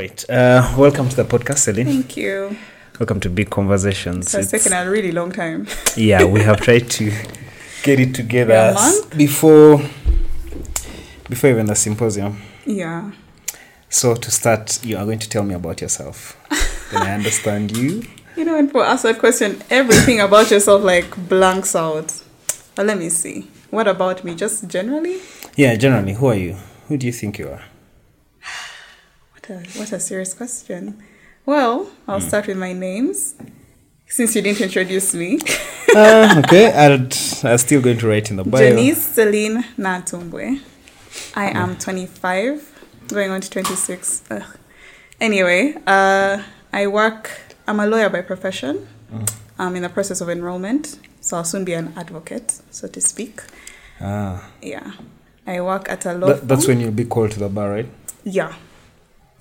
right. 0.00 0.30
Uh, 0.30 0.74
welcome 0.78 1.08
to 1.08 1.16
the 1.16 1.24
podcast, 1.24 1.58
Celine. 1.58 1.86
Thank 1.86 2.16
you. 2.16 2.56
Welcome 2.98 3.20
to 3.20 3.28
Big 3.28 3.50
Conversations. 3.50 4.34
It's 4.34 4.52
It's- 4.52 4.64
taken 4.64 4.72
a 4.72 4.90
really 4.90 5.12
long 5.12 5.30
time. 5.32 5.66
yeah, 5.96 6.24
we 6.24 6.40
have 6.42 6.60
tried 6.60 6.88
to 6.98 7.04
get 7.82 8.00
it 8.00 8.14
together 8.14 8.74
before 9.16 9.80
before 11.28 11.50
even 11.50 11.66
the 11.66 11.74
symposium. 11.74 12.40
Yeah. 12.66 13.10
So 13.88 14.14
to 14.14 14.30
start, 14.30 14.84
you 14.84 14.96
are 14.96 15.04
going 15.04 15.18
to 15.18 15.28
tell 15.28 15.42
me 15.42 15.54
about 15.54 15.80
yourself. 15.80 16.36
then 16.92 17.02
I 17.02 17.14
understand 17.14 17.76
you. 17.76 18.02
You 18.36 18.44
know, 18.44 18.54
when 18.54 18.66
people 18.66 18.82
ask 18.82 19.02
that 19.02 19.18
question, 19.18 19.60
everything 19.70 20.20
about 20.20 20.50
yourself 20.50 20.82
like 20.82 21.08
blanks 21.28 21.74
out. 21.76 22.22
But 22.74 22.86
let 22.86 22.98
me 22.98 23.10
see. 23.10 23.48
What 23.70 23.86
about 23.86 24.24
me? 24.24 24.34
Just 24.34 24.66
generally? 24.68 25.18
Yeah, 25.56 25.74
generally, 25.76 26.14
who 26.14 26.26
are 26.28 26.40
you? 26.46 26.56
Who 26.88 26.96
do 26.96 27.06
you 27.06 27.12
think 27.12 27.38
you 27.38 27.48
are? 27.48 27.62
What 29.46 29.50
a, 29.50 29.78
what 29.78 29.92
a 29.92 30.00
serious 30.00 30.34
question. 30.34 31.02
Well, 31.46 31.84
Hmm. 31.84 32.10
I'll 32.10 32.20
start 32.20 32.46
with 32.46 32.58
my 32.58 32.72
names. 32.72 33.34
Since 34.06 34.34
you 34.34 34.42
didn't 34.42 34.60
introduce 34.60 35.14
me, 35.14 35.38
uh, 35.96 36.42
okay, 36.44 36.72
I'd, 36.72 37.14
I'm 37.44 37.58
still 37.58 37.80
going 37.80 37.98
to 37.98 38.08
write 38.08 38.28
in 38.30 38.36
the 38.36 38.44
bio. 38.44 38.60
Janice 38.60 39.00
Celine 39.14 39.62
Natumbwe. 39.78 40.60
I 41.36 41.50
am 41.50 41.76
25, 41.76 43.06
going 43.08 43.30
on 43.30 43.40
to 43.40 43.48
26. 43.48 44.22
Ugh. 44.30 44.42
Anyway, 45.20 45.74
uh, 45.86 46.42
I 46.72 46.86
work, 46.88 47.30
I'm 47.68 47.78
a 47.78 47.86
lawyer 47.86 48.08
by 48.08 48.22
profession. 48.22 48.88
I'm 49.58 49.76
in 49.76 49.82
the 49.82 49.88
process 49.88 50.20
of 50.20 50.28
enrollment, 50.28 50.98
so 51.20 51.36
I'll 51.36 51.44
soon 51.44 51.64
be 51.64 51.74
an 51.74 51.92
advocate, 51.96 52.60
so 52.70 52.88
to 52.88 53.00
speak. 53.00 53.42
Ah, 54.00 54.50
Yeah. 54.62 54.92
I 55.46 55.60
work 55.60 55.88
at 55.88 56.04
a 56.06 56.14
law 56.14 56.28
that, 56.28 56.46
that's 56.48 56.66
when 56.68 56.80
you'll 56.80 56.90
be 56.92 57.04
called 57.04 57.30
to 57.32 57.38
the 57.38 57.48
bar, 57.48 57.70
right? 57.70 57.88
Yeah. 58.24 58.54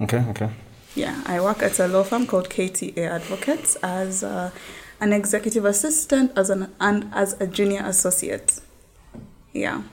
Okay, 0.02 0.24
okay. 0.30 0.50
Yeah, 0.96 1.22
I 1.26 1.40
work 1.42 1.62
at 1.62 1.80
a 1.80 1.88
law 1.88 2.04
firm 2.04 2.26
called 2.26 2.50
KTA 2.50 2.98
Advocates 2.98 3.76
as 3.84 4.24
uh, 4.24 4.52
an 5.00 5.14
executive 5.14 5.66
assistant 5.66 6.32
as 6.36 6.50
an 6.50 6.74
and 6.80 7.10
as 7.14 7.40
a 7.40 7.48
junior 7.48 7.82
associate. 7.86 8.60
Yeah, 9.54 9.84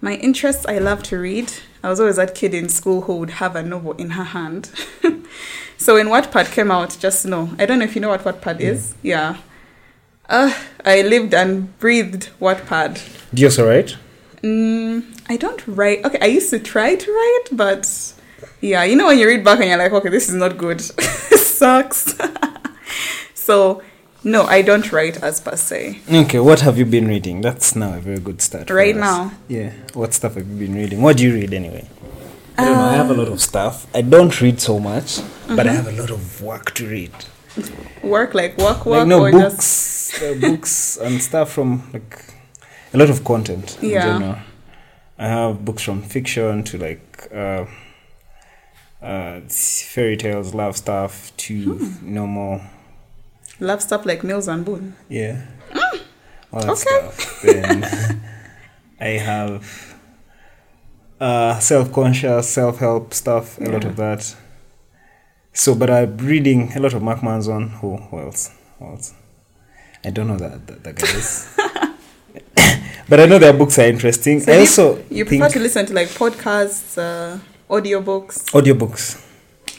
my 0.00 0.14
interests 0.16 0.66
I 0.66 0.78
love 0.78 1.02
to 1.04 1.18
read. 1.18 1.52
I 1.82 1.88
was 1.88 1.98
always 2.00 2.16
that 2.16 2.34
kid 2.34 2.54
in 2.54 2.68
school 2.68 3.02
who 3.02 3.16
would 3.16 3.30
have 3.30 3.56
a 3.56 3.62
novel 3.62 3.92
in 3.92 4.10
her 4.10 4.24
hand. 4.24 4.70
so 5.78 5.94
when 5.94 6.08
Wattpad 6.08 6.52
came 6.52 6.70
out, 6.70 6.96
just 7.00 7.26
know 7.26 7.50
I 7.58 7.66
don't 7.66 7.78
know 7.78 7.84
if 7.84 7.94
you 7.94 8.00
know 8.00 8.10
what 8.10 8.22
Wattpad 8.22 8.60
is. 8.60 8.94
Yeah, 9.02 9.38
uh, 10.28 10.54
I 10.84 11.02
lived 11.02 11.32
and 11.34 11.76
breathed 11.78 12.30
Wattpad. 12.40 13.00
Do 13.32 13.40
you 13.40 13.48
also 13.48 13.66
write? 13.66 13.96
Mm, 14.42 15.04
I 15.28 15.38
don't 15.38 15.66
write. 15.66 16.04
Okay, 16.04 16.18
I 16.20 16.26
used 16.26 16.50
to 16.50 16.58
try 16.58 16.94
to 16.94 17.10
write, 17.10 17.56
but 17.56 18.03
yeah, 18.60 18.84
you 18.84 18.96
know 18.96 19.06
when 19.06 19.18
you 19.18 19.26
read 19.26 19.44
back 19.44 19.60
and 19.60 19.68
you're 19.68 19.78
like, 19.78 19.92
okay, 19.92 20.08
this 20.08 20.28
is 20.28 20.34
not 20.34 20.56
good. 20.56 20.80
Sucks. 21.60 22.14
so 23.34 23.82
no, 24.22 24.42
I 24.44 24.62
don't 24.62 24.90
write 24.92 25.22
as 25.22 25.40
per 25.40 25.56
se. 25.56 26.00
Okay, 26.10 26.38
what 26.40 26.60
have 26.60 26.78
you 26.78 26.86
been 26.86 27.06
reading? 27.08 27.40
That's 27.42 27.76
now 27.76 27.94
a 27.94 28.00
very 28.00 28.18
good 28.18 28.40
start. 28.40 28.70
Right 28.70 28.96
now? 28.96 29.32
Yeah. 29.48 29.72
What 29.92 30.14
stuff 30.14 30.34
have 30.34 30.48
you 30.48 30.56
been 30.66 30.74
reading? 30.74 31.02
What 31.02 31.16
do 31.18 31.24
you 31.24 31.34
read 31.34 31.52
anyway? 31.52 31.86
I 32.56 32.64
don't 32.66 32.78
know. 32.78 32.84
I 32.84 32.94
have 32.94 33.10
a 33.10 33.14
lot 33.14 33.28
of 33.28 33.40
stuff. 33.40 33.86
I 33.94 34.00
don't 34.02 34.40
read 34.40 34.60
so 34.60 34.78
much, 34.78 35.20
but 35.48 35.66
I 35.66 35.74
Mm-hmm. 35.74 35.76
have 35.76 35.88
a 35.88 36.00
lot 36.00 36.10
of 36.10 36.40
work 36.42 36.72
to 36.74 36.86
read. 36.88 37.12
Work 38.02 38.34
like 38.34 38.56
work, 38.58 38.78
Like 38.86 38.86
work, 38.86 39.08
no 39.08 39.20
or 39.22 39.30
just 39.30 39.40
books, 40.12 40.22
uh, 40.22 40.34
books 40.40 40.96
and 41.02 41.20
stuff 41.22 41.52
from 41.52 41.82
like 41.92 42.18
a 42.92 42.98
lot 42.98 43.10
of 43.10 43.24
content 43.24 43.76
in 43.82 43.90
Yeah. 43.90 44.04
general. 44.04 44.36
I 45.18 45.26
have 45.28 45.64
books 45.64 45.82
from 45.82 46.02
fiction 46.02 46.62
to 46.64 46.78
like 46.78 47.28
uh, 47.34 47.66
uh, 49.04 49.40
fairy 49.48 50.16
tales, 50.16 50.54
love 50.54 50.76
stuff 50.76 51.32
to 51.36 51.74
Hmm. 51.74 52.14
normal 52.14 52.60
love 53.60 53.80
stuff 53.82 54.04
like 54.06 54.24
Mills 54.24 54.48
and 54.48 54.64
Boon. 54.64 54.94
Yeah. 55.08 55.42
All 56.52 56.60
that 56.60 56.70
okay. 56.70 56.80
stuff. 56.80 57.42
Then 57.42 58.20
I 59.00 59.06
have 59.18 59.94
uh, 61.20 61.58
self 61.60 61.92
conscious, 61.92 62.48
self 62.48 62.78
help 62.78 63.12
stuff, 63.14 63.58
a 63.60 63.64
lot 63.64 63.84
of 63.84 63.96
that. 63.96 64.34
So, 65.52 65.74
but 65.74 65.90
I'm 65.90 66.16
reading 66.18 66.72
a 66.76 66.80
lot 66.80 66.94
of 66.94 67.02
Mark 67.02 67.22
Manson. 67.22 67.68
Who, 67.80 67.96
who 67.96 68.18
else? 68.20 68.50
Who 68.78 68.86
else? 68.86 69.14
I 70.04 70.10
don't 70.10 70.26
know 70.28 70.36
that, 70.36 70.66
that, 70.66 70.82
that 70.84 70.96
guys. 70.96 71.48
but 73.08 73.20
I 73.20 73.26
know 73.26 73.38
their 73.38 73.52
books 73.52 73.78
are 73.78 73.86
interesting. 73.86 74.40
So 74.40 74.52
I 74.52 74.56
you- 74.56 74.60
also 74.62 74.96
You 75.10 75.24
think 75.24 75.42
prefer 75.42 75.54
to 75.54 75.60
listen 75.60 75.86
to 75.86 75.94
like 75.94 76.08
podcasts, 76.08 76.98
uh, 76.98 77.38
audiobooks. 77.68 78.44
audiobooks. 78.52 79.20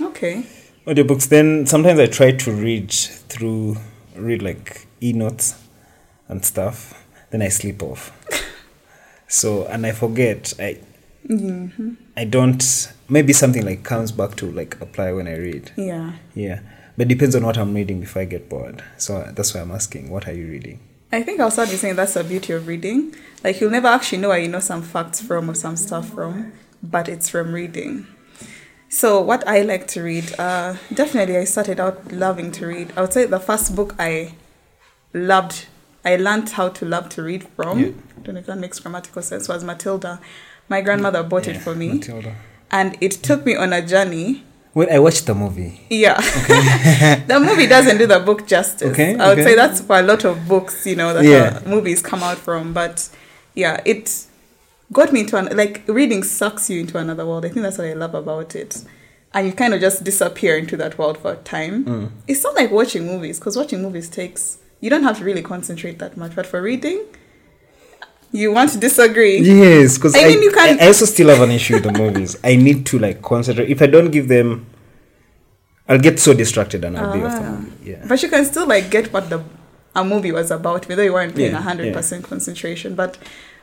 Okay. 0.01 0.43
audiobooks 0.85 1.29
then 1.29 1.65
sometimes 1.65 1.99
i 1.99 2.05
try 2.05 2.31
to 2.31 2.51
read 2.51 2.91
through 2.91 3.77
read 4.15 4.41
like 4.41 4.87
e-notes 5.01 5.55
and 6.27 6.43
stuff 6.45 7.05
then 7.31 7.41
i 7.41 7.47
sleep 7.49 7.81
off 7.81 8.11
so 9.27 9.65
and 9.67 9.85
i 9.85 9.91
forget 9.91 10.53
i 10.59 10.77
Mm-hmm. 11.27 11.93
i 12.15 12.23
don't 12.23 12.93
maybe 13.09 13.33
something 13.33 13.65
like 13.65 13.81
comes 13.83 14.11
back 14.11 14.35
to 14.35 14.51
like 14.51 14.79
apply 14.79 15.11
when 15.11 15.27
i 15.27 15.35
read 15.35 15.71
Yeah. 15.75 16.11
yeah 16.35 16.59
but 16.97 17.07
depends 17.07 17.35
on 17.35 17.43
what 17.43 17.57
i'm 17.57 17.73
reading 17.73 17.99
before 17.99 18.21
i 18.21 18.25
get 18.25 18.47
bored 18.47 18.83
so 18.97 19.31
that's 19.33 19.55
why 19.55 19.61
i'm 19.61 19.71
asking 19.71 20.11
what 20.11 20.27
are 20.27 20.33
you 20.33 20.47
reading 20.47 20.79
I 21.11 21.23
think 21.23 21.39
I'll 21.39 21.49
start 21.51 21.69
with 21.69 21.79
saying 21.79 21.95
that's 21.95 22.15
the 22.15 22.23
beauty 22.25 22.51
of 22.51 22.67
reading. 22.67 23.15
Like 23.41 23.61
you'll 23.61 23.69
never 23.71 23.87
actually 23.87 24.17
know 24.17 24.29
where 24.29 24.39
you 24.39 24.49
know 24.49 24.59
some 24.59 24.81
facts 24.81 25.21
from 25.21 25.49
or 25.49 25.53
some 25.53 25.77
stuff 25.77 26.09
from, 26.09 26.51
but 26.91 27.09
it's 27.09 27.29
from 27.29 27.53
reading. 27.53 28.07
So 28.89 29.19
what 29.21 29.45
I 29.47 29.61
like 29.61 29.87
to 29.89 30.01
read, 30.03 30.33
uh, 30.39 30.75
definitely 30.93 31.37
I 31.37 31.43
started 31.43 31.79
out 31.79 32.11
loving 32.11 32.51
to 32.53 32.67
read. 32.67 32.93
I 32.95 33.01
would 33.01 33.13
say 33.13 33.25
the 33.25 33.39
first 33.39 33.75
book 33.75 33.95
I 33.99 34.35
loved, 35.13 35.65
I 36.05 36.15
learned 36.15 36.49
how 36.51 36.69
to 36.69 36.85
love 36.85 37.09
to 37.09 37.23
read 37.23 37.43
from. 37.55 37.79
Yeah. 37.79 37.87
I 38.17 38.21
don't 38.21 38.35
know 38.35 38.39
if 38.39 38.45
that 38.45 38.57
makes 38.57 38.79
grammatical 38.79 39.21
sense. 39.21 39.47
Was 39.49 39.63
Matilda. 39.63 40.19
My 40.69 40.81
grandmother 40.81 41.23
bought 41.23 41.47
it 41.47 41.57
for 41.57 41.75
me, 41.75 41.93
Matilda. 41.93 42.35
and 42.71 42.97
it 43.01 43.11
took 43.11 43.45
me 43.45 43.55
on 43.55 43.71
a 43.71 43.85
journey 43.85 44.43
wait 44.73 44.89
i 44.89 44.97
watched 44.99 45.25
the 45.27 45.33
movie 45.33 45.79
yeah. 45.89 46.17
Okay. 46.17 47.23
the 47.27 47.39
movie 47.39 47.65
doesn't 47.67 47.97
do 47.97 48.07
the 48.07 48.19
book 48.19 48.45
justice. 48.47 48.91
Okay, 48.91 49.15
I 49.15 49.29
would 49.29 49.39
okay. 49.39 49.43
say 49.51 49.55
that's 49.55 49.79
for 49.81 49.97
a 49.99 50.01
lot 50.01 50.25
of 50.25 50.47
books, 50.49 50.85
you 50.85 50.95
know, 50.97 51.13
that 51.13 51.23
Yeah. 51.23 51.61
movies 51.65 52.01
come 52.01 52.21
out 52.23 52.37
from. 52.37 52.73
But 52.73 53.07
yeah, 53.53 53.79
it 53.85 54.25
got 54.93 55.11
me 55.11 55.21
into 55.21 55.37
an 55.37 55.55
like 55.57 55.83
reading 55.87 56.23
sucks 56.23 56.69
you 56.69 56.79
into 56.81 56.97
another 56.97 57.25
world. 57.25 57.45
I 57.45 57.49
think 57.49 57.63
that's 57.63 57.77
what 57.77 57.87
I 57.87 57.93
love 57.93 58.13
about 58.15 58.55
it. 58.55 58.83
And 59.33 59.47
you 59.47 59.53
kind 59.53 59.73
of 59.73 59.81
just 59.81 60.03
disappear 60.03 60.57
into 60.57 60.77
that 60.77 60.97
world 60.97 61.17
for 61.17 61.33
a 61.33 61.35
time. 61.37 61.83
Mm. 61.85 62.11
It's 62.27 62.43
not 62.43 62.55
like 62.55 62.71
watching 62.71 63.05
movies, 63.05 63.37
because 63.39 63.57
watching 63.57 63.81
movies 63.81 64.09
takes 64.09 64.59
you 64.81 64.89
don't 64.89 65.03
have 65.03 65.17
to 65.17 65.23
really 65.23 65.41
concentrate 65.41 65.99
that 65.99 66.15
much. 66.15 66.35
But 66.35 66.45
for 66.45 66.61
reading, 66.61 67.03
you 68.31 68.51
want 68.51 68.71
to 68.71 68.77
disagree. 68.77 69.39
Yes, 69.39 69.97
because 69.97 70.15
I 70.15 70.19
I, 70.21 70.27
mean, 70.27 70.41
you 70.43 70.51
can- 70.51 70.79
I, 70.79 70.87
also 70.87 71.05
still 71.05 71.29
have 71.29 71.41
an 71.41 71.51
issue 71.51 71.75
with 71.75 71.83
the 71.83 71.91
movies. 72.03 72.37
I 72.43 72.55
need 72.55 72.85
to 72.87 72.99
like 72.99 73.21
concentrate. 73.21 73.69
If 73.69 73.81
I 73.81 73.87
don't 73.87 74.11
give 74.11 74.27
them, 74.27 74.65
I'll 75.87 75.99
get 75.99 76.19
so 76.19 76.33
distracted 76.33 76.83
and 76.83 76.97
I'll 76.97 77.13
be 77.13 77.23
off 77.23 77.39
the 77.39 77.45
Ah. 77.47 77.51
movie. 77.51 77.91
Yeah. 77.91 78.05
But 78.07 78.21
you 78.23 78.29
can 78.29 78.45
still 78.45 78.67
like 78.67 78.89
get 78.89 79.11
what 79.13 79.29
the 79.29 79.43
a 79.95 80.03
movie 80.03 80.31
was 80.33 80.51
about, 80.51 80.87
whether 80.89 81.03
you 81.03 81.13
weren't 81.13 81.35
paying 81.35 81.51
Yeah, 81.53 81.61
hundred 81.61 81.93
percent 81.93 82.25
concentration. 82.25 82.95
But 82.95 83.17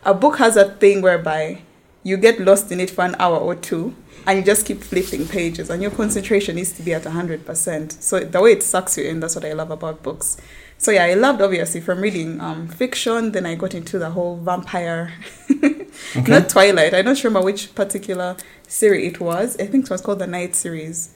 a 0.04 0.14
book 0.14 0.38
has 0.38 0.56
a 0.56 0.70
thing 0.70 1.02
whereby 1.02 1.62
you 2.02 2.16
get 2.16 2.40
lost 2.40 2.72
in 2.72 2.80
it 2.80 2.90
for 2.90 3.04
an 3.04 3.14
hour 3.18 3.38
or 3.38 3.54
two, 3.54 3.94
and 4.26 4.38
you 4.38 4.44
just 4.44 4.66
keep 4.66 4.82
flipping 4.82 5.26
pages, 5.26 5.70
and 5.70 5.82
your 5.82 5.90
concentration 5.90 6.56
needs 6.56 6.72
to 6.72 6.82
be 6.82 6.94
at 6.94 7.04
hundred 7.04 7.46
percent. 7.46 7.92
So 7.92 8.20
the 8.20 8.40
way 8.40 8.52
it 8.52 8.62
sucks 8.62 8.96
you 8.98 9.04
in, 9.04 9.20
that's 9.20 9.34
what 9.34 9.44
I 9.44 9.52
love 9.52 9.70
about 9.70 10.02
books. 10.02 10.36
So 10.78 10.90
yeah, 10.90 11.04
I 11.04 11.14
loved 11.14 11.40
obviously 11.40 11.80
from 11.80 12.00
reading 12.00 12.40
um, 12.40 12.68
fiction. 12.68 13.32
Then 13.32 13.46
I 13.46 13.54
got 13.54 13.74
into 13.74 13.98
the 13.98 14.10
whole 14.10 14.36
vampire, 14.36 15.12
not 16.28 16.48
Twilight. 16.48 16.94
I 16.94 17.02
don't 17.02 17.22
remember 17.22 17.44
which 17.44 17.74
particular 17.74 18.36
series 18.66 19.12
it 19.12 19.20
was. 19.20 19.56
I 19.58 19.66
think 19.66 19.84
it 19.84 19.90
was 19.90 20.00
called 20.00 20.18
the 20.18 20.26
Night 20.26 20.54
series 20.54 21.14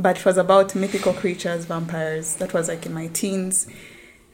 but 0.00 0.18
it 0.18 0.24
was 0.24 0.38
about 0.38 0.74
mythical 0.74 1.12
creatures, 1.12 1.66
vampires. 1.66 2.36
That 2.36 2.54
was 2.54 2.68
like 2.68 2.86
in 2.86 2.94
my 2.94 3.08
teens. 3.08 3.66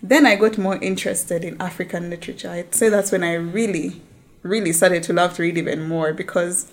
Then 0.03 0.27
I 0.27 0.37
got 0.37 0.59
more 0.59 0.77
interested 0.77 1.45
in 1.45 1.61
African 1.61 2.11
literature. 2.11 2.51
I'd 2.51 2.75
say 2.75 2.89
that's 2.89 3.13
when 3.13 3.25
I 3.25 3.35
really, 3.35 4.03
really 4.43 4.73
started 4.73 5.03
to 5.05 5.13
love 5.13 5.35
to 5.35 5.43
read 5.43 5.59
even 5.59 5.89
more 5.89 6.13
because 6.13 6.73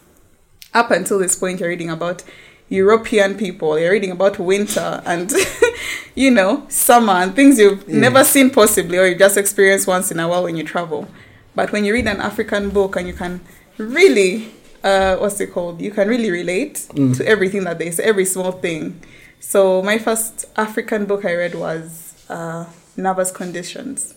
up 0.74 0.92
until 0.92 1.20
this 1.20 1.36
point, 1.36 1.60
you're 1.60 1.70
reading 1.70 1.90
about 1.90 2.24
European 2.70 3.36
people, 3.36 3.78
you're 3.80 3.92
reading 3.92 4.12
about 4.12 4.40
winter 4.40 5.02
and, 5.06 5.32
you 6.16 6.32
know, 6.32 6.66
summer 6.70 7.14
and 7.14 7.36
things 7.36 7.60
you've 7.60 7.88
never 7.88 8.24
seen 8.24 8.50
possibly 8.50 8.98
or 8.98 9.06
you 9.06 9.16
just 9.16 9.38
experience 9.38 9.88
once 9.88 10.12
in 10.12 10.20
a 10.20 10.28
while 10.28 10.44
when 10.44 10.58
you 10.58 10.64
travel. 10.64 11.08
But 11.56 11.72
when 11.72 11.86
you 11.86 11.94
read 11.94 12.08
an 12.08 12.20
African 12.20 12.72
book 12.72 12.96
and 12.96 13.08
you 13.08 13.14
can 13.14 13.42
really 13.78 14.52
uh, 14.84 15.16
what's 15.16 15.40
it 15.40 15.54
called? 15.54 15.82
You 15.82 15.92
can 15.92 16.08
really 16.08 16.30
relate 16.30 16.88
to 16.96 17.26
everything 17.26 17.64
that 17.64 17.80
they 17.80 17.90
say, 17.90 18.04
every 18.04 18.26
small 18.26 18.52
thing. 18.52 19.02
So 19.40 19.82
my 19.82 19.98
first 19.98 20.46
African 20.58 21.06
book 21.06 21.26
I 21.26 21.36
read 21.36 21.56
was 21.56 22.14
uh, 22.30 22.66
Nervous 22.98 23.32
Conditions. 23.32 24.16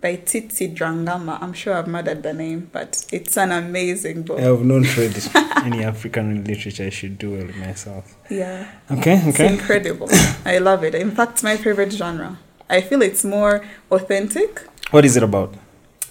by 0.00 0.14
Titi 0.14 0.68
Drangama. 0.68 1.38
I'm 1.42 1.52
sure 1.52 1.74
I've 1.74 1.88
murdered 1.88 2.22
the 2.22 2.32
name, 2.32 2.70
but 2.72 3.04
it's 3.10 3.36
an 3.36 3.50
amazing 3.50 4.22
book. 4.22 4.38
I 4.38 4.42
have 4.42 4.64
not 4.64 4.96
read 4.96 5.16
any 5.64 5.82
African 5.82 6.44
literature. 6.44 6.84
I 6.84 6.90
should 6.90 7.18
do 7.18 7.34
it 7.34 7.56
myself. 7.56 8.14
Yeah. 8.30 8.70
Okay, 8.92 9.20
It's 9.26 9.40
okay. 9.40 9.52
incredible. 9.54 10.08
I 10.44 10.58
love 10.58 10.84
it. 10.84 10.94
In 10.94 11.10
fact, 11.10 11.32
it's 11.32 11.42
my 11.42 11.56
favorite 11.56 11.90
genre. 11.92 12.38
I 12.70 12.80
feel 12.80 13.02
it's 13.02 13.24
more 13.24 13.64
authentic. 13.90 14.62
What 14.92 15.04
is 15.04 15.16
it 15.16 15.24
about? 15.24 15.54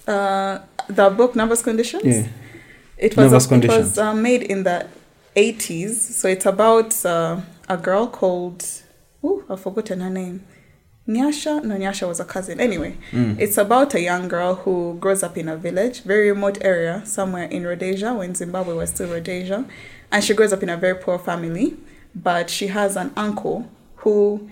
Uh, 0.06 0.58
the 0.88 1.08
book 1.08 1.34
Nervous 1.34 1.62
Conditions. 1.62 2.04
Yeah. 2.04 2.26
It 2.98 3.16
was 3.16 3.30
Nervous 3.32 3.46
it 3.46 3.48
Conditions. 3.48 3.78
was 3.90 3.98
uh, 3.98 4.12
made 4.12 4.42
in 4.42 4.64
the 4.64 4.86
80s. 5.34 5.94
So 5.94 6.28
it's 6.28 6.44
about 6.44 6.92
uh, 7.06 7.40
a 7.70 7.78
girl 7.78 8.06
called 8.06 8.66
ooh, 9.24 9.44
I've 9.48 9.60
forgotten 9.60 10.00
her 10.00 10.10
name. 10.10 10.44
Nyasha? 11.08 11.64
No, 11.64 11.74
Nyasha 11.76 12.06
was 12.06 12.20
a 12.20 12.24
cousin. 12.24 12.60
Anyway, 12.60 12.96
Mm. 13.12 13.40
it's 13.40 13.56
about 13.56 13.94
a 13.94 14.00
young 14.00 14.28
girl 14.28 14.56
who 14.56 14.96
grows 15.00 15.22
up 15.22 15.38
in 15.38 15.48
a 15.48 15.56
village, 15.56 16.02
very 16.02 16.30
remote 16.30 16.58
area, 16.60 17.02
somewhere 17.06 17.44
in 17.44 17.66
Rhodesia, 17.66 18.12
when 18.14 18.34
Zimbabwe 18.34 18.74
was 18.74 18.90
still 18.90 19.08
Rhodesia. 19.08 19.64
And 20.12 20.22
she 20.22 20.34
grows 20.34 20.52
up 20.52 20.62
in 20.62 20.68
a 20.68 20.76
very 20.76 20.94
poor 20.96 21.18
family, 21.18 21.76
but 22.14 22.50
she 22.50 22.66
has 22.68 22.94
an 22.96 23.12
uncle 23.16 23.70
who 23.96 24.48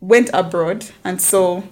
went 0.00 0.30
abroad. 0.32 0.86
And 1.02 1.20
so 1.20 1.64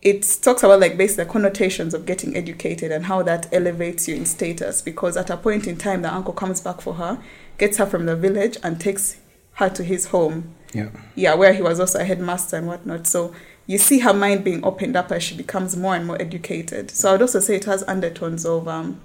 it 0.00 0.22
talks 0.42 0.62
about 0.62 0.80
like 0.80 0.96
basically 0.96 1.24
the 1.24 1.30
connotations 1.30 1.92
of 1.94 2.06
getting 2.06 2.34
educated 2.36 2.90
and 2.90 3.06
how 3.06 3.22
that 3.22 3.46
elevates 3.52 4.08
you 4.08 4.16
in 4.16 4.24
status 4.26 4.82
because 4.82 5.16
at 5.16 5.30
a 5.30 5.36
point 5.36 5.66
in 5.66 5.76
time 5.76 6.02
the 6.02 6.12
uncle 6.12 6.32
comes 6.34 6.60
back 6.60 6.80
for 6.80 6.94
her 6.94 7.22
gets 7.56 7.76
her 7.76 7.86
from 7.86 8.06
the 8.06 8.16
village 8.16 8.56
and 8.64 8.80
takes 8.80 9.18
her 9.54 9.68
to 9.68 9.84
his 9.84 10.06
home 10.06 10.52
Yeah. 10.72 10.88
yeah 11.14 11.34
where 11.34 11.52
he 11.52 11.62
was 11.62 11.78
also 11.80 11.98
a 12.00 12.04
headmaster 12.04 12.56
and 12.56 12.66
whatnot 12.66 13.06
so 13.06 13.34
you 13.66 13.78
see 13.78 13.98
her 14.00 14.14
mind 14.14 14.42
being 14.44 14.64
opened 14.64 14.96
up 14.96 15.12
as 15.12 15.22
she 15.22 15.36
becomes 15.36 15.76
more 15.76 15.94
and 15.94 16.06
more 16.06 16.20
educated 16.20 16.90
so 16.90 17.08
i 17.08 17.12
would 17.12 17.22
also 17.22 17.40
say 17.40 17.56
it 17.56 17.64
has 17.64 17.82
undertones 17.86 18.46
of 18.46 18.66
um, 18.68 19.00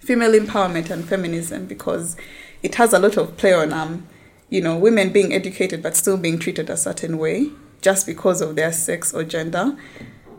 female 0.00 0.32
empowerment 0.32 0.90
and 0.90 1.04
feminism 1.04 1.66
because 1.66 2.16
it 2.62 2.76
has 2.76 2.92
a 2.92 2.98
lot 2.98 3.16
of 3.16 3.36
play 3.36 3.52
on 3.52 3.72
um, 3.72 4.06
you 4.48 4.60
know 4.60 4.76
women 4.76 5.12
being 5.12 5.32
educated 5.32 5.82
but 5.82 5.94
still 5.96 6.16
being 6.16 6.38
treated 6.38 6.70
a 6.70 6.76
certain 6.76 7.18
way 7.18 7.50
just 7.82 8.06
because 8.06 8.40
of 8.40 8.56
their 8.56 8.72
sex 8.72 9.12
or 9.12 9.22
gender 9.24 9.76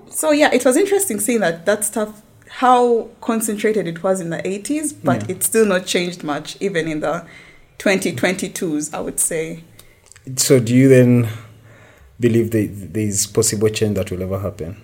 so 0.10 0.30
yeah, 0.32 0.52
it 0.54 0.64
was 0.64 0.78
interesting 0.78 1.20
seeing 1.20 1.40
that 1.40 1.66
that 1.66 1.84
stuff 1.84 2.22
how 2.48 3.10
concentrated 3.20 3.88
it 3.88 4.04
was 4.04 4.22
in 4.22 4.30
the 4.30 4.38
80s, 4.38 4.94
but 5.04 5.22
Yeah. 5.28 5.36
it's 5.36 5.48
still 5.48 5.66
not 5.66 5.88
changed 5.88 6.24
much 6.24 6.56
even 6.60 6.88
in 6.88 7.00
the 7.00 7.26
2022s, 7.80 8.94
I 8.94 9.00
would 9.02 9.20
say. 9.20 9.64
So, 10.38 10.60
do 10.60 10.74
you 10.74 10.88
then 10.88 11.28
believe 12.20 12.52
that 12.52 12.94
there 12.94 13.04
is 13.04 13.28
possible 13.28 13.70
change 13.70 13.96
that 13.96 14.10
will 14.12 14.24
ever 14.24 14.40
happen? 14.40 14.78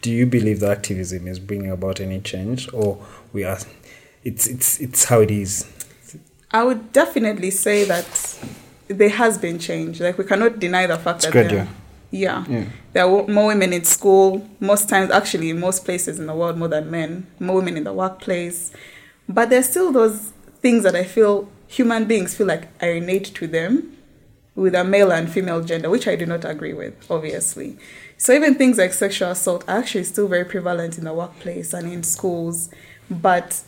Do 0.00 0.10
you 0.10 0.26
believe 0.26 0.60
that 0.60 0.70
activism 0.78 1.28
is 1.28 1.38
bringing 1.38 1.70
about 1.70 2.00
any 2.00 2.20
change, 2.20 2.68
or 2.72 2.98
we 3.32 3.44
are? 3.44 3.58
It's 4.24 4.46
it's 4.46 4.80
it's 4.80 5.04
how 5.04 5.20
it 5.20 5.30
is. 5.30 5.66
I 6.50 6.64
would 6.64 6.92
definitely 6.92 7.50
say 7.50 7.84
that 7.84 8.38
there 8.88 9.08
has 9.08 9.38
been 9.38 9.58
change. 9.58 10.00
Like 10.00 10.18
we 10.18 10.24
cannot 10.24 10.58
deny 10.58 10.86
the 10.86 10.96
fact 10.98 11.18
It's 11.18 11.26
that 11.26 11.32
gradual. 11.32 11.68
yeah, 12.10 12.44
Yeah. 12.48 12.64
there 12.92 13.04
are 13.04 13.26
more 13.28 13.46
women 13.46 13.72
in 13.72 13.84
school. 13.84 14.46
Most 14.60 14.88
times, 14.88 15.10
actually, 15.12 15.50
in 15.50 15.60
most 15.60 15.84
places 15.84 16.18
in 16.18 16.26
the 16.26 16.34
world, 16.34 16.58
more 16.58 16.68
than 16.68 16.90
men. 16.90 17.26
More 17.38 17.56
women 17.56 17.76
in 17.76 17.84
the 17.84 17.92
workplace, 17.92 18.72
but 19.28 19.48
there's 19.50 19.68
still 19.68 19.92
those 19.92 20.32
things 20.60 20.82
that 20.82 20.96
I 20.96 21.04
feel 21.04 21.48
human 21.68 22.04
beings 22.04 22.34
feel 22.34 22.48
like 22.48 22.68
are 22.82 22.90
innate 22.90 23.26
to 23.36 23.46
them, 23.46 23.96
with 24.54 24.74
a 24.74 24.84
male 24.84 25.10
and 25.12 25.30
female 25.30 25.62
gender, 25.62 25.88
which 25.90 26.06
I 26.06 26.16
do 26.16 26.26
not 26.26 26.44
agree 26.44 26.72
with, 26.74 26.94
obviously. 27.10 27.78
So 28.18 28.32
even 28.32 28.54
things 28.54 28.78
like 28.78 28.92
sexual 28.92 29.30
assault 29.30 29.64
are 29.68 29.78
actually 29.78 30.04
still 30.04 30.28
very 30.28 30.44
prevalent 30.44 30.98
in 30.98 31.04
the 31.04 31.12
workplace 31.14 31.72
and 31.72 31.90
in 31.92 32.02
schools, 32.02 32.70
but 33.10 33.62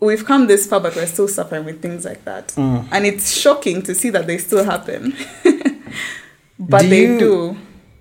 we've 0.00 0.24
come 0.24 0.46
this 0.46 0.66
far, 0.66 0.80
but 0.80 0.94
we're 0.96 1.06
still 1.06 1.28
suffering 1.28 1.64
with 1.64 1.82
things 1.82 2.04
like 2.04 2.24
that. 2.24 2.48
Mm. 2.48 2.88
And 2.92 3.06
it's 3.06 3.32
shocking 3.36 3.82
to 3.82 3.94
see 3.94 4.10
that 4.10 4.26
they 4.26 4.38
still 4.38 4.64
happen. 4.64 5.14
but 6.58 6.82
Do 6.82 6.88
they 6.88 7.02
you- 7.02 7.18
do. 7.18 7.56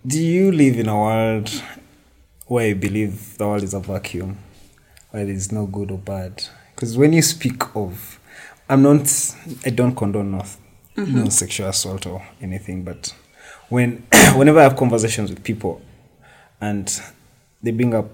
Do 0.05 0.19
you 0.21 0.51
live 0.51 0.77
in 0.77 0.89
a 0.89 0.97
world 0.97 1.49
where 2.47 2.67
you 2.67 2.75
believe 2.75 3.37
the 3.37 3.47
world 3.47 3.63
is 3.63 3.73
a 3.73 3.79
vacuum, 3.79 4.37
where 5.11 5.23
there 5.25 5.33
is 5.33 5.49
no 5.51 5.65
good 5.65 5.91
or 5.91 5.97
bad? 5.97 6.43
Because 6.75 6.97
when 6.97 7.13
you 7.13 7.21
speak 7.21 7.73
of, 7.75 8.19
I'm 8.69 8.83
not, 8.83 9.07
I 9.65 9.69
don't 9.69 9.95
condone 9.95 10.35
no, 10.95 11.05
no 11.05 11.29
sexual 11.29 11.69
assault 11.69 12.05
or 12.05 12.25
anything, 12.41 12.83
but 12.83 13.15
when, 13.69 14.05
whenever 14.35 14.59
I 14.59 14.63
have 14.63 14.75
conversations 14.75 15.29
with 15.29 15.43
people, 15.43 15.81
and 16.61 17.01
they 17.61 17.71
bring 17.71 17.93
up 17.93 18.09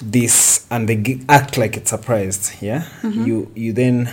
this 0.00 0.66
and 0.70 0.88
they 0.88 1.20
act 1.28 1.56
like 1.56 1.76
it's 1.76 1.90
surprised, 1.90 2.62
yeah, 2.62 2.88
mm-hmm. 3.02 3.26
you 3.26 3.52
you 3.54 3.72
then 3.72 4.12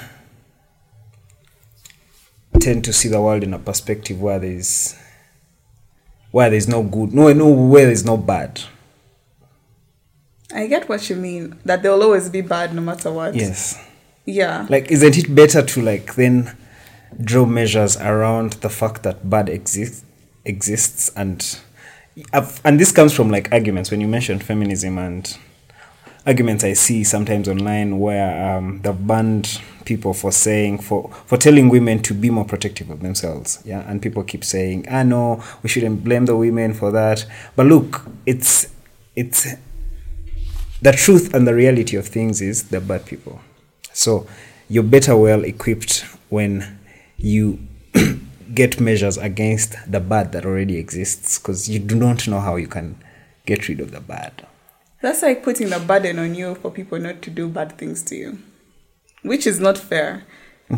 tend 2.60 2.84
to 2.84 2.94
see 2.94 3.10
the 3.10 3.22
world 3.22 3.44
in 3.44 3.54
a 3.54 3.60
perspective 3.60 4.22
where 4.22 4.40
there's 4.40 4.96
where 6.32 6.50
there's 6.50 6.68
no 6.68 6.84
good, 6.84 7.14
no, 7.14 7.32
no, 7.34 7.48
where 7.48 7.86
there's 7.86 8.06
no 8.06 8.18
bad. 8.18 8.62
I 10.54 10.68
get 10.68 10.90
what 10.90 11.10
you 11.10 11.16
mean. 11.16 11.60
That 11.66 11.82
there 11.82 11.92
will 11.92 12.04
always 12.04 12.30
be 12.30 12.42
bad 12.42 12.74
no 12.74 12.82
matter 12.82 13.12
what. 13.12 13.36
Yes. 13.36 13.84
Yeah. 14.26 14.68
Like, 14.70 14.92
isn't 14.92 15.18
it 15.18 15.34
better 15.34 15.64
to 15.64 15.82
like 15.82 16.16
then 16.16 16.56
draw 17.24 17.46
measures 17.46 17.98
around 17.98 18.54
the 18.54 18.70
fact 18.70 19.04
that 19.04 19.30
bad 19.30 19.50
exists 19.50 20.04
exists 20.46 21.12
and 21.16 21.60
I've- 22.34 22.60
and 22.66 22.80
this 22.80 22.92
comes 22.92 23.14
from 23.14 23.30
like 23.30 23.52
arguments 23.52 23.92
when 23.92 24.02
you 24.02 24.08
mentioned 24.08 24.44
feminism 24.44 24.98
and 24.98 25.38
arguments 26.26 26.64
I 26.64 26.74
see 26.74 27.04
sometimes 27.04 27.48
online 27.48 28.00
where 28.00 28.58
um, 28.58 28.82
they've 28.82 29.08
banned 29.08 29.62
people 29.86 30.14
for 30.14 30.32
saying 30.32 30.80
for 30.80 31.10
for 31.26 31.38
telling 31.38 31.70
women 31.70 32.02
to 32.04 32.14
be 32.14 32.30
more 32.30 32.46
protective 32.46 32.90
of 32.90 33.02
themselves. 33.02 33.60
Yeah, 33.66 33.90
and 33.90 34.02
people 34.02 34.24
keep 34.24 34.44
saying, 34.44 34.86
"Ah, 34.90 35.04
no, 35.04 35.42
we 35.64 35.70
shouldn't 35.70 36.04
blame 36.04 36.26
the 36.26 36.36
women 36.36 36.74
for 36.74 36.92
that." 36.92 37.26
But 37.56 37.66
look, 37.68 38.06
it's 38.26 38.68
it's 39.16 39.48
the 40.82 40.92
truth 40.92 41.34
and 41.34 41.48
the 41.48 41.54
reality 41.56 41.96
of 41.98 42.08
things 42.08 42.42
is 42.42 42.64
they're 42.70 42.80
bad 42.82 43.06
people. 43.06 43.40
So 43.94 44.28
you're 44.70 44.84
better 44.84 45.16
well 45.18 45.44
equipped 45.44 46.02
when 46.30 46.79
you 47.20 47.60
get 48.54 48.80
measures 48.80 49.18
against 49.18 49.76
the 49.90 50.00
bad 50.00 50.32
that 50.32 50.46
already 50.46 50.78
exists 50.78 51.38
because 51.38 51.70
you 51.70 51.80
do 51.80 51.96
not 51.96 52.28
know 52.28 52.40
how 52.40 52.56
you 52.56 52.68
can 52.68 53.02
get 53.46 53.68
rid 53.68 53.80
of 53.80 53.92
the 53.92 54.00
bad. 54.00 54.46
That's 55.02 55.22
like 55.22 55.44
putting 55.44 55.70
the 55.70 55.80
burden 55.80 56.20
on 56.20 56.36
you 56.36 56.56
for 56.56 56.72
people 56.72 57.00
not 57.00 57.22
to 57.24 57.30
do 57.30 57.48
bad 57.48 57.78
things 57.78 58.04
to 58.04 58.16
you, 58.16 58.40
which 59.22 59.48
is 59.48 59.60
not 59.60 59.78
fair. 59.78 60.26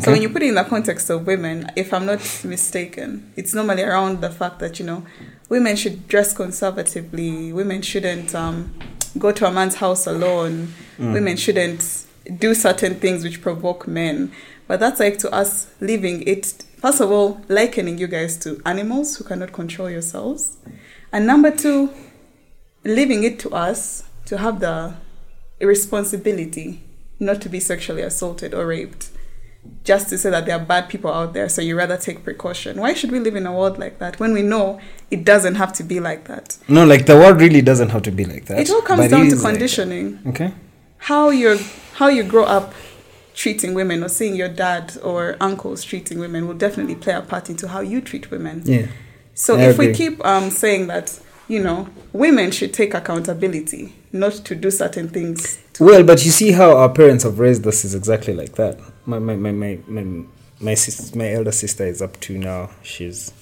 So 0.00 0.10
when 0.10 0.22
you 0.22 0.30
put 0.30 0.42
it 0.42 0.48
in 0.48 0.54
the 0.54 0.64
context 0.64 1.10
of 1.10 1.26
women, 1.26 1.70
if 1.76 1.92
I'm 1.92 2.06
not 2.06 2.20
mistaken, 2.44 3.30
it's 3.36 3.52
normally 3.52 3.82
around 3.82 4.22
the 4.22 4.30
fact 4.30 4.58
that 4.60 4.78
you 4.78 4.86
know 4.86 5.04
women 5.50 5.76
should 5.76 6.08
dress 6.08 6.32
conservatively, 6.32 7.52
women 7.52 7.82
shouldn't 7.82 8.34
um, 8.34 8.72
go 9.18 9.32
to 9.32 9.46
a 9.46 9.50
man's 9.50 9.74
house 9.74 10.06
alone, 10.06 10.72
women 10.98 11.36
shouldn't 11.36 12.06
do 12.38 12.54
certain 12.54 12.94
things 12.94 13.22
which 13.22 13.42
provoke 13.42 13.86
men. 13.86 14.32
But 14.72 14.80
that's 14.80 15.00
like 15.00 15.18
to 15.18 15.30
us 15.30 15.66
leaving 15.80 16.26
it. 16.26 16.64
First 16.78 17.02
of 17.02 17.10
all, 17.12 17.42
likening 17.48 17.98
you 17.98 18.06
guys 18.06 18.38
to 18.38 18.58
animals 18.64 19.16
who 19.16 19.24
cannot 19.24 19.52
control 19.52 19.90
yourselves, 19.90 20.56
and 21.12 21.26
number 21.26 21.50
two, 21.50 21.90
leaving 22.82 23.22
it 23.22 23.38
to 23.40 23.50
us 23.50 24.04
to 24.24 24.38
have 24.38 24.60
the 24.60 24.94
responsibility 25.60 26.80
not 27.20 27.42
to 27.42 27.50
be 27.50 27.60
sexually 27.60 28.00
assaulted 28.00 28.54
or 28.54 28.66
raped 28.66 29.10
just 29.84 30.08
to 30.08 30.16
say 30.16 30.30
that 30.30 30.46
there 30.46 30.56
are 30.56 30.64
bad 30.64 30.88
people 30.88 31.12
out 31.12 31.34
there 31.34 31.48
so 31.50 31.60
you 31.60 31.76
rather 31.76 31.96
take 31.96 32.24
precaution 32.24 32.80
why 32.80 32.94
should 32.94 33.12
we 33.12 33.20
live 33.20 33.36
in 33.36 33.46
a 33.46 33.52
world 33.52 33.78
like 33.78 33.98
that 34.00 34.18
when 34.18 34.32
we 34.32 34.42
know 34.42 34.80
it 35.10 35.22
doesn't 35.24 35.54
have 35.54 35.72
to 35.72 35.84
be 35.84 36.00
like 36.00 36.24
that 36.24 36.58
No, 36.66 36.84
like 36.84 37.06
the 37.06 37.14
world 37.14 37.40
really 37.40 37.62
doesn't 37.62 37.90
have 37.90 38.02
to 38.02 38.10
be 38.10 38.24
like 38.24 38.46
that. 38.46 38.58
it 38.58 38.70
all 38.70 38.82
comes 38.82 39.08
down 39.08 39.20
to 39.20 39.26
is 39.26 39.44
like 39.44 39.52
conditioning 39.52 40.18
okay. 40.26 40.52
how 40.96 41.30
you 41.30 41.58
how 41.94 42.08
you 42.08 42.24
grow 42.24 42.44
up 42.44 42.72
treating 43.34 43.74
women 43.74 44.04
or 44.04 44.08
seeing 44.08 44.36
your 44.36 44.48
dad 44.48 44.96
or 45.02 45.36
uncles 45.40 45.82
treating 45.84 46.18
women 46.18 46.46
will 46.46 46.54
definitely 46.54 46.94
play 46.94 47.14
a 47.14 47.22
part 47.22 47.48
into 47.48 47.68
how 47.68 47.80
you 47.80 48.00
treat 48.00 48.30
women 48.30 48.62
Yeah. 48.64 48.86
So 49.34 49.56
I 49.56 49.62
if 49.70 49.78
we 49.78 49.92
keep 49.92 50.24
um, 50.24 50.50
saying 50.50 50.88
that, 50.88 51.18
you 51.48 51.62
know, 51.62 51.88
women 52.12 52.50
should 52.50 52.74
take 52.74 52.94
accountability, 52.94 53.94
not 54.12 54.32
to 54.32 54.54
do 54.54 54.70
certain 54.70 55.08
things. 55.08 55.58
Well, 55.80 56.04
but 56.04 56.24
you 56.24 56.30
see 56.30 56.52
how 56.52 56.76
our 56.76 56.88
parents 56.88 57.24
have 57.24 57.38
raised 57.38 57.66
us 57.66 57.84
is 57.84 57.94
exactly 57.94 58.34
like 58.34 58.54
that. 58.56 58.78
My 59.06 59.18
my 59.18 59.36
my 59.36 59.52
my 59.52 59.78
my, 59.86 60.24
my, 60.60 60.74
sis, 60.74 61.14
my 61.14 61.32
elder 61.32 61.52
sister 61.52 61.86
is 61.86 62.02
up 62.02 62.20
to 62.20 62.38
now. 62.38 62.70
She's 62.82 63.32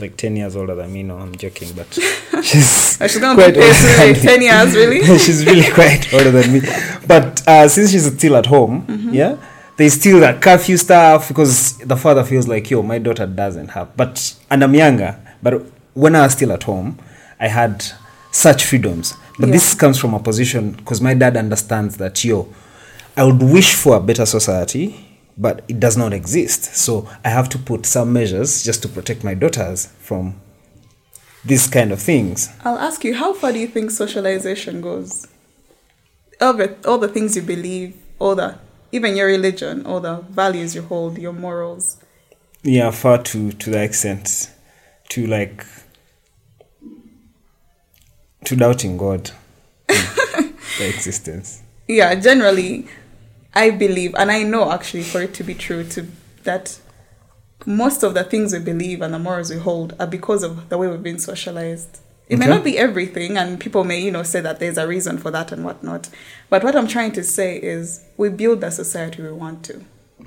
like 0.00 0.16
ten 0.16 0.36
years 0.36 0.56
older 0.56 0.74
than 0.74 0.92
me. 0.92 1.02
No, 1.02 1.18
I'm 1.18 1.34
joking, 1.36 1.68
but 1.74 1.86
she's 2.42 3.00
I 3.00 3.06
should 3.06 3.22
not 3.22 3.36
quite 3.36 3.56
older 3.56 3.60
paid 3.96 4.14
than 4.14 4.14
today, 4.14 4.38
10 4.38 4.42
years, 4.42 4.74
really? 4.74 5.18
she's 5.18 5.44
really 5.46 5.70
quite 5.72 6.12
older 6.14 6.30
than 6.30 6.52
me. 6.52 6.60
But 7.06 7.46
uh, 7.46 7.68
since 7.68 7.90
she's 7.92 8.12
still 8.16 8.36
at 8.36 8.46
home, 8.46 8.86
Mm-hmm. 8.86 9.14
yeah, 9.14 9.36
there's 9.76 9.94
still 9.94 10.20
that 10.20 10.40
curfew 10.42 10.76
stuff 10.76 11.28
because 11.28 11.76
the 11.78 11.96
father 11.96 12.24
feels 12.24 12.48
like, 12.48 12.70
yo, 12.70 12.82
my 12.82 12.98
daughter 12.98 13.26
doesn't 13.26 13.68
have. 13.68 13.96
But 13.96 14.34
and 14.50 14.62
I'm 14.64 14.74
younger. 14.74 15.18
But 15.42 15.62
when 15.94 16.14
I 16.16 16.22
was 16.22 16.32
still 16.32 16.52
at 16.52 16.62
home, 16.64 16.98
I 17.38 17.48
had 17.48 17.84
such 18.32 18.64
freedoms. 18.64 19.14
But 19.38 19.48
Yeah. 19.48 19.52
this 19.54 19.74
comes 19.74 19.98
from 19.98 20.14
a 20.14 20.18
position 20.18 20.72
because 20.72 21.00
my 21.00 21.14
dad 21.14 21.36
understands 21.36 21.96
that 21.98 22.24
yo, 22.24 22.48
I 23.16 23.24
would 23.24 23.42
wish 23.42 23.74
for 23.74 23.96
a 23.96 24.00
better 24.00 24.26
society, 24.26 25.05
but 25.36 25.64
it 25.68 25.78
does 25.78 25.96
not 25.96 26.12
exist. 26.12 26.76
So 26.76 27.08
I 27.24 27.28
have 27.28 27.48
to 27.50 27.58
put 27.58 27.86
some 27.86 28.12
measures 28.12 28.64
just 28.64 28.82
to 28.82 28.88
protect 28.88 29.22
my 29.24 29.34
daughters 29.34 29.86
from 29.98 30.40
these 31.44 31.66
kind 31.68 31.92
of 31.92 32.00
things. 32.00 32.48
I'll 32.64 32.78
ask 32.78 33.04
you, 33.04 33.14
how 33.14 33.32
far 33.32 33.52
do 33.52 33.58
you 33.58 33.68
think 33.68 33.90
socialization 33.90 34.80
goes? 34.80 35.28
All 36.40 36.54
the, 36.54 36.76
all 36.86 36.98
the 36.98 37.08
things 37.08 37.36
you 37.36 37.42
believe, 37.42 37.96
all 38.18 38.34
the, 38.34 38.58
even 38.92 39.16
your 39.16 39.26
religion, 39.26 39.86
all 39.86 40.00
the 40.00 40.16
values 40.30 40.74
you 40.74 40.82
hold, 40.82 41.18
your 41.18 41.32
morals. 41.32 41.98
Yeah, 42.62 42.90
far 42.90 43.22
to 43.22 43.52
to 43.52 43.70
the 43.70 43.80
extent 43.80 44.50
to 45.10 45.26
like 45.26 45.64
to 48.44 48.56
doubting 48.56 48.96
God, 48.96 49.30
the 49.86 50.52
existence. 50.80 51.62
Yeah, 51.86 52.14
generally, 52.16 52.88
I 53.56 53.70
believe, 53.70 54.14
and 54.16 54.30
I 54.30 54.42
know 54.42 54.70
actually 54.70 55.02
for 55.02 55.22
it 55.22 55.32
to 55.34 55.42
be 55.42 55.54
true, 55.54 55.82
to 55.84 56.06
that 56.44 56.78
most 57.64 58.02
of 58.02 58.12
the 58.12 58.22
things 58.22 58.52
we 58.52 58.58
believe 58.58 59.00
and 59.00 59.14
the 59.14 59.18
morals 59.18 59.50
we 59.50 59.56
hold 59.56 59.96
are 59.98 60.06
because 60.06 60.42
of 60.42 60.68
the 60.68 60.76
way 60.76 60.88
we've 60.88 61.02
been 61.02 61.18
socialized. 61.18 62.00
It 62.28 62.38
may 62.38 62.48
not 62.48 62.64
be 62.64 62.76
everything, 62.76 63.38
and 63.38 63.58
people 63.58 63.82
may, 63.82 63.98
you 63.98 64.10
know, 64.10 64.24
say 64.24 64.40
that 64.40 64.60
there's 64.60 64.76
a 64.76 64.86
reason 64.86 65.16
for 65.16 65.30
that 65.30 65.52
and 65.52 65.64
whatnot. 65.64 66.10
But 66.50 66.64
what 66.64 66.76
I'm 66.76 66.86
trying 66.86 67.12
to 67.12 67.24
say 67.24 67.56
is 67.56 68.04
we 68.18 68.28
build 68.28 68.60
the 68.60 68.70
society 68.70 69.22
we 69.22 69.32
want 69.32 69.64
to. 69.64 69.82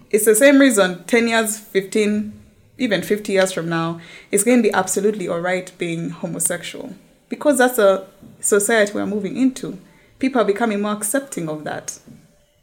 It's 0.10 0.26
the 0.26 0.34
same 0.34 0.58
reason 0.58 1.04
10 1.04 1.28
years, 1.28 1.60
15, 1.60 2.34
even 2.80 3.02
50 3.04 3.32
years 3.34 3.52
from 3.52 3.70
now, 3.70 4.00
it's 4.32 4.44
going 4.44 4.58
to 4.58 4.64
be 4.64 4.74
absolutely 4.74 5.28
all 5.28 5.40
right 5.40 5.72
being 5.78 6.10
homosexual. 6.10 6.96
Because 7.28 7.60
that's 7.60 7.78
a 7.78 8.08
society 8.40 8.94
we're 8.94 9.06
moving 9.06 9.38
into. 9.38 9.78
People 10.18 10.42
are 10.42 10.46
becoming 10.46 10.82
more 10.82 10.94
accepting 10.94 11.48
of 11.48 11.64
that. 11.66 12.00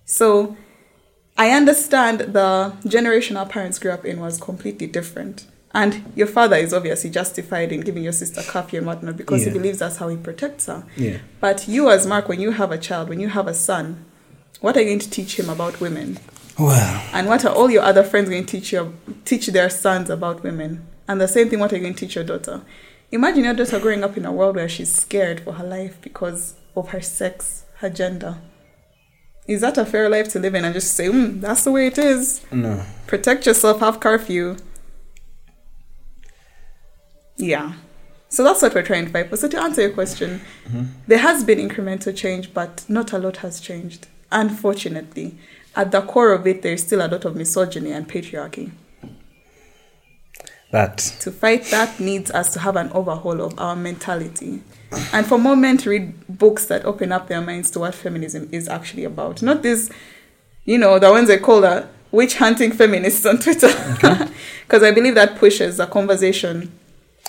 So 0.07 0.57
I 1.37 1.51
understand 1.51 2.21
the 2.21 2.73
generation 2.87 3.37
our 3.37 3.45
parents 3.47 3.79
grew 3.79 3.91
up 3.91 4.05
in 4.07 4.21
was 4.21 4.41
completely 4.41 4.87
different. 4.87 5.47
And 5.75 6.11
your 6.15 6.27
father 6.27 6.57
is 6.57 6.73
obviously 6.73 7.11
justified 7.11 7.71
in 7.71 7.83
giving 7.83 8.03
your 8.03 8.13
sister 8.15 8.41
coffee 8.43 8.79
and 8.79 8.87
whatnot 8.87 9.19
because 9.19 9.43
Yeah. 9.43 9.49
he 9.53 9.59
believes 9.59 9.81
that's 9.81 9.97
how 9.99 10.09
he 10.09 10.17
protects 10.17 10.67
her. 10.67 10.85
Yeah. 10.97 11.19
But 11.39 11.69
you, 11.69 11.91
as 11.91 12.07
Mark, 12.07 12.29
when 12.31 12.41
you 12.41 12.53
have 12.53 12.73
a 12.73 12.79
child, 12.79 13.11
when 13.11 13.21
you 13.21 13.29
have 13.29 13.47
a 13.47 13.53
son, 13.53 14.03
what 14.63 14.75
are 14.77 14.81
you 14.81 14.87
going 14.87 15.01
to 15.01 15.11
teach 15.11 15.39
him 15.39 15.51
about 15.51 15.79
women? 15.81 16.19
Well, 16.59 17.03
And 17.13 17.29
what 17.29 17.45
are 17.45 17.53
all 17.55 17.71
your 17.71 17.83
other 17.83 18.03
friends 18.03 18.31
going 18.31 18.47
to 18.47 18.51
teach 18.51 18.73
you, 18.73 18.95
teach 19.27 19.49
their 19.49 19.69
sons 19.69 20.09
about 20.09 20.43
women? 20.43 20.87
And 21.07 21.21
the 21.21 21.29
same 21.29 21.51
thing, 21.51 21.59
what 21.59 21.71
are 21.73 21.77
you 21.77 21.83
going 21.83 21.93
to 21.95 22.01
teach 22.07 22.15
your 22.15 22.25
daughter? 22.25 22.63
Imagine 23.13 23.45
your 23.45 23.53
daughter 23.55 23.79
growing 23.79 24.03
up 24.03 24.17
in 24.17 24.25
a 24.25 24.33
world 24.33 24.57
where 24.57 24.69
she's 24.71 24.93
scared 24.95 25.41
for 25.41 25.53
her 25.55 25.65
life 25.65 25.99
because 26.01 26.55
of 26.75 26.89
her 26.89 27.03
sex, 27.03 27.65
her 27.81 27.91
gender. 27.91 28.39
Is 29.49 29.61
that 29.61 29.79
a 29.79 29.85
fair 29.85 30.09
life 30.09 30.29
to 30.31 30.39
live 30.39 30.55
in 30.55 30.65
and 30.65 30.75
just 30.75 30.95
say, 30.95 31.07
mm, 31.09 31.41
that's 31.41 31.65
the 31.65 31.71
way 31.71 31.87
it 31.87 31.99
is? 31.99 32.45
no. 32.51 32.83
Protect 33.07 33.47
yourself, 33.47 33.81
have 33.81 34.01
curfew. 34.01 34.57
Yeah. 37.37 37.75
So 38.29 38.43
that's 38.43 38.63
what 38.63 38.75
we're 38.75 38.83
trying 38.83 39.07
to 39.07 39.13
fight 39.13 39.31
for. 39.31 39.37
So 39.37 39.49
to 39.49 39.61
answer 39.61 39.83
your 39.83 39.93
question, 39.93 40.41
there 41.07 41.19
has 41.19 41.45
been 41.45 41.59
incremental 41.59 42.15
change, 42.17 42.53
but 42.53 42.85
not 42.89 43.13
a 43.13 43.19
lot 43.19 43.39
has 43.39 43.61
changed. 43.61 44.09
Unfortunately, 44.33 45.39
at 45.77 45.93
the 45.93 46.03
core 46.03 46.33
of 46.33 46.47
it, 46.47 46.63
there's 46.63 46.83
still 46.83 47.01
a 47.01 47.09
lot 47.09 47.25
of 47.25 47.37
misogyny 47.37 47.93
and 47.93 48.09
patriarchy. 48.09 48.73
That 50.73 50.99
To 51.21 51.31
fight 51.31 51.67
that 51.67 52.01
needs 52.01 52.31
us 52.33 52.53
to 52.55 52.59
have 52.61 52.75
an 52.75 52.91
overhaul 52.93 53.41
of 53.41 53.59
our 53.59 53.77
mentality. 53.77 54.63
And 55.13 55.27
for 55.27 55.39
more 55.39 55.57
men 55.57 55.77
to 55.79 55.91
read 55.91 56.39
books 56.39 56.67
that 56.67 56.85
open 56.85 57.13
up 57.13 57.29
their 57.29 57.41
minds 57.41 57.71
to 57.73 57.81
what 57.81 57.95
feminism 57.95 58.49
is 58.53 58.69
actually 58.69 59.05
about. 59.05 59.43
Not 59.43 59.63
this, 59.63 59.91
you 60.65 60.79
know, 60.79 60.99
the 60.99 61.11
ones 61.11 61.29
they 61.29 61.39
call 61.39 61.61
the 61.61 61.89
witch 62.13 62.37
hunting 62.37 62.73
feminists 62.73 63.25
on 63.27 63.39
Twitter. 63.39 63.69
Because 64.67 64.83
I 64.83 64.91
believe 64.91 65.15
that 65.15 65.37
pushes 65.39 65.77
the 65.79 65.87
conversation 65.87 66.73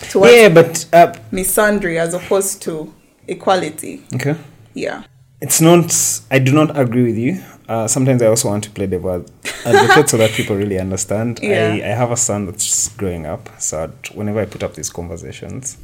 towards 0.09 0.33
yeah, 0.33 0.49
but 0.49 0.85
uh, 0.93 1.13
misandry 1.31 1.97
as 1.99 2.13
opposed 2.13 2.61
to 2.63 2.93
equality. 3.27 4.03
okay. 4.13 4.35
Yeah. 4.73 5.03
It's 5.41 5.61
not. 5.61 5.93
I 6.31 6.39
do 6.39 6.51
not 6.51 6.77
agree 6.79 7.03
with 7.03 7.17
you. 7.17 7.43
Uh, 7.69 7.87
sometimes 7.87 8.21
I 8.23 8.27
also 8.27 8.47
want 8.49 8.63
to 8.63 8.69
play 8.71 8.87
devil 8.87 9.23
advocate 9.65 10.09
so 10.09 10.17
that 10.17 10.31
people 10.31 10.55
really 10.55 10.79
understand. 10.79 11.39
Yeah. 11.43 11.73
I, 11.73 11.91
I 11.91 11.95
have 11.95 12.11
a 12.11 12.17
son 12.17 12.45
that's 12.45 12.87
growing 12.95 13.25
up, 13.25 13.49
so 13.59 13.83
I'd- 13.83 14.15
whenever 14.17 14.39
I 14.39 14.45
put 14.45 14.63
up 14.63 14.73
these 14.75 14.89
conversations, 14.89 15.77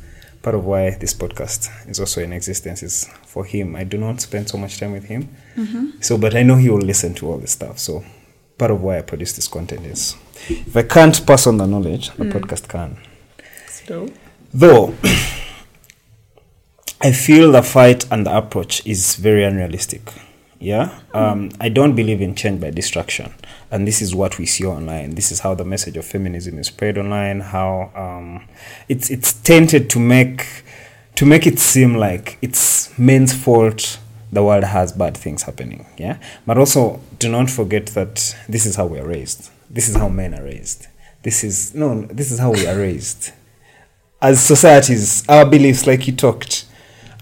part 0.44 0.56
of 0.56 0.66
why 0.66 0.92
this 0.92 1.14
podcast 1.14 1.70
is 1.90 2.00
also 2.00 2.22
in 2.22 2.34
existence 2.34 2.84
is 2.84 3.10
for 3.26 3.46
him. 3.46 3.76
I 3.76 3.86
do 3.86 3.98
not 3.98 4.22
spend 4.22 4.50
so 4.50 4.58
much 4.58 4.80
time 4.80 4.92
with 4.92 5.06
him, 5.06 5.36
mm-hmm. 5.56 6.02
so 6.02 6.18
but 6.20 6.36
I 6.36 6.44
know 6.44 6.58
he 6.58 6.70
will 6.70 6.78
listen 6.78 7.16
to 7.16 7.32
all 7.32 7.38
this 7.40 7.52
stuff. 7.52 7.80
So 7.80 8.04
part 8.58 8.70
of 8.70 8.84
why 8.84 9.00
I 9.00 9.02
produce 9.02 9.34
this 9.34 9.48
content 9.48 9.86
is 9.86 10.16
if 10.50 10.78
I 10.78 10.84
can't 10.84 11.26
pass 11.26 11.48
on 11.48 11.58
the 11.58 11.66
knowledge, 11.66 12.12
the 12.12 12.26
mm. 12.26 12.32
podcast 12.34 12.68
can. 12.68 12.98
So, 13.68 14.10
Though 14.54 14.94
I 17.02 17.12
feel 17.12 17.52
the 17.52 17.64
fight 17.64 18.06
and 18.12 18.26
the 18.26 18.38
approach 18.38 18.86
is 18.86 19.16
very 19.16 19.44
unrealistic. 19.44 20.02
Yeah, 20.64 20.98
um, 21.14 21.50
I 21.60 21.68
don't 21.68 21.94
believe 21.94 22.22
in 22.22 22.36
change 22.36 22.62
by 22.62 22.70
distraction, 22.70 23.34
and 23.70 23.86
this 23.86 24.02
is 24.02 24.16
what 24.16 24.40
we 24.40 24.46
see 24.46 24.66
online. 24.66 25.16
This 25.16 25.30
is 25.30 25.42
how 25.42 25.56
the 25.56 25.66
message 25.66 25.98
of 25.98 26.06
feminism 26.06 26.58
is 26.58 26.68
spread 26.68 26.98
online. 26.98 27.42
How 27.42 27.92
um, 27.94 28.48
it's 28.88 29.10
it's 29.10 29.34
tainted 29.34 29.90
to 29.90 30.00
make 30.00 30.64
to 31.16 31.26
make 31.26 31.46
it 31.46 31.60
seem 31.60 31.96
like 31.96 32.38
it's 32.42 32.98
men's 32.98 33.34
fault. 33.34 34.00
The 34.32 34.42
world 34.42 34.64
has 34.64 34.94
bad 34.94 35.18
things 35.18 35.44
happening. 35.44 35.86
Yeah, 35.98 36.18
but 36.48 36.58
also 36.58 37.02
do 37.20 37.30
not 37.30 37.50
forget 37.50 37.88
that 37.88 38.34
this 38.48 38.66
is 38.66 38.78
how 38.78 38.86
we 38.86 39.00
are 39.00 39.06
raised. 39.06 39.52
This 39.70 39.90
is 39.90 39.98
how 39.98 40.08
men 40.08 40.34
are 40.34 40.46
raised. 40.46 40.88
This 41.24 41.44
is 41.44 41.76
no. 41.76 42.04
This 42.04 42.32
is 42.32 42.40
how 42.40 42.54
we 42.54 42.66
are 42.66 42.78
raised 42.78 43.34
as 44.24 44.42
societies, 44.42 45.28
our 45.28 45.46
beliefs, 45.46 45.86
like 45.86 46.08
you 46.08 46.14
talked, 46.14 46.63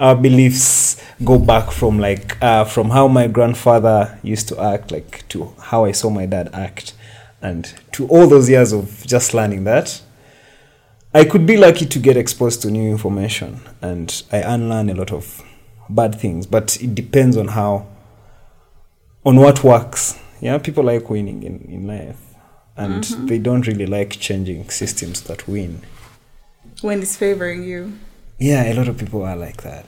our 0.02 0.16
beliefs 0.16 1.00
go 1.24 1.38
back 1.38 1.72
from 1.72 2.00
like 2.00 2.42
uh, 2.42 2.66
from 2.66 2.90
how 2.90 3.08
my 3.08 3.28
grandfather 3.28 4.18
used 4.24 4.48
to 4.50 4.60
act, 4.60 4.92
like 4.92 5.28
to 5.30 5.54
how 5.60 5.86
I 5.86 5.92
saw 5.92 6.10
my 6.10 6.26
dad 6.26 6.50
act, 6.54 6.94
and 7.42 7.72
to 7.94 8.08
all 8.08 8.28
those 8.28 8.50
years 8.50 8.74
of 8.74 9.06
just 9.06 9.34
learning 9.34 9.64
that. 9.66 10.02
I 11.14 11.26
could 11.26 11.46
be 11.46 11.58
lucky 11.58 11.86
to 11.86 12.00
get 12.00 12.18
exposed 12.18 12.62
to 12.64 12.72
new 12.72 12.90
information, 12.90 13.60
and 13.82 14.24
I 14.32 14.38
unlearn 14.38 14.90
a 14.90 14.96
lot 14.96 15.12
of 15.12 15.44
bad 15.90 16.16
things. 16.16 16.48
But 16.48 16.82
it 16.82 16.96
depends 16.96 17.38
on 17.38 17.50
how, 17.50 17.86
on 19.26 19.36
what 19.36 19.64
works. 19.64 20.18
Yeah, 20.40 20.58
people 20.58 20.84
like 20.84 21.10
winning 21.10 21.44
in 21.44 21.60
in 21.70 21.86
life, 21.86 22.18
and 22.76 23.04
they 23.30 23.38
don't 23.38 23.68
really 23.68 23.86
like 23.86 24.12
changing 24.12 24.70
systems 24.72 25.22
that 25.24 25.48
win. 25.48 25.82
when 26.82 27.02
it's 27.04 27.16
favoring 27.16 27.64
you. 27.64 27.94
Yeah, 28.42 28.64
a 28.72 28.74
lot 28.74 28.88
of 28.88 28.98
people 28.98 29.24
are 29.24 29.36
like 29.36 29.62
that. 29.62 29.86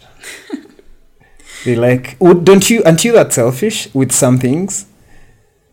they 1.65 1.75
like, 1.75 2.17
would 2.19 2.45
don't 2.45 2.69
you? 2.69 2.83
Aren't 2.83 3.03
you 3.03 3.11
that 3.13 3.33
selfish 3.33 3.93
with 3.93 4.11
some 4.11 4.37
things? 4.37 4.85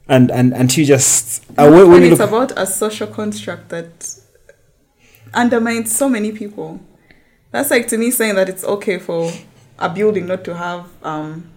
And 0.08 0.30
and 0.30 0.54
and 0.54 0.74
you 0.76 0.84
just 0.86 1.44
uh, 1.58 1.68
when, 1.70 1.88
when 1.90 2.02
and 2.02 2.12
it's 2.12 2.20
look, 2.20 2.28
about 2.28 2.52
a 2.56 2.66
social 2.66 3.06
construct 3.06 3.68
that 3.68 4.18
undermines 5.34 5.94
so 5.94 6.08
many 6.08 6.32
people. 6.32 6.80
That's 7.52 7.70
like 7.70 7.86
to 7.88 7.98
me 7.98 8.10
saying 8.10 8.36
that 8.36 8.48
it's 8.48 8.64
okay 8.64 8.98
for 8.98 9.30
a 9.78 9.88
building 9.88 10.26
not 10.26 10.44
to 10.44 10.54
have 10.56 10.88
um, 11.02 11.50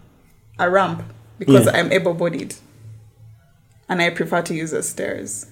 a 0.60 0.70
ramp 0.70 1.04
because 1.40 1.66
Yeah. 1.66 1.74
I'm 1.78 1.92
able 1.92 2.14
bodied 2.14 2.56
and 3.90 4.02
I 4.02 4.10
prefer 4.10 4.42
to 4.44 4.54
use 4.54 4.72
the 4.72 4.84
stairs. 4.84 5.48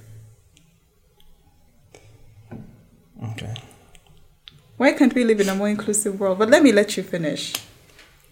okay. 3.32 3.54
Why 4.82 4.94
can't 4.94 5.14
we 5.14 5.24
live 5.24 5.40
in 5.40 5.48
a 5.48 5.54
more 5.54 5.70
inclusive 5.70 6.20
world? 6.20 6.40
But 6.40 6.50
let 6.50 6.64
me 6.64 6.72
let 6.72 6.98
you 6.98 7.04
finish. 7.04 7.54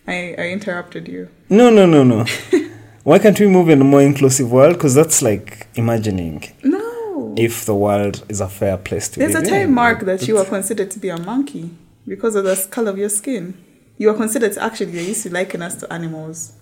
I, 0.08 0.34
I 0.36 0.48
interrupted 0.50 1.08
you. 1.08 1.30
No, 1.48 1.70
no, 1.70 1.86
no, 1.86 2.04
no. 2.04 2.26
Why 3.04 3.20
can't 3.20 3.40
we 3.40 3.46
move 3.46 3.70
in 3.70 3.80
a 3.82 3.84
more 3.84 4.02
inclusive 4.02 4.52
world? 4.52 4.74
Because 4.74 4.96
that's 4.96 5.22
like 5.22 5.68
imagining 5.76 6.52
No. 6.64 7.36
if 7.38 7.66
the 7.66 7.76
world 7.76 8.26
is 8.30 8.42
a 8.42 8.50
fair 8.50 8.78
place 8.78 9.10
to 9.10 9.20
There's 9.20 9.36
a 9.36 9.44
time 9.44 9.68
in. 9.70 9.74
mark 9.76 10.00
that 10.06 10.28
you 10.28 10.40
are 10.40 10.44
considered 10.44 10.90
to 10.90 10.98
be 10.98 11.10
a 11.10 11.20
monkey 11.20 11.70
because 12.08 12.34
of 12.34 12.46
the 12.46 12.56
color 12.72 12.90
of 12.90 12.98
your 12.98 13.10
skin. 13.10 13.54
You 14.00 14.10
are 14.10 14.16
considered 14.16 14.54
to 14.54 14.64
actually, 14.64 14.94
they 14.94 15.06
used 15.06 15.22
to 15.28 15.30
liken 15.32 15.62
us 15.62 15.76
to 15.82 15.94
animals, 15.94 16.54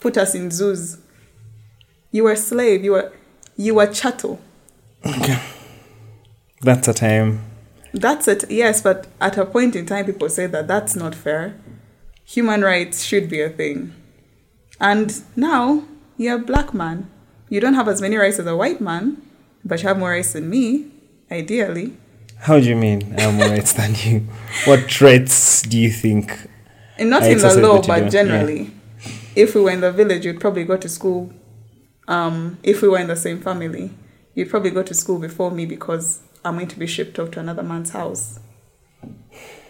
put 0.00 0.16
us 0.16 0.34
in 0.34 0.50
zoos. 0.50 0.96
You 2.10 2.24
were 2.24 2.32
a 2.32 2.36
slave, 2.38 2.82
you 2.82 2.92
were, 2.92 3.12
you 3.54 3.74
were 3.74 3.86
chattel. 3.88 4.40
Okay. 5.04 5.38
That's 6.62 6.88
a 6.88 6.94
time. 6.94 7.49
That's 7.92 8.28
it, 8.28 8.50
yes, 8.50 8.82
but 8.82 9.08
at 9.20 9.36
a 9.36 9.44
point 9.44 9.74
in 9.74 9.86
time, 9.86 10.06
people 10.06 10.28
say 10.28 10.46
that 10.46 10.68
that's 10.68 10.94
not 10.94 11.14
fair. 11.14 11.56
Human 12.24 12.62
rights 12.62 13.02
should 13.02 13.28
be 13.28 13.40
a 13.40 13.50
thing. 13.50 13.92
And 14.80 15.22
now 15.36 15.84
you're 16.16 16.36
a 16.36 16.38
black 16.38 16.72
man. 16.72 17.10
You 17.48 17.60
don't 17.60 17.74
have 17.74 17.88
as 17.88 18.00
many 18.00 18.16
rights 18.16 18.38
as 18.38 18.46
a 18.46 18.56
white 18.56 18.80
man, 18.80 19.20
but 19.64 19.82
you 19.82 19.88
have 19.88 19.98
more 19.98 20.10
rights 20.10 20.32
than 20.34 20.48
me, 20.48 20.86
ideally. 21.30 21.96
How 22.38 22.58
do 22.58 22.66
you 22.66 22.76
mean 22.76 23.14
I 23.18 23.22
have 23.22 23.34
more 23.34 23.48
rights 23.48 23.72
than 23.72 23.94
you? 23.96 24.26
What 24.64 25.00
rights 25.00 25.62
do 25.62 25.78
you 25.78 25.90
think 25.90 26.48
And 26.96 27.10
not 27.10 27.24
in 27.24 27.38
the 27.38 27.56
law, 27.56 27.82
but 27.82 28.04
do, 28.04 28.10
generally. 28.10 28.70
If 29.36 29.54
we 29.54 29.60
were 29.60 29.70
in 29.70 29.80
the 29.80 29.92
village, 29.92 30.24
you'd 30.24 30.40
probably 30.40 30.64
go 30.64 30.76
to 30.76 30.88
school. 30.88 31.32
Um, 32.08 32.58
if 32.62 32.82
we 32.82 32.88
were 32.88 32.98
in 32.98 33.08
the 33.08 33.16
same 33.16 33.40
family, 33.40 33.90
you'd 34.34 34.48
probably 34.48 34.70
go 34.70 34.82
to 34.82 34.94
school 34.94 35.18
before 35.18 35.50
me 35.50 35.66
because 35.66 36.20
I'm 36.44 36.54
going 36.54 36.68
to 36.68 36.78
be 36.78 36.86
shipped 36.86 37.18
off 37.18 37.30
to 37.32 37.40
another 37.40 37.62
man's 37.62 37.90
house. 37.90 38.38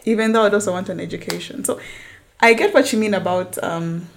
Even 0.04 0.32
though 0.32 0.44
I'd 0.44 0.54
also 0.54 0.72
want 0.72 0.88
an 0.88 1.00
education. 1.00 1.64
So 1.64 1.80
I 2.40 2.54
get 2.54 2.72
what 2.72 2.92
you 2.92 2.98
mean 2.98 3.14
about 3.14 3.62
um, 3.62 4.08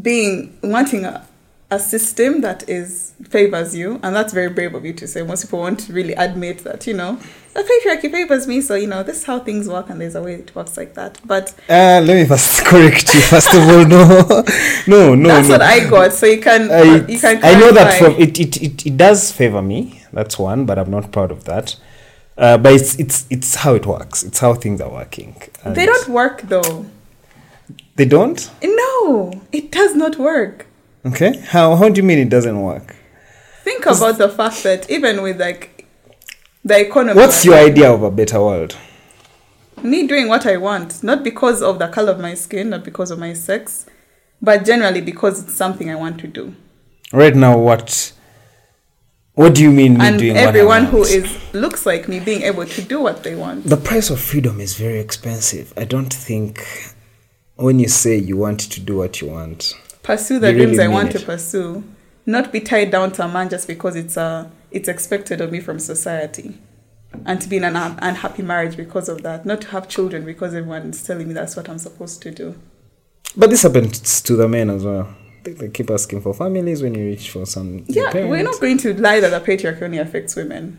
being 0.00 0.56
wanting 0.62 1.04
a, 1.04 1.26
a 1.70 1.78
system 1.78 2.42
that 2.42 2.68
is 2.68 3.12
favors 3.28 3.74
you, 3.74 3.98
and 4.02 4.14
that's 4.14 4.32
very 4.32 4.48
brave 4.50 4.74
of 4.74 4.84
you 4.84 4.92
to 4.94 5.06
say. 5.08 5.22
Most 5.22 5.44
people 5.44 5.60
won't 5.60 5.88
really 5.88 6.12
admit 6.14 6.58
that, 6.64 6.86
you 6.86 6.94
know, 6.94 7.18
the 7.54 7.60
patriarchy 7.62 8.10
favors 8.10 8.46
me, 8.46 8.60
so 8.60 8.74
you 8.74 8.86
know, 8.86 9.02
this 9.02 9.18
is 9.18 9.24
how 9.24 9.38
things 9.40 9.68
work, 9.68 9.90
and 9.90 10.00
there's 10.00 10.14
a 10.14 10.22
way 10.22 10.34
it 10.34 10.54
works 10.54 10.76
like 10.76 10.94
that. 10.94 11.18
But 11.24 11.50
Uh, 11.68 12.00
let 12.04 12.08
me 12.08 12.24
first 12.24 12.64
correct 12.64 13.12
you. 13.14 13.20
First 13.20 13.52
of 13.52 13.60
all, 13.62 13.84
no, 13.84 14.44
no, 14.86 15.14
no. 15.14 15.28
that's 15.28 15.48
no. 15.48 15.54
what 15.54 15.62
I 15.62 15.88
got. 15.88 16.12
So 16.12 16.26
you 16.26 16.40
can 16.40 16.70
I, 16.70 17.06
you 17.06 17.18
can. 17.18 17.44
I 17.44 17.54
know 17.58 17.72
that 17.72 17.98
from 17.98 18.12
it, 18.12 18.38
it, 18.38 18.62
it, 18.62 18.86
it 18.86 18.96
does 18.96 19.32
favor 19.32 19.60
me. 19.60 20.01
That's 20.12 20.38
one, 20.38 20.66
but 20.66 20.78
I'm 20.78 20.90
not 20.90 21.12
proud 21.12 21.30
of 21.30 21.44
that. 21.44 21.76
Uh, 22.36 22.58
but 22.58 22.72
it's 22.74 22.98
it's 22.98 23.26
it's 23.30 23.54
how 23.56 23.74
it 23.74 23.86
works. 23.86 24.22
It's 24.22 24.38
how 24.38 24.54
things 24.54 24.80
are 24.80 24.90
working. 24.90 25.36
And 25.64 25.76
They 25.76 25.86
don't 25.86 26.08
work 26.08 26.42
though. 26.42 26.86
They 27.96 28.06
don't. 28.06 28.50
No, 28.62 29.42
it 29.52 29.70
does 29.70 29.94
not 29.94 30.18
work. 30.18 30.66
Okay. 31.04 31.38
How 31.48 31.76
how 31.76 31.88
do 31.88 32.00
you 32.00 32.06
mean 32.06 32.18
it 32.18 32.30
doesn't 32.30 32.60
work? 32.60 32.96
Think 33.64 33.84
about 33.86 34.18
the 34.18 34.28
fact 34.28 34.62
that 34.62 34.90
even 34.90 35.22
with 35.22 35.38
like 35.40 35.86
the 36.64 36.80
economy. 36.80 37.20
What's 37.20 37.44
your 37.44 37.54
idea 37.56 37.92
of 37.92 38.02
a 38.02 38.10
better 38.10 38.40
world? 38.40 38.76
me 39.82 40.06
doing 40.06 40.28
what 40.28 40.46
I 40.46 40.56
want, 40.56 41.02
not 41.02 41.24
because 41.24 41.62
of 41.62 41.78
the 41.78 41.88
color 41.88 42.12
of 42.12 42.20
my 42.20 42.34
skin, 42.34 42.70
not 42.70 42.84
because 42.84 43.10
of 43.10 43.18
my 43.18 43.32
sex, 43.32 43.86
but 44.40 44.64
generally 44.64 45.00
because 45.00 45.42
it's 45.42 45.54
something 45.54 45.90
I 45.90 45.94
want 45.94 46.20
to 46.20 46.28
do. 46.28 46.54
Right 47.12 47.34
now, 47.34 47.58
what 47.58 48.12
what 49.34 49.54
do 49.54 49.62
you 49.62 49.70
mean 49.70 49.96
me 49.98 50.06
and 50.06 50.18
doing 50.18 50.34
what 50.34 50.44
I 50.44 50.48
everyone 50.48 50.84
who 50.86 51.02
is 51.02 51.54
looks 51.54 51.86
like 51.86 52.06
me 52.08 52.20
being 52.20 52.42
able 52.42 52.66
to 52.66 52.82
do 52.82 53.00
what 53.00 53.22
they 53.22 53.34
want. 53.34 53.64
The 53.64 53.76
price 53.76 54.10
of 54.10 54.20
freedom 54.20 54.60
is 54.60 54.74
very 54.76 55.00
expensive. 55.00 55.72
I 55.76 55.84
don't 55.84 56.12
think 56.12 56.62
when 57.56 57.78
you 57.78 57.88
say 57.88 58.16
you 58.16 58.36
want 58.36 58.60
to 58.60 58.80
do 58.80 58.96
what 58.96 59.20
you 59.20 59.28
want, 59.28 59.74
Pursue 60.02 60.38
the 60.40 60.48
You 60.50 60.54
really 60.58 60.66
dreams 60.76 60.78
I 60.80 60.88
want 60.88 61.14
it. 61.14 61.18
to 61.20 61.24
pursue, 61.26 61.84
not 62.26 62.50
be 62.52 62.60
tied 62.60 62.90
down 62.90 63.12
to 63.12 63.24
a 63.24 63.28
man 63.28 63.48
just 63.48 63.66
because 63.68 63.94
it's 63.96 64.16
uh, 64.16 64.48
it's 64.70 64.88
expected 64.88 65.40
of 65.40 65.52
me 65.52 65.60
from 65.60 65.78
society. 65.78 66.58
And 67.26 67.40
to 67.42 67.48
be 67.48 67.58
in 67.58 67.64
an 67.64 67.76
unhappy 67.76 68.42
marriage 68.42 68.74
because 68.76 69.08
of 69.08 69.22
that, 69.22 69.44
not 69.46 69.60
to 69.60 69.68
have 69.68 69.86
children 69.86 70.24
because 70.24 70.54
everyone's 70.54 71.02
telling 71.02 71.28
me 71.28 71.34
that's 71.34 71.54
what 71.56 71.68
I'm 71.68 71.78
supposed 71.78 72.20
to 72.22 72.30
do. 72.30 72.54
but 73.36 73.48
this 73.50 73.62
happens 73.62 74.20
to 74.22 74.34
the 74.36 74.48
men 74.48 74.68
as 74.70 74.82
well. 74.84 75.14
They, 75.44 75.52
they 75.52 75.68
keep 75.68 75.90
asking 75.90 76.20
for 76.22 76.34
families 76.34 76.82
when 76.82 76.94
you 76.94 77.04
reach 77.04 77.30
for 77.30 77.46
some. 77.46 77.84
Yeah, 77.88 78.12
we're 78.12 78.42
not 78.42 78.60
going 78.60 78.78
to 78.78 78.94
lie 78.94 79.20
that 79.20 79.30
the 79.30 79.40
patriarchy 79.40 79.82
only 79.82 79.98
affects 79.98 80.36
women. 80.36 80.78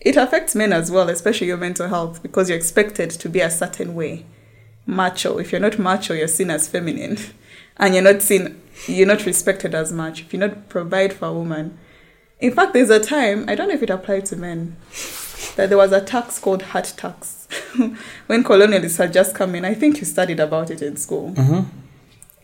It 0.00 0.16
affects 0.16 0.54
men 0.54 0.72
as 0.72 0.90
well, 0.90 1.08
especially 1.08 1.46
your 1.46 1.56
mental 1.56 1.88
health, 1.88 2.22
because 2.22 2.48
you're 2.48 2.58
expected 2.58 3.10
to 3.10 3.28
be 3.28 3.40
a 3.40 3.50
certain 3.50 3.94
way. 3.94 4.26
Macho. 4.84 5.38
If 5.38 5.52
you're 5.52 5.60
not 5.60 5.78
macho, 5.78 6.12
you're 6.14 6.28
seen 6.28 6.50
as 6.50 6.68
feminine. 6.68 7.18
And 7.78 7.94
you're 7.94 8.04
not 8.04 8.20
seen, 8.20 8.60
you're 8.86 9.06
not 9.06 9.24
respected 9.24 9.74
as 9.74 9.92
much. 9.92 10.20
If 10.20 10.34
you 10.34 10.38
not 10.38 10.68
provide 10.68 11.14
for 11.14 11.26
a 11.26 11.32
woman. 11.32 11.78
In 12.38 12.52
fact, 12.52 12.74
there's 12.74 12.90
a 12.90 13.00
time, 13.00 13.46
I 13.48 13.54
don't 13.54 13.68
know 13.68 13.74
if 13.74 13.82
it 13.82 13.88
applied 13.88 14.26
to 14.26 14.36
men, 14.36 14.76
that 15.56 15.70
there 15.70 15.78
was 15.78 15.90
a 15.90 16.02
tax 16.02 16.38
called 16.38 16.62
hut 16.62 16.92
tax. 16.98 17.48
when 18.26 18.44
colonialists 18.44 18.98
had 18.98 19.12
just 19.14 19.34
come 19.34 19.54
in, 19.54 19.64
I 19.64 19.72
think 19.72 19.98
you 20.00 20.04
studied 20.04 20.38
about 20.38 20.70
it 20.70 20.82
in 20.82 20.96
school. 20.96 21.32
Mhm. 21.32 21.64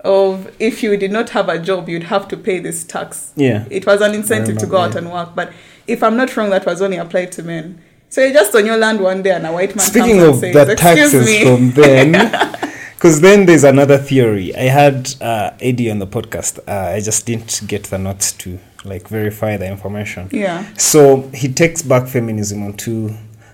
Of 0.05 0.55
if 0.61 0.83
you 0.83 0.97
did 0.97 1.11
not 1.11 1.31
have 1.31 1.49
a 1.49 1.59
job, 1.59 1.89
you'd 1.89 2.05
have 2.05 2.29
to 2.29 2.37
pay 2.37 2.61
this 2.61 2.85
tax. 2.85 3.33
Yeah. 3.37 3.67
It 3.71 3.85
was 3.85 4.01
an 4.01 4.15
incentive 4.15 4.57
to 4.59 4.67
go 4.67 4.79
out 4.79 4.95
and 4.95 5.11
work. 5.13 5.35
But 5.35 5.53
if 5.87 6.03
I'm 6.03 6.17
not 6.17 6.37
wrong, 6.37 6.51
that 6.51 6.65
was 6.67 6.81
only 6.81 6.99
applied 6.99 7.33
to 7.33 7.43
men. 7.43 7.81
So 8.09 8.23
you're 8.23 8.33
just 8.33 8.55
on 8.55 8.65
your 8.65 8.77
land 8.77 9.01
one 9.01 9.23
day 9.23 9.33
and 9.33 9.47
a 9.47 9.53
white 9.53 9.75
man 9.77 9.85
Speaking 9.85 10.19
comes 10.19 10.39
of 10.39 10.45
and 10.45 10.55
the 10.55 10.65
says, 10.65 10.69
"Excuse 10.71 11.13
taxes 11.13 11.27
me." 11.27 11.45
from 11.45 11.71
then, 11.73 12.13
because 12.95 13.21
then 13.21 13.45
there's 13.47 13.65
another 13.65 13.99
theory. 13.99 14.55
I 14.57 14.63
had 14.63 15.15
uh, 15.21 15.51
Eddie 15.61 15.91
on 15.91 15.99
the 15.99 16.07
podcast. 16.07 16.59
Uh, 16.67 16.95
I 16.95 17.01
just 17.01 17.27
didn't 17.27 17.61
get 17.67 17.85
the 17.85 17.99
notes 17.99 18.33
to 18.33 18.59
like 18.85 19.09
verify 19.09 19.57
the 19.57 19.67
information. 19.67 20.29
yeah. 20.31 20.73
So 20.75 21.29
he 21.35 21.53
takes 21.53 21.83
back 21.83 22.07
feminism 22.07 22.63
onto 22.63 23.11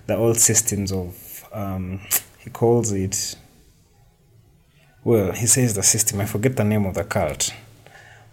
the 0.06 0.16
old 0.16 0.36
systems 0.38 0.92
of, 0.92 1.44
um, 1.52 2.00
he 2.38 2.50
calls 2.50 2.92
it, 2.92 3.34
well, 5.04 5.32
he 5.32 5.46
says 5.46 5.74
the 5.74 5.82
system, 5.82 6.20
I 6.20 6.24
forget 6.24 6.56
the 6.56 6.64
name 6.64 6.86
of 6.86 6.94
the 6.94 7.04
cult. 7.04 7.52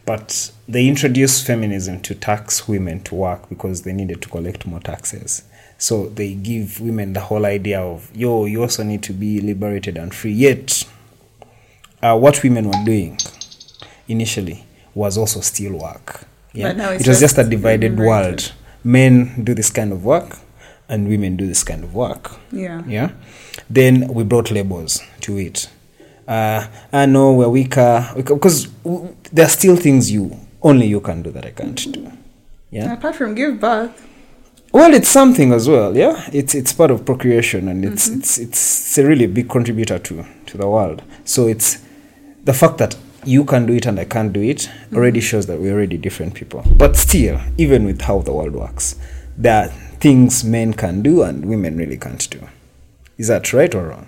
But 0.06 0.52
they 0.68 0.88
introduced 0.88 1.46
feminism 1.46 2.02
to 2.02 2.16
tax 2.16 2.68
women 2.68 3.02
to 3.04 3.16
work 3.16 3.50
because 3.50 3.84
they 3.84 3.94
needed 3.94 4.22
to 4.24 4.30
collect 4.30 4.66
more 4.66 4.80
taxes. 4.80 5.44
So 5.78 6.08
they 6.10 6.34
give 6.34 6.80
women 6.80 7.14
the 7.14 7.20
whole 7.20 7.46
idea 7.46 7.82
of, 7.82 8.10
yo, 8.16 8.46
you 8.46 8.62
also 8.62 8.84
need 8.84 9.04
to 9.04 9.14
be 9.14 9.42
liberated 9.42 9.98
and 9.98 10.14
free. 10.14 10.32
Yet, 10.32 10.88
uh, 12.02 12.18
what 12.18 12.42
women 12.44 12.68
were 12.68 12.84
doing 12.86 13.18
initially 14.08 14.66
was 14.96 15.18
also 15.18 15.42
still 15.42 15.78
work. 15.78 16.26
Yeah? 16.54 16.92
It 16.94 17.08
was 17.08 17.20
just 17.20 17.38
a 17.38 17.44
divided 17.44 17.98
world. 17.98 18.52
Men 18.84 19.44
do 19.44 19.54
this 19.54 19.70
kind 19.70 19.92
of 19.92 20.04
work, 20.04 20.38
and 20.90 21.08
women 21.08 21.36
do 21.36 21.48
this 21.48 21.64
kind 21.64 21.84
of 21.84 21.94
work. 21.94 22.32
Yeah. 22.52 22.84
Yeah. 22.88 23.12
Then 23.70 24.08
we 24.14 24.24
brought 24.24 24.52
labels 24.52 25.02
to 25.22 25.38
it. 25.38 25.70
Uh, 26.32 26.66
I 26.94 27.06
know 27.08 27.34
we're 27.34 27.50
weaker 27.50 28.10
because 28.16 28.70
there 29.34 29.46
are 29.46 29.50
still 29.50 29.76
things 29.76 30.10
you 30.10 30.24
only 30.62 30.88
you 30.88 31.02
can 31.02 31.22
do 31.22 31.32
that 31.32 31.46
I 31.46 31.52
can't 31.52 31.92
do. 31.92 32.10
Yeah. 32.70 32.94
Apart 32.94 33.16
from 33.16 33.36
give 33.36 33.60
birth, 33.60 34.08
Well, 34.72 34.94
it's 34.94 35.10
something 35.10 35.52
as 35.52 35.68
well. 35.68 35.98
Yeah. 35.98 36.30
It's 36.32 36.56
it's 36.56 36.72
part 36.72 36.90
of 36.92 37.04
procreation 37.06 37.68
and 37.68 37.84
it's 37.84 38.08
it's 38.08 38.38
it's 38.38 38.98
a 38.98 39.04
really 39.06 39.28
big 39.28 39.50
contributor 39.50 40.00
to 40.00 40.24
to 40.46 40.58
the 40.58 40.68
world. 40.68 41.04
So 41.26 41.48
it's 41.48 41.80
the 42.46 42.54
fact 42.54 42.78
that 42.78 42.96
you 43.26 43.44
can 43.44 43.66
do 43.66 43.74
it 43.74 43.86
and 43.86 44.00
I 44.00 44.06
can't 44.06 44.32
do 44.32 44.42
it 44.42 44.70
already 44.94 45.20
shows 45.20 45.46
that 45.48 45.60
we're 45.60 45.74
already 45.74 45.98
different 45.98 46.34
people. 46.34 46.64
But 46.78 46.96
still, 46.96 47.42
even 47.58 47.84
with 47.86 48.02
how 48.02 48.20
the 48.20 48.32
world 48.32 48.54
works, 48.54 48.96
there 49.38 49.66
are 49.66 49.68
things 50.00 50.46
men 50.46 50.74
can 50.74 51.02
do 51.02 51.24
and 51.24 51.46
women 51.46 51.76
really 51.78 51.98
can't 51.98 52.30
do. 52.30 52.40
Is 53.18 53.28
that 53.28 53.52
right 53.52 53.76
or 53.76 53.90
wrong? 53.90 54.08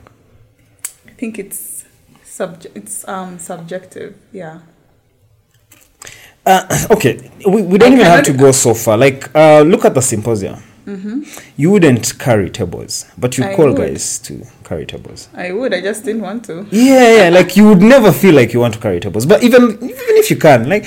I 1.06 1.12
think 1.12 1.38
it's 1.38 1.73
subject. 2.38 2.76
It's 2.78 3.08
um 3.08 3.40
subjective. 3.40 4.12
Yeah. 4.32 4.60
Uh, 6.46 6.68
okay, 6.92 7.32
we, 7.48 7.62
we 7.62 7.78
don't 7.78 7.92
I 7.92 7.96
even 7.96 8.06
have 8.06 8.26
to 8.26 8.34
go 8.34 8.52
so 8.52 8.74
far. 8.74 8.98
Like, 8.98 9.34
uh, 9.34 9.62
look 9.62 9.86
at 9.86 9.94
the 9.94 10.02
symposium. 10.02 10.62
You 11.56 11.72
wouldn't 11.72 12.20
carry 12.20 12.50
tables, 12.50 13.06
but 13.18 13.38
you 13.38 13.46
Mm-hmm. 13.46 13.54
I 13.54 13.56
call 13.56 13.68
would. 13.68 13.78
guys 13.78 14.20
to 14.20 14.46
carry 14.66 14.86
tables. 14.86 15.30
I 15.34 15.54
would. 15.54 15.74
I 15.74 15.80
just 15.80 16.04
didn't 16.04 16.22
want 16.24 16.44
to. 16.46 16.68
Yeah, 16.72 17.08
yeah, 17.24 17.30
like 17.30 17.56
you 17.56 17.70
would 17.70 17.82
never 17.82 18.12
feel 18.12 18.36
like 18.36 18.52
you 18.54 18.60
want 18.60 18.74
to 18.74 18.82
carry 18.82 19.00
tables. 19.00 19.26
But 19.26 19.44
even 19.44 19.64
even 19.76 20.16
if 20.22 20.30
you 20.30 20.36
can, 20.36 20.68
like, 20.68 20.86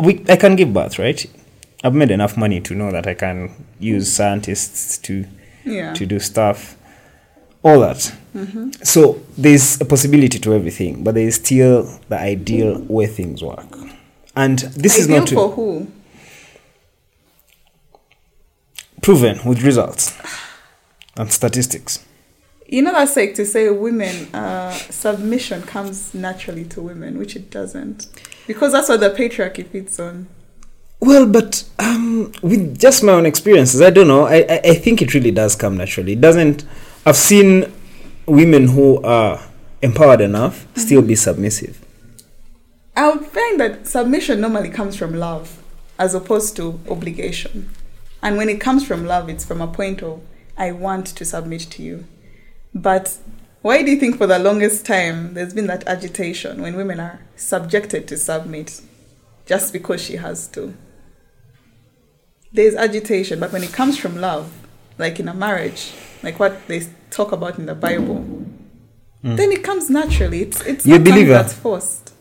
we 0.00 0.24
I 0.28 0.34
can 0.36 0.56
give 0.56 0.72
birth, 0.74 0.98
right? 0.98 1.24
I've 1.84 1.94
made 1.94 2.10
enough 2.10 2.36
money 2.36 2.60
to 2.62 2.74
know 2.74 2.90
that 2.90 3.06
I 3.06 3.14
can 3.14 3.50
use 3.78 4.10
scientists 4.12 4.98
to 5.06 5.24
Yeah. 5.64 5.92
to 5.94 6.04
do 6.06 6.18
stuff, 6.18 6.74
all 7.68 7.80
that. 7.80 8.14
Mm-hmm. 8.34 8.70
So 8.82 9.20
there's 9.36 9.80
a 9.80 9.84
possibility 9.84 10.38
to 10.38 10.54
everything, 10.54 11.04
but 11.04 11.14
there 11.14 11.26
is 11.26 11.36
still 11.36 12.00
the 12.08 12.18
ideal 12.18 12.80
way 12.82 13.06
things 13.06 13.42
work. 13.42 13.76
And 14.36 14.58
this 14.58 14.98
is 14.98 15.06
Ideal 15.06 15.18
not 15.18 15.28
to, 15.28 15.34
for 15.34 15.50
who? 15.50 15.86
proven 19.02 19.38
with 19.44 19.62
results 19.62 20.16
and 21.16 21.32
statistics. 21.32 22.04
You 22.66 22.82
know 22.82 22.92
that's 22.92 23.16
like 23.16 23.34
to 23.36 23.46
say 23.46 23.70
women 23.70 24.32
uh, 24.34 24.72
submission 24.72 25.62
comes 25.62 26.12
naturally 26.12 26.64
to 26.66 26.82
women, 26.82 27.18
which 27.18 27.34
it 27.34 27.50
doesn't, 27.50 28.06
because 28.46 28.72
that's 28.72 28.88
what 28.88 29.00
the 29.00 29.10
patriarchy 29.10 29.66
feeds 29.66 29.98
on. 29.98 30.28
Well, 31.00 31.26
but 31.26 31.64
um, 31.78 32.32
with 32.42 32.78
just 32.78 33.02
my 33.02 33.12
own 33.12 33.24
experiences, 33.24 33.80
I 33.80 33.90
don't 33.90 34.08
know. 34.08 34.26
I, 34.26 34.44
I, 34.48 34.60
I 34.64 34.74
think 34.74 35.00
it 35.00 35.14
really 35.14 35.30
does 35.30 35.56
come 35.56 35.76
naturally. 35.78 36.12
It 36.12 36.20
doesn't. 36.20 36.64
I've 37.08 37.16
seen 37.16 37.72
women 38.26 38.68
who 38.68 39.00
are 39.02 39.40
empowered 39.80 40.20
enough 40.20 40.66
still 40.76 41.00
be 41.00 41.14
submissive. 41.14 41.82
I 42.94 43.08
would 43.08 43.24
find 43.24 43.58
that 43.60 43.86
submission 43.86 44.42
normally 44.42 44.68
comes 44.68 44.94
from 44.94 45.14
love 45.14 45.62
as 45.98 46.14
opposed 46.14 46.54
to 46.56 46.78
obligation. 46.86 47.70
And 48.22 48.36
when 48.36 48.50
it 48.50 48.60
comes 48.60 48.86
from 48.86 49.06
love, 49.06 49.30
it's 49.30 49.46
from 49.46 49.62
a 49.62 49.66
point 49.66 50.02
of, 50.02 50.20
I 50.58 50.72
want 50.72 51.06
to 51.06 51.24
submit 51.24 51.62
to 51.70 51.82
you. 51.82 52.04
But 52.74 53.16
why 53.62 53.82
do 53.82 53.90
you 53.90 53.98
think 53.98 54.18
for 54.18 54.26
the 54.26 54.38
longest 54.38 54.84
time 54.84 55.32
there's 55.32 55.54
been 55.54 55.66
that 55.68 55.88
agitation 55.88 56.60
when 56.60 56.76
women 56.76 57.00
are 57.00 57.20
subjected 57.36 58.06
to 58.08 58.18
submit 58.18 58.82
just 59.46 59.72
because 59.72 60.02
she 60.02 60.16
has 60.16 60.46
to? 60.48 60.74
There's 62.52 62.74
agitation, 62.74 63.40
but 63.40 63.50
when 63.50 63.64
it 63.64 63.72
comes 63.72 63.96
from 63.96 64.20
love, 64.20 64.52
like 64.98 65.18
in 65.18 65.26
a 65.26 65.32
marriage, 65.32 65.94
like 66.22 66.38
what 66.38 66.66
they 66.68 66.82
talk 67.10 67.32
about 67.32 67.58
in 67.58 67.66
the 67.66 67.74
Bible, 67.74 68.24
then 69.22 69.52
it 69.52 69.62
comes 69.64 69.90
naturally. 69.90 70.42
It's 70.42 70.60
it's 70.66 70.86
not 70.86 71.04
something 71.06 71.28
that's 71.28 71.52
forced. 71.52 72.14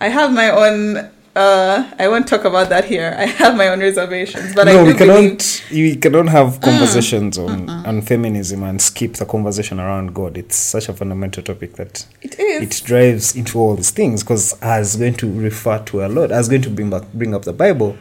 I 0.00 0.08
have 0.08 0.32
my 0.32 0.50
own. 0.50 1.10
Uh, 1.34 1.92
I 1.98 2.08
won't 2.08 2.26
talk 2.26 2.46
about 2.46 2.70
that 2.70 2.86
here. 2.86 3.14
I 3.18 3.26
have 3.26 3.56
my 3.58 3.68
own 3.68 3.80
reservations, 3.80 4.54
but 4.54 4.68
I 4.68 4.72
no, 4.72 4.84
do 4.84 4.92
we 4.92 4.98
cannot. 4.98 5.16
believe 5.16 5.70
You 5.70 5.96
cannot 5.96 6.28
have 6.28 6.60
conversations 6.62 7.36
on 7.36 7.68
on 7.68 8.00
feminism 8.00 8.62
and 8.62 8.80
skip 8.80 9.14
the 9.14 9.26
conversation 9.26 9.78
around 9.78 10.14
God. 10.14 10.38
It's 10.38 10.56
such 10.56 10.88
a 10.88 10.94
fundamental 10.94 11.42
topic 11.42 11.74
that 11.74 12.06
it 12.22 12.38
is. 12.38 12.62
it 12.62 12.86
drives 12.86 13.36
into 13.36 13.58
all 13.58 13.74
these 13.76 13.90
things. 13.90 14.22
Because 14.22 14.56
I 14.62 14.78
was 14.78 14.96
going 14.96 15.14
to 15.16 15.30
refer 15.30 15.78
to 15.84 16.06
a 16.06 16.08
lot. 16.08 16.32
I 16.32 16.38
was 16.38 16.48
going 16.48 16.62
to 16.62 16.70
bring 16.70 16.88
back 16.88 17.12
bring 17.12 17.34
up 17.34 17.42
the 17.42 17.52
Bible, 17.52 17.98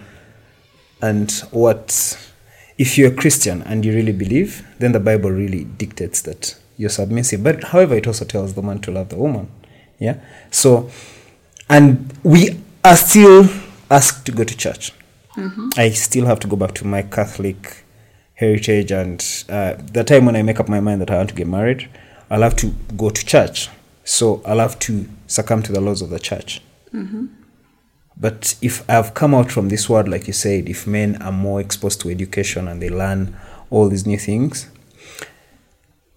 and 1.01 1.29
what 1.51 2.17
if 2.77 2.97
you're 2.97 3.11
a 3.11 3.15
Christian 3.15 3.61
and 3.63 3.85
you 3.85 3.93
really 3.93 4.11
believe, 4.11 4.65
then 4.79 4.91
the 4.91 4.99
Bible 4.99 5.31
really 5.31 5.63
dictates 5.63 6.21
that 6.23 6.57
you're 6.77 6.89
submissive. 6.89 7.43
But 7.43 7.63
however, 7.65 7.95
it 7.95 8.07
also 8.07 8.25
tells 8.25 8.53
the 8.53 8.61
man 8.61 8.79
to 8.81 8.91
love 8.91 9.09
the 9.09 9.15
woman. 9.15 9.49
Yeah. 9.99 10.19
So, 10.51 10.89
and 11.69 12.11
we 12.23 12.59
are 12.83 12.97
still 12.97 13.47
asked 13.89 14.25
to 14.25 14.31
go 14.31 14.43
to 14.43 14.57
church. 14.57 14.91
I 15.77 15.89
still 15.91 16.25
have 16.25 16.39
to 16.41 16.47
go 16.47 16.55
back 16.55 16.73
to 16.75 16.85
my 16.87 17.01
Catholic 17.01 17.83
heritage, 18.35 18.91
and 18.91 19.21
uh, 19.49 19.75
the 19.91 20.03
time 20.03 20.25
when 20.25 20.35
I 20.35 20.41
make 20.41 20.59
up 20.59 20.67
my 20.67 20.79
mind 20.81 21.01
that 21.01 21.11
I 21.11 21.17
want 21.17 21.29
to 21.29 21.35
get 21.35 21.47
married, 21.47 21.89
I'll 22.29 22.41
have 22.41 22.55
to 22.57 22.73
go 22.97 23.09
to 23.09 23.25
church. 23.25 23.69
So 24.03 24.41
I'll 24.45 24.59
have 24.59 24.77
to 24.79 25.07
succumb 25.27 25.63
to 25.63 25.71
the 25.71 25.81
laws 25.81 26.01
of 26.01 26.09
the 26.09 26.19
church. 26.19 26.61
But 28.17 28.55
if 28.61 28.89
I've 28.89 29.13
come 29.13 29.33
out 29.33 29.51
from 29.51 29.69
this 29.69 29.89
world, 29.89 30.07
like 30.07 30.27
you 30.27 30.33
said, 30.33 30.69
if 30.69 30.87
men 30.87 31.21
are 31.21 31.31
more 31.31 31.59
exposed 31.59 31.99
to 32.01 32.09
education 32.09 32.67
and 32.67 32.81
they 32.81 32.89
learn 32.89 33.35
all 33.69 33.89
these 33.89 34.05
new 34.05 34.17
things, 34.17 34.69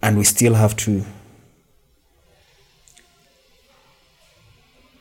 and 0.00 0.16
we 0.16 0.24
still 0.24 0.54
have 0.54 0.76
to 0.76 1.04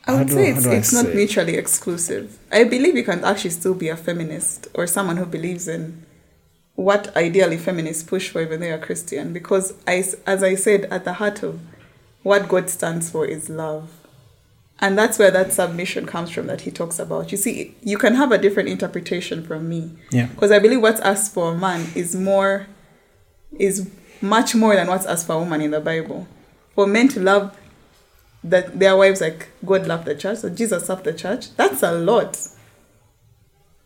I 0.07 0.15
would 0.15 0.27
do- 0.27 0.33
say 0.35 0.49
it's, 0.49 0.65
it's 0.65 0.93
not 0.93 1.13
mutually 1.13 1.55
exclusive. 1.55 2.39
I 2.51 2.63
believe 2.63 2.95
you 2.95 3.03
can 3.03 3.23
actually 3.23 3.49
still 3.51 3.73
be 3.73 3.89
a 3.89 3.97
feminist 3.97 4.67
or 4.73 4.87
someone 4.87 5.17
who 5.17 5.25
believes 5.25 5.67
in 5.67 6.05
what 6.75 7.15
ideally 7.17 7.57
feminists 7.57 8.03
push 8.03 8.29
for, 8.29 8.41
even 8.41 8.61
though 8.61 8.67
you're 8.67 8.77
Christian. 8.77 9.33
Because, 9.33 9.73
I, 9.85 10.03
as 10.25 10.43
I 10.43 10.55
said, 10.55 10.85
at 10.85 11.03
the 11.03 11.13
heart 11.13 11.43
of 11.43 11.59
what 12.23 12.47
God 12.47 12.69
stands 12.69 13.09
for 13.09 13.25
is 13.25 13.49
love. 13.49 13.89
And 14.79 14.97
that's 14.97 15.17
where 15.17 15.31
that 15.31 15.53
submission 15.53 16.05
comes 16.05 16.29
from 16.29 16.47
that 16.47 16.61
he 16.61 16.71
talks 16.71 16.99
about. 16.99 17.31
You 17.31 17.37
see, 17.37 17.75
you 17.81 17.97
can 17.97 18.13
have 18.15 18.31
a 18.31 18.37
different 18.37 18.69
interpretation 18.69 19.43
from 19.43 19.67
me. 19.67 19.91
Yeah. 20.11 20.27
Because 20.27 20.51
I 20.51 20.59
believe 20.59 20.81
what's 20.81 21.01
asked 21.01 21.33
for 21.33 21.53
a 21.53 21.57
man 21.57 21.87
is 21.95 22.15
more, 22.15 22.67
is 23.57 23.89
much 24.21 24.53
more 24.53 24.75
than 24.75 24.87
what's 24.87 25.05
asked 25.05 25.25
for 25.25 25.33
a 25.33 25.39
woman 25.39 25.61
in 25.61 25.71
the 25.71 25.79
Bible. 25.79 26.27
For 26.75 26.85
men 26.85 27.07
to 27.09 27.19
love 27.19 27.57
that 28.43 28.79
their 28.79 28.95
wives 28.95 29.19
like 29.19 29.49
God 29.65 29.87
loved 29.87 30.05
the 30.05 30.15
church, 30.15 30.39
so 30.39 30.49
Jesus 30.49 30.87
loved 30.89 31.05
the 31.05 31.13
church, 31.13 31.55
that's 31.55 31.81
a 31.81 31.91
lot. 31.91 32.37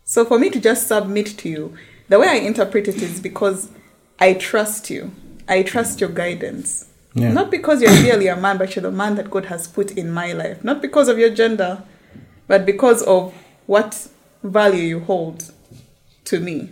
So 0.04 0.24
for 0.26 0.38
me 0.38 0.50
to 0.50 0.60
just 0.60 0.88
submit 0.88 1.38
to 1.38 1.48
you, 1.48 1.76
the 2.08 2.18
way 2.18 2.28
I 2.28 2.34
interpret 2.34 2.86
it 2.86 3.02
is 3.02 3.18
because 3.18 3.70
I 4.18 4.34
trust 4.34 4.90
you. 4.90 5.12
I 5.48 5.62
trust 5.62 6.00
your 6.00 6.10
guidance. 6.10 6.88
Yeah. 7.14 7.32
Not 7.32 7.50
because 7.50 7.82
you're 7.82 7.90
really 7.92 8.26
a 8.26 8.36
man, 8.36 8.58
but 8.58 8.74
you're 8.74 8.82
the 8.82 8.90
man 8.90 9.16
that 9.16 9.30
God 9.30 9.46
has 9.46 9.68
put 9.68 9.92
in 9.92 10.10
my 10.10 10.32
life. 10.32 10.64
Not 10.64 10.80
because 10.80 11.08
of 11.08 11.18
your 11.18 11.30
gender, 11.30 11.82
but 12.46 12.64
because 12.64 13.02
of 13.02 13.34
what 13.66 14.08
value 14.42 14.82
you 14.82 15.00
hold 15.00 15.52
to 16.24 16.40
me. 16.40 16.70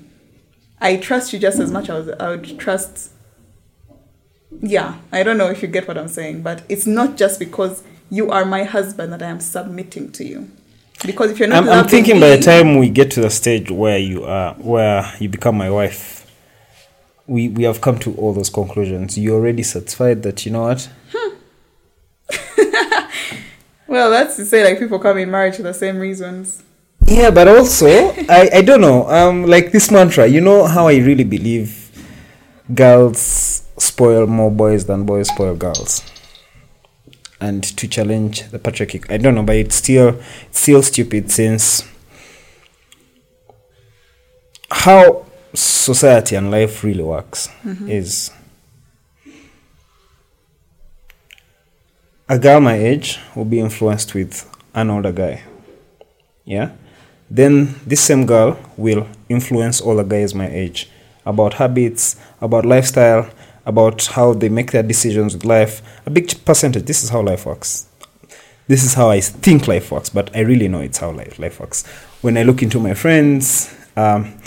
I 0.81 0.97
trust 0.97 1.33
you 1.33 1.39
just 1.39 1.59
as 1.59 1.71
much 1.71 1.91
as 1.91 2.09
I 2.09 2.31
would 2.31 2.59
trust. 2.59 3.11
Yeah, 4.61 4.97
I 5.13 5.23
don't 5.23 5.37
know 5.37 5.49
if 5.49 5.63
you 5.63 5.69
get 5.69 5.87
what 5.87 5.99
I'm 5.99 6.09
saying, 6.09 6.43
but 6.43 6.63
it's 6.69 6.87
not 6.87 7.17
just 7.17 7.39
because 7.39 7.83
you 8.09 8.31
are 8.31 8.45
my 8.45 8.65
husband 8.65 9.13
that 9.13 9.23
I 9.23 9.27
am 9.27 9.41
submitting 9.41 10.11
to 10.13 10.25
you. 10.25 10.51
Because 11.07 11.31
if 11.31 11.39
you're 11.39 11.49
not, 11.49 11.65
I'm, 11.65 11.69
I'm 11.69 11.89
thinking 11.89 12.21
by 12.21 12.37
the 12.37 12.43
time 12.43 12.77
we 12.77 12.89
get 12.91 13.11
to 13.13 13.21
the 13.21 13.31
stage 13.31 13.71
where 13.71 13.99
you 13.99 14.25
are, 14.25 14.55
where 14.55 15.15
you 15.19 15.29
become 15.29 15.57
my 15.57 15.71
wife, 15.71 16.20
we 17.31 17.49
we 17.49 17.63
have 17.65 17.81
come 17.81 17.99
to 18.01 18.15
all 18.17 18.33
those 18.33 18.51
conclusions. 18.51 19.17
You're 19.17 19.37
already 19.37 19.63
satisfied 19.63 20.23
that 20.25 20.45
you 20.45 20.53
know 20.53 20.63
what? 20.63 20.91
Well, 23.91 24.09
that's 24.09 24.37
to 24.37 24.45
say, 24.45 24.63
like 24.63 24.79
people 24.79 25.01
come 25.01 25.19
in 25.19 25.33
marriage 25.33 25.57
for 25.57 25.65
the 25.65 25.75
same 25.75 25.99
reasons. 25.99 26.63
Yeah, 27.07 27.33
but 27.33 27.49
also 27.49 27.89
I 28.29 28.49
I 28.55 28.63
don't 28.63 28.81
know. 28.81 29.11
Um, 29.11 29.47
like 29.47 29.73
this 29.73 29.91
mantra. 29.91 30.29
You 30.29 30.41
know 30.41 30.65
how 30.67 30.87
I 30.87 30.99
really 30.99 31.25
believe 31.25 31.91
girls 32.73 33.67
spoil 33.79 34.29
more 34.29 34.53
boys 34.53 34.87
than 34.87 35.07
boys 35.07 35.27
spoil 35.27 35.57
girls. 35.57 36.05
And 37.41 37.65
to 37.65 37.89
challenge 37.89 38.49
the 38.53 38.61
patriarchy, 38.61 39.11
I 39.11 39.17
don't 39.17 39.35
know, 39.35 39.43
but 39.43 39.57
it's 39.57 39.75
still 39.75 40.21
it's 40.47 40.61
still 40.61 40.85
stupid 40.85 41.33
since 41.33 41.83
how 44.71 45.27
society 45.55 46.37
and 46.37 46.51
life 46.51 46.85
really 46.85 47.03
works 47.03 47.49
is 47.87 48.31
a 52.29 52.39
girl 52.39 52.61
my 52.61 52.77
age 52.77 53.19
will 53.35 53.45
be 53.45 53.59
influenced 53.59 54.15
with 54.15 54.49
an 54.75 54.89
older 54.91 55.11
guy. 55.13 55.43
Yeah? 56.45 56.71
Then 57.29 57.75
this 57.85 58.01
same 58.01 58.25
girl 58.27 58.59
will 58.77 59.09
influence 59.29 59.81
all 59.81 59.97
the 59.97 60.05
guys 60.05 60.35
my 60.35 60.49
age 60.49 60.89
about 61.27 61.55
habits, 61.55 62.17
about 62.41 62.65
lifestyle, 62.65 63.29
about 63.67 64.07
how 64.07 64.33
they 64.33 64.49
make 64.49 64.71
their 64.71 64.83
decisions 64.83 65.35
with 65.35 65.45
life. 65.45 65.83
A 66.07 66.11
big 66.11 66.45
percentage. 66.45 66.85
This 66.85 67.03
is 67.03 67.11
how 67.11 67.21
life 67.21 67.47
works. 67.47 67.87
This 68.69 68.85
is 68.85 68.95
how 68.95 69.11
I 69.11 69.21
think 69.21 69.67
life 69.67 69.91
works, 69.91 70.09
but 70.09 70.35
I 70.35 70.41
really 70.41 70.69
know 70.69 70.81
it's 70.81 70.99
how 70.99 71.11
life, 71.11 71.39
life 71.39 71.59
works. 71.59 71.85
When 72.21 72.37
I 72.37 72.45
look 72.45 72.63
into 72.63 72.79
my 72.79 72.95
friends, 72.95 73.75
um, 73.97 74.39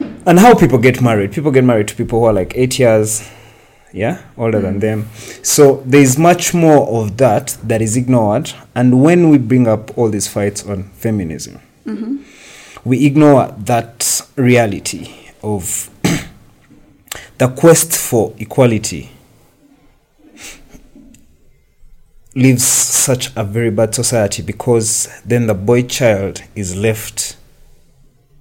and 0.00 0.38
how 0.38 0.54
people 0.54 0.78
get 0.78 1.00
married. 1.00 1.32
People 1.32 1.50
get 1.50 1.64
married 1.64 1.88
to 1.88 1.94
people 1.94 2.20
who 2.20 2.26
are 2.26 2.32
like 2.32 2.52
eight 2.54 2.78
years, 2.78 3.28
yeah, 3.92 4.22
older 4.36 4.60
than 4.60 4.76
mm. 4.76 4.80
them. 4.80 5.08
So 5.42 5.82
there's 5.86 6.18
much 6.18 6.54
more 6.54 7.02
of 7.02 7.16
that 7.16 7.56
that 7.62 7.80
is 7.80 7.96
ignored. 7.96 8.52
And 8.74 9.02
when 9.02 9.30
we 9.30 9.38
bring 9.38 9.66
up 9.66 9.96
all 9.96 10.10
these 10.10 10.28
fights 10.28 10.66
on 10.66 10.84
feminism, 10.90 11.60
mm-hmm. 11.86 12.18
we 12.84 13.06
ignore 13.06 13.54
that 13.58 14.22
reality 14.36 15.14
of 15.42 15.90
the 17.38 17.48
quest 17.48 17.96
for 17.96 18.34
equality 18.38 19.10
leaves 22.34 22.62
such 22.64 23.34
a 23.36 23.42
very 23.42 23.70
bad 23.70 23.94
society 23.94 24.42
because 24.42 25.08
then 25.24 25.46
the 25.46 25.54
boy 25.54 25.82
child 25.82 26.42
is 26.54 26.76
left 26.76 27.37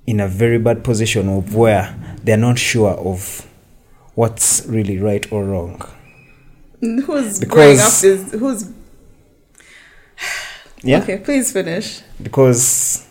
in 0.08 0.22
a 0.22 0.28
very 0.28 0.58
bad 0.58 0.84
position 0.84 1.28
of 1.30 1.54
where 1.54 1.94
they're 2.24 2.38
not 2.38 2.58
sure 2.58 2.92
of 2.92 3.46
what's 4.16 4.66
really 4.66 4.98
right 4.98 5.30
or 5.32 5.44
wrong. 5.44 5.82
Who's 6.80 7.40
Because- 7.40 7.80
up 7.80 8.02
this? 8.02 8.32
Who's 8.40 8.70
Yeah? 10.82 11.02
okay? 11.02 11.18
Please 11.18 11.52
finish. 11.52 12.02
Because 12.22 13.04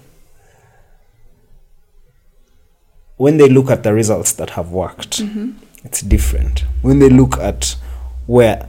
when 3.16 3.36
they 3.36 3.48
look 3.48 3.70
at 3.70 3.82
the 3.82 3.92
results 3.92 4.32
that 4.32 4.50
have 4.50 4.70
worked, 4.70 5.20
mm-hmm. 5.20 5.52
it's 5.84 6.00
different. 6.00 6.64
When 6.82 6.98
they 6.98 7.08
look 7.10 7.38
at 7.38 7.76
where 8.26 8.68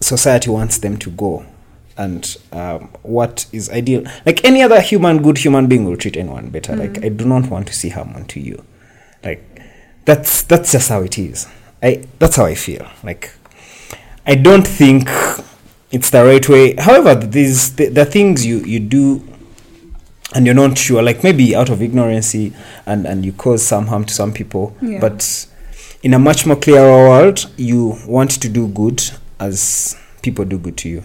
society 0.00 0.50
wants 0.50 0.78
them 0.78 0.96
to 0.98 1.10
go 1.10 1.44
and 1.98 2.36
um, 2.52 2.90
what 3.02 3.46
is 3.52 3.70
ideal, 3.70 4.02
like 4.26 4.44
any 4.44 4.62
other 4.62 4.80
human, 4.80 5.22
good 5.22 5.38
human 5.38 5.66
being 5.66 5.84
will 5.84 5.96
treat 5.96 6.16
anyone 6.16 6.50
better. 6.50 6.76
Like 6.76 7.02
I 7.04 7.08
do 7.08 7.24
not 7.24 7.48
want 7.50 7.66
to 7.68 7.72
see 7.72 7.88
harm 7.90 8.12
onto 8.14 8.40
you. 8.40 8.62
Like 9.24 9.42
that's 10.04 10.42
that's 10.42 10.72
just 10.72 10.88
how 10.88 11.02
it 11.02 11.18
is. 11.18 11.46
I 11.82 12.04
that's 12.18 12.36
how 12.36 12.44
I 12.46 12.54
feel. 12.54 12.86
Like 13.02 13.30
I 14.26 14.34
don't 14.34 14.66
think 14.66 15.08
it's 15.90 16.10
the 16.10 16.24
right 16.24 16.46
way. 16.48 16.74
However, 16.76 17.14
these 17.14 17.76
the, 17.76 17.88
the 17.88 18.04
things 18.04 18.44
you 18.44 18.58
you 18.58 18.80
do 18.80 19.22
and 20.34 20.44
you're 20.44 20.54
not 20.54 20.76
sure 20.76 21.02
like 21.02 21.22
maybe 21.22 21.54
out 21.56 21.70
of 21.70 21.78
ignorancy 21.80 22.52
and 22.84 23.06
and 23.06 23.24
you 23.24 23.32
cause 23.32 23.64
some 23.64 23.86
harm 23.86 24.04
to 24.04 24.12
some 24.12 24.32
people 24.32 24.76
Yeah. 24.82 24.98
but 25.00 25.46
in 26.02 26.12
a 26.12 26.18
much 26.18 26.44
more 26.44 26.56
clearer 26.56 27.08
world 27.08 27.48
you 27.56 27.96
want 28.06 28.32
to 28.42 28.48
do 28.48 28.66
good 28.68 29.02
as 29.38 29.96
people 30.22 30.44
do 30.44 30.58
good 30.58 30.76
to 30.78 30.88
you 30.88 31.04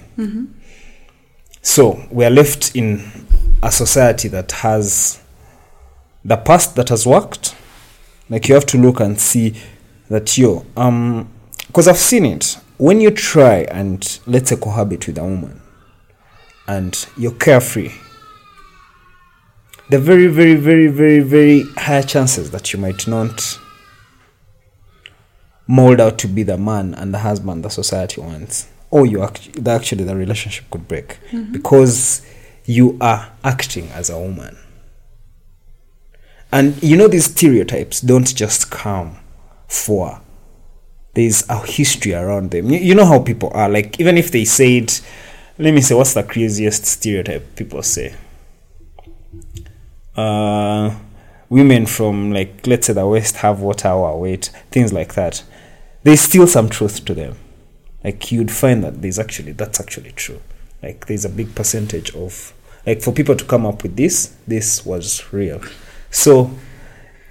so 1.62 2.04
we 2.12 2.26
are 2.26 2.30
left 2.30 2.76
in 2.76 3.04
a 3.62 3.72
society 3.72 4.28
that 4.30 4.52
has 4.52 5.22
the 6.26 6.38
past 6.38 6.76
that 6.76 6.90
has 6.90 7.06
worked. 7.06 7.56
Like 8.30 8.48
you 8.48 8.56
have 8.56 8.66
to 8.68 8.78
look 8.78 9.00
and 9.00 9.20
see 9.20 9.56
that 10.10 10.38
yo 10.38 10.66
um 10.76 11.30
because 11.68 11.88
i've 11.88 11.98
seen 11.98 12.26
it. 12.26 12.58
When 12.78 13.00
you 13.00 13.12
try 13.12 13.60
and 13.72 14.20
let's 14.26 14.50
say 14.50 14.56
cohabit 14.56 15.06
with 15.08 15.18
a 15.18 15.24
woman 15.24 15.62
and 16.68 17.06
you're 17.18 17.34
carefree 17.34 17.92
the 19.90 20.00
very 20.00 20.28
very 20.28 20.56
very 20.56 20.88
very 20.88 21.20
very 21.20 21.64
high 21.78 22.02
chances 22.02 22.52
that 22.52 22.72
you 22.74 22.80
might 22.80 23.08
not 23.08 23.60
mold 25.68 26.00
out 26.00 26.18
to 26.20 26.28
be 26.28 26.44
the 26.44 26.58
man 26.58 26.94
and 26.96 27.14
the 27.14 27.20
husband 27.20 27.64
the 27.64 27.70
society 27.70 28.20
wants 28.22 28.68
or 28.92 29.06
you 29.06 29.24
act- 29.24 29.68
actually 29.68 30.04
the 30.04 30.16
relationship 30.16 30.70
could 30.70 30.88
break 30.88 31.18
because 31.52 32.22
you 32.66 32.98
are 33.02 33.32
acting 33.44 33.90
as 33.90 34.10
a 34.10 34.20
woman. 34.20 34.58
And 36.52 36.82
you 36.84 36.98
know 36.98 37.08
these 37.08 37.26
stereotypes 37.26 38.02
don't 38.02 38.36
just 38.36 38.70
come 38.70 39.18
for 39.68 40.22
there's 41.14 41.48
a 41.50 41.66
history 41.66 42.14
around 42.14 42.52
them. 42.52 42.70
You, 42.70 42.80
you 42.80 42.96
know 42.96 43.06
how 43.06 43.20
people 43.20 43.52
are 43.54 43.70
like 43.70 44.00
even 44.00 44.18
if 44.18 44.32
they 44.32 44.46
said 44.46 44.94
let 45.58 45.74
me 45.74 45.82
say 45.82 45.96
what's 45.96 46.14
the 46.14 46.24
craziest 46.24 46.86
stereotype 46.86 47.56
people 47.56 47.82
say? 47.84 48.16
Uh 50.16 50.96
women 51.50 51.86
from 51.86 52.32
like 52.32 52.66
let's 52.68 52.88
say 52.88 52.94
the 52.94 53.08
west 53.08 53.38
have 53.38 53.62
water 53.62 53.88
our 53.90 54.18
weight, 54.18 54.50
things 54.72 54.92
like 54.92 55.14
that. 55.14 55.44
There's 56.04 56.22
still 56.22 56.48
some 56.48 56.68
truth 56.70 57.06
to 57.06 57.14
them. 57.14 57.38
Like 58.04 58.32
you'd 58.32 58.52
find 58.52 58.84
that 58.84 59.02
there's 59.02 59.20
actually 59.20 59.52
that's 59.52 59.80
actually 59.80 60.12
true. 60.12 60.42
Like 60.82 61.06
there's 61.08 61.26
a 61.26 61.30
big 61.30 61.54
percentage 61.56 62.16
of 62.16 62.54
like 62.86 63.02
for 63.02 63.12
people 63.12 63.36
to 63.36 63.46
come 63.46 63.66
up 63.66 63.84
with 63.84 63.96
this, 63.96 64.36
this 64.48 64.86
was 64.86 65.32
real. 65.32 65.62
So 66.10 66.52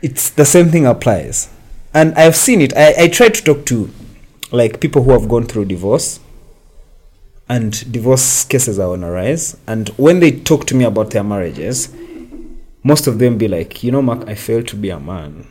it's 0.02 0.30
the 0.30 0.44
same 0.44 0.70
thing 0.70 0.87
applies. 0.87 1.50
And 1.92 2.14
I've 2.14 2.37
seen 2.37 2.61
it. 2.61 2.76
I, 2.76 3.04
I 3.04 3.09
try 3.09 3.28
to 3.28 3.42
talk 3.42 3.66
to 3.66 3.90
like 4.52 4.80
people 4.80 5.02
who 5.02 5.11
have 5.11 5.28
gone 5.28 5.46
through 5.46 5.66
divorce 5.66 6.20
and 7.48 7.92
divorce 7.92 8.44
cases 8.44 8.78
are 8.78 8.92
on 8.92 9.02
a 9.02 9.11
rise. 9.11 9.56
And 9.66 9.88
when 9.90 10.20
they 10.20 10.30
talk 10.30 10.66
to 10.66 10.74
me 10.76 10.85
about 10.85 11.11
their 11.11 11.24
marriages, 11.24 11.92
most 12.85 13.09
of 13.09 13.18
them 13.18 13.38
be 13.38 13.48
like, 13.48 13.83
you 13.83 13.90
know, 13.90 14.02
Mark, 14.02 14.28
I 14.28 14.35
failed 14.37 14.68
to 14.68 14.76
be 14.76 14.90
a 14.90 15.00
man. 15.00 15.46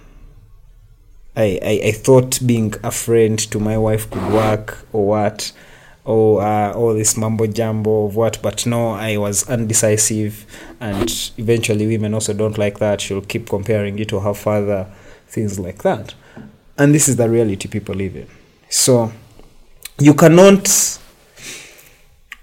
I, 1.35 1.59
I, 1.63 1.81
I 1.85 1.91
thought 1.91 2.39
being 2.45 2.73
a 2.83 2.91
friend 2.91 3.39
to 3.51 3.59
my 3.59 3.77
wife 3.77 4.09
could 4.09 4.31
work 4.31 4.85
or 4.91 5.07
what 5.07 5.51
or 6.05 6.41
uh, 6.41 6.73
all 6.73 6.93
this 6.93 7.15
mambo 7.17 7.45
jumbo 7.45 8.05
of 8.05 8.15
what 8.15 8.39
but 8.41 8.65
no 8.65 8.91
i 8.91 9.15
was 9.17 9.47
undecisive 9.47 10.45
and 10.79 11.31
eventually 11.37 11.85
women 11.87 12.13
also 12.13 12.33
don't 12.33 12.57
like 12.57 12.79
that. 12.79 13.01
She'll 13.01 13.21
keep 13.21 13.49
comparing 13.49 13.97
you 13.97 14.05
to 14.05 14.19
her 14.19 14.33
father 14.33 14.87
things 15.27 15.59
like 15.59 15.83
that. 15.83 16.13
And 16.77 16.95
this 16.95 17.07
is 17.07 17.17
the 17.17 17.29
reality 17.29 17.67
people 17.67 17.95
live 17.95 18.15
in. 18.15 18.27
So 18.69 19.11
you 19.99 20.13
cannot 20.13 20.99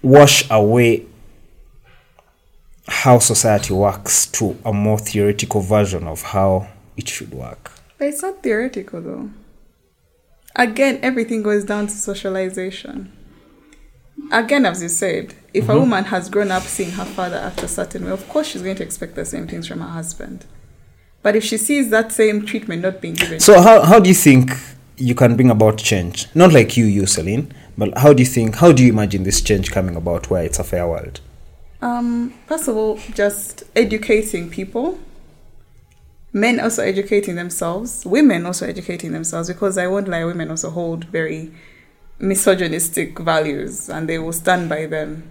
wash 0.03 0.49
away 0.51 1.07
how 2.87 3.18
society 3.18 3.72
works 3.72 4.27
to 4.27 4.57
a 4.64 4.72
more 4.72 4.99
theoretical 4.99 5.61
version 5.61 6.07
of 6.07 6.22
how 6.22 6.68
it 6.96 7.09
should 7.09 7.33
work 7.33 7.72
But 7.99 8.09
it's 8.09 8.23
not 8.23 8.43
theoretical 8.43 9.01
though. 9.01 9.31
Again, 10.55 10.99
everything 11.03 11.43
goes 11.43 11.65
down 11.65 11.87
to 11.87 11.93
socialization. 11.93 13.13
Again, 14.33 14.65
as 14.65 14.83
you 14.83 14.89
said, 14.89 15.35
if 15.53 15.69
a 15.69 15.79
woman 15.79 16.05
has 16.05 16.29
grown 16.31 16.51
up 16.51 16.63
seeing 16.63 16.93
her 16.93 17.05
father 17.05 17.37
act 17.37 17.63
a 17.63 17.69
certain 17.69 18.05
way, 18.05 18.11
of 18.11 18.27
course 18.29 18.49
she's 18.49 18.63
going 18.63 18.77
to 18.77 18.83
expect 18.83 19.15
the 19.15 19.25
same 19.25 19.47
things 19.47 19.69
from 19.69 19.81
her 19.81 19.89
husband. 19.89 20.47
But 21.23 21.37
if 21.37 21.45
she 21.45 21.59
sees 21.59 21.91
that 21.91 22.13
same 22.13 22.47
treatment 22.47 22.83
not 22.83 23.01
being 23.01 23.15
given, 23.15 23.41
So 23.41 23.61
how 23.61 23.83
how 23.83 24.01
do 24.01 24.09
you 24.09 24.15
think 24.15 24.53
you 24.97 25.15
can 25.15 25.37
bring 25.37 25.51
about 25.51 25.79
change? 25.79 26.29
Not 26.35 26.53
like 26.53 26.77
you, 26.77 26.87
you, 26.87 27.07
Celine, 27.07 27.53
but 27.77 27.99
how 27.99 28.13
do 28.13 28.23
you 28.23 28.29
think? 28.29 28.57
How 28.57 28.73
do 28.73 28.83
you 28.83 28.91
imagine 28.93 29.25
this 29.25 29.41
change 29.41 29.71
coming 29.71 29.97
about 29.97 30.31
where 30.31 30.45
it's 30.45 30.59
a 30.59 30.65
fair 30.65 30.87
world? 30.89 31.21
Um, 31.83 32.33
first 32.47 32.69
of 32.69 32.77
all, 32.77 32.99
just 33.15 33.65
educating 33.75 34.49
people. 34.49 34.99
Men 36.33 36.61
also 36.61 36.83
educating 36.83 37.35
themselves. 37.37 38.05
Women 38.05 38.45
also 38.47 38.67
educating 38.67 39.12
themselves 39.12 39.49
because 39.49 39.79
I 39.79 39.87
won't 39.87 40.09
lie, 40.09 40.25
women 40.25 40.51
also 40.51 40.71
hold 40.71 41.05
very 41.05 41.53
misogynistic 42.19 43.19
values 43.19 43.89
and 43.89 44.09
they 44.09 44.19
will 44.19 44.33
stand 44.33 44.69
by 44.69 44.87
them. 44.87 45.25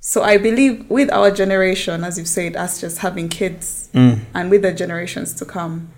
So 0.00 0.22
I 0.22 0.38
believe 0.38 0.88
with 0.88 1.10
our 1.12 1.30
generation, 1.30 2.04
as 2.04 2.16
you've 2.18 2.28
said, 2.28 2.56
us 2.56 2.80
just 2.80 2.98
having 2.98 3.28
kids 3.28 3.88
Mm. 3.92 4.20
and 4.34 4.50
with 4.50 4.62
the 4.62 4.72
generations 4.72 5.34
to 5.34 5.44
come, 5.44 5.90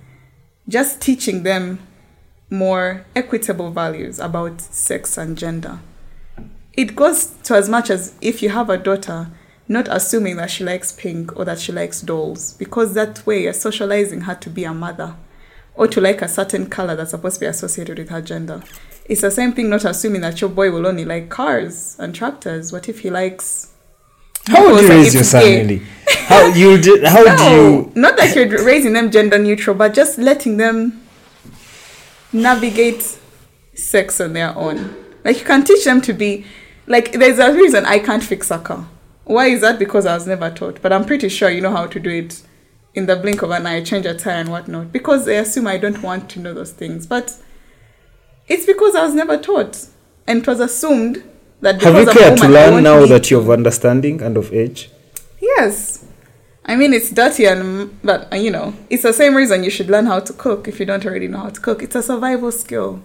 just 0.69 1.01
teaching 1.01 1.43
them 1.43 1.79
more 2.51 3.05
equitable 3.15 3.71
values 3.71 4.19
about 4.19 4.61
sex 4.63 5.19
and 5.19 5.37
gender. 5.37 5.81
It 6.73 6.97
goes 6.97 7.27
to 7.45 7.55
as 7.55 7.69
much 7.69 7.91
as 7.91 8.15
if 8.23 8.43
you 8.43 8.49
have 8.49 8.71
a 8.71 8.79
daughter, 8.79 9.29
not 9.69 9.87
assuming 9.89 10.37
that 10.37 10.51
she 10.51 10.65
likes 10.65 10.93
pink 10.93 11.37
or 11.37 11.45
that 11.45 11.59
she 11.59 11.73
likes 11.73 12.01
dolls, 12.01 12.55
because 12.55 12.95
that 12.95 13.25
way 13.27 13.43
you're 13.43 13.53
socializing 13.53 14.23
her 14.23 14.35
to 14.37 14.51
be 14.51 14.65
a 14.65 14.73
mother 14.73 15.15
or 15.75 15.87
to 15.87 16.01
like 16.01 16.23
a 16.23 16.29
certain 16.29 16.69
color 16.69 16.97
that's 16.97 17.11
supposed 17.13 17.37
to 17.37 17.41
be 17.41 17.47
associated 17.47 17.99
with 17.99 18.09
her 18.09 18.21
gender. 18.21 18.63
It's 19.05 19.21
the 19.21 19.31
same 19.31 19.53
thing 19.53 19.71
not 19.71 19.85
assuming 19.85 20.21
that 20.23 20.41
your 20.41 20.51
boy 20.51 20.71
will 20.71 20.87
only 20.87 21.05
like 21.05 21.29
cars 21.29 21.97
and 21.99 22.15
tractors. 22.15 22.73
What 22.73 22.89
if 22.89 23.01
he 23.01 23.11
likes 23.11 23.73
How 24.47 24.73
would 24.73 24.83
you 24.83 24.89
raise 24.89 25.15
your 25.15 25.25
son, 25.25 25.43
really? 25.43 25.83
How 26.27 26.47
you 26.55 26.79
did? 26.79 27.05
How 27.05 27.23
do 27.23 27.45
no, 27.45 27.79
you? 27.79 27.93
not 27.95 28.17
that 28.17 28.35
you're 28.35 28.65
raising 28.65 28.93
them 28.93 29.11
gender 29.11 29.39
neutral, 29.39 29.77
but 29.77 29.95
just 29.95 30.19
letting 30.19 30.57
them 30.57 31.01
navigate 32.33 33.19
sex 33.75 34.21
on 34.21 34.33
their 34.33 34.55
own. 34.57 34.95
Like 35.25 35.39
you 35.39 35.45
can 35.45 35.65
teach 35.65 35.85
them 35.85 36.01
to 36.03 36.13
be 36.13 36.45
like 36.87 37.13
there's 37.13 37.39
a 37.39 37.53
reason 37.55 37.85
I 37.87 37.99
can't 37.99 38.23
fix 38.23 38.51
a 38.51 38.59
car. 38.59 38.87
Why 39.29 39.49
is 39.49 39.61
that? 39.61 39.79
Because 39.79 40.07
I 40.07 40.15
was 40.15 40.27
never 40.27 40.51
taught. 40.51 40.81
But 40.81 40.91
I'm 40.91 41.05
pretty 41.05 41.29
sure 41.29 41.51
you 41.51 41.61
know 41.61 41.71
how 41.71 41.87
to 41.87 42.01
do 42.01 42.09
it 42.09 42.43
in 42.95 43.05
the 43.05 43.15
blink 43.15 43.43
of 43.43 43.51
an 43.51 43.67
eye, 43.67 43.83
change 43.83 44.07
a 44.07 44.15
tire 44.15 44.37
and 44.37 44.49
whatnot. 44.49 44.91
Because 44.91 45.27
they 45.27 45.37
assume 45.37 45.67
I 45.67 45.77
don't 45.77 46.03
want 46.03 46.31
to 46.31 46.41
know 46.41 46.55
those 46.55 46.73
things. 46.73 47.07
But 47.07 47.37
it's 48.47 48.65
because 48.65 48.95
I 48.95 49.05
was 49.05 49.13
never 49.15 49.37
taught. 49.37 49.87
And 50.27 50.41
it 50.41 50.47
was 50.47 50.61
assumed 50.61 51.23
that 51.61 51.83
Have 51.83 51.95
you 51.95 52.01
because 52.01 52.17
I'm 52.17 52.23
a 52.23 52.27
cared 52.27 52.39
to 52.39 52.49
learn 52.49 52.83
now 52.83 53.05
that 53.05 53.31
you're 53.31 53.41
of 53.41 53.51
understanding 53.51 54.23
and 54.23 54.39
of 54.39 54.51
age? 54.51 54.91
Yes. 55.41 56.07
I 56.65 56.77
mean, 56.77 56.95
it's 56.95 57.11
dirty, 57.11 57.47
and 57.47 57.99
but 58.03 58.33
uh, 58.33 58.37
you 58.37 58.51
know, 58.51 58.75
it's 58.89 59.03
the 59.03 59.13
same 59.13 59.35
reason 59.35 59.63
you 59.63 59.71
should 59.71 59.89
learn 59.89 60.07
how 60.07 60.21
to 60.21 60.33
cook 60.33 60.69
if 60.69 60.81
you 60.81 60.87
don't 60.87 61.05
already 61.05 61.29
know 61.29 61.39
how 61.39 61.51
to 61.51 61.61
cook. 61.61 61.83
It's 61.83 61.95
a 61.97 62.03
survival 62.03 62.53
skill. 62.53 63.03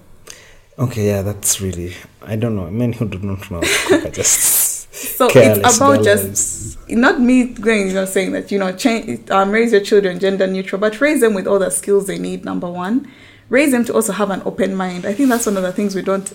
Okay, 0.77 1.07
yeah, 1.07 1.21
that's 1.21 1.61
really. 1.61 1.95
I 2.21 2.35
don't 2.35 2.55
know. 2.55 2.69
Men 2.69 2.93
who 2.93 3.07
do 3.07 3.19
not 3.19 3.49
know 3.49 3.61
how 3.61 3.61
to 3.61 3.87
cook 3.87 4.05
are 4.05 4.11
just 4.11 4.62
So 5.03 5.29
careless. 5.29 5.59
it's 5.59 5.77
about 5.77 6.03
just 6.03 6.89
not 6.89 7.19
me 7.19 7.45
going, 7.45 7.87
you 7.87 7.93
know, 7.93 8.05
saying 8.05 8.31
that 8.33 8.51
you 8.51 8.59
know, 8.59 8.71
change, 8.71 9.29
um, 9.29 9.51
raise 9.51 9.71
your 9.71 9.81
children 9.81 10.19
gender 10.19 10.47
neutral, 10.47 10.79
but 10.79 10.99
raise 11.01 11.21
them 11.21 11.33
with 11.33 11.47
all 11.47 11.59
the 11.59 11.69
skills 11.69 12.07
they 12.07 12.17
need. 12.17 12.45
Number 12.45 12.69
one, 12.69 13.11
raise 13.49 13.71
them 13.71 13.85
to 13.85 13.93
also 13.93 14.13
have 14.13 14.29
an 14.29 14.41
open 14.45 14.75
mind. 14.75 15.05
I 15.05 15.13
think 15.13 15.29
that's 15.29 15.45
one 15.45 15.57
of 15.57 15.63
the 15.63 15.73
things 15.73 15.95
we 15.95 16.01
don't 16.01 16.27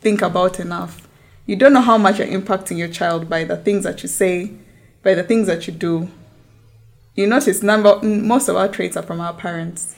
think 0.00 0.22
about 0.22 0.60
enough. 0.60 1.06
You 1.46 1.56
don't 1.56 1.72
know 1.72 1.80
how 1.80 1.98
much 1.98 2.18
you're 2.18 2.26
impacting 2.26 2.76
your 2.76 2.88
child 2.88 3.28
by 3.28 3.44
the 3.44 3.56
things 3.56 3.84
that 3.84 4.02
you 4.02 4.08
say, 4.08 4.52
by 5.02 5.14
the 5.14 5.22
things 5.22 5.46
that 5.46 5.66
you 5.66 5.72
do. 5.72 6.10
You 7.14 7.26
notice 7.26 7.62
number 7.62 8.00
most 8.02 8.48
of 8.48 8.56
our 8.56 8.68
traits 8.68 8.96
are 8.96 9.02
from 9.02 9.20
our 9.20 9.32
parents 9.32 9.94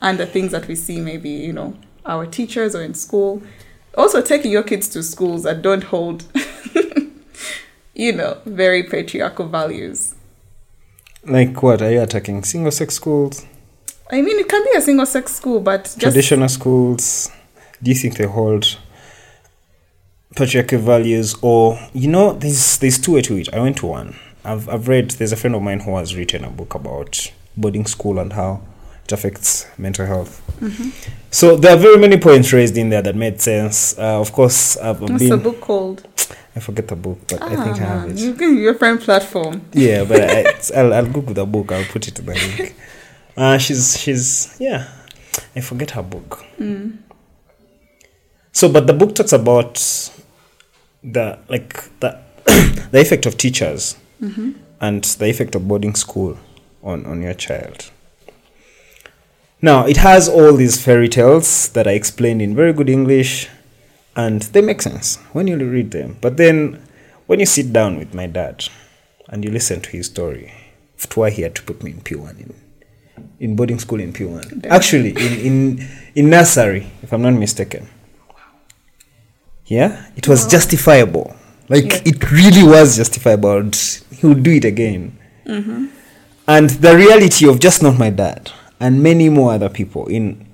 and 0.00 0.18
the 0.18 0.26
things 0.26 0.52
that 0.52 0.66
we 0.66 0.74
see 0.74 1.00
maybe, 1.00 1.30
you 1.30 1.52
know, 1.52 1.76
our 2.04 2.26
teachers 2.26 2.74
or 2.74 2.82
in 2.82 2.94
school. 2.94 3.42
Also 3.96 4.20
taking 4.20 4.50
your 4.50 4.62
kids 4.62 4.88
to 4.88 5.02
schools 5.02 5.44
that 5.44 5.62
don't 5.62 5.84
hold 5.84 6.24
you 7.96 8.12
know, 8.12 8.38
very 8.44 8.82
patriarchal 8.84 9.48
values. 9.48 10.14
Like 11.24 11.62
what? 11.62 11.82
Are 11.82 11.90
you 11.90 12.02
attacking 12.02 12.44
single 12.44 12.70
sex 12.70 12.94
schools, 12.94 13.44
I 14.10 14.22
mean, 14.22 14.38
it 14.38 14.48
can 14.48 14.62
be 14.64 14.70
a 14.76 14.80
single 14.80 15.06
sex 15.06 15.34
school, 15.34 15.60
but 15.60 15.84
just 15.84 16.00
traditional 16.00 16.48
schools? 16.48 17.30
Do 17.82 17.90
you 17.90 17.96
think 17.96 18.16
they 18.16 18.26
hold 18.26 18.78
patriarchal 20.36 20.78
values, 20.78 21.34
or 21.42 21.78
you 21.92 22.08
know, 22.08 22.32
there's 22.32 22.78
there's 22.78 22.98
two 22.98 23.14
way 23.14 23.22
to 23.22 23.36
it. 23.36 23.52
I 23.52 23.58
went 23.58 23.78
to 23.78 23.86
one. 23.86 24.16
I've 24.44 24.68
I've 24.68 24.86
read. 24.86 25.12
There's 25.12 25.32
a 25.32 25.36
friend 25.36 25.56
of 25.56 25.62
mine 25.62 25.80
who 25.80 25.96
has 25.96 26.14
written 26.14 26.44
a 26.44 26.50
book 26.50 26.74
about 26.74 27.32
boarding 27.56 27.86
school 27.86 28.20
and 28.20 28.32
how 28.32 28.62
it 29.04 29.10
affects 29.10 29.66
mental 29.76 30.06
health. 30.06 30.40
Mm-hmm. 30.60 30.90
So 31.32 31.56
there 31.56 31.74
are 31.74 31.78
very 31.78 31.98
many 31.98 32.16
points 32.18 32.52
raised 32.52 32.76
in 32.76 32.90
there 32.90 33.02
that 33.02 33.16
made 33.16 33.40
sense. 33.40 33.98
Uh, 33.98 34.20
of 34.20 34.30
course, 34.32 34.76
I've 34.76 35.00
what's 35.00 35.18
been. 35.18 35.30
the 35.30 35.36
book 35.36 35.60
called? 35.60 36.06
I 36.56 36.60
forget 36.60 36.88
the 36.88 36.96
book, 36.96 37.18
but 37.28 37.42
I 37.42 37.54
Ah, 37.54 37.64
think 37.64 37.76
I 37.76 37.84
have 37.84 38.10
it. 38.10 38.16
you 38.18 38.32
give 38.34 38.52
your 38.54 38.74
friend 38.74 38.98
platform. 38.98 39.60
Yeah, 39.74 40.04
but 40.04 40.20
I, 40.22 40.38
it's- 40.52 40.70
I'll, 40.74 40.92
I'll 40.94 41.06
Google 41.06 41.34
the 41.34 41.44
book. 41.46 41.70
I'll 41.70 41.84
put 41.84 42.08
it 42.08 42.18
in 42.18 42.24
the 42.26 42.32
link. 42.32 42.74
Uh, 43.36 43.58
she's 43.58 43.98
she's 44.00 44.56
yeah, 44.58 44.88
I 45.54 45.60
forget 45.60 45.90
her 45.90 46.02
book. 46.02 46.42
Mm. 46.58 46.96
So, 48.52 48.68
but 48.72 48.86
the 48.86 48.94
book 48.94 49.14
talks 49.14 49.32
about 49.34 49.74
the 51.04 51.38
like 51.48 51.74
the 52.00 52.18
the 52.90 53.00
effect 53.00 53.26
of 53.26 53.36
teachers 53.36 53.96
Mm-hmm. 54.22 54.52
and 54.80 55.04
the 55.04 55.26
effect 55.26 55.54
of 55.54 55.68
boarding 55.68 55.94
school 55.94 56.38
on 56.82 57.04
on 57.04 57.20
your 57.20 57.34
child. 57.34 57.90
Now, 59.60 59.86
it 59.86 59.98
has 59.98 60.26
all 60.28 60.54
these 60.54 60.82
fairy 60.82 61.08
tales 61.08 61.68
that 61.70 61.86
I 61.86 61.92
explained 61.92 62.40
in 62.40 62.54
very 62.54 62.72
good 62.72 62.88
English, 62.88 63.48
and 64.16 64.42
they 64.42 64.62
make 64.62 64.82
sense 64.82 65.16
when 65.32 65.46
you 65.46 65.56
read 65.58 65.90
them. 65.90 66.16
But 66.20 66.36
then, 66.38 66.82
when 67.26 67.38
you 67.40 67.46
sit 67.46 67.72
down 67.72 67.98
with 67.98 68.14
my 68.14 68.26
dad 68.26 68.64
and 69.28 69.44
you 69.44 69.50
listen 69.50 69.80
to 69.82 69.90
his 69.90 70.06
story, 70.06 70.52
of 70.98 71.16
why 71.16 71.30
he 71.30 71.42
had 71.42 71.54
to 71.56 71.62
put 71.62 71.82
me 71.82 71.90
in 71.92 72.00
P1 72.00 72.40
in, 72.40 72.54
in 73.38 73.56
boarding 73.56 73.78
school 73.78 74.00
in 74.00 74.12
P1. 74.12 74.62
Damn. 74.62 74.72
Actually, 74.72 75.10
in, 75.10 75.32
in, 75.46 75.88
in 76.14 76.30
nursery, 76.30 76.86
if 77.02 77.12
I'm 77.12 77.22
not 77.22 77.34
mistaken. 77.34 77.88
Yeah, 79.66 80.06
it 80.16 80.28
was 80.28 80.46
justifiable. 80.46 81.34
Like 81.68 81.84
Yeah. 81.84 82.02
it 82.06 82.30
really 82.30 82.62
was 82.62 82.96
justifiable. 82.96 83.70
He 84.12 84.26
would 84.26 84.42
do 84.42 84.52
it 84.52 84.64
again. 84.64 85.18
Mm-hmm. 85.44 85.86
And 86.48 86.70
the 86.70 86.96
reality 86.96 87.48
of 87.48 87.58
just 87.58 87.82
not 87.82 87.98
my 87.98 88.10
dad 88.10 88.52
and 88.78 89.02
many 89.02 89.28
more 89.28 89.52
other 89.52 89.68
people 89.68 90.06
in 90.06 90.45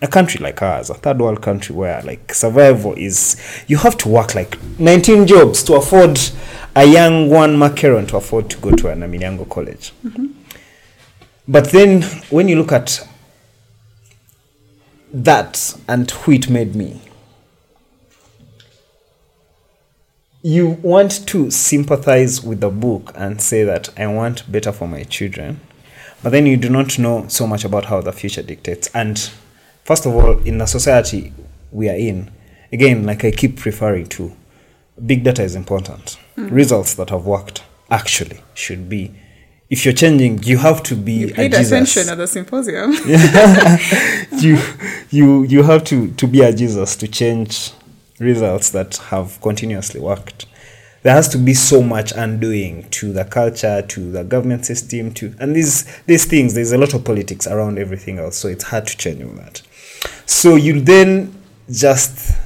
a 0.00 0.06
country 0.06 0.40
like 0.40 0.62
ours, 0.62 0.90
a 0.90 0.94
third 0.94 1.20
world 1.20 1.42
country 1.42 1.74
where 1.74 2.00
like 2.02 2.32
survival 2.32 2.94
is 2.94 3.36
you 3.66 3.76
have 3.76 3.96
to 3.98 4.08
work 4.08 4.34
like 4.34 4.56
19 4.78 5.26
jobs 5.26 5.62
to 5.64 5.74
afford 5.74 6.18
a 6.76 6.84
young 6.84 7.28
one 7.28 7.56
macaron 7.56 8.06
to 8.08 8.16
afford 8.16 8.48
to 8.50 8.58
go 8.58 8.70
to 8.70 8.88
a 8.88 8.94
Namilyango 8.94 9.48
college. 9.48 9.92
Mm-hmm. 10.04 10.26
But 11.48 11.70
then 11.70 12.02
when 12.30 12.48
you 12.48 12.56
look 12.56 12.72
at 12.72 13.06
that 15.12 15.76
and 15.88 16.10
who 16.10 16.32
it 16.32 16.50
made 16.50 16.76
me, 16.76 17.00
you 20.42 20.68
want 20.82 21.26
to 21.26 21.50
sympathize 21.50 22.42
with 22.42 22.60
the 22.60 22.70
book 22.70 23.12
and 23.16 23.40
say 23.40 23.64
that 23.64 23.88
I 23.98 24.06
want 24.06 24.50
better 24.50 24.70
for 24.70 24.86
my 24.86 25.02
children, 25.02 25.60
but 26.22 26.30
then 26.30 26.46
you 26.46 26.56
do 26.56 26.68
not 26.68 26.98
know 26.98 27.26
so 27.28 27.46
much 27.46 27.64
about 27.64 27.86
how 27.86 28.00
the 28.00 28.12
future 28.12 28.42
dictates. 28.42 28.88
And 28.94 29.30
first 29.88 30.04
of 30.04 30.14
all, 30.14 30.38
in 30.40 30.58
the 30.58 30.66
society 30.66 31.32
we 31.72 31.88
are 31.88 31.96
in, 31.96 32.30
again, 32.70 33.06
like 33.06 33.24
I 33.24 33.30
keep 33.30 33.64
referring 33.64 34.06
to, 34.16 34.36
big 35.06 35.24
data 35.24 35.42
is 35.42 35.54
important. 35.54 36.18
Hmm. 36.34 36.48
Results 36.48 36.92
that 36.98 37.08
have 37.08 37.24
worked 37.24 37.62
actually 37.90 38.40
should 38.52 38.90
be. 38.90 39.14
If 39.70 39.86
you're 39.86 39.94
changing, 39.94 40.42
you 40.42 40.58
have 40.58 40.82
to 40.84 40.94
be 40.94 41.12
You 41.12 41.28
a 41.28 41.32
paid 41.32 41.52
Jesus 41.52 41.72
attention 41.72 42.12
at 42.12 42.18
the 42.18 42.26
symposium. 42.26 42.92
you 44.44 44.58
you 45.10 45.44
you 45.44 45.62
have 45.62 45.84
to 45.84 46.10
to 46.20 46.26
be 46.26 46.42
a 46.42 46.52
jesus 46.52 46.96
to 46.96 47.08
change 47.08 47.72
results 48.18 48.68
that 48.70 48.96
have 49.12 49.40
continuously 49.40 50.00
worked 50.00 50.46
there 51.02 51.14
has 51.14 51.28
to 51.28 51.38
be 51.38 51.54
so 51.54 51.82
much 51.82 52.12
undoing 52.12 52.88
to 52.90 53.12
the 53.12 53.24
culture 53.24 53.82
to 53.82 54.10
the 54.12 54.24
government 54.24 54.66
system 54.66 55.12
to 55.12 55.34
and 55.38 55.54
these 55.54 55.84
these 56.06 56.24
things 56.24 56.54
there's 56.54 56.72
a 56.72 56.78
lot 56.78 56.92
of 56.94 57.04
politics 57.04 57.46
around 57.46 57.78
everything 57.78 58.18
else 58.18 58.36
so 58.36 58.48
it's 58.48 58.64
hard 58.64 58.86
to 58.86 58.96
change 58.96 59.22
all 59.22 59.30
that 59.30 59.62
so 60.26 60.56
you 60.56 60.80
then 60.80 61.34
just 61.70 62.36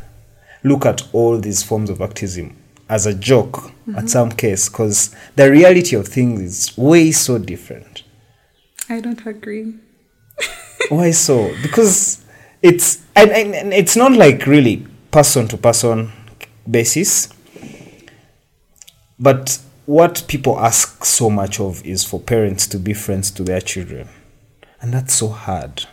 look 0.65 0.87
at 0.87 1.03
all 1.12 1.38
these 1.38 1.62
forms 1.62 1.91
of 1.91 2.01
activism 2.01 2.57
as 2.88 3.07
a 3.07 3.15
joke 3.15 3.59
at 3.59 3.73
mm-hmm. 3.87 4.07
some 4.07 4.31
case 4.31 4.69
because 4.69 5.15
the 5.37 5.51
reality 5.51 5.97
of 5.97 6.07
things 6.07 6.41
is 6.41 6.79
way 6.79 7.11
so 7.11 7.38
different 7.38 8.03
I 8.93 9.01
don't 9.01 9.25
agree. 9.27 9.75
why 10.91 11.12
so? 11.12 11.55
Because 11.62 12.23
it's 12.61 13.03
and, 13.17 13.31
and, 13.31 13.55
and 13.55 13.73
it's 13.73 13.97
not 13.97 14.12
like 14.12 14.47
really 14.47 14.87
person 15.11 15.49
to 15.49 15.57
person 15.57 16.12
basis. 16.71 17.29
But 19.19 19.59
what 19.87 20.25
people 20.29 20.59
ask 20.59 21.05
so 21.05 21.31
much 21.31 21.61
of 21.61 21.85
is 21.87 22.05
for 22.05 22.21
parents 22.21 22.67
to 22.69 22.79
be 22.79 22.93
friends 22.93 23.31
to 23.33 23.43
their 23.45 23.61
children. 23.61 24.09
And 24.81 24.93
that's 24.93 25.15
so 25.15 25.29
hard. 25.29 25.87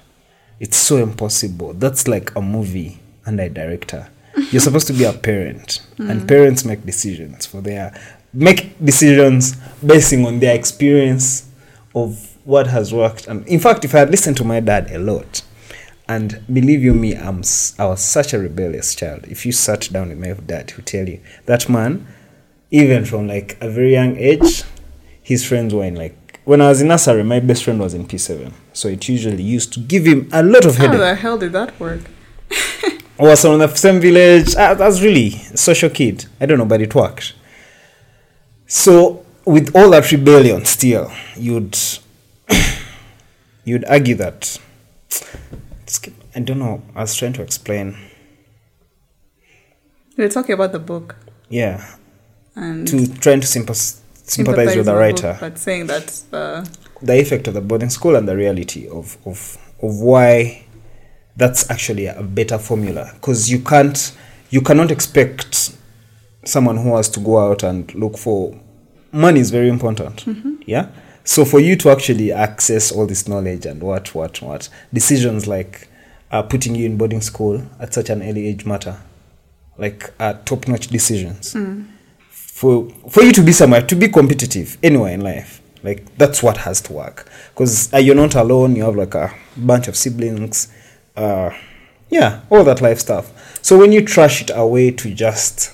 It's 0.59 0.77
so 0.77 0.97
impossible. 0.97 1.73
That's 1.73 2.07
like 2.07 2.35
a 2.35 2.41
movie 2.41 2.99
and 3.25 3.39
a 3.39 3.49
director. 3.49 4.09
You're 4.51 4.61
supposed 4.61 4.87
to 4.87 4.93
be 4.93 5.03
a 5.03 5.13
parent, 5.13 5.81
and 5.97 6.21
mm. 6.21 6.27
parents 6.27 6.63
make 6.63 6.85
decisions 6.85 7.45
for 7.45 7.61
their 7.61 7.93
make 8.33 8.77
decisions 8.83 9.55
basing 9.85 10.25
on 10.25 10.39
their 10.39 10.55
experience 10.55 11.49
of 11.95 12.37
what 12.45 12.67
has 12.67 12.93
worked. 12.93 13.27
And 13.27 13.47
in 13.47 13.59
fact, 13.59 13.85
if 13.85 13.95
I 13.95 13.99
had 13.99 14.11
listened 14.11 14.37
to 14.37 14.43
my 14.43 14.59
dad 14.59 14.91
a 14.91 14.99
lot, 14.99 15.41
and 16.07 16.41
believe 16.51 16.83
you 16.83 16.93
me, 16.93 17.15
I'm 17.15 17.43
I 17.77 17.85
was 17.85 18.01
such 18.01 18.33
a 18.33 18.39
rebellious 18.39 18.95
child. 18.95 19.25
If 19.27 19.45
you 19.45 19.51
sat 19.51 19.89
down 19.91 20.09
with 20.09 20.19
my 20.19 20.33
dad, 20.33 20.71
he'll 20.71 20.85
tell 20.85 21.07
you 21.07 21.19
that 21.45 21.69
man, 21.69 22.07
even 22.71 23.05
from 23.05 23.27
like 23.27 23.57
a 23.61 23.69
very 23.69 23.93
young 23.93 24.17
age, 24.17 24.63
his 25.21 25.45
friends 25.45 25.73
were 25.73 25.85
in 25.85 25.95
like 25.95 26.17
when 26.49 26.61
I 26.61 26.69
was 26.69 26.81
in 26.81 26.87
nursery, 26.87 27.23
my 27.23 27.39
best 27.39 27.63
friend 27.63 27.79
was 27.79 27.93
in 27.93 28.07
P7, 28.07 28.51
so 28.73 28.87
it 28.87 29.07
usually 29.07 29.43
used 29.43 29.71
to 29.73 29.79
give 29.79 30.07
him 30.07 30.27
a 30.31 30.41
lot 30.41 30.65
of 30.65 30.77
How 30.77 30.87
the 30.97 31.13
hell 31.13 31.37
did 31.37 31.51
that 31.51 31.79
work? 31.79 32.01
was 33.19 33.41
from 33.43 33.59
the 33.59 33.67
same 33.75 33.99
village. 34.01 34.55
I, 34.55 34.71
I 34.71 34.73
was 34.73 35.03
really 35.03 35.27
a 35.53 35.57
social 35.57 35.91
kid. 35.91 36.25
I 36.41 36.47
don't 36.47 36.57
know, 36.57 36.65
but 36.65 36.81
it 36.81 36.95
worked. 36.95 37.35
So 38.65 39.23
with 39.45 39.75
all 39.75 39.91
that 39.91 40.11
rebellion, 40.11 40.65
still 40.65 41.11
you'd 41.37 41.77
you'd 43.63 43.85
argue 43.85 44.15
that 44.15 44.59
I 46.35 46.39
don't 46.39 46.57
know. 46.57 46.81
I 46.95 47.01
was 47.01 47.15
trying 47.15 47.33
to 47.33 47.43
explain. 47.43 47.95
We're 50.17 50.29
talking 50.29 50.53
about 50.53 50.71
the 50.71 50.79
book 50.79 51.15
Yeah, 51.47 51.95
and 52.55 52.87
to 52.87 53.05
trying 53.19 53.41
to 53.41 53.47
sympathize, 53.47 54.01
sympathize 54.29 54.75
with 54.75 54.85
the 54.85 54.91
book, 54.91 54.99
writer. 54.99 55.37
but 55.39 55.57
saying 55.57 55.87
that 55.87 56.21
uh, 56.31 56.65
the 57.01 57.19
effect 57.19 57.47
of 57.47 57.53
the 57.53 57.61
boarding 57.61 57.89
school 57.89 58.15
and 58.15 58.27
the 58.27 58.35
reality 58.35 58.87
of 58.87 59.17
of 59.25 59.57
of 59.81 59.99
why 59.99 60.65
that's 61.35 61.69
actually 61.71 62.05
a 62.05 62.21
better 62.21 62.57
formula. 62.57 63.11
Because 63.13 63.49
you 63.49 63.59
can't 63.59 64.15
you 64.49 64.61
cannot 64.61 64.91
expect 64.91 65.75
someone 66.45 66.77
who 66.77 66.95
has 66.95 67.09
to 67.09 67.19
go 67.19 67.39
out 67.39 67.63
and 67.63 67.93
look 67.95 68.17
for 68.17 68.59
money 69.11 69.39
is 69.39 69.51
very 69.51 69.69
important. 69.69 70.25
Yeah? 70.65 70.89
So 71.23 71.45
for 71.45 71.59
you 71.59 71.75
to 71.77 71.89
actually 71.89 72.31
access 72.31 72.91
all 72.91 73.05
this 73.05 73.27
knowledge 73.27 73.65
and 73.65 73.81
what 73.81 74.13
what 74.15 74.41
what 74.41 74.69
decisions 74.93 75.47
like 75.47 75.87
uh, 76.31 76.43
putting 76.43 76.75
you 76.75 76.85
in 76.85 76.97
boarding 76.97 77.21
school 77.21 77.63
at 77.79 77.93
such 77.93 78.09
an 78.09 78.21
early 78.21 78.47
age 78.47 78.65
matter. 78.65 78.99
Like 79.77 80.11
uh, 80.19 80.33
top 80.45 80.67
notch 80.67 80.87
decisions 80.87 81.55
for 82.59 82.89
for 83.09 83.23
you 83.23 83.31
to 83.31 83.41
be 83.41 83.53
somewhere 83.53 83.81
to 83.81 83.95
be 83.95 84.09
competitive 84.09 84.77
anywhere 84.83 85.13
in 85.13 85.21
life 85.21 85.61
like 85.81 86.03
that's 86.17 86.43
what 86.43 86.57
has 86.57 86.81
to 86.81 86.91
work. 86.93 87.25
Because 87.53 87.93
uh, 87.93 87.97
you're 87.97 88.15
not 88.15 88.35
alone 88.35 88.75
you 88.75 88.83
have 88.83 88.97
like 88.97 89.15
a 89.15 89.33
bunch 89.55 89.87
of 89.87 89.95
siblings 89.95 90.67
uh 91.15 91.51
yeah 92.09 92.41
all 92.49 92.65
that 92.65 92.81
life 92.81 92.99
stuff. 92.99 93.31
So 93.61 93.77
when 93.77 93.93
you 93.93 94.03
trash 94.05 94.41
it 94.41 94.51
away 94.53 94.91
to 94.91 95.13
just 95.13 95.73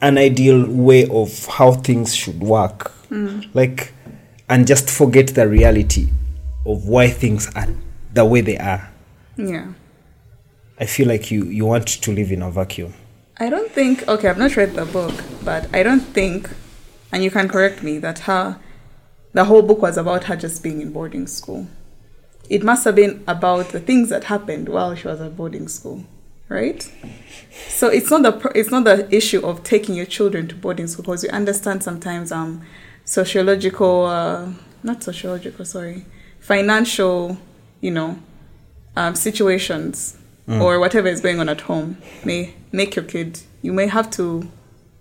an 0.00 0.18
ideal 0.18 0.66
way 0.70 1.08
of 1.08 1.46
how 1.46 1.72
things 1.72 2.14
should 2.14 2.40
work 2.40 2.92
like 3.54 3.92
and 4.48 4.66
just 4.66 4.88
forget 4.90 5.28
the 5.34 5.46
reality 5.48 6.08
of 6.64 6.86
why 6.86 7.08
things 7.08 7.50
are 7.54 7.68
the 8.14 8.24
way 8.24 8.40
they 8.40 8.58
are. 8.58 8.88
Yeah. 9.36 9.72
i 10.78 10.86
feel 10.86 11.08
like 11.08 11.30
you 11.30 11.44
you 11.44 11.64
want 11.66 11.88
to 11.88 12.12
live 12.12 12.30
in 12.32 12.42
a 12.42 12.50
vacuum 12.50 12.92
I 13.42 13.50
don't 13.50 13.72
think 13.72 14.06
okay, 14.06 14.28
I've 14.28 14.38
not 14.38 14.54
read 14.54 14.74
the 14.74 14.84
book, 14.84 15.12
but 15.44 15.66
I 15.74 15.82
don't 15.82 15.98
think 15.98 16.48
and 17.10 17.24
you 17.24 17.30
can 17.32 17.48
correct 17.48 17.82
me 17.82 17.98
that 17.98 18.20
her 18.30 18.60
the 19.32 19.46
whole 19.46 19.62
book 19.62 19.82
was 19.82 19.96
about 19.96 20.24
her 20.24 20.36
just 20.36 20.62
being 20.62 20.80
in 20.80 20.92
boarding 20.92 21.26
school. 21.26 21.66
It 22.48 22.62
must 22.62 22.84
have 22.84 22.94
been 22.94 23.24
about 23.26 23.70
the 23.70 23.80
things 23.80 24.10
that 24.10 24.24
happened 24.24 24.68
while 24.68 24.94
she 24.94 25.08
was 25.08 25.20
at 25.20 25.36
boarding 25.36 25.66
school, 25.66 26.04
right? 26.48 26.88
So 27.66 27.88
it's 27.88 28.12
not 28.12 28.22
the 28.22 28.52
it's 28.54 28.70
not 28.70 28.84
the 28.84 29.12
issue 29.12 29.44
of 29.44 29.64
taking 29.64 29.96
your 29.96 30.06
children 30.06 30.46
to 30.46 30.54
boarding 30.54 30.86
school 30.86 31.02
because 31.02 31.24
we 31.24 31.28
understand 31.30 31.82
sometimes 31.82 32.30
um 32.30 32.62
sociological 33.04 34.04
uh, 34.06 34.52
not 34.84 35.02
sociological 35.02 35.64
sorry 35.64 36.06
financial 36.38 37.38
you 37.80 37.90
know 37.90 38.20
um, 38.94 39.16
situations 39.16 40.16
or 40.48 40.78
whatever 40.78 41.08
is 41.08 41.20
going 41.20 41.40
on 41.40 41.48
at 41.48 41.62
home 41.62 41.96
may 42.24 42.54
make 42.72 42.96
your 42.96 43.04
kid 43.04 43.40
you 43.62 43.72
may 43.72 43.86
have 43.86 44.10
to 44.10 44.48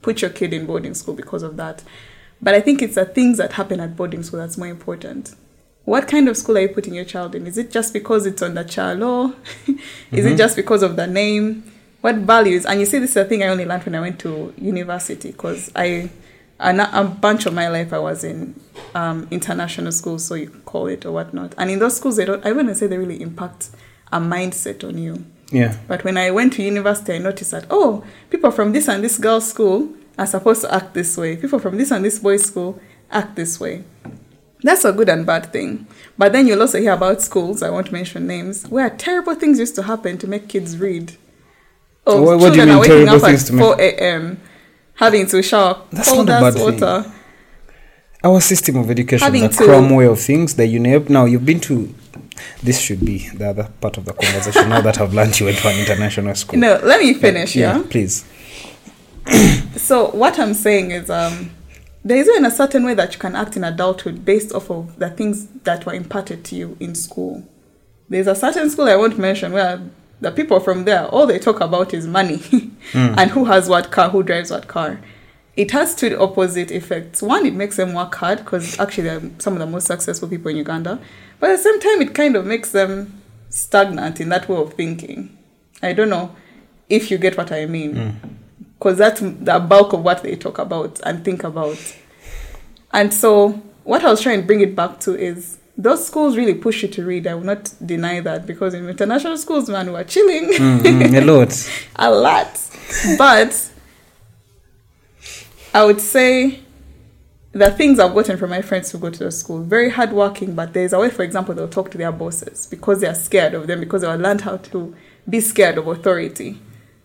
put 0.01 0.21
your 0.21 0.31
kid 0.31 0.53
in 0.53 0.65
boarding 0.65 0.93
school 0.93 1.13
because 1.13 1.43
of 1.43 1.57
that. 1.57 1.83
But 2.41 2.53
i 2.55 2.61
think 2.61 2.81
it's 2.81 2.95
the 2.95 3.05
things 3.05 3.37
that 3.37 3.53
happen 3.53 3.79
at 3.79 3.95
boarding 3.95 4.23
school 4.23 4.39
that's 4.39 4.57
more 4.57 4.67
important. 4.67 5.35
What 5.85 6.07
kind 6.07 6.29
of 6.29 6.37
school 6.37 6.57
are 6.57 6.61
you 6.61 6.69
putting 6.69 6.93
your 6.93 7.05
child 7.05 7.33
in? 7.33 7.47
Is 7.47 7.57
it 7.57 7.71
just 7.71 7.91
because 7.91 8.25
it's 8.27 8.41
on 8.41 8.53
the 8.53 8.63
child 8.63 8.99
law 8.99 9.33
is 10.11 10.25
it 10.25 10.37
just 10.37 10.55
because 10.55 10.83
of 10.83 10.95
the 10.95 11.07
name? 11.07 11.71
What 12.01 12.15
values? 12.15 12.65
And 12.65 12.79
you 12.79 12.85
see 12.85 12.99
this 12.99 13.11
is 13.11 13.17
a 13.17 13.25
thing 13.25 13.43
i 13.43 13.47
only 13.47 13.65
learned 13.65 13.83
when 13.83 13.95
i 13.95 13.99
went 13.99 14.19
to 14.21 14.53
university 14.57 15.31
because 15.31 15.71
I, 15.75 16.09
a 16.59 17.03
bunch 17.03 17.47
of 17.47 17.53
my 17.53 17.67
life 17.69 17.91
i 17.93 17.99
was 17.99 18.23
in 18.23 18.59
um, 18.93 19.27
international 19.31 19.91
schools 19.91 20.25
so 20.25 20.35
you 20.35 20.49
call 20.65 20.87
it 20.87 21.05
or 21.05 21.11
whatnot. 21.11 21.55
And 21.57 21.69
in 21.71 21.79
those 21.79 21.97
schools 21.97 22.17
they 22.17 22.25
don't 22.25 22.45
i 22.45 22.51
wouldn't 22.51 22.77
say 22.77 22.87
they 22.87 22.97
really 22.97 23.21
impact 23.21 23.69
a 24.11 24.19
mindset 24.19 24.87
on 24.87 24.97
you 24.97 25.25
yeah 25.51 25.75
but 25.87 26.03
when 26.03 26.17
I 26.17 26.31
went 26.31 26.53
to 26.53 26.63
university, 26.63 27.13
I 27.13 27.17
noticed 27.19 27.51
that, 27.51 27.65
oh, 27.69 28.03
people 28.29 28.51
from 28.51 28.71
this 28.73 28.87
and 28.87 29.03
this 29.03 29.17
girl's 29.17 29.49
school 29.49 29.89
are 30.17 30.25
supposed 30.27 30.61
to 30.61 30.73
act 30.73 30.93
this 30.93 31.17
way. 31.17 31.35
People 31.35 31.59
from 31.59 31.77
this 31.77 31.91
and 31.91 32.03
this 32.05 32.19
boy's 32.19 32.45
school 32.45 32.79
act 33.11 33.35
this 33.35 33.59
way. 33.59 33.83
That's 34.63 34.85
a 34.85 34.91
good 34.93 35.09
and 35.09 35.25
bad 35.25 35.51
thing. 35.51 35.87
But 36.17 36.33
then 36.33 36.47
you'll 36.47 36.61
also 36.61 36.79
hear 36.79 36.93
about 36.93 37.21
schools, 37.21 37.63
I 37.63 37.69
won't 37.69 37.91
mention 37.91 38.27
names, 38.27 38.67
where 38.67 38.89
terrible 38.89 39.35
things 39.35 39.57
used 39.59 39.75
to 39.75 39.83
happen 39.83 40.17
to 40.19 40.27
make 40.27 40.47
kids 40.47 40.77
read. 40.77 41.13
Oh, 42.05 42.21
What- 42.21 42.39
what 42.39 42.53
do 42.53 42.59
you 42.59 42.65
children 42.65 42.67
mean 42.67 42.75
are 42.77 42.79
waking 42.81 43.07
up 43.09 43.15
at 43.15 43.21
things 43.21 43.43
to 43.45 43.53
make- 43.53 43.65
4 43.65 43.75
a.m., 43.81 44.37
having 44.95 45.25
to 45.27 45.41
shower 45.41 45.77
That's 45.91 46.09
cold 46.09 46.27
not 46.27 46.43
a 46.43 46.45
as 46.47 46.55
bad 46.55 46.79
thing. 47.03 47.11
our 48.23 48.39
system 48.41 48.75
of 48.77 48.89
education 48.91 49.25
Having 49.25 49.43
the 49.43 49.49
to- 49.49 49.63
cram 49.65 49.89
way 49.89 50.05
of 50.05 50.19
things 50.19 50.53
the 50.55 50.63
UNEB 50.67 51.09
now 51.09 51.25
you've 51.25 51.45
been 51.45 51.59
to 51.61 51.93
this 52.63 52.79
should 52.79 53.03
be 53.05 53.29
the 53.29 53.49
other 53.49 53.69
part 53.79 53.97
of 53.97 54.05
the 54.05 54.13
conversation. 54.13 54.69
now 54.69 54.81
that 54.81 54.99
I've 54.99 55.13
learned 55.13 55.39
you 55.39 55.47
went 55.47 55.57
to 55.59 55.69
an 55.69 55.79
international 55.79 56.35
school. 56.35 56.59
No, 56.59 56.79
let 56.83 57.01
me 57.01 57.13
finish, 57.13 57.55
yeah? 57.55 57.83
please. 57.89 58.25
So 59.77 60.11
what 60.11 60.37
I'm 60.37 60.53
saying 60.53 60.91
is 60.91 61.09
um 61.09 61.51
there 62.03 62.17
isn't 62.17 62.45
a 62.45 62.51
certain 62.51 62.83
way 62.83 62.93
that 62.95 63.13
you 63.13 63.19
can 63.19 63.35
act 63.35 63.55
in 63.55 63.63
adulthood 63.63 64.25
based 64.25 64.53
off 64.53 64.69
of 64.71 64.97
the 64.97 65.09
things 65.09 65.47
that 65.63 65.85
were 65.85 65.93
imparted 65.93 66.43
to 66.45 66.55
you 66.55 66.75
in 66.79 66.95
school. 66.95 67.47
There's 68.09 68.27
a 68.27 68.35
certain 68.35 68.69
school 68.69 68.85
I 68.85 68.95
won't 68.95 69.17
mention 69.19 69.53
where 69.53 69.81
the 70.19 70.31
people 70.31 70.59
from 70.59 70.85
there 70.85 71.07
all 71.07 71.25
they 71.27 71.39
talk 71.39 71.61
about 71.61 71.93
is 71.93 72.07
money 72.07 72.41
and 72.93 73.31
who 73.31 73.45
has 73.45 73.69
what 73.69 73.91
car, 73.91 74.09
who 74.09 74.23
drives 74.23 74.51
what 74.51 74.67
car. 74.67 74.99
It 75.55 75.71
has 75.71 75.93
two 75.93 76.17
opposite 76.19 76.71
effects. 76.71 77.21
One, 77.21 77.45
it 77.45 77.53
makes 77.53 77.75
them 77.75 77.93
work 77.93 78.15
hard 78.15 78.39
because 78.39 78.79
actually 78.79 79.03
they're 79.03 79.21
some 79.39 79.53
of 79.53 79.59
the 79.59 79.65
most 79.65 79.85
successful 79.85 80.27
people 80.29 80.49
in 80.49 80.57
Uganda. 80.57 80.99
But 81.41 81.49
at 81.49 81.57
the 81.57 81.63
same 81.63 81.79
time, 81.81 82.01
it 82.01 82.13
kind 82.15 82.35
of 82.37 82.45
makes 82.45 82.71
them 82.71 83.21
stagnant 83.49 84.21
in 84.21 84.29
that 84.29 84.47
way 84.47 84.55
of 84.55 84.73
thinking. 84.75 85.37
I 85.83 85.91
don't 85.91 86.09
know 86.09 86.33
if 86.87 87.11
you 87.11 87.17
get 87.17 87.35
what 87.37 87.51
I 87.51 87.65
mean 87.65 88.37
because 88.77 88.97
that's 88.99 89.19
the 89.19 89.59
bulk 89.59 89.91
of 89.93 90.03
what 90.03 90.23
they 90.23 90.35
talk 90.37 90.57
about 90.59 91.01
and 91.03 91.25
think 91.25 91.43
about. 91.43 91.77
And 92.93 93.13
so, 93.13 93.61
what 93.83 94.03
I 94.03 94.09
was 94.11 94.21
trying 94.21 94.41
to 94.41 94.45
bring 94.47 94.61
it 94.61 94.75
back 94.75 94.99
to 95.01 95.15
is 95.17 95.57
those 95.77 96.05
schools 96.05 96.37
really 96.37 96.53
push 96.53 96.83
you 96.83 96.89
to 96.89 97.05
read. 97.05 97.25
I 97.25 97.33
will 97.33 97.43
not 97.45 97.73
deny 97.83 98.19
that 98.19 98.45
because 98.45 98.73
in 98.75 98.87
international 98.87 99.37
schools, 99.37 99.67
man, 99.69 99.91
we're 99.91 100.03
chilling 100.03 100.49
Mm, 100.53 101.15
a 101.17 101.25
lot. 101.25 101.69
a 101.95 102.11
lot. 102.11 102.59
But 103.17 103.71
I 105.73 105.85
would 105.85 106.01
say 106.01 106.59
the 107.53 107.69
things 107.69 107.99
I've 107.99 108.13
gotten 108.13 108.37
from 108.37 108.49
my 108.49 108.61
friends 108.61 108.91
who 108.91 108.97
go 108.97 109.09
to 109.09 109.23
the 109.25 109.31
school, 109.31 109.61
very 109.61 109.89
hardworking, 109.89 110.55
but 110.55 110.73
there's 110.73 110.93
a 110.93 110.99
way, 110.99 111.09
for 111.09 111.23
example, 111.23 111.53
they'll 111.53 111.67
talk 111.67 111.91
to 111.91 111.97
their 111.97 112.11
bosses 112.11 112.65
because 112.65 113.01
they 113.01 113.07
are 113.07 113.15
scared 113.15 113.53
of 113.53 113.67
them, 113.67 113.81
because 113.81 114.01
they 114.01 114.07
have 114.07 114.21
learned 114.21 114.41
how 114.41 114.57
to 114.57 114.95
be 115.29 115.41
scared 115.41 115.77
of 115.77 115.87
authority 115.87 116.59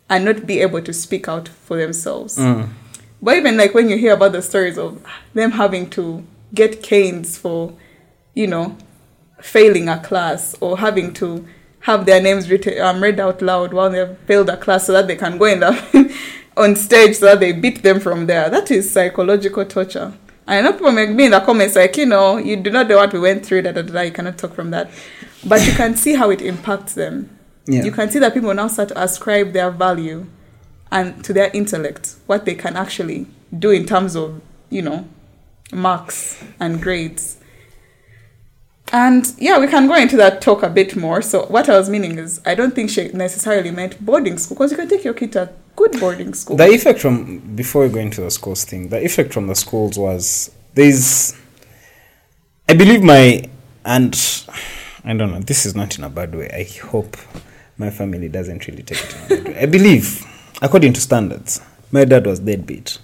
and 0.08 0.24
not 0.24 0.46
be 0.46 0.60
able 0.60 0.80
to 0.82 0.92
speak 0.92 1.28
out 1.28 1.48
for 1.48 1.76
themselves. 1.76 2.38
Mm. 2.38 2.68
But 3.20 3.38
even 3.38 3.56
like 3.56 3.74
when 3.74 3.88
you 3.88 3.96
hear 3.96 4.14
about 4.14 4.32
the 4.32 4.42
stories 4.42 4.78
of 4.78 5.04
them 5.34 5.52
having 5.52 5.90
to 5.90 6.24
get 6.54 6.82
canes 6.82 7.36
for, 7.36 7.74
you 8.34 8.46
know, 8.46 8.76
failing 9.40 9.88
a 9.88 9.98
class 9.98 10.54
or 10.60 10.78
having 10.78 11.12
to 11.14 11.46
have 11.80 12.06
their 12.06 12.22
names 12.22 12.48
written, 12.48 12.80
um, 12.80 13.02
read 13.02 13.18
out 13.18 13.42
loud 13.42 13.72
while 13.72 13.90
they've 13.90 14.16
failed 14.26 14.48
a 14.48 14.56
class 14.56 14.86
so 14.86 14.92
that 14.92 15.08
they 15.08 15.16
can 15.16 15.38
go 15.38 15.46
in 15.46 15.60
the 15.60 16.16
on 16.56 16.76
stage 16.76 17.16
so 17.16 17.26
that 17.26 17.40
they 17.40 17.52
beat 17.52 17.82
them 17.82 17.98
from 17.98 18.26
there. 18.26 18.48
That 18.48 18.70
is 18.70 18.92
psychological 18.92 19.64
torture. 19.64 20.12
I 20.46 20.60
know 20.60 20.72
people 20.72 20.92
make 20.92 21.10
me 21.10 21.26
in 21.26 21.32
the 21.32 21.40
comments 21.40 21.74
like, 21.74 21.96
you 21.96 22.06
know, 22.06 22.36
you 22.36 22.56
do 22.56 22.70
not 22.70 22.88
know 22.88 22.96
what 22.96 23.12
we 23.12 23.18
went 23.18 23.44
through, 23.44 23.62
da, 23.62 23.72
da, 23.72 23.82
da, 23.82 24.00
you 24.02 24.12
cannot 24.12 24.38
talk 24.38 24.54
from 24.54 24.70
that. 24.70 24.90
But 25.44 25.66
you 25.66 25.72
can 25.72 25.96
see 25.96 26.14
how 26.14 26.30
it 26.30 26.40
impacts 26.40 26.94
them. 26.94 27.36
Yeah. 27.66 27.82
You 27.82 27.90
can 27.90 28.10
see 28.10 28.20
that 28.20 28.32
people 28.32 28.54
now 28.54 28.68
start 28.68 28.90
to 28.90 29.02
ascribe 29.02 29.52
their 29.52 29.70
value 29.70 30.26
and 30.92 31.24
to 31.24 31.32
their 31.32 31.50
intellect, 31.52 32.14
what 32.26 32.44
they 32.44 32.54
can 32.54 32.76
actually 32.76 33.26
do 33.56 33.70
in 33.70 33.86
terms 33.86 34.14
of, 34.14 34.40
you 34.70 34.82
know, 34.82 35.08
marks 35.72 36.42
and 36.60 36.80
grades. 36.80 37.38
And 38.92 39.32
yeah, 39.38 39.58
we 39.58 39.66
can 39.66 39.88
go 39.88 39.96
into 39.96 40.16
that 40.16 40.40
talk 40.40 40.62
a 40.62 40.68
bit 40.68 40.96
more. 40.96 41.20
So 41.20 41.46
what 41.46 41.68
I 41.68 41.76
was 41.76 41.90
meaning 41.90 42.18
is, 42.18 42.40
I 42.46 42.54
don't 42.54 42.74
think 42.74 42.90
she 42.90 43.08
necessarily 43.08 43.70
meant 43.70 44.04
boarding 44.04 44.38
school 44.38 44.56
because 44.56 44.70
you 44.70 44.76
can 44.76 44.88
take 44.88 45.04
your 45.04 45.14
kid 45.14 45.32
to 45.32 45.42
a 45.42 45.48
good 45.74 45.98
boarding 45.98 46.34
school. 46.34 46.56
The 46.56 46.68
effect 46.68 47.00
from 47.00 47.56
before 47.56 47.82
we 47.82 47.88
go 47.92 48.00
into 48.00 48.20
the 48.20 48.30
schools 48.30 48.64
thing, 48.64 48.88
the 48.88 49.04
effect 49.04 49.34
from 49.34 49.48
the 49.48 49.54
schools 49.54 49.98
was 49.98 50.54
there's, 50.74 51.34
I 52.68 52.74
believe 52.74 53.02
my 53.02 53.48
and 53.84 54.14
I 55.04 55.14
don't 55.14 55.30
know. 55.30 55.40
This 55.40 55.66
is 55.66 55.74
not 55.74 55.96
in 55.98 56.04
a 56.04 56.10
bad 56.10 56.34
way. 56.34 56.50
I 56.52 56.64
hope 56.86 57.16
my 57.78 57.90
family 57.90 58.28
doesn't 58.28 58.66
really 58.66 58.82
take 58.82 58.98
it 58.98 59.14
in 59.14 59.22
a 59.22 59.28
bad 59.28 59.54
way. 59.54 59.62
I 59.62 59.66
believe, 59.66 60.24
according 60.62 60.92
to 60.94 61.00
standards, 61.00 61.60
my 61.92 62.04
dad 62.04 62.26
was 62.26 62.40
deadbeat 62.40 62.98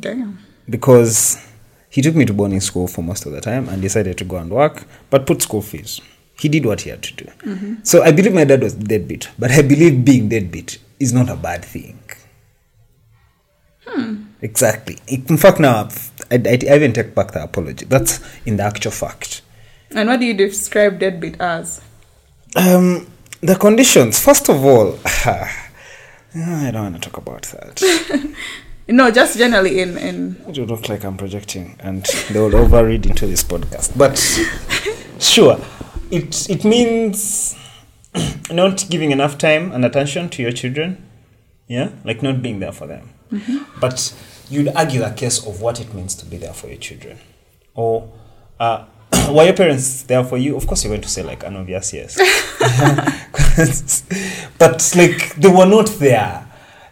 Damn. 0.00 0.38
because 0.68 1.38
he 1.94 2.02
took 2.02 2.16
me 2.16 2.24
to 2.24 2.32
boarding 2.32 2.60
school 2.60 2.88
for 2.88 3.02
most 3.02 3.24
of 3.24 3.30
the 3.30 3.40
time 3.40 3.68
and 3.68 3.80
decided 3.80 4.18
to 4.18 4.24
go 4.24 4.34
and 4.34 4.50
work, 4.50 4.84
but 5.10 5.28
put 5.28 5.40
school 5.42 5.62
fees. 5.62 6.00
He 6.36 6.48
did 6.48 6.66
what 6.66 6.80
he 6.80 6.90
had 6.90 7.04
to 7.04 7.14
do. 7.14 7.76
So 7.84 8.02
I 8.02 8.10
believe 8.10 8.34
my 8.34 8.42
dad 8.42 8.64
was 8.64 8.74
deadbeat, 8.74 9.28
but 9.38 9.52
I 9.52 9.62
believe 9.62 10.04
being 10.04 10.28
deadbeat 10.28 10.78
is 10.98 11.12
not 11.12 11.28
a 11.28 11.36
bad 11.36 11.64
thing. 11.64 12.00
Hmm. 13.86 14.24
Exactly. 14.42 14.98
In 15.06 15.36
fact, 15.36 15.60
now 15.60 15.88
I, 16.32 16.34
I, 16.34 16.58
I 16.68 16.74
even 16.74 16.92
take 16.92 17.14
back 17.14 17.30
the 17.30 17.44
apology. 17.44 17.84
That's 17.84 18.18
in 18.44 18.56
the 18.56 18.64
actual 18.64 18.90
fact. 18.90 19.42
And 19.92 20.08
what 20.08 20.18
do 20.18 20.26
you 20.26 20.34
describe 20.34 20.98
deadbeat 20.98 21.40
as? 21.40 21.80
Um, 22.56 23.06
the 23.40 23.54
conditions. 23.54 24.18
First 24.18 24.48
of 24.48 24.64
all, 24.64 24.98
I 25.06 26.70
don't 26.72 26.74
want 26.74 27.00
to 27.00 27.08
talk 27.08 27.18
about 27.18 27.42
that. 27.42 28.34
No, 28.86 29.10
just 29.10 29.38
generally 29.38 29.80
in 29.80 29.96
in 29.96 30.36
It 30.46 30.58
will 30.58 30.66
look 30.66 30.88
like 30.88 31.04
I'm 31.04 31.16
projecting, 31.16 31.76
and 31.80 32.04
they 32.30 32.38
will 32.38 32.50
overread 32.50 33.06
into 33.06 33.26
this 33.26 33.42
podcast. 33.42 33.96
But 33.96 34.18
sure, 35.18 35.58
it 36.10 36.48
it 36.50 36.64
means 36.64 37.56
not 38.50 38.84
giving 38.90 39.10
enough 39.10 39.38
time 39.38 39.72
and 39.72 39.84
attention 39.84 40.28
to 40.30 40.42
your 40.42 40.52
children. 40.52 41.02
Yeah, 41.66 41.90
like 42.04 42.22
not 42.22 42.42
being 42.42 42.60
there 42.60 42.72
for 42.72 42.86
them. 42.86 43.10
But 43.80 44.14
you'd 44.50 44.68
argue 44.68 45.00
the 45.00 45.10
case 45.10 45.44
of 45.46 45.60
what 45.60 45.80
it 45.80 45.94
means 45.94 46.14
to 46.16 46.26
be 46.26 46.36
there 46.36 46.52
for 46.52 46.68
your 46.68 46.76
children, 46.76 47.18
or 47.74 48.12
uh, 48.60 48.84
were 49.30 49.44
your 49.44 49.54
parents 49.54 50.02
there 50.02 50.22
for 50.24 50.36
you? 50.36 50.56
Of 50.56 50.66
course, 50.66 50.84
you're 50.84 50.90
going 50.90 51.00
to 51.00 51.08
say 51.08 51.22
like 51.22 51.42
an 51.42 51.56
obvious 51.56 51.92
yes. 51.92 52.18
but 54.58 54.92
like 54.94 55.34
they 55.36 55.48
were 55.48 55.66
not 55.66 55.86
there. 55.98 56.43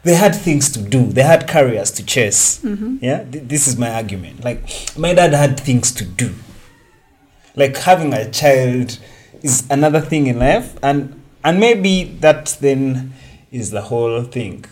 They 0.05 0.15
had 0.15 0.35
things 0.35 0.71
to 0.73 0.83
do. 0.83 1.07
They 1.07 1.23
had 1.23 1.47
careers 1.49 1.91
to 1.93 2.05
chase. 2.05 2.61
Yeah, 2.65 3.25
Th- 3.25 3.45
this 3.45 3.69
is 3.69 3.79
my 3.79 3.91
argument. 3.91 4.43
Like 4.45 4.61
my 4.97 5.15
dad 5.15 5.33
had 5.33 5.61
things 5.61 5.93
to 5.93 6.05
do. 6.05 6.35
Like 7.55 7.77
having 7.77 8.13
a 8.13 8.29
child 8.31 8.99
is 9.43 9.65
another 9.71 10.01
thing 10.01 10.27
in 10.27 10.39
life, 10.39 10.77
and 10.83 11.21
and 11.45 11.61
maybe 11.61 12.05
that 12.21 12.57
then 12.61 13.13
is 13.51 13.71
the 13.71 13.83
whole 13.83 14.23
thing. 14.25 14.65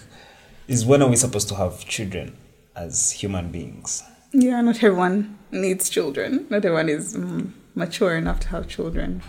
Is 0.67 0.85
when 0.87 1.03
are 1.03 1.09
we 1.09 1.17
supposed 1.17 1.49
to 1.49 1.55
have 1.57 1.85
children 1.85 2.37
as 2.77 3.11
human 3.13 3.51
beings? 3.51 4.03
yeah, 4.33 4.61
not 4.61 4.77
everyone 4.83 5.39
needs 5.51 5.89
children. 5.91 6.47
Not 6.51 6.65
everyone 6.65 6.89
is 6.89 7.17
mm, 7.17 7.51
mature 7.75 8.17
enough 8.17 8.39
to 8.41 8.49
have 8.49 8.69
children. 8.69 9.23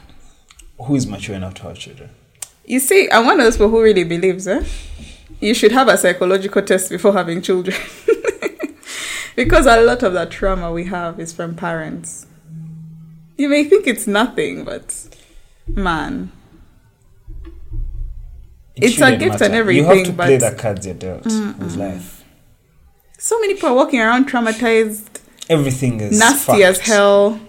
Who 0.86 0.96
is 0.96 1.06
mature 1.08 1.36
enough 1.36 1.56
to 1.56 1.64
have 1.64 1.78
children? 1.80 2.10
You 2.66 2.80
see, 2.80 3.10
I'm 3.12 3.26
one 3.26 3.40
of 3.40 3.46
those 3.46 3.58
people 3.58 3.70
who 3.72 3.82
really 3.82 4.04
believes, 4.04 4.48
eh? 4.48 4.64
You 5.40 5.54
should 5.54 5.72
have 5.72 5.88
a 5.88 5.98
psychological 5.98 6.62
test 6.62 6.90
before 6.90 7.14
having 7.14 7.42
children. 7.42 7.78
because 9.36 9.66
a 9.66 9.82
lot 9.82 10.04
of 10.04 10.14
that 10.14 10.32
trauma 10.32 10.72
we 10.72 10.86
have 10.86 11.20
is 11.20 11.34
from 11.34 11.56
parents. 11.56 12.28
You 13.38 13.50
may 13.50 13.64
think 13.64 13.88
it's 13.88 14.06
nothing, 14.06 14.64
but 14.66 15.18
man, 15.68 16.32
It 18.76 18.84
It's 18.84 19.02
a 19.02 19.18
gift 19.18 19.42
and 19.42 19.56
everything. 19.56 19.84
You 19.84 19.98
have 19.98 20.06
to 20.06 20.14
play 20.14 20.38
the 20.38 20.52
cards 20.52 20.86
you're 20.86 20.96
dealt 20.96 21.24
mm, 21.24 21.58
with 21.58 21.76
mm. 21.76 21.78
life. 21.78 22.24
so 23.18 23.40
many 23.40 23.56
people 23.56 23.70
are 23.70 23.76
walking 23.76 24.00
around 24.00 24.28
traumatized, 24.28 25.22
Everything 25.50 26.00
is 26.00 26.18
nasty 26.18 26.64
as 26.64 26.80
hell, 26.80 27.40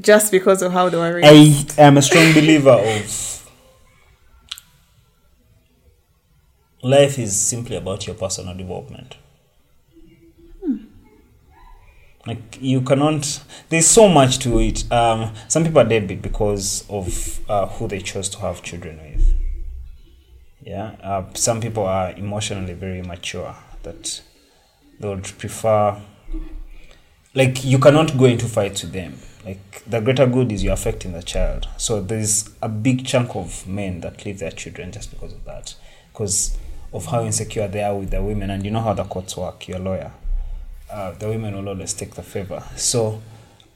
just 0.00 0.30
because 0.30 0.62
of 0.62 0.72
how 0.72 0.88
they 0.88 0.96
were 0.96 1.20
I 1.24 1.64
am 1.78 1.96
a 1.96 2.02
strong 2.02 2.32
believer 2.32 2.70
of 2.70 3.37
life 6.82 7.18
is 7.18 7.40
simply 7.40 7.76
about 7.76 8.06
your 8.06 8.16
personal 8.16 8.54
development. 8.54 9.16
Like 12.26 12.58
you 12.60 12.82
cannot. 12.82 13.42
There's 13.70 13.86
so 13.86 14.06
much 14.06 14.38
to 14.40 14.58
it. 14.58 14.90
Um, 14.92 15.32
some 15.48 15.64
people 15.64 15.80
are 15.80 15.88
deadbeat 15.88 16.20
because 16.20 16.84
of 16.90 17.40
uh, 17.48 17.66
who 17.66 17.88
they 17.88 18.00
chose 18.00 18.28
to 18.30 18.38
have 18.40 18.62
children 18.62 18.98
with. 18.98 19.34
Yeah. 20.62 20.96
Uh, 21.02 21.24
some 21.32 21.60
people 21.60 21.84
are 21.84 22.10
emotionally 22.10 22.74
very 22.74 23.00
mature 23.00 23.54
that 23.82 24.20
they 25.00 25.08
would 25.08 25.24
prefer. 25.38 25.96
Like 27.34 27.64
you 27.64 27.78
cannot 27.78 28.18
go 28.18 28.26
into 28.26 28.46
fights 28.46 28.82
with 28.82 28.92
them. 28.92 29.18
Like 29.44 29.84
the 29.86 30.00
greater 30.00 30.26
good 30.26 30.52
is 30.52 30.62
you're 30.62 30.74
affecting 30.74 31.12
the 31.12 31.22
child. 31.22 31.66
So 31.78 32.02
there's 32.02 32.50
a 32.60 32.68
big 32.68 33.06
chunk 33.06 33.36
of 33.36 33.66
men 33.66 34.00
that 34.00 34.26
leave 34.26 34.40
their 34.40 34.50
children 34.50 34.92
just 34.92 35.10
because 35.10 35.32
of 35.32 35.44
that, 35.46 35.74
because 36.12 36.58
of 36.92 37.06
how 37.06 37.24
insecure 37.24 37.68
they 37.68 37.82
are 37.82 37.96
with 37.96 38.10
the 38.10 38.22
women. 38.22 38.50
And 38.50 38.64
you 38.64 38.70
know 38.70 38.80
how 38.80 38.94
the 38.94 39.04
courts 39.04 39.36
work. 39.36 39.68
You're 39.68 39.78
a 39.78 39.82
lawyer 39.82 40.12
uh, 40.90 41.12
the 41.12 41.28
women 41.28 41.54
will 41.54 41.68
always 41.68 41.92
take 41.92 42.14
the 42.14 42.22
favor. 42.22 42.62
So 42.76 43.20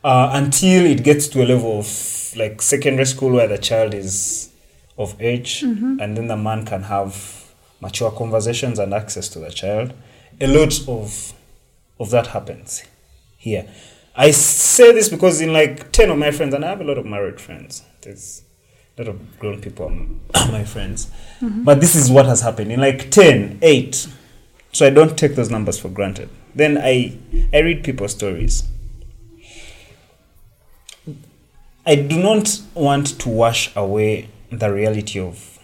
uh, 0.05 0.31
until 0.33 0.87
it 0.87 1.05
gets 1.05 1.29
to 1.29 1.43
a 1.43 1.47
level 1.47 1.79
of 1.79 2.33
like 2.37 2.63
secondary 2.63 3.07
school 3.07 3.33
where 3.33 3.49
the 3.49 3.59
child 3.59 3.95
is 3.95 4.51
of 4.99 5.21
age 5.21 5.63
and 6.01 6.17
then 6.17 6.29
the 6.29 6.37
man 6.37 6.65
can 6.65 6.85
have 6.85 7.51
mature 7.81 8.11
conversations 8.11 8.79
and 8.79 8.95
access 8.95 9.29
to 9.31 9.39
the 9.39 9.51
child, 9.51 9.93
a 10.41 10.47
lot 10.47 10.89
of 10.89 11.33
of 12.01 12.11
that 12.11 12.29
happens 12.29 12.83
here. 13.37 13.69
I 14.15 14.31
say 14.33 14.93
this 14.93 15.09
because 15.09 15.41
in 15.41 15.53
like 15.53 15.93
10 15.93 16.11
of 16.11 16.19
my 16.19 16.31
friends, 16.31 16.55
and 16.55 16.65
I 16.65 16.71
have 16.71 16.81
a 16.81 16.85
lot 16.85 16.99
of 16.99 17.07
married 17.07 17.41
friends, 17.41 17.83
there's 18.03 18.43
lot 18.99 19.09
of 19.09 19.39
grown 19.39 19.61
people, 19.61 19.87
are 20.35 20.49
my 20.53 20.65
friends. 20.65 21.11
Mm-hmm. 21.41 21.65
But 21.65 21.81
this 21.81 21.95
is 21.95 22.11
what 22.11 22.27
has 22.27 22.41
happened 22.41 22.73
in 22.73 22.81
like 22.81 23.11
10, 23.11 23.59
8. 23.63 24.09
So 24.73 24.87
I 24.87 24.91
don't 24.91 25.19
take 25.19 25.35
those 25.35 25.51
numbers 25.51 25.79
for 25.79 25.89
granted. 25.89 26.29
Then 26.55 26.79
I, 26.79 27.19
I 27.53 27.61
read 27.61 27.85
people's 27.85 28.13
stories. 28.13 28.65
I 31.85 31.97
do 31.97 32.23
not 32.23 32.61
want 32.75 33.19
to 33.21 33.29
wash 33.29 33.75
away 33.75 34.29
the 34.51 34.73
reality 34.73 35.19
of 35.19 35.59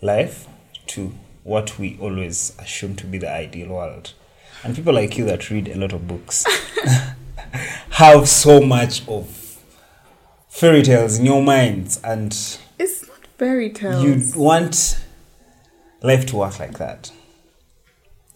life 0.00 0.48
to 0.88 1.12
what 1.44 1.78
we 1.78 1.96
always 2.00 2.56
assume 2.58 2.96
to 2.96 3.06
be 3.06 3.18
the 3.18 3.30
ideal 3.30 3.68
world. 3.68 4.12
And 4.64 4.74
people 4.74 4.94
like 4.94 5.16
you 5.16 5.24
that 5.26 5.50
read 5.50 5.68
a 5.68 5.76
lot 5.76 5.92
of 5.92 6.08
books 6.08 6.44
have 7.90 8.28
so 8.28 8.60
much 8.60 9.06
of 9.06 9.37
fairy 10.58 10.82
tales 10.82 11.18
in 11.18 11.24
your 11.26 11.42
minds 11.42 12.00
and 12.02 12.32
It's 12.78 13.06
not 13.06 13.26
fairy 13.38 13.70
tales. 13.70 14.02
you 14.04 14.40
want 14.40 14.98
life 16.02 16.26
to 16.26 16.36
work 16.36 16.58
like 16.58 16.78
that. 16.78 17.12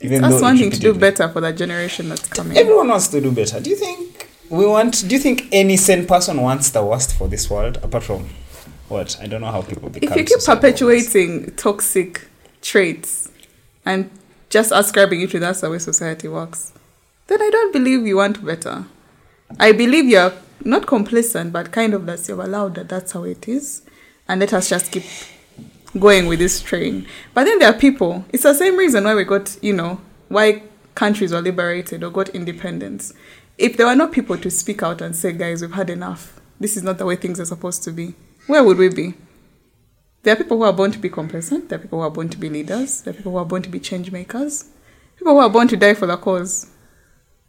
it's 0.01 0.21
though 0.21 0.37
us 0.37 0.43
wanting 0.43 0.71
to 0.71 0.79
do 0.79 0.95
better 0.95 1.29
for 1.29 1.41
the 1.41 1.53
generation 1.53 2.09
that's 2.09 2.29
coming. 2.29 2.57
Everyone 2.57 2.89
wants 2.89 3.09
to 3.09 3.21
do 3.21 3.33
better. 3.33 3.61
Do 3.61 3.71
you 3.71 3.77
think 3.77 4.29
we 4.51 4.67
want? 4.67 5.05
Do 5.09 5.15
you 5.15 5.21
think 5.21 5.49
any 5.53 5.77
sane 5.77 6.07
person 6.07 6.41
wants 6.41 6.71
the 6.71 6.85
worst 6.85 7.15
for 7.17 7.27
this 7.29 7.51
world? 7.51 7.79
Apart 7.83 8.05
from 8.05 8.29
what? 8.89 9.19
I 9.21 9.27
don't 9.27 9.41
know 9.41 9.51
how 9.51 9.63
people 9.63 9.89
become. 9.91 10.13
if 10.13 10.17
you 10.17 10.25
keep 10.25 10.45
perpetuating 10.45 11.53
toxic 11.57 12.29
traits 12.61 13.31
and 13.85 14.11
just 14.51 14.71
ascribing 14.73 15.23
it 15.23 15.31
to 15.31 15.41
that's 15.41 15.61
the 15.63 15.71
way 15.71 15.79
society 15.79 16.29
works, 16.29 16.73
then 17.27 17.41
I 17.43 17.51
don't 17.51 17.73
believe 17.73 18.07
you 18.07 18.17
want 18.17 18.45
better. 18.45 18.85
I 19.59 19.73
believe 19.73 20.07
you're 20.07 20.33
not 20.65 20.87
complacent, 20.87 21.53
but 21.53 21.73
kind 21.73 21.95
of 21.95 22.07
that 22.07 22.29
you've 22.29 22.39
allowed 22.39 22.75
that 22.77 22.89
that's 22.89 23.13
how 23.13 23.25
it 23.25 23.49
is, 23.49 23.83
and 24.29 24.41
let 24.41 24.53
us 24.53 24.69
just 24.69 24.93
keep 24.93 25.05
going 25.99 26.27
with 26.27 26.39
this 26.39 26.63
train. 26.63 27.07
But 27.35 27.45
then 27.45 27.59
there 27.59 27.71
are 27.71 27.79
people. 27.79 28.25
It's 28.33 28.45
the 28.45 28.55
same 28.55 28.77
reason 28.77 29.05
why 29.05 29.15
we 29.15 29.25
got, 29.25 29.57
you 29.63 29.73
know, 29.73 30.01
why 30.29 30.63
countries 30.95 31.33
were 31.33 31.43
liberated 31.43 32.03
or 32.03 32.11
got 32.11 32.31
independence. 32.31 33.13
If 33.59 33.77
there 33.77 33.87
were 33.87 33.95
not 33.95 34.13
people 34.13 34.39
to 34.39 34.51
speak 34.51 34.83
out 34.83 35.01
and 35.01 35.15
say, 35.15 35.33
guys, 35.33 35.63
we've 35.63 35.73
had 35.73 35.91
enough. 35.91 36.41
This 36.59 36.77
is 36.77 36.83
not 36.83 36.99
the 36.99 37.05
way 37.05 37.17
things 37.17 37.39
are 37.41 37.45
supposed 37.45 37.83
to 37.85 37.93
be. 37.93 38.15
Where 38.47 38.65
would 38.65 38.79
we 38.79 38.89
be? 38.89 39.15
There 40.23 40.33
are 40.33 40.37
people 40.37 40.57
who 40.59 40.65
are 40.65 40.73
born 40.73 40.93
to 40.93 40.99
be 40.99 41.09
complacent. 41.09 41.69
There 41.69 41.79
are 41.79 41.83
people 41.83 41.99
who 41.99 42.05
are 42.05 42.11
born 42.11 42.29
to 42.31 42.39
be 42.39 42.49
leaders. 42.49 43.03
There 43.03 43.13
are 43.13 43.17
people 43.17 43.33
who 43.33 43.39
are 43.39 43.45
born 43.45 43.63
to 43.63 43.69
be 43.69 43.81
change 43.81 44.13
makers. 44.13 44.67
People 45.17 45.35
who 45.35 45.41
are 45.41 45.51
born 45.51 45.69
to 45.69 45.77
die 45.77 45.95
for 45.95 46.07
the 46.07 46.17
cause. 46.17 46.69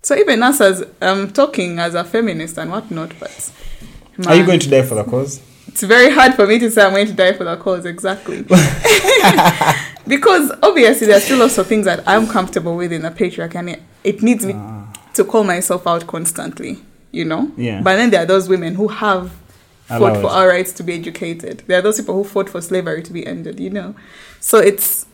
So 0.04 0.16
even 0.16 0.44
us 0.44 0.60
as 0.62 0.84
um 1.02 1.32
talking 1.32 1.80
as 1.80 1.96
a 1.96 2.04
feminist 2.04 2.58
and 2.58 2.70
whatnot, 2.72 3.14
but 3.20 3.52
Are 4.28 4.36
you 4.36 4.46
going 4.46 4.60
to 4.60 4.70
die 4.70 4.84
for 4.84 4.96
the 4.96 5.04
cause? 5.04 5.42
it's 5.68 5.82
very 5.82 6.12
hard 6.14 6.36
for 6.36 6.46
me 6.46 6.60
to 6.60 6.70
say 6.70 6.84
I'm 6.86 6.92
going 6.92 7.08
to 7.08 7.14
die 7.14 7.34
for 7.34 7.46
the 7.46 7.56
cause 7.58 7.86
exactly. 7.86 8.44
because 10.08 10.52
obviously 10.62 11.08
there 11.08 11.18
are 11.18 11.22
still 11.22 11.40
lots 11.40 11.58
of 11.58 11.66
things 11.68 11.86
that 11.86 12.04
I'm 12.08 12.28
comfortable 12.28 12.76
with 12.76 12.92
in 12.92 13.02
the 13.02 13.10
patriarchy 13.10 13.56
and 13.56 13.70
it, 13.72 13.82
it 14.04 14.22
needs 14.22 14.46
me 14.46 14.54
to 15.14 15.24
call 15.24 15.44
myself 15.44 15.88
out 15.88 16.06
constantly, 16.06 16.78
you 17.12 17.26
know? 17.26 17.52
Yeah. 17.58 17.82
But 17.82 17.96
then 17.96 18.10
there 18.12 18.22
are 18.22 18.26
those 18.26 18.50
women 18.50 18.76
who 18.76 18.88
have 18.90 19.32
fought 19.86 20.00
Allowed. 20.00 20.22
for 20.22 20.28
our 20.28 20.48
rights 20.50 20.72
to 20.74 20.84
be 20.84 20.94
educated. 20.94 21.64
There 21.68 21.80
are 21.80 21.82
those 21.82 22.00
people 22.00 22.16
who 22.16 22.24
fought 22.24 22.50
for 22.50 22.62
slavery 22.62 23.02
to 23.04 23.12
be 23.14 23.26
ended, 23.26 23.60
you 23.60 23.70
know? 23.70 23.96
So 24.40 24.58
it's 24.60 25.06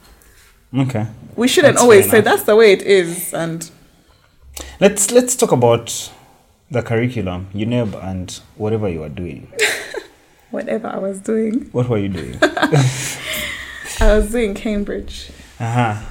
Okay. 0.78 1.08
we 1.36 1.48
shouldn't 1.48 1.76
That's 1.76 1.84
always 1.84 2.10
say 2.10 2.22
that's 2.22 2.44
the 2.44 2.56
way 2.56 2.74
it 2.74 2.82
is 2.82 3.34
and 3.34 3.70
Let's 4.80 5.12
let's 5.12 5.36
talk 5.36 5.52
about 5.52 6.12
the 6.72 6.82
curriculum, 6.82 7.48
UNEB, 7.54 8.04
and 8.04 8.40
whatever 8.56 8.88
you 8.90 9.04
are 9.04 9.10
doing. 9.10 9.52
whatever 10.52 10.88
I 10.88 10.98
was 10.98 11.20
doing. 11.20 11.70
What 11.72 11.90
were 11.90 11.98
you 11.98 12.10
doing? 12.10 12.40
I 12.42 14.14
was 14.18 14.32
doing 14.32 14.54
Cambridge. 14.54 15.32
Uh-huh. 15.60 16.02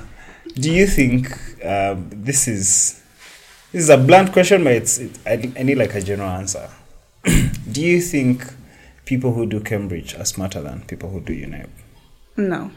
Do 0.55 0.73
you 0.73 0.87
think 0.87 1.31
um, 1.65 2.11
this 2.13 2.49
is 2.49 3.03
this 3.73 3.83
is 3.83 3.91
a 3.91 3.99
blunt 3.99 4.33
question, 4.33 4.65
but 4.65 4.75
it's 4.75 4.99
it, 4.99 5.19
I, 5.27 5.53
I 5.59 5.63
need 5.63 5.79
like 5.79 5.95
a 5.95 6.01
general 6.01 6.31
answer. 6.31 6.69
do 7.25 7.81
you 7.83 8.01
think 8.01 8.45
people 9.05 9.33
who 9.33 9.47
do 9.47 9.61
Cambridge 9.61 10.15
are 10.17 10.25
smarter 10.25 10.61
than 10.61 10.83
people 10.83 11.11
who 11.11 11.21
do 11.21 11.33
UNEB? 11.33 11.69
No. 12.37 12.71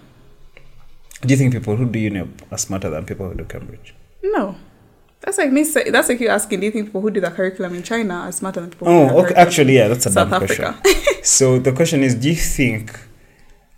Do 1.22 1.28
you 1.28 1.38
think 1.38 1.54
people 1.54 1.76
who 1.76 1.86
do 1.86 2.10
UNEB 2.10 2.52
are 2.52 2.58
smarter 2.58 2.90
than 2.90 3.06
people 3.06 3.30
who 3.30 3.36
do 3.36 3.46
Cambridge? 3.46 3.94
No. 4.24 4.56
That's 5.22 5.38
like 5.38 5.52
me 5.52 5.64
say, 5.64 5.90
that's 5.92 6.10
like 6.10 6.20
you 6.20 6.30
asking, 6.30 6.60
do 6.62 6.66
you 6.66 6.72
think 6.72 6.88
people 6.88 7.02
who 7.02 7.12
do 7.12 7.22
the 7.22 7.30
curriculum 7.30 7.76
in 7.76 7.84
China 7.84 8.16
are 8.16 8.32
smarter 8.32 8.60
than 8.62 8.72
people 8.72 8.88
who 8.88 8.94
do 9.02 9.08
the 9.08 9.14
Oh, 9.14 9.24
okay. 9.26 9.36
Actually, 9.36 9.76
yeah, 9.76 9.88
that's 9.88 10.06
a 10.08 10.10
in 10.10 10.16
dumb 10.16 10.30
South 10.30 10.40
question. 10.48 10.76
So 11.24 11.60
the 11.60 11.72
question 11.72 12.02
is, 12.02 12.16
do 12.16 12.30
you 12.30 12.36
think 12.36 13.00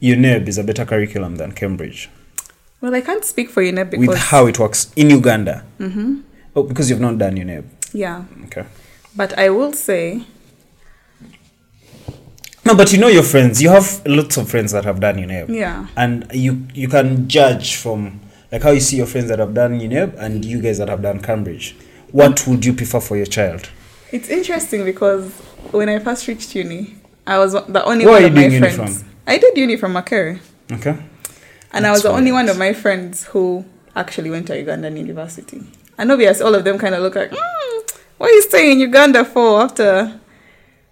UNEB 0.02 0.48
is 0.48 0.58
a 0.58 0.64
better 0.64 0.86
curriculum 0.86 1.36
than 1.36 1.52
Cambridge 1.52 2.10
well, 2.82 2.94
I 2.94 3.00
can't 3.00 3.24
speak 3.24 3.50
for 3.50 3.64
UNEB 3.64 3.92
because 3.92 4.08
with 4.10 4.18
how 4.18 4.46
it 4.46 4.60
works 4.60 4.92
in 4.98 5.10
Uganda? 5.10 5.64
hmm 5.78 6.20
Oh, 6.56 6.64
because 6.64 6.90
you've 6.90 7.00
not 7.00 7.18
done 7.18 7.36
UNEB. 7.36 7.64
yeah. 7.94 8.26
Okay. 8.46 8.66
But 9.16 9.38
I 9.40 9.50
will 9.50 9.72
say 9.74 10.26
No, 12.66 12.76
but 12.76 12.92
you 12.94 13.00
know 13.00 13.08
your 13.08 13.24
friends. 13.24 13.62
You 13.62 13.70
have 13.70 14.02
lots 14.06 14.36
of 14.38 14.50
friends 14.50 14.72
that 14.74 14.84
have 14.86 15.00
done 15.00 15.16
UNEB. 15.18 15.48
yeah. 15.50 15.88
and 15.96 16.26
you 16.34 16.68
you 16.74 16.88
can 16.90 17.28
judge 17.30 17.76
from 17.76 18.20
like 18.54 18.62
how 18.62 18.70
you 18.70 18.80
see 18.80 18.98
your 18.98 19.08
friends 19.08 19.30
that 19.30 19.40
have 19.40 19.56
done 19.56 19.80
UNEB 19.80 20.14
and 20.20 20.46
you 20.46 20.62
guys 20.62 20.78
that 20.78 20.88
have 20.88 21.02
done 21.02 21.20
Cambridge. 21.20 21.76
What 22.12 22.46
would 22.48 22.64
you 22.64 22.74
prefer 22.74 23.00
for 23.00 23.18
your 23.18 23.26
child? 23.26 23.68
It's 24.12 24.30
interesting 24.30 24.86
because 24.86 25.32
when 25.72 25.90
I 25.90 25.98
first 25.98 26.28
reached 26.28 26.54
uni, 26.54 26.94
I 27.26 27.40
was 27.40 27.54
the 27.54 27.84
only 27.84 28.06
Where 28.06 28.14
one 28.14 28.24
are 28.24 28.28
of 28.28 28.32
you 28.32 28.36
my 28.36 28.42
doing 28.48 28.62
uni 28.64 28.72
friends. 28.76 29.02
from? 29.02 29.10
I 29.26 29.40
did 29.40 29.58
uni 29.58 29.76
from 29.76 29.94
Makerere. 29.96 30.40
Okay. 30.72 30.96
And 31.72 31.88
I 31.88 31.92
was 31.92 32.04
the 32.04 32.10
That's 32.10 32.20
only 32.20 32.32
one 32.32 32.48
of 32.48 32.60
my 32.60 32.74
friends 32.74 33.24
who 33.24 33.66
actually 33.96 34.30
went 34.30 34.46
to 34.48 34.54
Ugandan 34.54 34.98
University. 35.00 35.64
And 35.98 36.12
obviously, 36.12 36.46
all 36.46 36.54
of 36.54 36.64
them 36.64 36.78
kind 36.78 36.94
of 36.94 37.02
look 37.02 37.16
like, 37.16 37.32
mm, 37.32 37.92
what 38.20 38.30
are 38.30 38.34
you 38.34 38.42
staying 38.44 38.74
in 38.74 38.80
Uganda 38.82 39.26
for 39.26 39.62
after? 39.62 40.20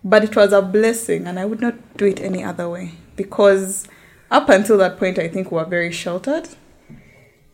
But 0.04 0.24
it 0.24 0.36
was 0.36 0.52
a 0.52 0.64
blessing, 0.64 1.28
and 1.28 1.38
I 1.40 1.46
would 1.46 1.62
not 1.62 1.76
do 1.96 2.06
it 2.06 2.20
any 2.20 2.44
other 2.44 2.68
way 2.68 2.94
because 3.16 3.88
up 4.32 4.50
until 4.50 4.80
that 4.80 4.98
point, 4.98 5.20
I 5.20 5.28
think 5.28 5.52
we 5.52 5.58
were 5.58 5.66
very 5.66 5.92
sheltered. 5.92 6.50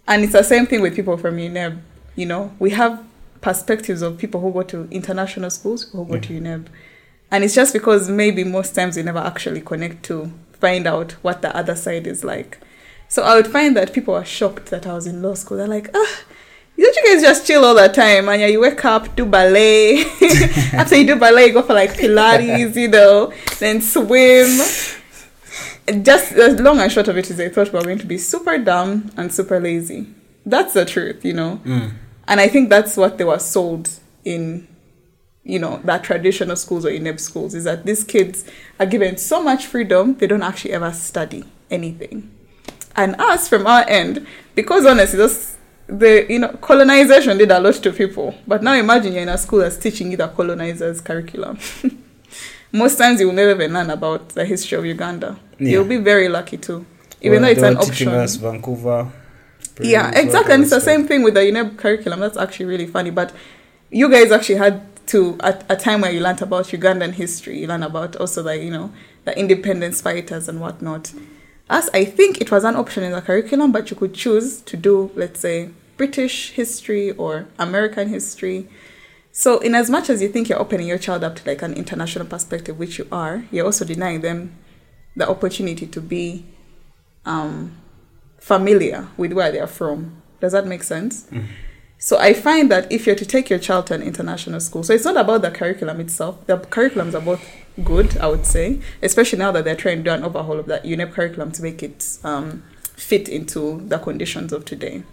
And 0.07 0.23
it's 0.23 0.33
the 0.33 0.43
same 0.43 0.65
thing 0.65 0.81
with 0.81 0.95
people 0.95 1.17
from 1.17 1.37
UNEB. 1.37 1.79
You 2.15 2.25
know, 2.25 2.51
we 2.59 2.71
have 2.71 3.03
perspectives 3.41 4.01
of 4.01 4.17
people 4.17 4.41
who 4.41 4.51
go 4.51 4.63
to 4.63 4.87
international 4.89 5.49
schools, 5.49 5.91
who 5.91 6.05
go 6.05 6.17
to 6.19 6.33
UNEB. 6.41 6.67
And 7.29 7.43
it's 7.43 7.55
just 7.55 7.73
because 7.73 8.09
maybe 8.09 8.43
most 8.43 8.73
times 8.73 8.95
we 8.95 9.03
never 9.03 9.19
actually 9.19 9.61
connect 9.61 10.03
to 10.03 10.31
find 10.53 10.87
out 10.87 11.11
what 11.23 11.41
the 11.41 11.55
other 11.55 11.75
side 11.75 12.07
is 12.07 12.23
like. 12.23 12.59
So 13.09 13.23
I 13.23 13.35
would 13.35 13.47
find 13.47 13.75
that 13.77 13.93
people 13.93 14.13
are 14.15 14.25
shocked 14.25 14.67
that 14.67 14.87
I 14.87 14.93
was 14.93 15.07
in 15.07 15.21
law 15.21 15.33
school. 15.33 15.57
They're 15.57 15.67
like, 15.67 15.89
ah, 15.93 16.19
don't 16.77 16.95
you 16.95 17.03
guys 17.05 17.21
just 17.21 17.47
chill 17.47 17.65
all 17.65 17.75
the 17.75 17.87
time? 17.89 18.29
And 18.29 18.41
yeah, 18.41 18.47
you 18.47 18.61
wake 18.61 18.83
up, 18.85 19.15
do 19.15 19.25
ballet. 19.25 20.03
After 20.73 20.95
you 20.95 21.07
do 21.07 21.15
ballet, 21.15 21.47
you 21.47 21.53
go 21.53 21.61
for 21.63 21.73
like 21.73 21.93
Pilates, 21.93 22.75
you 22.75 22.87
know, 22.87 23.33
then 23.59 23.81
swim. 23.81 24.47
Just 26.01 26.35
the 26.35 26.61
long 26.61 26.79
and 26.79 26.91
short 26.91 27.07
of 27.07 27.17
it 27.17 27.29
is 27.31 27.39
I 27.39 27.49
thought 27.49 27.71
we 27.71 27.79
were 27.79 27.85
going 27.85 27.99
to 27.99 28.05
be 28.05 28.17
super 28.17 28.57
dumb 28.57 29.11
and 29.15 29.33
super 29.33 29.59
lazy. 29.59 30.07
That's 30.45 30.73
the 30.73 30.85
truth, 30.85 31.23
you 31.23 31.33
know. 31.33 31.61
Mm. 31.63 31.93
And 32.27 32.39
I 32.41 32.47
think 32.47 32.69
that's 32.69 32.97
what 32.97 33.17
they 33.17 33.23
were 33.23 33.39
sold 33.39 33.89
in, 34.25 34.67
you 35.43 35.59
know, 35.59 35.79
that 35.85 36.03
traditional 36.03 36.57
schools 36.57 36.85
or 36.85 36.89
UNEB 36.89 37.19
schools 37.19 37.55
is 37.55 37.63
that 37.63 37.85
these 37.85 38.03
kids 38.03 38.43
are 38.79 38.85
given 38.85 39.17
so 39.17 39.41
much 39.41 39.65
freedom, 39.65 40.15
they 40.15 40.27
don't 40.27 40.43
actually 40.43 40.73
ever 40.73 40.91
study 40.91 41.45
anything. 41.71 42.33
And 42.95 43.15
us 43.21 43.47
from 43.47 43.65
our 43.65 43.87
end, 43.87 44.27
because 44.55 44.85
honestly, 44.85 45.17
this, 45.17 45.57
the 45.87 46.25
you 46.29 46.39
know 46.39 46.49
colonization 46.61 47.37
did 47.37 47.51
a 47.51 47.59
lot 47.59 47.75
to 47.75 47.93
people. 47.93 48.35
But 48.45 48.61
now 48.61 48.73
imagine 48.73 49.13
you're 49.13 49.21
in 49.21 49.29
a 49.29 49.37
school 49.37 49.59
that's 49.59 49.77
teaching 49.77 50.11
you 50.11 50.17
the 50.17 50.27
colonizers' 50.27 50.99
curriculum. 50.99 51.59
Most 52.77 52.97
times 52.97 53.19
you 53.19 53.27
will 53.27 53.33
never 53.33 53.51
even 53.51 53.73
learn 53.73 53.89
about 53.89 54.29
the 54.29 54.45
history 54.45 54.77
of 54.77 54.85
Uganda. 54.85 55.37
Yeah. 55.59 55.69
You'll 55.71 55.85
be 55.85 55.97
very 55.97 56.29
lucky 56.29 56.57
too, 56.57 56.85
even 57.21 57.41
Well, 57.41 57.41
though 57.41 57.51
it's 57.53 57.63
an 57.63 57.77
option. 57.77 58.07
us 58.09 58.35
Vancouver. 58.35 59.11
Yeah, 59.79 60.11
Prince, 60.11 60.25
exactly. 60.25 60.53
And 60.53 60.63
it's 60.63 60.71
the 60.71 60.79
same 60.79 61.07
thing 61.07 61.23
with 61.23 61.33
the 61.35 61.41
UNEB 61.41 61.77
curriculum. 61.77 62.19
That's 62.19 62.37
actually 62.37 62.65
really 62.65 62.87
funny. 62.87 63.11
But 63.11 63.33
you 63.91 64.09
guys 64.09 64.31
actually 64.31 64.55
had 64.55 64.81
to, 65.07 65.37
at 65.41 65.65
a 65.69 65.75
time 65.75 66.01
where 66.01 66.11
you 66.11 66.19
learned 66.19 66.41
about 66.41 66.65
Ugandan 66.65 67.13
history, 67.13 67.59
you 67.59 67.67
learned 67.67 67.83
about 67.83 68.15
also 68.15 68.41
the, 68.43 68.57
you 68.57 68.71
know, 68.71 68.91
the 69.25 69.37
independence 69.37 70.01
fighters 70.01 70.47
and 70.49 70.59
whatnot. 70.59 71.13
Us, 71.69 71.89
I 71.93 72.05
think 72.05 72.41
it 72.41 72.49
was 72.51 72.63
an 72.63 72.75
option 72.75 73.03
in 73.03 73.11
the 73.11 73.21
curriculum, 73.21 73.71
but 73.71 73.89
you 73.91 73.97
could 73.97 74.13
choose 74.13 74.61
to 74.61 74.77
do, 74.77 75.11
let's 75.15 75.39
say, 75.39 75.69
British 75.97 76.51
history 76.51 77.11
or 77.11 77.47
American 77.59 78.09
history. 78.09 78.67
So, 79.39 79.59
in 79.59 79.75
as 79.75 79.87
much 79.87 80.09
as 80.09 80.19
you 80.19 80.29
think 80.29 80.49
you're 80.49 80.59
opening 80.59 80.87
your 80.87 80.97
child 80.97 81.23
up 81.23 81.35
to 81.35 81.47
like 81.47 81.61
an 81.61 81.75
international 81.75 82.25
perspective, 82.25 82.79
which 82.79 82.97
you 82.97 83.07
are, 83.11 83.45
you're 83.51 83.67
also 83.67 83.85
denying 83.85 84.21
them 84.21 84.57
the 85.15 85.29
opportunity 85.29 85.85
to 85.85 86.01
be 86.01 86.47
um, 87.23 87.77
familiar 88.39 89.09
with 89.15 89.33
where 89.33 89.51
they 89.51 89.59
are 89.59 89.67
from. 89.67 90.23
Does 90.39 90.53
that 90.53 90.65
make 90.65 90.81
sense? 90.81 91.27
So 91.99 92.17
I 92.17 92.33
find 92.33 92.71
that 92.71 92.91
if 92.91 93.05
you're 93.05 93.15
to 93.15 93.27
take 93.27 93.47
your 93.47 93.59
child 93.59 93.85
to 93.87 93.93
an 93.93 94.01
international 94.01 94.59
school, 94.59 94.81
so 94.81 94.93
it's 94.93 95.05
not 95.05 95.17
about 95.17 95.43
the 95.43 95.51
curriculum 95.51 95.99
itself. 95.99 96.43
The 96.47 96.57
curriculums 96.57 97.13
are 97.13 97.21
both 97.21 97.47
good, 97.83 98.17
I 98.17 98.25
would 98.25 98.47
say, 98.47 98.81
especially 99.03 99.37
now 99.37 99.51
that 99.51 99.65
they're 99.65 99.75
trying 99.75 99.97
to 99.97 100.03
do 100.03 100.09
an 100.09 100.23
overhaul 100.23 100.57
of 100.57 100.65
that 100.65 100.83
UNEB 100.83 101.13
curriculum 101.13 101.51
to 101.51 101.61
make 101.61 101.83
it 101.83 102.17
um, 102.23 102.63
fit 102.95 103.29
into 103.29 103.87
the 103.87 103.99
conditions 103.99 104.51
of 104.51 104.65
today. 104.65 105.03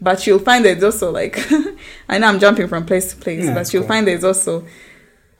But 0.00 0.26
you'll 0.26 0.38
find 0.38 0.64
there's 0.64 0.82
also 0.82 1.10
like, 1.10 1.38
I 2.08 2.18
know 2.18 2.28
I'm 2.28 2.38
jumping 2.38 2.68
from 2.68 2.86
place 2.86 3.12
to 3.12 3.16
place, 3.16 3.44
Yeah, 3.44 3.54
but 3.54 3.72
you'll 3.72 3.82
cool. 3.82 3.88
find 3.88 4.06
there's 4.06 4.24
also 4.24 4.64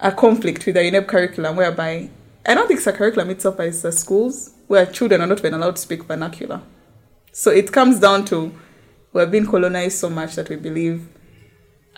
a 0.01 0.11
conflict 0.13 0.67
with 0.67 0.75
the 0.75 0.81
UNEB 0.81 1.07
curriculum 1.07 1.57
whereby 1.57 2.11
I 2.47 2.55
don't 2.55 2.67
think 2.67 2.79
it's 2.79 2.87
a 2.87 2.93
curriculum 2.93 3.31
itself, 3.31 3.57
but 3.57 3.67
it's 3.67 3.83
the 3.83 3.93
schools 3.93 4.55
where 4.67 4.87
children 4.87 5.21
are 5.21 5.27
not 5.27 5.39
even 5.39 5.55
allowed 5.55 5.77
to 5.77 5.83
speak 5.83 6.05
vernacular. 6.05 6.61
So 7.33 7.51
it 7.51 7.73
comes 7.73 8.01
down 8.01 8.25
to 8.27 8.53
we're 9.13 9.27
being 9.27 9.47
colonized 9.47 9.99
so 9.99 10.11
much 10.11 10.35
that 10.37 10.49
we 10.49 10.57
believe 10.57 11.09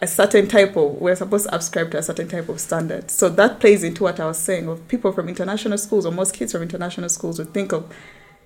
a 0.03 0.07
certain 0.07 0.49
type 0.49 0.77
of 0.77 0.93
we're 0.95 1.15
supposed 1.17 1.47
to 1.47 1.53
subscribe 1.53 1.91
to 1.91 1.99
a 1.99 2.03
certain 2.03 2.29
type 2.29 2.49
of 2.49 2.61
standard. 2.61 3.11
So 3.11 3.29
that 3.31 3.61
plays 3.61 3.85
into 3.85 4.05
what 4.05 4.19
I 4.21 4.27
was 4.27 4.39
saying 4.39 4.69
of 4.69 4.87
people 4.89 5.13
from 5.13 5.29
international 5.29 5.79
schools 5.79 6.07
or 6.07 6.13
most 6.13 6.35
kids 6.35 6.53
from 6.53 6.63
international 6.63 7.09
schools 7.09 7.39
would 7.39 7.53
think 7.53 7.73
of 7.73 7.93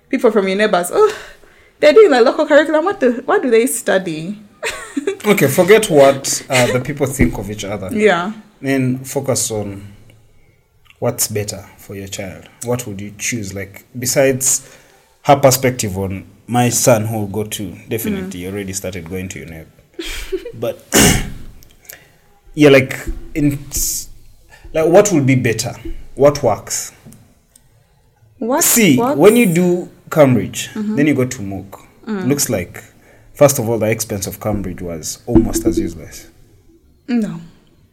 people 0.09 0.31
from 0.31 0.47
your 0.47 0.57
neighbors, 0.57 0.89
oh, 0.93 1.17
they're 1.79 1.93
doing 1.93 2.11
the 2.11 2.21
local 2.21 2.45
curriculum. 2.45 2.85
What 2.85 2.99
do 2.99 3.21
what 3.25 3.41
do 3.41 3.49
they 3.49 3.67
study? 3.67 4.41
Okay, 5.27 5.47
forget 5.47 5.89
what 5.89 6.45
uh, 6.49 6.71
the 6.71 6.79
people 6.79 7.07
think 7.07 7.37
of 7.39 7.49
each 7.49 7.63
other. 7.63 7.89
Yeah. 7.91 8.31
Then 8.61 9.03
focus 9.03 9.49
on 9.49 9.93
what's 10.99 11.27
better 11.27 11.67
for 11.77 11.95
your 11.95 12.07
child. 12.07 12.47
What 12.63 12.85
would 12.85 13.01
you 13.01 13.11
choose? 13.17 13.53
Like 13.53 13.85
besides 13.97 14.67
her 15.23 15.35
perspective 15.35 15.97
on 15.97 16.27
my 16.47 16.69
son 16.69 17.05
who 17.05 17.19
will 17.21 17.27
go 17.27 17.43
to 17.43 17.75
definitely 17.89 18.47
already 18.47 18.73
started 18.73 19.09
going 19.09 19.27
to 19.29 19.45
UNEB. 19.45 19.65
but 20.59 20.83
yeah, 22.53 22.69
like 22.69 22.95
in 23.33 23.59
like 24.73 24.87
what 24.87 25.11
would 25.11 25.25
be 25.25 25.35
better? 25.35 25.73
What 26.13 26.43
works? 26.43 26.93
What 28.37 28.63
See, 28.63 28.97
what? 28.97 29.17
when 29.17 29.35
you 29.35 29.51
do 29.51 29.89
Cambridge, 30.09 30.69
mm-hmm. 30.69 30.95
then 30.95 31.07
you 31.07 31.13
go 31.13 31.25
to 31.25 31.37
MOOC. 31.39 31.85
Mm. 32.05 32.27
Looks 32.27 32.49
like, 32.49 32.83
first 33.33 33.59
of 33.59 33.67
all, 33.67 33.79
the 33.79 33.89
expense 33.89 34.27
of 34.27 34.39
Cambridge 34.39 34.81
was 34.81 35.23
almost 35.25 35.65
as 35.65 35.79
useless. 35.79 36.29
No, 37.07 37.41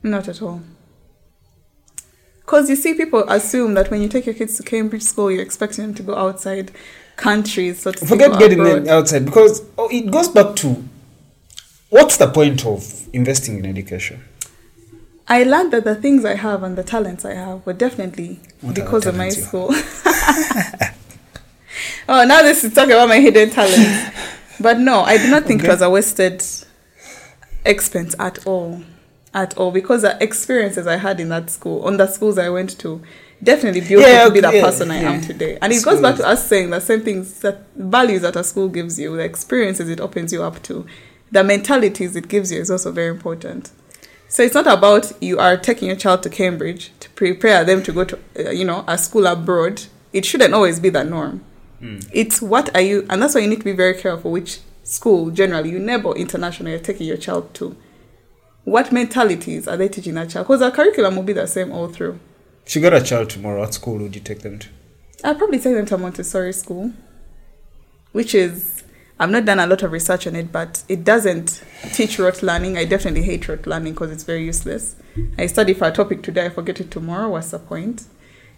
not 0.03 0.29
at 0.29 0.43
all. 0.43 0.63
Because 2.41 2.69
you 2.69 2.77
see, 2.77 2.95
people 2.95 3.25
assume 3.29 3.75
that 3.75 3.91
when 3.91 4.03
you 4.03 4.09
take 4.09 4.27
your 4.27 4.35
kids 4.35 4.57
to 4.59 4.63
Cambridge 4.63 5.03
school, 5.03 5.31
you're 5.31 5.43
expecting 5.43 5.85
them 5.85 5.95
to 5.95 6.03
go 6.03 6.15
outside 6.15 6.73
countries. 7.17 7.81
So 7.81 7.93
to 7.93 8.07
Forget 8.07 8.39
getting 8.39 8.61
abroad. 8.61 8.85
them 8.85 8.89
outside 8.89 9.25
because 9.25 9.63
oh, 9.79 9.89
it 9.91 10.11
goes 10.11 10.29
back 10.29 10.57
to 10.57 10.85
what's 11.91 12.17
the 12.17 12.31
point 12.31 12.67
of 12.67 13.09
investing 13.13 13.59
in 13.59 13.67
education? 13.67 14.23
I 15.29 15.45
learned 15.45 15.73
that 15.73 15.85
the 15.85 15.95
things 15.95 16.25
I 16.25 16.35
have 16.35 16.63
and 16.63 16.77
the 16.77 16.83
talents 16.83 17.25
I 17.25 17.35
have 17.35 17.65
were 17.65 17.73
definitely 17.73 18.41
What 18.61 18.75
because 18.75 19.07
of 19.07 19.17
my 19.17 19.29
school. 19.29 19.69
oh, 22.09 22.25
now 22.25 22.43
this 22.43 22.65
is 22.65 22.75
talking 22.75 22.93
about 22.93 23.09
my 23.09 23.21
hidden 23.21 23.51
talents. 23.51 24.11
But 24.61 24.79
no, 24.79 25.01
I 25.01 25.17
do 25.17 25.29
not 25.29 25.45
think 25.45 25.65
it 25.65 25.69
was 25.69 25.83
a 25.83 25.91
wasted 25.91 26.45
expense 27.65 28.15
at 28.19 28.47
all. 28.47 28.83
At 29.35 29.57
all. 29.57 29.73
Because 29.73 30.03
the 30.03 30.23
experiences 30.23 30.87
I 30.87 30.97
had 30.97 31.19
in 31.19 31.31
that 31.31 31.51
school, 31.51 31.83
on 31.85 31.97
the 31.97 32.07
schools 32.07 32.39
I 32.39 32.49
went 32.49 32.79
to, 32.81 33.03
definitely 33.43 33.81
built 33.81 34.03
Yeah, 34.03 34.25
me 34.25 34.29
to 34.29 34.35
be 34.35 34.41
the 34.41 34.49
okay, 34.49 34.59
yeah, 34.59 34.65
person 34.65 34.91
I 34.91 34.97
am 34.97 35.21
yeah. 35.21 35.27
today. 35.27 35.59
And 35.61 35.73
it 35.73 35.85
goes 35.85 36.01
back 36.01 36.17
to 36.17 36.27
us 36.29 36.47
saying 36.47 36.71
the 36.71 36.81
same 36.81 37.01
things 37.01 37.41
that 37.41 37.63
values 37.75 38.23
that 38.23 38.37
a 38.37 38.45
school 38.45 38.69
gives 38.69 39.01
you, 39.01 39.17
the 39.17 39.25
experiences 39.25 39.89
it 39.89 40.01
opens 40.01 40.33
you 40.33 40.43
up 40.45 40.63
to, 40.65 40.87
the 41.33 41.43
mentalities 41.43 42.15
it 42.15 42.29
gives 42.29 42.53
you 42.53 42.61
is 42.61 42.71
also 42.71 42.93
very 42.93 43.09
important. 43.09 43.73
So 44.29 44.43
it's 44.43 44.55
not 44.55 44.67
about 44.67 45.13
you 45.21 45.39
are 45.39 45.57
taking 45.57 45.89
your 45.89 45.97
child 45.97 46.23
to 46.23 46.31
Cambridge 46.31 46.93
to 47.01 47.11
prepare 47.11 47.65
them 47.65 47.83
to 47.83 47.93
go 47.93 48.05
to, 48.05 48.19
uh, 48.39 48.51
you 48.51 48.65
know, 48.65 48.85
a 48.87 48.97
school 48.97 49.27
abroad. 49.27 49.83
It 50.13 50.25
shouldn't 50.25 50.55
always 50.55 50.79
be 50.79 50.91
the 50.91 51.05
norm. 51.05 51.45
Mm. 51.83 52.09
It's 52.13 52.41
what 52.41 52.75
are 52.75 52.81
you, 52.81 53.07
and 53.11 53.21
that's 53.21 53.35
why 53.35 53.41
you 53.41 53.49
need 53.49 53.59
to 53.59 53.65
be 53.65 53.73
very 53.73 53.95
careful 53.95 54.31
which 54.31 54.61
school 54.85 55.31
generally 55.31 55.71
you 55.71 55.79
never 55.79 56.15
international 56.15 56.71
you're 56.71 56.79
taking 56.79 57.07
your 57.07 57.17
child 57.17 57.53
to. 57.55 57.77
What 58.65 58.93
mentalities 58.93 59.67
are 59.67 59.77
they 59.77 59.89
teaching 59.89 60.15
that 60.15 60.31
child? 60.31 60.47
Because 60.47 60.61
the 60.61 60.71
curriculum 60.71 61.17
will 61.17 61.25
be 61.25 61.33
the 61.33 61.47
same 61.47 61.73
all 61.73 61.89
through. 61.89 62.21
If 62.65 62.77
you 62.77 62.83
got 62.83 62.95
a 62.95 63.03
child 63.03 63.31
tomorrow, 63.31 63.61
what 63.61 63.75
school 63.75 63.99
would 63.99 64.15
you 64.15 64.21
take 64.21 64.41
them 64.41 64.61
to? 64.61 64.69
I'll 65.25 65.35
probably 65.35 65.59
take 65.59 65.75
them 65.75 65.87
to 65.87 65.99
Montessori 65.99 66.53
school, 66.53 66.93
which 68.13 68.35
is 68.35 68.85
I've 69.19 69.31
not 69.31 69.45
done 69.45 69.59
a 69.59 69.67
lot 69.67 69.83
of 69.83 69.93
research 69.93 70.27
on 70.27 70.37
it, 70.37 70.51
but 70.51 70.85
it 70.89 71.05
doesn't 71.05 71.63
teach 71.93 72.19
rote 72.19 72.43
learning. 72.43 72.79
I 72.79 72.85
definitely 72.85 73.23
hate 73.23 73.49
rote 73.49 73.67
learning 73.67 73.95
because 73.95 74.11
it's 74.11 74.25
very 74.25 74.45
useless. 74.45 74.97
I 75.39 75.47
study 75.47 75.75
for 75.75 75.87
a 75.87 75.93
topic 75.93 76.23
today, 76.23 76.47
I 76.47 76.49
forget 76.49 76.81
it 76.81 76.91
tomorrow. 76.91 77.31
What's 77.31 77.51
the 77.51 77.59
point? 77.59 78.05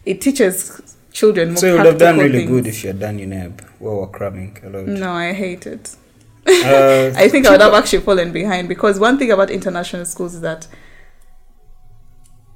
It 0.07 0.21
teaches 0.21 0.97
children 1.15 1.49
more 1.51 1.57
So 1.57 1.67
you 1.69 1.73
would 1.75 1.87
have 1.87 1.99
done 1.99 2.19
really 2.19 2.41
things. 2.41 2.51
good 2.51 2.67
if 2.67 2.83
you 2.83 2.89
had 2.89 3.01
done 3.01 3.19
UNEB. 3.19 3.67
Well, 3.81 4.01
we're 4.01 4.07
cramming 4.09 4.59
a 4.63 4.69
lot. 4.69 4.87
No, 4.87 5.13
I 5.13 5.33
hate 5.33 5.67
it. 5.67 5.97
Uh, 6.47 7.11
I 7.17 7.29
think 7.31 7.47
I 7.47 7.53
would 7.53 7.63
have 7.63 7.73
actually 7.81 8.03
fallen 8.03 8.31
behind 8.31 8.69
because 8.69 9.01
one 9.01 9.19
thing 9.19 9.31
about 9.31 9.49
international 9.51 10.05
schools 10.05 10.35
is 10.35 10.43
that, 10.43 10.67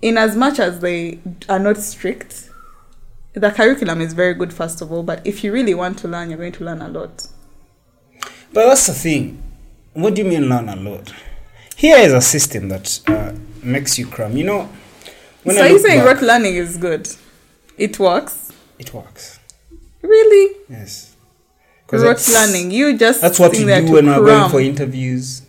in 0.03 0.19
as 0.19 0.37
much 0.37 0.59
as 0.59 0.81
they 0.81 1.21
are 1.49 1.59
not 1.59 1.79
strict, 1.79 2.51
the 3.33 3.51
curriculum 3.51 4.03
is 4.03 4.13
very 4.13 4.35
good, 4.35 4.53
first 4.53 4.83
of 4.83 4.93
all. 4.93 5.03
But 5.03 5.27
if 5.27 5.43
you 5.43 5.53
really 5.53 5.73
want 5.73 5.99
to 6.01 6.09
learn, 6.09 6.29
you're 6.29 6.39
going 6.39 6.53
to 6.53 6.65
learn 6.65 6.83
a 6.83 6.89
lot. 6.89 7.29
But 8.53 8.67
that's 8.67 8.87
the 8.89 8.93
thing. 8.93 9.43
What 9.95 10.15
do 10.15 10.23
you 10.23 10.29
mean 10.29 10.51
learn 10.51 10.69
a 10.69 10.77
lot? 10.77 11.13
Here 11.75 11.97
is 11.97 12.13
a 12.13 12.21
system 12.21 12.69
that 12.69 13.01
uh, 13.07 13.33
makes 13.63 13.99
you 13.99 14.07
cram. 14.07 14.37
You 14.37 14.45
know, 14.45 14.69
when 15.45 15.57
so 15.57 15.63
I 15.63 15.69
you 15.69 15.79
saying 15.79 16.05
back, 16.05 16.17
rote 16.17 16.23
learning 16.27 16.57
is 16.57 16.77
good? 16.77 17.09
It 17.79 17.99
works, 17.99 18.48
it 18.79 18.93
works. 18.95 19.39
really? 20.03 20.57
Yes. 20.69 21.15
Rote 21.91 22.01
that's- 22.03 22.33
learning, 22.33 22.71
you 22.71 22.97
just 22.99 23.21
That's 23.21 23.39
what 23.39 23.53
we 23.53 23.59
do 23.65 23.67
when 23.93 24.07
we're 24.07 24.25
going 24.25 24.51
for 24.51 24.61
interviews, 24.61 25.43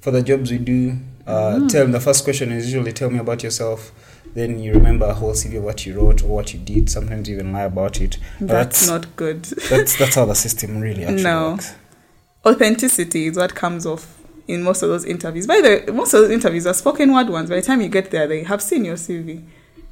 for 0.00 0.10
the 0.10 0.22
jobs 0.22 0.50
we 0.50 0.58
do. 0.58 0.98
Uh, 1.26 1.56
Mm. 1.58 1.68
Tell 1.70 1.82
them 1.82 1.92
the 1.92 2.00
first 2.00 2.24
question 2.24 2.52
is 2.52 2.66
usually 2.72 2.92
tell 2.92 3.10
me 3.10 3.18
about 3.18 3.42
yourself. 3.42 3.92
Then 4.34 4.58
you 4.62 4.72
remember 4.72 5.06
a 5.06 5.14
whole 5.14 5.32
CV 5.34 5.56
of 5.56 5.64
what 5.64 5.84
you 5.86 5.94
wrote 5.98 6.22
or 6.22 6.28
what 6.28 6.52
you 6.54 6.60
did. 6.60 6.88
Sometimes 6.90 7.28
you 7.28 7.34
even 7.36 7.52
lie 7.52 7.62
about 7.64 8.00
it. 8.00 8.18
But 8.40 8.48
That's 8.48 8.86
not 8.86 9.16
good. 9.16 9.42
that's 9.70 9.96
that's 9.98 10.14
how 10.14 10.24
the 10.26 10.34
system 10.46 10.80
really 10.80 11.02
actually 11.04 11.22
No. 11.22 11.52
works. 11.52 11.72
Authenticity 12.46 13.26
is 13.26 13.36
what 13.36 13.54
comes 13.54 13.84
off 13.86 14.16
in 14.46 14.62
most 14.62 14.82
of 14.82 14.88
those 14.88 15.04
interviews. 15.04 15.46
By 15.46 15.60
the 15.60 15.68
way, 15.86 15.92
most 15.92 16.14
of 16.14 16.20
those 16.22 16.30
interviews 16.30 16.66
are 16.66 16.74
spoken 16.74 17.12
word 17.12 17.28
ones. 17.28 17.50
By 17.50 17.56
the 17.56 17.62
time 17.62 17.80
you 17.80 17.88
get 17.88 18.10
there, 18.10 18.26
they 18.26 18.42
have 18.44 18.62
seen 18.62 18.84
your 18.84 18.96
CV. 18.96 19.42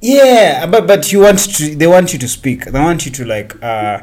Yeah, 0.01 0.65
but 0.67 0.85
but 0.87 1.11
you 1.11 1.21
want 1.21 1.39
to 1.55 1.75
they 1.75 1.87
want 1.87 2.13
you 2.13 2.19
to 2.19 2.27
speak. 2.27 2.65
They 2.65 2.79
want 2.79 3.05
you 3.05 3.11
to 3.13 3.25
like 3.25 3.61
uh 3.63 4.01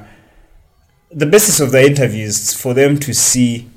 the 1.11 1.27
basis 1.27 1.61
of 1.61 1.71
the 1.71 1.85
interview 1.87 2.25
is 2.27 2.53
for 2.53 2.75
them 2.75 2.99
to 2.99 3.15
see 3.15 3.69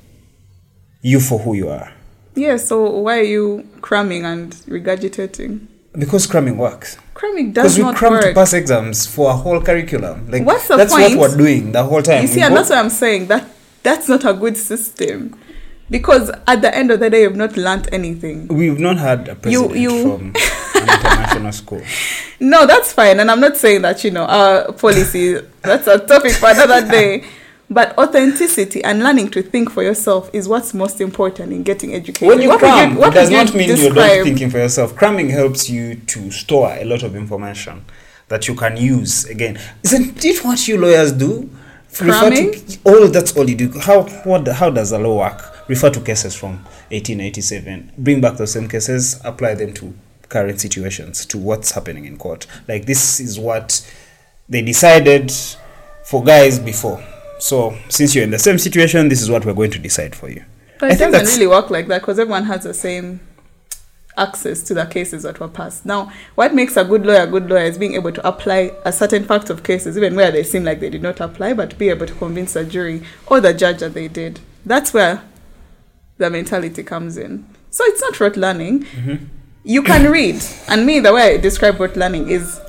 you 1.02 1.20
for 1.20 1.38
who 1.38 1.54
you 1.54 1.68
are. 1.68 1.92
Yeah, 2.34 2.56
so 2.56 2.88
why 3.00 3.18
are 3.20 3.22
you 3.22 3.68
cramming 3.80 4.24
and 4.24 4.52
regurgitating? 4.66 5.66
Because 5.92 6.26
cramming 6.26 6.56
works. 6.58 6.98
Cramming 7.14 7.52
does 7.52 7.74
Because 7.74 7.78
we 7.78 7.82
not 7.84 7.96
cram 7.96 8.22
to 8.22 8.34
pass 8.34 8.52
exams 8.52 9.06
for 9.06 9.30
a 9.30 9.34
whole 9.34 9.60
curriculum. 9.60 10.30
Like 10.30 10.44
What's 10.44 10.68
the 10.68 10.76
that's 10.76 10.92
point? 10.92 11.16
what 11.16 11.30
we're 11.32 11.36
doing 11.36 11.72
the 11.72 11.82
whole 11.84 12.02
time. 12.02 12.22
You 12.22 12.28
see, 12.28 12.40
and 12.42 12.56
that's 12.56 12.70
what 12.70 12.78
I'm 12.78 12.90
saying 12.90 13.26
that 13.28 13.48
that's 13.82 14.08
not 14.08 14.24
a 14.24 14.34
good 14.34 14.56
system. 14.56 15.34
Because 15.90 16.30
at 16.46 16.60
the 16.60 16.74
end 16.74 16.90
of 16.90 17.00
the 17.00 17.08
day, 17.08 17.22
you've 17.22 17.34
not 17.36 17.56
learnt 17.56 17.88
anything. 17.92 18.46
We've 18.48 18.78
not 18.78 18.98
had 18.98 19.28
a 19.28 19.34
president 19.34 19.76
you- 19.76 20.02
from 20.02 20.34
an 20.82 20.88
international 20.88 21.52
school. 21.52 21.82
No, 22.40 22.66
that's 22.66 22.92
fine. 22.92 23.18
And 23.18 23.32
I'm 23.32 23.40
not 23.40 23.56
saying 23.56 23.82
that, 23.82 24.04
you 24.04 24.12
know, 24.12 24.24
our 24.24 24.70
policy, 24.72 25.40
that's 25.60 25.88
a 25.88 25.98
topic 25.98 26.34
for 26.34 26.48
another 26.50 26.88
day. 26.88 27.24
But 27.70 27.98
authenticity 27.98 28.82
and 28.82 29.00
learning 29.02 29.30
to 29.32 29.42
think 29.42 29.70
for 29.70 29.82
yourself 29.82 30.30
is 30.32 30.48
what's 30.48 30.72
most 30.72 31.00
important 31.00 31.52
in 31.52 31.64
getting 31.64 31.94
educated. 31.94 32.28
When 32.28 32.40
you 32.40 32.48
What 32.48 32.60
cram, 32.60 32.94
what 32.94 33.08
it 33.08 33.14
does 33.14 33.30
not 33.30 33.52
mean 33.54 33.76
you're 33.76 33.92
not 33.92 34.24
thinking 34.24 34.50
for 34.50 34.58
yourself. 34.58 34.96
Cramming 34.96 35.28
helps 35.30 35.68
you 35.68 35.96
to 35.96 36.30
store 36.30 36.72
a 36.72 36.84
lot 36.84 37.02
of 37.02 37.14
information 37.14 37.84
that 38.28 38.48
you 38.48 38.54
can 38.54 38.76
use 38.76 39.24
again. 39.26 39.58
Isn't 39.82 40.24
it 40.24 40.44
what 40.44 40.66
you 40.66 40.78
lawyers 40.78 41.12
do? 41.12 41.50
Cramming? 41.94 42.52
to 42.52 42.78
all 42.84 43.08
that's 43.08 43.36
all 43.36 43.48
you 43.48 43.56
do. 43.56 43.78
How 43.80 44.02
what 44.24 44.46
how 44.46 44.70
does 44.70 44.90
the 44.90 44.98
law 44.98 45.18
work? 45.18 45.68
Refer 45.68 45.90
to 45.90 46.00
cases 46.00 46.34
from 46.34 46.64
1887. 46.90 47.92
Bring 47.98 48.20
back 48.20 48.36
those 48.36 48.52
same 48.52 48.68
cases, 48.68 49.20
apply 49.24 49.54
them 49.54 49.74
to 49.74 49.92
current 50.28 50.60
situations, 50.60 51.24
to 51.26 51.38
what's 51.38 51.72
happening 51.72 52.04
in 52.04 52.16
court. 52.16 52.46
Like 52.66 52.86
this 52.86 53.20
is 53.20 53.38
what 53.38 53.88
they 54.48 54.62
decided 54.62 55.32
for 56.04 56.22
guys 56.22 56.58
before. 56.58 57.02
So 57.38 57.76
since 57.88 58.14
you're 58.14 58.24
in 58.24 58.30
the 58.30 58.38
same 58.38 58.58
situation, 58.58 59.08
this 59.08 59.22
is 59.22 59.30
what 59.30 59.44
we're 59.44 59.54
going 59.54 59.70
to 59.72 59.78
decide 59.78 60.14
for 60.14 60.28
you. 60.28 60.44
But 60.78 60.90
I 60.90 60.94
it 60.94 60.98
think 60.98 61.12
doesn't 61.12 61.38
really 61.38 61.48
work 61.48 61.70
like 61.70 61.88
that 61.88 62.00
because 62.00 62.18
everyone 62.18 62.44
has 62.44 62.64
the 62.64 62.74
same 62.74 63.20
access 64.16 64.62
to 64.64 64.74
the 64.74 64.84
cases 64.84 65.22
that 65.22 65.38
were 65.38 65.48
passed. 65.48 65.86
Now, 65.86 66.12
what 66.34 66.54
makes 66.54 66.76
a 66.76 66.84
good 66.84 67.06
lawyer 67.06 67.22
a 67.22 67.26
good 67.26 67.48
lawyer 67.48 67.64
is 67.64 67.78
being 67.78 67.94
able 67.94 68.12
to 68.12 68.26
apply 68.26 68.72
a 68.84 68.92
certain 68.92 69.24
fact 69.24 69.48
of 69.50 69.62
cases, 69.62 69.96
even 69.96 70.16
where 70.16 70.30
they 70.30 70.42
seem 70.42 70.64
like 70.64 70.80
they 70.80 70.90
did 70.90 71.02
not 71.02 71.20
apply, 71.20 71.52
but 71.52 71.78
be 71.78 71.88
able 71.88 72.06
to 72.06 72.14
convince 72.14 72.54
the 72.54 72.64
jury 72.64 73.02
or 73.26 73.40
the 73.40 73.54
judge 73.54 73.78
that 73.78 73.94
they 73.94 74.08
did. 74.08 74.40
That's 74.66 74.92
where 74.92 75.22
the 76.18 76.28
mentality 76.30 76.82
comes 76.82 77.16
in. 77.16 77.46
So 77.70 77.84
it's 77.84 78.00
not 78.00 78.18
rote 78.18 78.36
learning. 78.36 78.84
Mm-hmm. 78.84 79.24
You 79.64 79.82
can 79.82 80.10
read, 80.10 80.40
and 80.68 80.86
me, 80.86 81.00
the 81.00 81.12
way 81.12 81.34
I 81.34 81.36
describe 81.36 81.80
rote 81.80 81.96
learning 81.96 82.30
is 82.30 82.60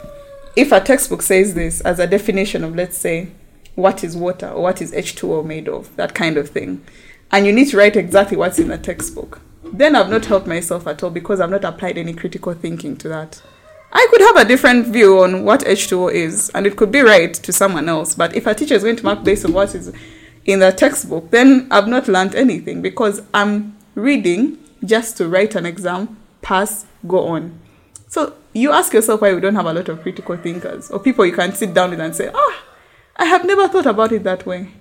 if 0.55 0.71
a 0.71 0.81
textbook 0.81 1.21
says 1.21 1.53
this 1.53 1.81
as 1.81 1.99
a 1.99 2.07
definition 2.07 2.63
of, 2.63 2.75
let's 2.75 2.97
say, 2.97 3.29
what 3.75 4.03
is 4.03 4.17
water 4.17 4.49
or 4.49 4.63
what 4.63 4.81
is 4.81 4.91
H2O 4.91 5.45
made 5.45 5.69
of, 5.69 5.95
that 5.97 6.15
kind 6.15 6.35
of 6.35 6.49
thing, 6.49 6.83
and 7.31 7.45
you 7.45 7.53
need 7.53 7.69
to 7.69 7.77
write 7.77 7.95
exactly 7.95 8.35
what's 8.35 8.57
in 8.57 8.69
the 8.69 8.77
textbook, 8.77 9.39
then 9.63 9.95
I've 9.95 10.09
not 10.09 10.25
helped 10.25 10.47
myself 10.47 10.87
at 10.87 11.03
all 11.03 11.11
because 11.11 11.39
I've 11.39 11.51
not 11.51 11.63
applied 11.63 11.97
any 11.97 12.13
critical 12.13 12.53
thinking 12.55 12.97
to 12.97 13.07
that. 13.07 13.41
I 13.93 14.07
could 14.09 14.21
have 14.21 14.37
a 14.37 14.45
different 14.45 14.87
view 14.87 15.19
on 15.19 15.45
what 15.45 15.61
H2O 15.61 16.11
is, 16.11 16.49
and 16.55 16.65
it 16.65 16.75
could 16.75 16.91
be 16.91 17.01
right 17.01 17.33
to 17.33 17.53
someone 17.53 17.87
else. 17.87 18.15
But 18.15 18.35
if 18.35 18.47
a 18.47 18.55
teacher 18.55 18.73
is 18.73 18.83
going 18.83 18.95
to 18.97 19.05
mark 19.05 19.23
based 19.23 19.45
on 19.45 19.53
what 19.53 19.75
is 19.75 19.93
in 20.45 20.59
the 20.59 20.71
textbook, 20.71 21.29
then 21.29 21.67
I've 21.69 21.87
not 21.87 22.07
learned 22.07 22.33
anything 22.33 22.81
because 22.81 23.21
I'm 23.31 23.77
reading 23.93 24.57
just 24.83 25.17
to 25.17 25.27
write 25.27 25.53
an 25.55 25.67
exam, 25.67 26.17
pass, 26.41 26.85
go 27.07 27.27
on. 27.27 27.59
So 28.07 28.33
you 28.53 28.71
ask 28.71 28.93
yourself 28.93 29.21
why 29.21 29.33
we 29.33 29.41
don't 29.41 29.55
have 29.55 29.65
a 29.65 29.73
lot 29.73 29.89
of 29.89 30.01
critical 30.01 30.35
thinkers 30.37 30.89
or 30.89 30.99
people 30.99 31.25
you 31.25 31.33
can 31.33 31.53
sit 31.53 31.73
down 31.73 31.91
with 31.91 31.99
and 31.99 32.15
say, 32.15 32.31
ah, 32.33 32.63
I 33.15 33.25
have 33.25 33.45
never 33.45 33.67
thought 33.67 33.85
about 33.85 34.11
it 34.11 34.23
that 34.23 34.45
way. 34.45 34.71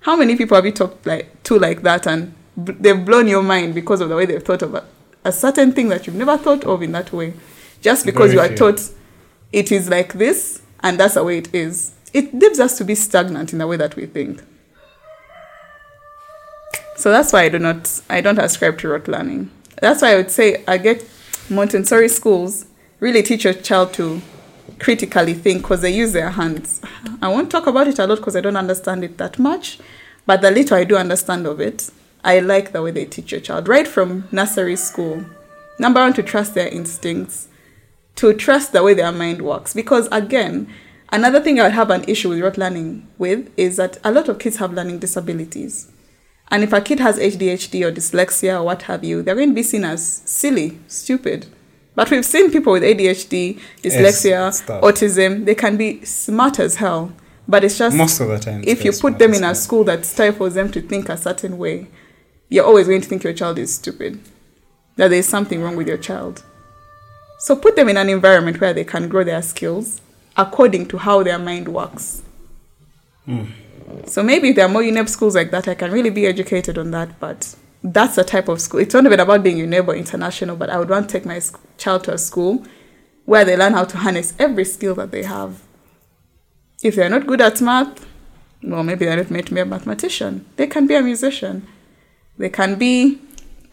How 0.00 0.16
many 0.16 0.36
people 0.36 0.56
have 0.56 0.66
you 0.66 0.72
talked 0.72 1.06
like 1.06 1.42
to 1.44 1.58
like 1.58 1.82
that 1.82 2.06
and 2.06 2.34
b- 2.62 2.74
they've 2.78 3.04
blown 3.04 3.28
your 3.28 3.42
mind 3.42 3.74
because 3.74 4.00
of 4.00 4.08
the 4.08 4.16
way 4.16 4.26
they've 4.26 4.42
thought 4.42 4.62
about 4.62 4.84
a 5.24 5.32
certain 5.32 5.72
thing 5.72 5.88
that 5.88 6.06
you've 6.06 6.16
never 6.16 6.36
thought 6.36 6.64
of 6.64 6.82
in 6.82 6.92
that 6.92 7.12
way, 7.12 7.34
just 7.80 8.04
because 8.04 8.32
you 8.32 8.40
are 8.40 8.48
taught 8.48 8.80
it 9.52 9.70
is 9.70 9.88
like 9.88 10.14
this 10.14 10.62
and 10.80 10.98
that's 10.98 11.14
the 11.14 11.22
way 11.24 11.38
it 11.38 11.54
is. 11.54 11.92
It 12.12 12.34
leaves 12.34 12.58
us 12.58 12.76
to 12.78 12.84
be 12.84 12.94
stagnant 12.94 13.52
in 13.52 13.58
the 13.58 13.66
way 13.66 13.76
that 13.76 13.96
we 13.96 14.06
think. 14.06 14.42
So 16.96 17.10
that's 17.10 17.32
why 17.32 17.42
I 17.42 17.48
do 17.48 17.58
not 17.58 18.00
I 18.08 18.20
don't 18.20 18.38
ascribe 18.38 18.78
to 18.78 18.88
rote 18.88 19.08
learning. 19.08 19.50
That's 19.82 20.00
why 20.00 20.12
I 20.12 20.14
would 20.14 20.30
say 20.30 20.62
I 20.68 20.78
get 20.78 21.04
Montessori 21.50 22.08
schools 22.08 22.66
really 23.00 23.20
teach 23.20 23.42
your 23.42 23.52
child 23.52 23.92
to 23.94 24.22
critically 24.78 25.34
think 25.34 25.62
because 25.62 25.80
they 25.80 25.92
use 25.92 26.12
their 26.12 26.30
hands. 26.30 26.80
I 27.20 27.26
won't 27.26 27.50
talk 27.50 27.66
about 27.66 27.88
it 27.88 27.98
a 27.98 28.06
lot 28.06 28.18
because 28.18 28.36
I 28.36 28.42
don't 28.42 28.56
understand 28.56 29.02
it 29.02 29.18
that 29.18 29.40
much, 29.40 29.80
but 30.24 30.40
the 30.40 30.52
little 30.52 30.76
I 30.76 30.84
do 30.84 30.96
understand 30.96 31.48
of 31.48 31.60
it, 31.60 31.90
I 32.22 32.38
like 32.38 32.70
the 32.70 32.80
way 32.80 32.92
they 32.92 33.06
teach 33.06 33.32
your 33.32 33.40
child 33.40 33.66
right 33.66 33.88
from 33.88 34.28
nursery 34.30 34.76
school. 34.76 35.24
Number 35.80 35.98
one, 35.98 36.12
to 36.12 36.22
trust 36.22 36.54
their 36.54 36.68
instincts, 36.68 37.48
to 38.14 38.34
trust 38.34 38.70
the 38.72 38.84
way 38.84 38.94
their 38.94 39.10
mind 39.10 39.42
works. 39.42 39.74
Because 39.74 40.06
again, 40.12 40.72
another 41.10 41.40
thing 41.40 41.58
I 41.58 41.64
would 41.64 41.72
have 41.72 41.90
an 41.90 42.04
issue 42.06 42.28
with 42.28 42.38
rote 42.38 42.56
learning 42.56 43.08
with 43.18 43.50
is 43.56 43.78
that 43.78 43.98
a 44.04 44.12
lot 44.12 44.28
of 44.28 44.38
kids 44.38 44.58
have 44.58 44.72
learning 44.72 45.00
disabilities. 45.00 45.90
And 46.52 46.62
if 46.62 46.74
a 46.74 46.82
kid 46.82 47.00
has 47.00 47.18
ADHD 47.18 47.82
or 47.82 47.90
dyslexia 47.90 48.60
or 48.60 48.64
what 48.64 48.82
have 48.82 49.02
you, 49.02 49.22
they're 49.22 49.34
going 49.34 49.48
to 49.48 49.54
be 49.54 49.62
seen 49.62 49.84
as 49.84 50.04
silly, 50.26 50.78
stupid. 50.86 51.46
But 51.94 52.10
we've 52.10 52.26
seen 52.26 52.50
people 52.50 52.74
with 52.74 52.82
ADHD, 52.82 53.58
dyslexia, 53.82 54.80
autism, 54.82 55.46
they 55.46 55.54
can 55.54 55.78
be 55.78 56.04
smart 56.04 56.58
as 56.58 56.76
hell. 56.76 57.14
But 57.48 57.64
it's 57.64 57.78
just 57.78 57.96
Most 57.96 58.20
of 58.20 58.28
the 58.28 58.38
time. 58.38 58.62
if 58.66 58.84
you 58.84 58.92
put 58.92 59.18
them 59.18 59.32
in 59.32 59.42
a 59.42 59.54
school 59.54 59.82
that 59.84 60.04
stifles 60.04 60.52
them 60.52 60.70
to 60.72 60.82
think 60.82 61.08
a 61.08 61.16
certain 61.16 61.56
way, 61.56 61.88
you're 62.50 62.66
always 62.66 62.86
going 62.86 63.00
to 63.00 63.08
think 63.08 63.24
your 63.24 63.32
child 63.32 63.58
is 63.58 63.74
stupid, 63.74 64.20
that 64.96 65.08
there's 65.08 65.26
something 65.26 65.62
wrong 65.62 65.74
with 65.74 65.88
your 65.88 65.96
child. 65.96 66.44
So 67.38 67.56
put 67.56 67.76
them 67.76 67.88
in 67.88 67.96
an 67.96 68.10
environment 68.10 68.60
where 68.60 68.74
they 68.74 68.84
can 68.84 69.08
grow 69.08 69.24
their 69.24 69.40
skills 69.40 70.02
according 70.36 70.88
to 70.88 70.98
how 70.98 71.22
their 71.22 71.38
mind 71.38 71.68
works. 71.68 72.22
Hmm. 73.24 73.44
So 74.06 74.22
maybe 74.22 74.50
if 74.50 74.56
there 74.56 74.66
are 74.66 74.68
more 74.68 74.82
UNEB 74.82 75.08
schools 75.08 75.34
like 75.34 75.50
that, 75.50 75.68
I 75.68 75.74
can 75.74 75.90
really 75.90 76.10
be 76.10 76.26
educated 76.26 76.78
on 76.78 76.90
that. 76.92 77.18
But 77.20 77.54
that's 77.82 78.16
the 78.16 78.24
type 78.24 78.48
of 78.48 78.60
school. 78.60 78.80
It's 78.80 78.94
not 78.94 79.04
even 79.04 79.20
about 79.20 79.42
being 79.42 79.56
UNEB 79.56 79.88
or 79.88 79.94
international, 79.94 80.56
but 80.56 80.70
I 80.70 80.78
would 80.78 80.88
want 80.88 81.08
to 81.08 81.12
take 81.12 81.26
my 81.26 81.40
child 81.78 82.04
to 82.04 82.14
a 82.14 82.18
school 82.18 82.64
where 83.24 83.44
they 83.44 83.56
learn 83.56 83.72
how 83.72 83.84
to 83.84 83.96
harness 83.98 84.34
every 84.38 84.64
skill 84.64 84.94
that 84.96 85.10
they 85.10 85.22
have. 85.22 85.62
If 86.82 86.96
they're 86.96 87.08
not 87.08 87.26
good 87.26 87.40
at 87.40 87.60
math, 87.60 88.06
well, 88.62 88.82
maybe 88.82 89.04
they're 89.04 89.16
not 89.16 89.30
meant 89.30 89.46
to 89.48 89.54
be 89.54 89.60
a 89.60 89.64
mathematician. 89.64 90.46
They 90.56 90.66
can 90.66 90.86
be 90.86 90.94
a 90.94 91.02
musician. 91.02 91.66
They 92.38 92.48
can 92.48 92.76
be, 92.76 93.20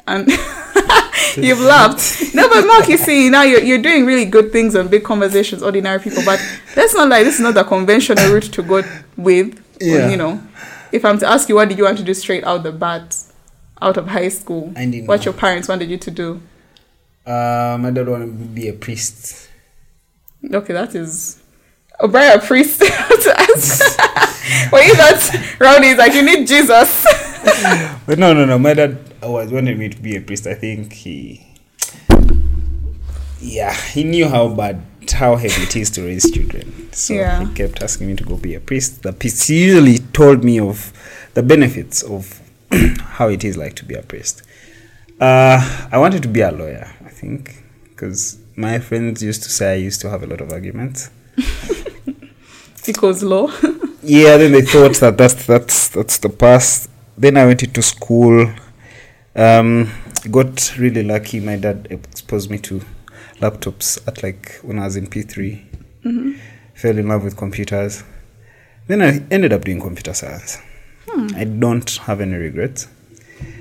and 0.08 0.28
you've 1.38 1.60
laughed. 1.60 2.34
No, 2.34 2.50
but 2.50 2.66
Mark, 2.66 2.88
you 2.88 2.98
see, 2.98 3.30
now 3.30 3.44
you're, 3.44 3.62
you're 3.62 3.82
doing 3.82 4.06
really 4.06 4.26
good 4.26 4.52
things 4.52 4.76
on 4.76 4.88
big 4.88 5.04
conversations, 5.04 5.64
ordinary 5.64 6.00
people. 6.00 6.24
But 6.26 6.40
let's 6.76 6.94
not 6.94 7.10
like 7.10 7.24
this 7.24 7.36
is 7.36 7.42
not 7.42 7.54
the 7.54 7.64
conventional 7.64 8.32
route 8.34 8.44
to 8.44 8.64
go 8.64 8.84
with. 9.18 9.64
Yeah. 9.82 10.10
You 10.10 10.18
know, 10.18 10.42
if 10.92 11.06
I'm 11.06 11.18
to 11.20 11.28
ask 11.28 11.50
you, 11.50 11.56
what 11.56 11.70
did 11.70 11.78
you 11.78 11.84
want 11.86 11.98
to 12.00 12.04
do 12.04 12.14
straight 12.14 12.44
out 12.44 12.64
the 12.64 12.72
bat, 12.72 13.16
out 13.82 13.98
of 13.98 14.08
high 14.08 14.30
school? 14.30 14.74
I 14.76 14.86
didn't 14.86 15.08
What 15.08 15.20
know. 15.22 15.26
your 15.26 15.34
parents 15.34 15.68
wanted 15.68 15.90
you 15.90 15.98
to 15.98 16.12
do? 16.12 16.42
Uh, 17.26 17.78
my 17.80 17.92
dad 17.92 18.08
wanted 18.08 18.26
to 18.40 18.46
be 18.46 18.68
a 18.70 18.74
priest. 18.74 19.50
Okay, 20.52 20.74
that 20.74 20.96
is. 20.96 21.42
O'Brien, 22.02 22.40
a 22.40 22.42
priest. 22.42 22.80
to 22.80 23.34
ask. 23.38 23.82
you 24.72 24.96
that 24.96 25.56
Rowdy 25.60 25.88
is 25.88 25.98
like, 25.98 26.14
you 26.14 26.24
need 26.24 26.48
Jesus. 26.48 27.06
But 28.06 28.20
no, 28.20 28.34
no, 28.34 28.46
no. 28.46 28.58
My 28.60 28.74
dad 28.74 28.98
was 29.22 29.52
wanted 29.52 29.78
me 29.78 29.90
to 29.90 30.02
be 30.02 30.16
a 30.16 30.22
priest. 30.22 30.48
I 30.48 30.54
think 30.56 30.92
he, 30.94 31.46
yeah, 33.40 33.74
he 33.74 34.04
knew 34.04 34.28
how 34.28 34.48
bad, 34.50 34.82
how 35.12 35.36
heavy 35.36 35.64
it 35.64 35.76
is 35.76 35.90
to 35.92 36.02
raise 36.04 36.30
children. 36.32 36.90
So 36.94 37.14
Yeah. 37.14 37.46
he 37.46 37.54
kept 37.54 37.82
asking 37.84 38.08
me 38.08 38.16
to 38.16 38.24
go 38.24 38.38
be 38.38 38.56
a 38.56 38.60
priest. 38.60 39.04
The 39.04 39.14
priest 39.14 39.50
usually 39.50 40.00
told 40.00 40.44
me 40.44 40.60
of 40.60 40.92
the 41.34 41.44
benefits 41.44 42.02
of 42.04 42.42
how 43.18 43.30
it 43.30 43.44
is 43.44 43.58
like 43.58 43.76
to 43.76 43.86
be 43.86 43.96
a 43.96 44.02
priest. 44.02 44.44
Uh, 45.20 45.88
I 45.92 45.98
wanted 45.98 46.22
to 46.24 46.30
be 46.30 46.42
a 46.42 46.52
lawyer. 46.52 46.94
I 47.06 47.10
think 47.10 47.64
because 47.90 48.38
my 48.56 48.80
friends 48.80 49.22
used 49.24 49.44
to 49.44 49.50
say 49.50 49.74
I 49.74 49.76
used 49.76 50.02
to 50.02 50.10
have 50.10 50.24
a 50.24 50.28
lot 50.28 50.42
of 50.42 50.52
arguments. 50.52 51.10
because 52.86 53.24
law. 53.24 53.48
yeah 54.04 54.38
then 54.38 54.52
they 54.54 54.62
thought 54.62 54.96
that 54.96 55.18
that's 55.18 55.46
that's 55.46 55.90
that's 55.90 56.18
the 56.20 56.30
past 56.30 56.90
then 57.18 57.36
i 57.36 57.46
went 57.46 57.62
into 57.62 57.82
school 57.82 58.50
um 59.36 59.92
got 60.32 60.74
really 60.78 61.04
lucky 61.04 61.40
my 61.42 61.58
dad 61.58 61.86
exposed 61.90 62.50
me 62.50 62.58
to 62.58 62.82
laptops 63.40 64.06
at 64.08 64.22
like 64.22 64.60
when 64.62 64.80
i 64.80 64.86
was 64.86 64.96
in 64.96 65.08
p3 65.08 65.66
mm-hmm. 66.04 66.34
fell 66.74 66.98
in 66.98 67.08
love 67.08 67.24
with 67.24 67.38
computers. 67.38 68.04
Then 68.88 69.02
i 69.02 69.22
ended 69.30 69.54
up 69.54 69.64
doing 69.64 69.80
computer 69.80 70.14
science. 70.14 70.58
Hmm. 71.08 71.28
I 71.36 71.44
don't 71.44 71.90
have 72.08 72.22
any 72.22 72.36
regrets. 72.36 72.88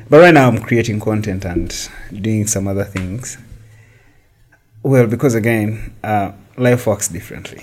But 0.08 0.20
right 0.20 0.34
now 0.34 0.48
i'm 0.48 0.60
creating 0.62 1.00
content 1.00 1.44
and 1.44 1.68
doing 2.12 2.46
some 2.46 2.66
other 2.66 2.84
things. 2.84 3.38
Well 4.82 5.06
because 5.06 5.34
again 5.34 5.94
uh, 6.02 6.32
life 6.56 6.86
works 6.86 7.08
differently. 7.08 7.62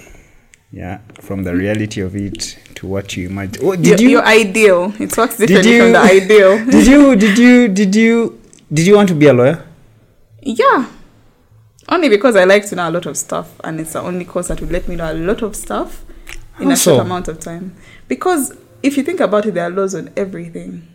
Yeah 0.71 0.99
from 1.21 1.43
the 1.43 1.51
hmm. 1.51 1.57
reality 1.57 2.01
of 2.01 2.15
it 2.15 2.57
to 2.75 2.87
what 2.87 3.17
you 3.17 3.29
imagine. 3.29 3.65
Oh, 3.65 3.75
did 3.75 3.99
your, 3.99 3.99
you 3.99 4.09
your 4.09 4.25
ideal. 4.25 4.93
It 4.99 5.17
works 5.17 5.37
differently 5.37 5.75
you- 5.75 5.81
from 5.83 5.91
the 5.93 5.99
ideal. 5.99 6.65
did 6.71 6.87
you 6.87 7.15
did 7.15 7.37
you 7.37 7.67
did 7.67 7.95
you 7.95 8.41
did 8.71 8.87
you 8.87 8.95
want 8.95 9.09
to 9.09 9.15
be 9.15 9.27
a 9.27 9.33
lawyer? 9.33 9.65
Yeah. 10.41 10.85
Only 11.87 12.09
because 12.09 12.35
I 12.35 12.45
like 12.45 12.65
to 12.67 12.75
know 12.75 12.89
a 12.89 12.91
lot 12.91 13.05
of 13.05 13.15
stuff, 13.15 13.59
and 13.63 13.79
it's 13.79 13.93
the 13.93 14.01
only 14.01 14.25
course 14.25 14.47
that 14.47 14.59
would 14.59 14.71
let 14.71 14.87
me 14.87 14.95
know 14.95 15.11
a 15.11 15.13
lot 15.13 15.43
of 15.43 15.55
stuff 15.55 16.03
in 16.59 16.67
How 16.67 16.73
a 16.73 16.77
short 16.77 17.05
amount 17.05 17.27
of 17.27 17.39
time. 17.39 17.75
Because 18.07 18.57
if 18.81 18.97
you 18.97 19.03
think 19.03 19.19
about 19.19 19.45
it, 19.45 19.53
there 19.53 19.65
are 19.65 19.69
laws 19.69 19.93
on 19.93 20.09
everything. 20.17 20.87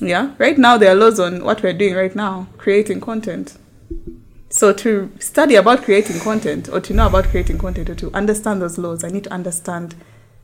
Yeah. 0.00 0.34
Right 0.38 0.58
now, 0.58 0.76
there 0.78 0.90
are 0.90 0.96
laws 0.96 1.20
on 1.20 1.44
what 1.44 1.62
we're 1.62 1.72
doing 1.72 1.94
right 1.94 2.14
now, 2.16 2.48
creating 2.58 3.00
content. 3.00 3.56
So 4.48 4.72
to 4.72 5.10
study 5.18 5.54
about 5.54 5.82
creating 5.82 6.20
content, 6.20 6.68
or 6.68 6.80
to 6.80 6.92
know 6.92 7.06
about 7.06 7.26
creating 7.26 7.58
content, 7.58 7.88
or 7.88 7.94
to 7.94 8.12
understand 8.12 8.60
those 8.60 8.78
laws, 8.78 9.04
I 9.04 9.08
need 9.08 9.24
to 9.24 9.32
understand 9.32 9.94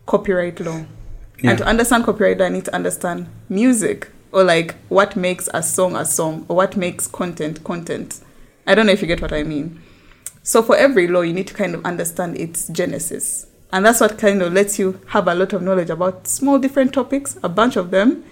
copyright 0.06 0.60
law. 0.60 0.84
Yeah. 1.40 1.50
And 1.50 1.58
to 1.58 1.66
understand 1.66 2.04
copyright 2.04 2.38
law, 2.38 2.46
I 2.46 2.50
need 2.50 2.64
to 2.66 2.74
understand 2.74 3.26
music, 3.48 4.08
or 4.30 4.44
like 4.44 4.76
what 4.88 5.16
makes 5.16 5.48
a 5.52 5.62
song 5.62 5.96
a 5.96 6.04
song, 6.04 6.46
or 6.48 6.56
what 6.56 6.76
makes 6.76 7.06
content 7.06 7.64
content. 7.64 8.20
I 8.68 8.74
don't 8.76 8.86
know 8.86 8.92
if 8.92 9.00
you 9.02 9.08
get 9.08 9.20
what 9.20 9.32
I 9.32 9.42
mean. 9.42 9.80
So 10.44 10.62
for 10.62 10.76
every 10.76 11.08
law, 11.08 11.22
you 11.22 11.32
need 11.32 11.48
to 11.48 11.54
kind 11.54 11.74
of 11.74 11.84
understand 11.84 12.36
its 12.38 12.68
genesis. 12.68 13.46
And 13.72 13.84
that's 13.84 14.00
what 14.00 14.16
kind 14.18 14.40
of 14.42 14.52
lets 14.52 14.78
you 14.78 15.00
have 15.08 15.26
a 15.28 15.34
lot 15.34 15.52
of 15.52 15.62
knowledge 15.62 15.90
about 15.90 16.26
small 16.28 16.58
different 16.58 16.92
topics, 16.94 17.36
a 17.42 17.48
bunch 17.48 17.76
of 17.76 17.90
them, 17.90 18.24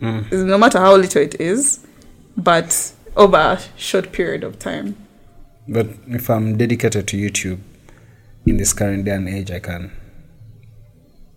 Mm. 0.00 0.32
no 0.46 0.58
matter 0.58 0.78
how 0.80 0.96
little 0.96 1.22
it 1.22 1.40
is, 1.40 1.78
but 2.36 2.92
over 3.16 3.36
a 3.36 3.60
short 3.76 4.10
period 4.10 4.42
of 4.42 4.58
time. 4.58 4.96
but 5.68 5.86
if 6.08 6.28
i'm 6.28 6.58
dedicated 6.58 7.06
to 7.08 7.16
youtube 7.16 7.58
in 8.44 8.56
this 8.58 8.72
current 8.74 9.04
day 9.06 9.12
and 9.12 9.28
age 9.28 9.50
i 9.50 9.60
can 9.60 9.90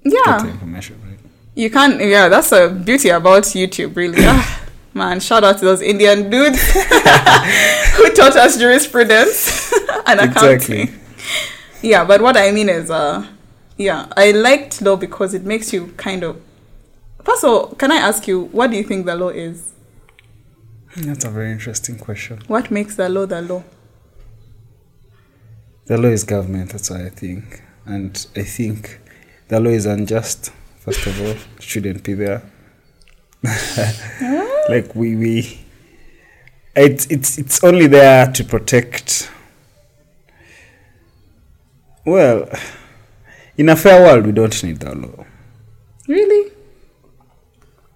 get 0.03 0.41
the 0.41 0.49
information 0.49 0.95
right 1.07 1.19
you 1.55 1.69
can. 1.71 1.99
Yeah, 1.99 2.29
that's 2.29 2.51
a 2.51 2.69
beauty 2.69 3.09
about 3.09 3.41
YouTube, 3.43 3.95
really. 3.95 4.21
Man, 4.97 5.19
shout 5.19 5.43
out 5.43 5.59
to 5.59 5.65
those 5.65 5.81
Indian 5.81 6.29
dudes 6.29 6.59
who 6.73 8.13
taught 8.13 8.35
us 8.35 8.57
jurisprudence 8.57 9.71
and 10.07 10.19
accounting. 10.19 10.81
Exactly. 10.81 10.89
Yeah, 11.81 12.03
but 12.03 12.21
what 12.21 12.35
I 12.35 12.51
mean 12.51 12.67
is, 12.67 12.89
uh, 12.89 13.25
yeah, 13.77 14.07
I 14.17 14.31
liked 14.31 14.81
law 14.81 14.95
because 14.95 15.33
it 15.35 15.43
makes 15.43 15.71
you 15.71 15.93
kind 15.97 16.23
of. 16.23 16.41
First 17.23 17.43
of 17.43 17.49
all, 17.49 17.67
can 17.75 17.91
I 17.91 17.97
ask 17.97 18.27
you, 18.27 18.45
what 18.45 18.71
do 18.71 18.77
you 18.77 18.83
think 18.83 19.05
the 19.05 19.15
law 19.15 19.29
is? 19.29 19.73
that's 20.95 21.25
a 21.25 21.29
very 21.29 21.51
interesting 21.51 21.95
question 21.99 22.41
What 22.47 22.71
makes 22.71 22.95
the 22.95 23.07
law 23.07 23.27
the 23.27 23.39
law? 23.43 23.63
the 25.85 25.95
law 25.95 26.07
is 26.09 26.23
government 26.23 26.71
that's 26.71 26.89
what 26.89 27.01
i 27.01 27.09
think 27.09 27.61
and 27.85 28.27
I 28.35 28.43
think 28.43 28.99
the 29.47 29.59
law 29.59 29.69
is 29.69 29.85
unjust. 29.85 30.51
First 30.79 31.05
of 31.07 31.21
all, 31.21 31.27
it 31.27 31.39
shouldn't 31.59 32.03
be 32.03 32.13
there. 32.13 32.41
like 34.69 34.93
we 34.95 35.15
we, 35.15 35.59
it's 36.75 37.05
it's 37.07 37.37
it's 37.37 37.63
only 37.63 37.87
there 37.87 38.31
to 38.31 38.43
protect. 38.43 39.31
Well, 42.05 42.49
in 43.57 43.69
a 43.69 43.75
fair 43.75 44.01
world, 44.01 44.25
we 44.25 44.31
don't 44.31 44.63
need 44.63 44.79
the 44.79 44.95
law. 44.95 45.25
Really? 46.07 46.51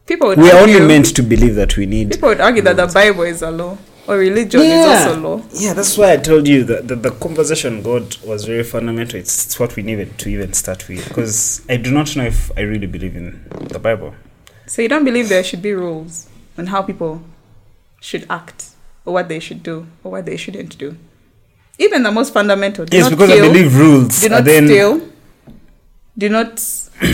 People 0.05 0.29
would 0.29 0.37
We 0.39 0.51
are 0.51 0.61
only 0.61 0.79
meant 0.81 1.15
to 1.15 1.23
believe 1.23 1.55
that 1.55 1.77
we 1.77 1.85
need. 1.85 2.11
People 2.11 2.29
would 2.29 2.41
argue 2.41 2.61
that 2.63 2.75
the 2.75 2.87
Bible 2.87 3.23
is 3.23 3.41
a 3.41 3.51
law 3.51 3.77
or 4.07 4.17
religion 4.17 4.61
is 4.61 4.85
also 4.85 5.19
law. 5.19 5.41
Yeah, 5.53 5.73
that's 5.73 5.97
why 5.97 6.13
I 6.13 6.17
told 6.17 6.47
you 6.47 6.63
that 6.65 6.87
the, 6.87 6.95
the 6.95 7.11
conversation 7.11 7.81
God 7.81 8.17
was 8.17 8.45
very 8.45 8.63
fundamental. 8.63 9.19
It's, 9.19 9.45
it's 9.45 9.59
what 9.59 9.75
we 9.75 9.83
needed 9.83 10.17
to 10.19 10.29
even 10.29 10.53
start 10.53 10.87
with. 10.89 11.07
Because 11.07 11.61
I 11.69 11.77
do 11.77 11.91
not 11.91 12.15
know 12.15 12.25
if 12.25 12.51
I 12.57 12.61
really 12.61 12.87
believe 12.87 13.15
in 13.15 13.45
the 13.69 13.79
Bible. 13.79 14.15
So 14.71 14.81
you 14.81 14.87
don't 14.87 15.03
believe 15.03 15.27
there 15.27 15.43
should 15.43 15.61
be 15.61 15.73
rules 15.73 16.29
on 16.57 16.67
how 16.67 16.81
people 16.81 17.21
should 17.99 18.25
act 18.29 18.69
or 19.03 19.11
what 19.11 19.27
they 19.27 19.37
should 19.37 19.63
do 19.63 19.85
or 20.01 20.11
what 20.11 20.25
they 20.25 20.37
shouldn't 20.37 20.77
do. 20.77 20.95
Even 21.77 22.03
the 22.03 22.11
most 22.11 22.31
fundamental. 22.31 22.85
Do 22.85 22.95
yes, 22.95 23.09
because 23.09 23.31
I 23.31 23.41
believe 23.41 23.75
rules. 23.75 24.21
Do 24.21 24.29
not 24.29 24.45
then, 24.45 24.67
steal. 24.67 25.01
Do 26.17 26.29
not 26.29 26.53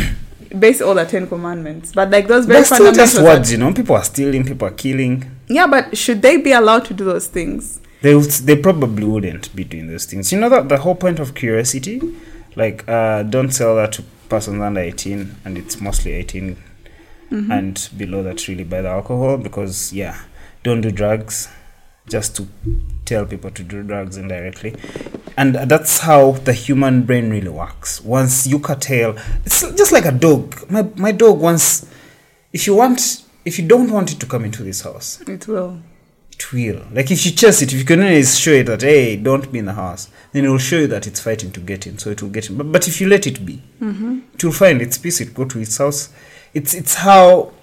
base 0.59 0.81
all 0.81 0.93
the 0.93 1.05
Ten 1.05 1.25
Commandments. 1.25 1.93
But 1.93 2.11
like 2.11 2.27
those 2.27 2.45
very 2.45 2.63
still 2.63 2.93
just 2.93 3.15
fundamental. 3.15 3.23
words, 3.23 3.51
you 3.51 3.57
know. 3.57 3.73
People 3.73 3.95
are 3.95 4.03
stealing, 4.03 4.45
people 4.45 4.67
are 4.67 4.77
killing. 4.85 5.23
Yeah, 5.47 5.65
but 5.65 5.97
should 5.97 6.21
they 6.21 6.37
be 6.37 6.51
allowed 6.51 6.85
to 6.85 6.93
do 6.93 7.05
those 7.05 7.25
things? 7.25 7.79
They 8.03 8.13
would- 8.13 8.29
they 8.49 8.55
probably 8.55 9.03
wouldn't 9.03 9.55
be 9.55 9.63
doing 9.63 9.87
those 9.87 10.05
things. 10.05 10.31
You 10.31 10.39
know 10.39 10.49
that 10.49 10.69
the 10.69 10.77
whole 10.77 10.93
point 10.93 11.17
of 11.17 11.33
curiosity, 11.33 11.99
like 12.55 12.87
uh, 12.87 13.23
don't 13.23 13.49
sell 13.49 13.75
that 13.77 13.93
to 13.93 14.03
persons 14.29 14.61
under 14.61 14.81
eighteen, 14.81 15.37
and 15.43 15.57
it's 15.57 15.81
mostly 15.81 16.11
18 16.11 16.57
Mm-hmm. 17.31 17.51
and 17.51 17.89
below 17.97 18.23
that 18.23 18.47
really 18.47 18.63
by 18.63 18.81
the 18.81 18.87
alcohol 18.89 19.37
because 19.37 19.91
yeah, 19.91 20.17
don't 20.63 20.79
do 20.81 20.91
drugs, 20.91 21.49
just 22.07 22.37
to 22.37 22.47
tell 23.03 23.25
people 23.25 23.51
to 23.51 23.63
do 23.63 23.83
drugs 23.83 24.15
indirectly, 24.15 24.75
and 25.35 25.55
that's 25.55 25.99
how 25.99 26.31
the 26.31 26.53
human 26.53 27.03
brain 27.03 27.29
really 27.29 27.49
works. 27.49 27.99
Once 28.01 28.47
you 28.47 28.59
curtail, 28.59 29.17
it's 29.45 29.59
just 29.75 29.91
like 29.91 30.05
a 30.05 30.11
dog. 30.13 30.55
My 30.71 30.83
my 30.95 31.11
dog 31.11 31.39
wants, 31.41 31.85
if 32.53 32.65
you 32.65 32.75
want, 32.75 33.23
if 33.43 33.59
you 33.59 33.67
don't 33.67 33.91
want 33.91 34.13
it 34.13 34.19
to 34.21 34.25
come 34.25 34.45
into 34.45 34.63
this 34.63 34.81
house, 34.83 35.19
It 35.27 35.47
will. 35.49 35.81
it 36.31 36.53
will. 36.53 36.81
Like 36.93 37.11
if 37.11 37.25
you 37.25 37.33
chase 37.33 37.61
it, 37.61 37.73
if 37.73 37.79
you 37.79 37.83
can 37.85 38.01
always 38.01 38.39
show 38.39 38.51
it 38.51 38.67
that 38.67 38.83
hey, 38.83 39.17
don't 39.17 39.51
be 39.51 39.59
in 39.59 39.65
the 39.65 39.73
house, 39.73 40.09
then 40.31 40.45
it 40.45 40.49
will 40.49 40.59
show 40.59 40.77
you 40.77 40.87
that 40.87 41.07
it's 41.07 41.19
fighting 41.19 41.51
to 41.51 41.59
get 41.59 41.85
in, 41.87 41.97
so 41.97 42.09
it 42.09 42.21
will 42.21 42.29
get 42.29 42.49
in. 42.49 42.55
But, 42.57 42.71
but 42.71 42.87
if 42.87 43.01
you 43.01 43.09
let 43.09 43.27
it 43.27 43.45
be, 43.45 43.61
it 43.81 44.43
will 44.45 44.53
find 44.53 44.81
its 44.81 44.97
peace. 44.97 45.19
It 45.19 45.33
go 45.33 45.43
to 45.43 45.59
its 45.59 45.77
house. 45.77 46.09
It's 46.53 46.73
it's 46.73 46.95
how 46.95 47.53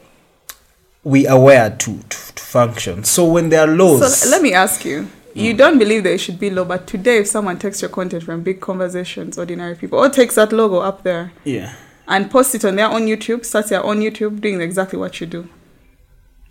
we 1.02 1.26
are 1.26 1.38
wired 1.38 1.78
to, 1.80 1.98
to 1.98 2.34
to 2.34 2.42
function. 2.42 3.04
So 3.04 3.24
when 3.26 3.48
there 3.50 3.60
are 3.60 3.66
laws, 3.66 4.20
So 4.20 4.30
let 4.30 4.42
me 4.42 4.52
ask 4.54 4.84
you. 4.84 5.02
Hmm. 5.34 5.40
You 5.40 5.54
don't 5.54 5.78
believe 5.78 6.04
there 6.04 6.16
should 6.16 6.38
be 6.38 6.48
law, 6.50 6.64
but 6.64 6.86
today, 6.86 7.18
if 7.18 7.26
someone 7.26 7.58
takes 7.58 7.82
your 7.82 7.88
content 7.90 8.22
from 8.22 8.42
big 8.42 8.60
conversations, 8.60 9.36
ordinary 9.36 9.74
people, 9.74 9.98
or 9.98 10.08
takes 10.08 10.36
that 10.36 10.52
logo 10.52 10.78
up 10.78 11.02
there 11.02 11.32
yeah, 11.44 11.74
and 12.06 12.30
posts 12.30 12.54
it 12.54 12.64
on 12.64 12.76
their 12.76 12.86
own 12.88 13.02
YouTube, 13.06 13.44
starts 13.44 13.70
their 13.70 13.82
own 13.84 13.98
YouTube 13.98 14.40
doing 14.40 14.60
exactly 14.60 14.98
what 14.98 15.20
you 15.20 15.26
do, 15.26 15.48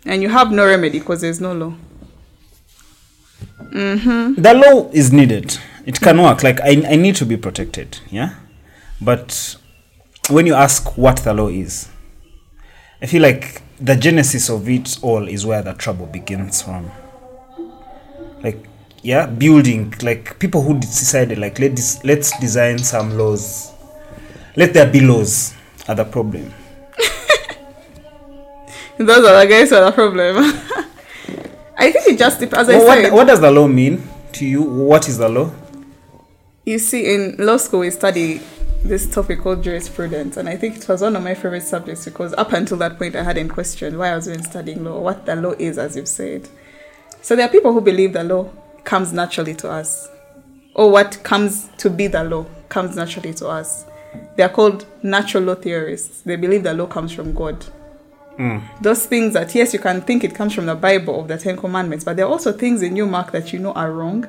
and 0.04 0.22
you 0.22 0.28
have 0.28 0.52
no 0.52 0.66
remedy 0.66 0.98
because 0.98 1.22
there's 1.22 1.40
no 1.40 1.54
law. 1.54 1.74
Mm-hmm. 3.72 4.40
the 4.40 4.54
law 4.54 4.88
is 4.92 5.12
needed. 5.12 5.58
It 5.86 6.00
can 6.00 6.20
work. 6.22 6.42
Like 6.42 6.60
I 6.60 6.82
I 6.86 6.96
need 6.96 7.16
to 7.16 7.24
be 7.26 7.36
protected. 7.36 7.98
Yeah, 8.10 8.34
but 9.00 9.56
when 10.28 10.46
you 10.46 10.54
ask 10.54 10.96
what 10.98 11.16
the 11.18 11.32
law 11.32 11.48
is, 11.48 11.88
I 13.04 13.06
feel 13.06 13.20
like 13.20 13.60
the 13.78 13.96
genesis 13.96 14.48
of 14.48 14.66
it 14.66 14.98
all 15.02 15.28
is 15.28 15.44
where 15.44 15.60
the 15.60 15.74
trouble 15.74 16.06
begins 16.06 16.62
from. 16.62 16.90
Like, 18.42 18.56
yeah, 19.02 19.26
building 19.26 19.92
like 20.00 20.38
people 20.38 20.62
who 20.62 20.80
decided 20.80 21.36
like 21.36 21.58
let 21.58 21.76
this 21.76 22.02
let's 22.02 22.32
design 22.40 22.78
some 22.78 23.18
laws. 23.18 23.74
Let 24.56 24.72
there 24.72 24.90
be 24.90 25.00
laws 25.00 25.52
are 25.86 25.94
the 25.94 26.06
problem. 26.06 26.50
Those 28.96 29.22
are 29.26 29.44
the 29.44 29.46
guys 29.50 29.68
who 29.68 29.76
are 29.76 29.84
the 29.84 29.92
problem. 29.92 30.36
I 31.76 31.92
think 31.92 32.08
it 32.08 32.18
just 32.18 32.40
depends. 32.40 32.70
As 32.70 32.74
I 32.74 32.78
Well, 32.78 32.86
said, 32.86 33.02
what, 33.02 33.12
what 33.12 33.26
does 33.26 33.40
the 33.42 33.50
law 33.50 33.68
mean 33.68 34.02
to 34.32 34.46
you? 34.46 34.62
What 34.62 35.10
is 35.10 35.18
the 35.18 35.28
law? 35.28 35.52
You 36.64 36.78
see, 36.78 37.14
in 37.14 37.36
law 37.36 37.58
school, 37.58 37.80
we 37.80 37.90
study 37.90 38.40
this 38.84 39.10
topic 39.10 39.40
called 39.40 39.62
jurisprudence, 39.62 40.36
and 40.36 40.48
I 40.48 40.56
think 40.56 40.76
it 40.76 40.86
was 40.88 41.00
one 41.00 41.16
of 41.16 41.22
my 41.22 41.34
favorite 41.34 41.62
subjects 41.62 42.04
because 42.04 42.34
up 42.34 42.52
until 42.52 42.76
that 42.78 42.98
point, 42.98 43.16
I 43.16 43.22
hadn't 43.22 43.48
questioned 43.48 43.98
why 43.98 44.10
I 44.10 44.14
was 44.14 44.28
even 44.28 44.42
studying 44.42 44.84
law, 44.84 45.00
what 45.00 45.24
the 45.24 45.36
law 45.36 45.52
is, 45.52 45.78
as 45.78 45.96
you've 45.96 46.06
said. 46.06 46.48
So 47.22 47.34
there 47.34 47.46
are 47.46 47.50
people 47.50 47.72
who 47.72 47.80
believe 47.80 48.12
the 48.12 48.24
law 48.24 48.50
comes 48.84 49.12
naturally 49.12 49.54
to 49.54 49.70
us, 49.70 50.08
or 50.74 50.90
what 50.90 51.22
comes 51.22 51.70
to 51.78 51.88
be 51.88 52.08
the 52.08 52.24
law 52.24 52.44
comes 52.68 52.94
naturally 52.94 53.32
to 53.34 53.48
us. 53.48 53.86
They 54.36 54.42
are 54.42 54.50
called 54.50 54.84
natural 55.02 55.44
law 55.44 55.54
theorists. 55.54 56.20
They 56.20 56.36
believe 56.36 56.62
the 56.62 56.74
law 56.74 56.86
comes 56.86 57.10
from 57.10 57.32
God. 57.32 57.64
Mm. 58.38 58.62
Those 58.82 59.06
things 59.06 59.32
that, 59.32 59.54
yes, 59.54 59.72
you 59.72 59.78
can 59.78 60.02
think 60.02 60.24
it 60.24 60.34
comes 60.34 60.54
from 60.54 60.66
the 60.66 60.74
Bible 60.74 61.20
of 61.20 61.28
the 61.28 61.38
Ten 61.38 61.56
Commandments, 61.56 62.04
but 62.04 62.16
there 62.16 62.26
are 62.26 62.30
also 62.30 62.52
things 62.52 62.82
in 62.82 62.96
you, 62.96 63.06
Mark, 63.06 63.32
that 63.32 63.52
you 63.52 63.58
know 63.58 63.72
are 63.72 63.92
wrong. 63.92 64.28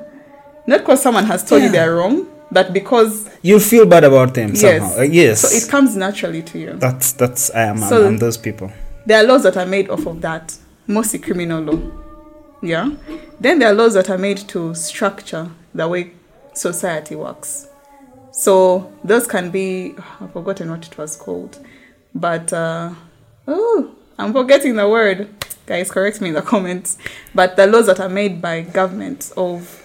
Not 0.66 0.80
because 0.80 1.02
someone 1.02 1.26
has 1.26 1.44
told 1.44 1.62
you 1.62 1.70
they're 1.70 1.96
wrong, 1.96 2.28
but 2.52 2.74
because 2.74 3.30
You 3.42 3.60
feel 3.60 3.86
bad 3.86 4.04
about 4.04 4.34
them 4.34 4.50
yes, 4.50 4.62
somehow. 4.62 5.00
Uh, 5.00 5.02
yes. 5.04 5.42
So 5.42 5.48
it 5.56 5.70
comes 5.70 5.96
naturally 5.96 6.44
to 6.44 6.60
you. 6.60 6.74
that's 6.74 7.14
that's 7.14 7.50
I 7.52 7.64
am 7.64 7.78
So- 7.80 8.08
I'm, 8.08 8.18
those 8.18 8.38
people. 8.38 8.72
There 9.06 9.18
are 9.24 9.28
laws 9.28 9.44
that 9.44 9.56
are 9.58 9.66
made 9.68 9.90
off 9.90 10.06
of 10.08 10.22
that, 10.22 10.56
mostly 10.88 11.20
criminal 11.20 11.62
law. 11.62 11.80
Yeah. 12.62 12.90
Then 13.40 13.60
there 13.60 13.70
are 13.70 13.74
laws 13.76 13.94
that 13.94 14.10
are 14.10 14.18
made 14.18 14.38
to 14.50 14.74
structure 14.74 15.52
the 15.76 15.88
way 15.88 16.12
society 16.54 17.16
works. 17.16 17.68
So 18.32 18.92
those 19.04 19.28
can 19.28 19.52
be 19.52 19.94
I've 20.20 20.34
forgotten 20.34 20.70
what 20.72 20.86
it 20.88 20.98
was 20.98 21.16
called, 21.16 21.60
but 22.16 22.52
uh, 22.52 22.90
oh, 23.48 23.92
I'm 24.18 24.34
forgetting 24.34 24.76
the 24.76 24.90
word. 24.90 25.30
Guys, 25.68 25.90
correct 25.92 26.22
me 26.22 26.30
in 26.30 26.36
the 26.36 26.42
comments. 26.42 26.98
But 27.34 27.56
the 27.56 27.66
laws 27.68 27.86
that 27.88 28.00
are 28.00 28.10
made 28.10 28.42
by 28.42 28.62
government 28.62 29.32
of 29.38 29.82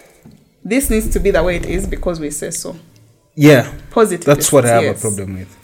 this 0.64 0.90
needs 0.90 1.08
to 1.10 1.20
be 1.20 1.30
the 1.30 1.42
way 1.42 1.56
it 1.56 1.66
is 1.66 1.86
because 1.86 2.20
we 2.20 2.30
say 2.30 2.50
so. 2.50 2.76
Yeah, 3.34 3.72
Positive. 3.90 4.24
that's 4.24 4.52
what 4.52 4.64
I 4.64 4.68
have 4.68 4.82
yes. 4.82 4.98
a 4.98 5.00
problem 5.00 5.38
with. 5.38 5.56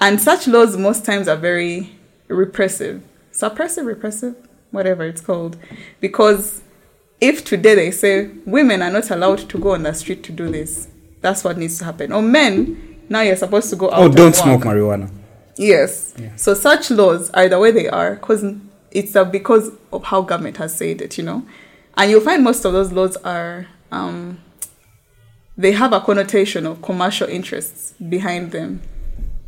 And 0.00 0.20
such 0.20 0.46
laws 0.48 0.76
most 0.76 1.04
times 1.04 1.28
are 1.28 1.36
very 1.36 1.94
repressive, 2.28 3.02
suppressive, 3.32 3.84
repressive, 3.84 4.34
whatever 4.70 5.04
it's 5.04 5.20
called. 5.20 5.58
Because 6.00 6.62
if 7.20 7.44
today 7.44 7.74
they 7.74 7.90
say 7.90 8.30
women 8.46 8.80
are 8.80 8.90
not 8.90 9.10
allowed 9.10 9.48
to 9.50 9.58
go 9.58 9.74
on 9.74 9.82
the 9.82 9.92
street 9.92 10.22
to 10.24 10.32
do 10.32 10.50
this, 10.50 10.88
that's 11.20 11.44
what 11.44 11.58
needs 11.58 11.78
to 11.78 11.84
happen. 11.84 12.12
Or 12.12 12.22
men, 12.22 13.00
now 13.08 13.20
you're 13.20 13.36
supposed 13.36 13.68
to 13.70 13.76
go 13.76 13.90
out. 13.90 14.00
Oh, 14.00 14.08
don't 14.08 14.34
smoke 14.34 14.62
marijuana. 14.62 15.10
Yes. 15.56 16.14
So 16.36 16.54
such 16.54 16.90
laws 16.90 17.30
are 17.30 17.48
the 17.48 17.58
way 17.58 17.70
they 17.70 17.88
are 17.88 18.14
because 18.14 18.42
it's 18.90 19.12
because 19.30 19.70
of 19.92 20.04
how 20.04 20.22
government 20.22 20.56
has 20.56 20.74
said 20.74 21.02
it, 21.02 21.18
you 21.18 21.24
know. 21.24 21.46
And 21.96 22.10
you'll 22.10 22.22
find 22.22 22.42
most 22.42 22.64
of 22.64 22.72
those 22.72 22.92
laws 22.92 23.16
are 23.18 23.66
um, 23.90 24.40
they 25.56 25.72
have 25.72 25.92
a 25.92 26.00
connotation 26.00 26.66
of 26.66 26.80
commercial 26.82 27.28
interests 27.28 27.92
behind 28.08 28.52
them. 28.52 28.82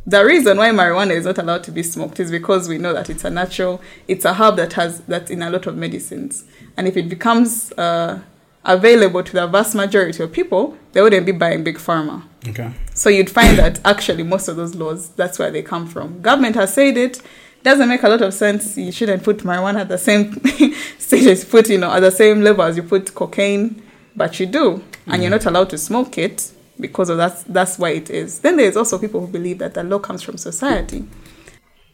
The 0.05 0.23
reason 0.25 0.57
why 0.57 0.69
marijuana 0.69 1.11
is 1.11 1.25
not 1.25 1.37
allowed 1.37 1.63
to 1.63 1.71
be 1.71 1.81
smoked 1.81 2.19
is 2.19 2.29
because 2.29 2.67
we 2.67 2.77
know 2.77 2.93
that 2.93 3.09
it's 3.09 3.23
a 3.23 3.29
natural, 3.29 3.81
it's 4.07 4.25
a 4.25 4.33
herb 4.33 4.57
that 4.57 4.73
has 4.73 4.99
that's 5.01 5.31
in 5.31 5.41
a 5.41 5.49
lot 5.49 5.65
of 5.65 5.77
medicines, 5.77 6.43
and 6.75 6.87
if 6.87 6.97
it 6.97 7.07
becomes 7.07 7.71
uh, 7.73 8.19
available 8.65 9.23
to 9.23 9.33
the 9.33 9.47
vast 9.47 9.75
majority 9.75 10.21
of 10.23 10.31
people, 10.31 10.77
they 10.93 11.01
wouldn't 11.01 11.25
be 11.25 11.31
buying 11.31 11.63
big 11.63 11.77
pharma. 11.77 12.23
Okay. 12.47 12.71
So 12.93 13.09
you'd 13.09 13.29
find 13.29 13.57
that 13.57 13.79
actually 13.85 14.23
most 14.23 14.47
of 14.47 14.55
those 14.55 14.75
laws, 14.75 15.09
that's 15.09 15.39
where 15.39 15.51
they 15.51 15.61
come 15.61 15.87
from. 15.87 16.21
Government 16.21 16.55
has 16.55 16.73
said 16.73 16.97
it. 16.97 17.21
Doesn't 17.63 17.87
make 17.87 18.03
a 18.03 18.09
lot 18.09 18.21
of 18.21 18.33
sense. 18.33 18.77
You 18.77 18.91
shouldn't 18.91 19.23
put 19.23 19.37
marijuana 19.39 19.81
at 19.81 19.87
the 19.87 19.97
same 19.97 20.33
stage 20.99 21.25
as 21.27 21.45
put, 21.45 21.69
you 21.69 21.77
know, 21.77 21.91
at 21.91 22.01
the 22.01 22.11
same 22.11 22.41
level 22.41 22.63
as 22.63 22.75
you 22.75 22.83
put 22.83 23.15
cocaine, 23.15 23.81
but 24.15 24.39
you 24.39 24.45
do, 24.45 24.83
and 25.07 25.21
you're 25.21 25.29
mm. 25.29 25.35
not 25.35 25.45
allowed 25.45 25.69
to 25.71 25.77
smoke 25.77 26.17
it 26.17 26.51
because 26.79 27.09
of 27.09 27.17
that. 27.17 27.43
That's 27.47 27.77
why 27.79 27.91
it 27.91 28.09
is. 28.09 28.39
Then 28.39 28.57
there's 28.57 28.77
also 28.77 28.97
people 28.97 29.21
who 29.21 29.27
believe 29.27 29.59
that 29.59 29.73
the 29.73 29.83
law 29.83 29.99
comes 29.99 30.21
from 30.21 30.37
society. 30.37 31.07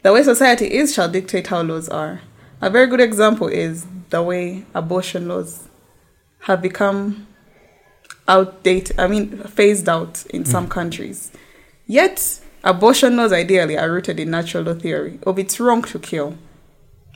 The 0.01 0.13
way 0.13 0.23
society 0.23 0.73
is 0.73 0.93
shall 0.93 1.09
dictate 1.09 1.47
how 1.47 1.61
laws 1.61 1.89
are. 1.89 2.21
A 2.61 2.69
very 2.69 2.87
good 2.87 3.01
example 3.01 3.47
is 3.47 3.85
the 4.09 4.21
way 4.23 4.65
abortion 4.73 5.27
laws 5.27 5.67
have 6.41 6.61
become 6.61 7.27
outdated, 8.27 8.99
I 8.99 9.07
mean, 9.07 9.39
phased 9.43 9.89
out 9.89 10.25
in 10.27 10.45
some 10.45 10.67
mm. 10.67 10.71
countries. 10.71 11.31
Yet, 11.87 12.41
abortion 12.63 13.17
laws 13.17 13.33
ideally 13.33 13.77
are 13.77 13.91
rooted 13.91 14.19
in 14.19 14.31
natural 14.31 14.63
law 14.63 14.75
theory 14.75 15.19
of 15.25 15.39
it's 15.39 15.59
wrong 15.59 15.81
to 15.83 15.99
kill. 15.99 16.37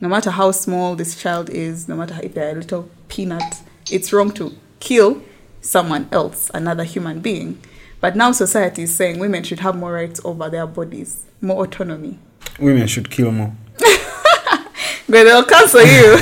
No 0.01 0.09
matter 0.09 0.31
how 0.31 0.51
small 0.51 0.95
this 0.95 1.21
child 1.21 1.49
is, 1.49 1.87
no 1.87 1.95
matter 1.95 2.19
if 2.21 2.33
they're 2.33 2.51
a 2.51 2.59
little 2.59 2.89
peanut, 3.07 3.61
it's 3.91 4.11
wrong 4.11 4.31
to 4.31 4.57
kill 4.83 5.21
someone 5.61 6.07
else, 6.11 6.51
another 6.53 6.83
human 6.83 7.21
being. 7.21 7.57
But 8.01 8.17
now 8.17 8.33
society 8.33 8.83
is 8.83 8.93
saying 8.93 9.17
women 9.17 9.43
should 9.43 9.61
have 9.61 9.77
more 9.77 9.93
rights 9.93 10.19
over 10.25 10.49
their 10.49 10.67
bodies, 10.67 11.23
more 11.41 11.63
autonomy. 11.63 12.19
Women 12.59 12.85
should 12.87 13.09
kill 13.09 13.31
more. 13.31 13.53
But 15.07 15.25
they'll 15.25 15.43
cancel 15.45 15.81
you. 15.81 16.17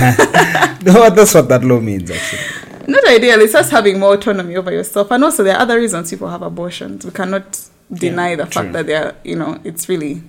No, 0.83 1.09
That's 1.11 1.35
what 1.35 1.47
that 1.49 1.63
law 1.63 1.79
means, 1.79 2.09
actually. 2.09 2.41
Not 2.87 3.07
ideally, 3.07 3.43
it's 3.43 3.53
just 3.53 3.69
having 3.69 3.99
more 3.99 4.15
autonomy 4.15 4.55
over 4.57 4.71
yourself. 4.71 5.11
And 5.11 5.23
also, 5.23 5.43
there 5.43 5.55
are 5.55 5.61
other 5.61 5.77
reasons 5.77 6.09
people 6.09 6.27
have 6.29 6.41
abortions. 6.41 7.05
We 7.05 7.11
cannot 7.11 7.59
deny 7.93 8.31
Yeah, 8.31 8.35
the 8.37 8.45
fact 8.47 8.73
that 8.73 8.87
they're, 8.87 9.15
you 9.23 9.35
know, 9.35 9.59
it's 9.63 9.87
really 9.87 10.23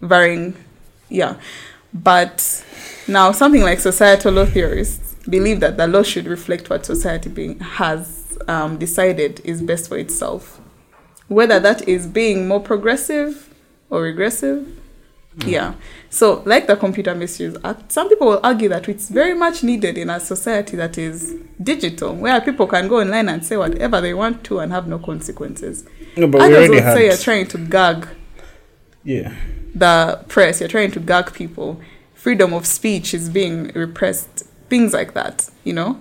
varying. 0.00 0.54
Yeah. 1.08 1.36
But 1.94 2.64
now, 3.06 3.30
something 3.30 3.62
like 3.62 3.78
societal 3.78 4.32
law 4.34 4.46
theorists 4.46 5.07
believe 5.28 5.60
that 5.60 5.76
the 5.76 5.86
law 5.86 6.02
should 6.02 6.26
reflect 6.26 6.70
what 6.70 6.86
society 6.86 7.28
being, 7.28 7.58
has 7.60 8.38
um, 8.48 8.78
decided 8.78 9.40
is 9.44 9.62
best 9.62 9.88
for 9.88 9.98
itself. 9.98 10.60
Whether 11.28 11.60
that 11.60 11.86
is 11.88 12.06
being 12.06 12.48
more 12.48 12.60
progressive 12.60 13.54
or 13.90 14.02
regressive. 14.02 14.66
Yeah. 15.46 15.74
So, 16.10 16.42
like 16.46 16.66
the 16.66 16.74
Computer 16.74 17.14
Misuse 17.14 17.56
Act, 17.62 17.92
some 17.92 18.08
people 18.08 18.26
will 18.26 18.40
argue 18.42 18.68
that 18.70 18.88
it's 18.88 19.08
very 19.08 19.34
much 19.34 19.62
needed 19.62 19.96
in 19.96 20.10
a 20.10 20.18
society 20.18 20.76
that 20.76 20.98
is 20.98 21.36
digital, 21.62 22.14
where 22.14 22.40
people 22.40 22.66
can 22.66 22.88
go 22.88 23.00
online 23.00 23.28
and 23.28 23.44
say 23.44 23.56
whatever 23.56 24.00
they 24.00 24.14
want 24.14 24.42
to 24.44 24.58
and 24.58 24.72
have 24.72 24.88
no 24.88 24.98
consequences. 24.98 25.84
No, 26.16 26.26
but 26.26 26.40
we 26.40 26.56
Others 26.56 26.70
will 26.70 26.80
say 26.80 27.06
you're 27.06 27.16
trying 27.16 27.46
to 27.48 27.58
gag 27.58 28.08
yeah. 29.04 29.34
the 29.74 30.24
press, 30.28 30.60
you're 30.60 30.68
trying 30.68 30.90
to 30.92 31.00
gag 31.00 31.32
people. 31.32 31.80
Freedom 32.14 32.52
of 32.52 32.66
speech 32.66 33.14
is 33.14 33.28
being 33.28 33.68
repressed. 33.74 34.47
Things 34.68 34.92
like 34.92 35.14
that, 35.14 35.48
you 35.64 35.72
know? 35.72 36.00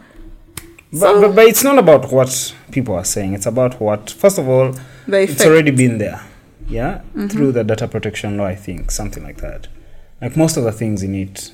But, 0.91 1.21
but, 1.21 1.35
but 1.35 1.45
it's 1.45 1.63
not 1.63 1.77
about 1.77 2.11
what 2.11 2.55
people 2.71 2.95
are 2.95 3.05
saying. 3.05 3.33
It's 3.33 3.45
about 3.45 3.79
what, 3.79 4.09
first 4.09 4.37
of 4.37 4.47
all, 4.47 4.69
it's. 4.69 4.79
Mm-hmm. 5.07 5.49
already 5.49 5.71
been 5.71 5.97
there. 5.97 6.21
Yeah? 6.67 7.01
Through 7.29 7.53
the 7.53 7.63
data 7.63 7.87
protection 7.87 8.37
law, 8.37 8.45
I 8.45 8.55
think, 8.55 8.91
something 8.91 9.23
like 9.23 9.37
that. 9.37 9.67
Like 10.21 10.35
most 10.35 10.57
of 10.57 10.63
the 10.63 10.71
things 10.71 11.03
in 11.03 11.15
it 11.15 11.53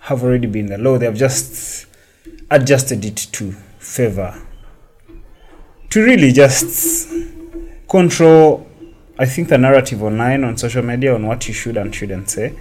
have 0.00 0.22
already 0.22 0.46
been 0.46 0.66
the 0.66 0.78
law. 0.78 0.98
They 0.98 1.06
have 1.06 1.16
just 1.16 1.86
adjusted 2.50 3.04
it 3.04 3.16
to 3.32 3.52
favor, 3.78 4.40
to 5.90 6.02
really 6.04 6.32
just 6.32 7.08
control, 7.88 8.66
I 9.18 9.26
think, 9.26 9.48
the 9.48 9.58
narrative 9.58 10.02
online 10.02 10.42
on 10.44 10.56
social 10.56 10.82
media 10.82 11.14
on 11.14 11.26
what 11.26 11.46
you 11.46 11.54
should 11.54 11.76
and 11.76 11.94
shouldn't 11.94 12.30
say. 12.30 12.54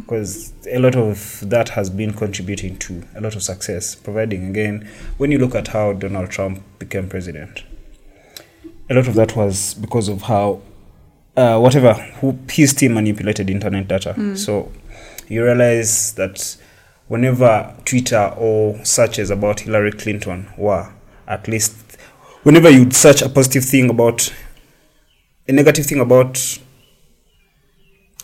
Because 0.00 0.52
a 0.70 0.78
lot 0.78 0.96
of 0.96 1.42
that 1.48 1.68
has 1.70 1.90
been 1.90 2.12
contributing 2.14 2.78
to 2.78 3.02
a 3.14 3.20
lot 3.20 3.36
of 3.36 3.42
success, 3.42 3.94
providing, 3.94 4.48
again, 4.48 4.88
when 5.18 5.30
you 5.30 5.38
look 5.38 5.54
at 5.54 5.68
how 5.68 5.92
Donald 5.92 6.30
Trump 6.30 6.62
became 6.78 7.08
president, 7.08 7.62
a 8.90 8.94
lot 8.94 9.06
of 9.06 9.14
that 9.16 9.36
was 9.36 9.74
because 9.74 10.08
of 10.08 10.22
how 10.22 10.62
uh, 11.36 11.58
whatever 11.58 11.92
who 11.92 12.38
his 12.50 12.72
team 12.72 12.94
manipulated 12.94 13.48
internet 13.50 13.86
data. 13.86 14.14
So 14.36 14.72
you 15.28 15.44
realize 15.44 16.14
that 16.14 16.56
whenever 17.08 17.74
Twitter 17.84 18.32
or 18.36 18.82
searches 18.84 19.30
about 19.30 19.60
Hillary 19.60 19.92
Clinton 19.92 20.48
were 20.56 20.90
at 21.26 21.46
least 21.46 21.76
whenever 22.42 22.70
you'd 22.70 22.94
search 22.94 23.20
a 23.22 23.28
positive 23.28 23.64
thing 23.64 23.90
about 23.90 24.32
a 25.48 25.52
negative 25.52 25.86
thing 25.86 26.00
about 26.00 26.58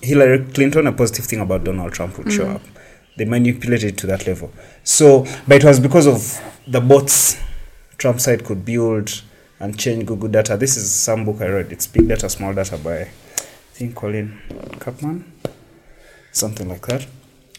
Hillary 0.02 0.44
Clinton, 0.52 0.86
a 0.86 0.92
positive 0.92 1.24
thing 1.24 1.40
about 1.40 1.64
Donald 1.64 1.92
Trump 1.92 2.18
would 2.18 2.30
show 2.30 2.44
mm. 2.44 2.56
up. 2.56 2.62
They 3.16 3.24
manipulated 3.24 3.96
to 3.98 4.06
that 4.08 4.26
level. 4.26 4.52
So, 4.82 5.24
but 5.48 5.62
it 5.62 5.64
was 5.64 5.80
because 5.80 6.06
of 6.06 6.40
the 6.66 6.80
bots 6.80 7.36
Trump 7.96 8.20
side 8.20 8.44
could 8.44 8.64
build 8.64 9.22
and 9.60 9.78
change 9.78 10.04
Google 10.06 10.28
data. 10.28 10.56
This 10.56 10.76
is 10.76 10.92
some 10.92 11.24
book 11.24 11.40
I 11.40 11.46
read. 11.46 11.72
It's 11.72 11.86
Big 11.86 12.08
Data, 12.08 12.28
Small 12.28 12.52
Data 12.52 12.76
by, 12.76 13.00
I 13.02 13.06
think, 13.72 13.94
Colin 13.94 14.38
Kapman, 14.78 15.24
something 16.32 16.68
like 16.68 16.86
that. 16.86 17.06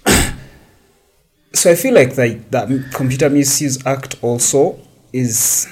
so 1.54 1.72
I 1.72 1.76
feel 1.76 1.94
like 1.94 2.16
the, 2.16 2.40
that 2.52 2.68
Computer 2.94 3.30
Misuse 3.30 3.84
Act 3.88 4.18
also 4.22 4.80
is, 5.14 5.68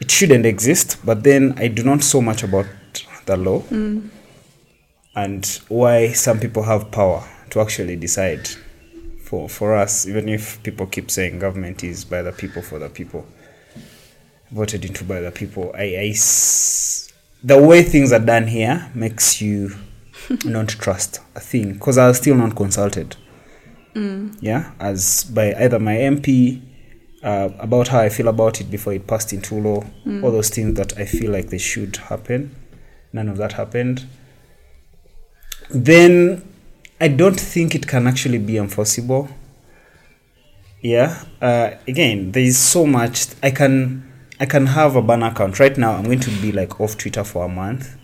it 0.00 0.10
shouldn't 0.10 0.46
exist, 0.46 0.98
but 1.04 1.22
then 1.22 1.54
I 1.56 1.68
do 1.68 1.82
not 1.82 2.02
so 2.02 2.20
much 2.20 2.42
about 2.42 2.66
the 3.26 3.36
law 3.36 3.62
and 5.16 5.60
why 5.68 6.12
some 6.12 6.38
people 6.38 6.62
have 6.64 6.90
power 6.90 7.26
to 7.50 7.60
actually 7.60 7.96
decide 7.96 8.48
for 9.24 9.48
for 9.48 9.74
us 9.74 10.06
even 10.06 10.28
if 10.28 10.62
people 10.62 10.86
keep 10.86 11.10
saying 11.10 11.38
government 11.40 11.82
is 11.82 12.04
by 12.04 12.22
the 12.22 12.30
people 12.30 12.62
for 12.62 12.78
the 12.78 12.88
people 12.88 13.26
voted 14.50 14.84
into 14.84 15.04
by 15.04 15.20
the 15.20 15.32
people. 15.32 15.72
I, 15.76 16.14
the 17.42 17.60
way 17.60 17.82
things 17.82 18.12
are 18.12 18.20
done 18.20 18.46
here 18.46 18.90
makes 18.94 19.40
you 19.40 19.74
not 20.44 20.68
trust 20.68 21.20
a 21.34 21.40
thing 21.40 21.74
because 21.74 21.98
i 21.98 22.06
was 22.08 22.18
still 22.18 22.36
not 22.36 22.56
consulted. 22.56 23.16
Mm. 23.94 24.36
Yeah 24.40 24.72
as 24.78 25.24
by 25.24 25.54
either 25.54 25.78
my 25.78 25.94
mp 25.94 26.60
uh, 27.26 27.50
about 27.58 27.88
how 27.88 28.00
i 28.00 28.08
feel 28.08 28.28
about 28.28 28.60
it 28.60 28.70
before 28.70 28.94
it 28.94 29.06
passed 29.06 29.32
into 29.32 29.54
law 29.54 29.84
all 30.22 30.30
those 30.30 30.48
things 30.48 30.74
that 30.74 30.96
i 30.98 31.04
feel 31.04 31.30
like 31.30 31.48
they 31.50 31.58
should 31.58 31.96
happen 31.96 32.54
none 33.12 33.28
of 33.28 33.36
that 33.36 33.52
happened 33.52 34.06
then 35.70 36.42
I 37.00 37.08
don't 37.08 37.38
think 37.38 37.74
it 37.74 37.86
can 37.86 38.06
actually 38.06 38.38
be 38.38 38.56
enforceable. 38.56 39.28
Yeah. 40.80 41.24
Uh, 41.40 41.72
again, 41.86 42.32
there 42.32 42.42
is 42.42 42.58
so 42.58 42.86
much 42.86 43.26
I 43.42 43.50
can 43.50 44.12
I 44.40 44.46
can 44.46 44.66
have 44.66 44.96
a 44.96 45.02
ban 45.02 45.22
account 45.22 45.58
right 45.60 45.76
now. 45.76 45.92
I'm 45.92 46.04
going 46.04 46.20
to 46.20 46.30
be 46.42 46.52
like 46.52 46.80
off 46.80 46.96
Twitter 46.96 47.24
for 47.24 47.44
a 47.44 47.48
month. 47.48 47.96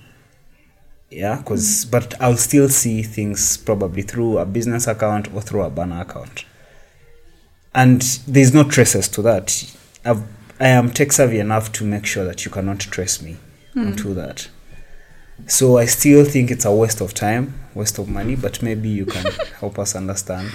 Yeah, 1.11 1.39
because 1.39 1.85
but 1.85 2.20
I'll 2.20 2.37
still 2.37 2.68
see 2.68 3.03
things 3.03 3.57
probably 3.57 4.03
through 4.03 4.39
a 4.39 4.47
business 4.47 4.87
account 4.87 5.33
or 5.35 5.43
through 5.43 5.62
a 5.62 5.70
banner 5.70 6.01
account, 6.01 6.47
and 7.75 8.03
there's 8.27 8.53
no 8.53 8.64
traces 8.64 9.09
to 9.09 9.23
that. 9.23 9.77
I've, 10.05 10.23
I 10.61 10.68
am 10.68 10.91
tech 10.91 11.12
savvy 11.12 11.39
enough 11.39 11.73
to 11.73 11.85
make 11.85 12.07
sure 12.07 12.25
that 12.25 12.45
you 12.45 12.51
cannot 12.51 12.81
trace 12.81 13.23
me 13.23 13.37
onto 13.77 14.14
that. 14.14 14.49
So 15.47 15.79
I 15.79 15.87
still 15.87 16.25
think 16.25 16.51
it's 16.51 16.64
a 16.64 16.73
waste 16.73 17.01
of 17.01 17.14
time, 17.14 17.55
waste 17.75 17.99
of 17.99 18.09
money, 18.09 18.37
but 18.37 18.62
maybe 18.62 18.89
you 18.89 19.07
can 19.07 19.33
help 19.61 19.79
us 19.79 19.97
understand. 19.97 20.51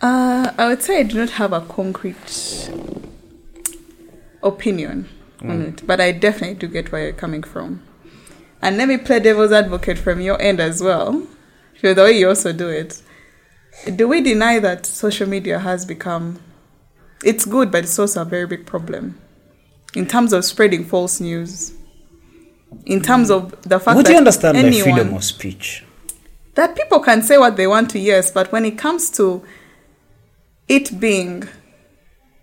Uh, 0.00 0.52
I 0.56 0.68
would 0.68 0.82
say 0.82 1.00
I 1.00 1.02
do 1.02 1.16
not 1.18 1.30
have 1.30 1.52
a 1.52 1.60
concrete 1.60 2.70
opinion 4.42 5.08
on 5.42 5.62
it, 5.62 5.86
but 5.86 6.00
I 6.00 6.12
definitely 6.12 6.54
do 6.54 6.68
get 6.68 6.90
where 6.90 7.04
you're 7.04 7.12
coming 7.12 7.42
from. 7.42 7.82
And 8.60 8.76
let 8.76 8.88
me 8.88 8.96
play 8.96 9.20
devil's 9.20 9.52
advocate 9.52 9.98
from 9.98 10.20
your 10.20 10.40
end 10.40 10.58
as 10.60 10.82
well, 10.82 11.26
for 11.80 11.94
the 11.94 12.02
way 12.02 12.18
you 12.18 12.28
also 12.28 12.52
do 12.52 12.68
it. 12.68 13.02
Do 13.94 14.08
we 14.08 14.20
deny 14.20 14.58
that 14.58 14.86
social 14.86 15.28
media 15.28 15.58
has 15.58 15.84
become, 15.84 16.40
it's 17.24 17.44
good, 17.44 17.70
but 17.70 17.84
it's 17.84 17.98
also 17.98 18.22
a 18.22 18.24
very 18.24 18.46
big 18.46 18.66
problem 18.66 19.20
in 19.94 20.06
terms 20.06 20.32
of 20.32 20.44
spreading 20.44 20.84
false 20.84 21.20
news? 21.20 21.72
In 22.84 23.00
terms 23.00 23.30
of 23.30 23.50
the 23.62 23.80
fact 23.80 23.96
What 23.96 24.04
that 24.04 24.06
do 24.06 24.12
you 24.12 24.18
understand 24.18 24.60
by 24.60 24.70
freedom 24.70 25.14
of 25.14 25.24
speech? 25.24 25.84
that 26.58 26.74
people 26.74 26.98
can 26.98 27.22
say 27.22 27.38
what 27.38 27.56
they 27.56 27.68
want 27.68 27.88
to 27.88 28.00
yes 28.00 28.32
but 28.32 28.50
when 28.50 28.64
it 28.64 28.76
comes 28.76 29.10
to 29.10 29.44
it 30.66 30.98
being 30.98 31.44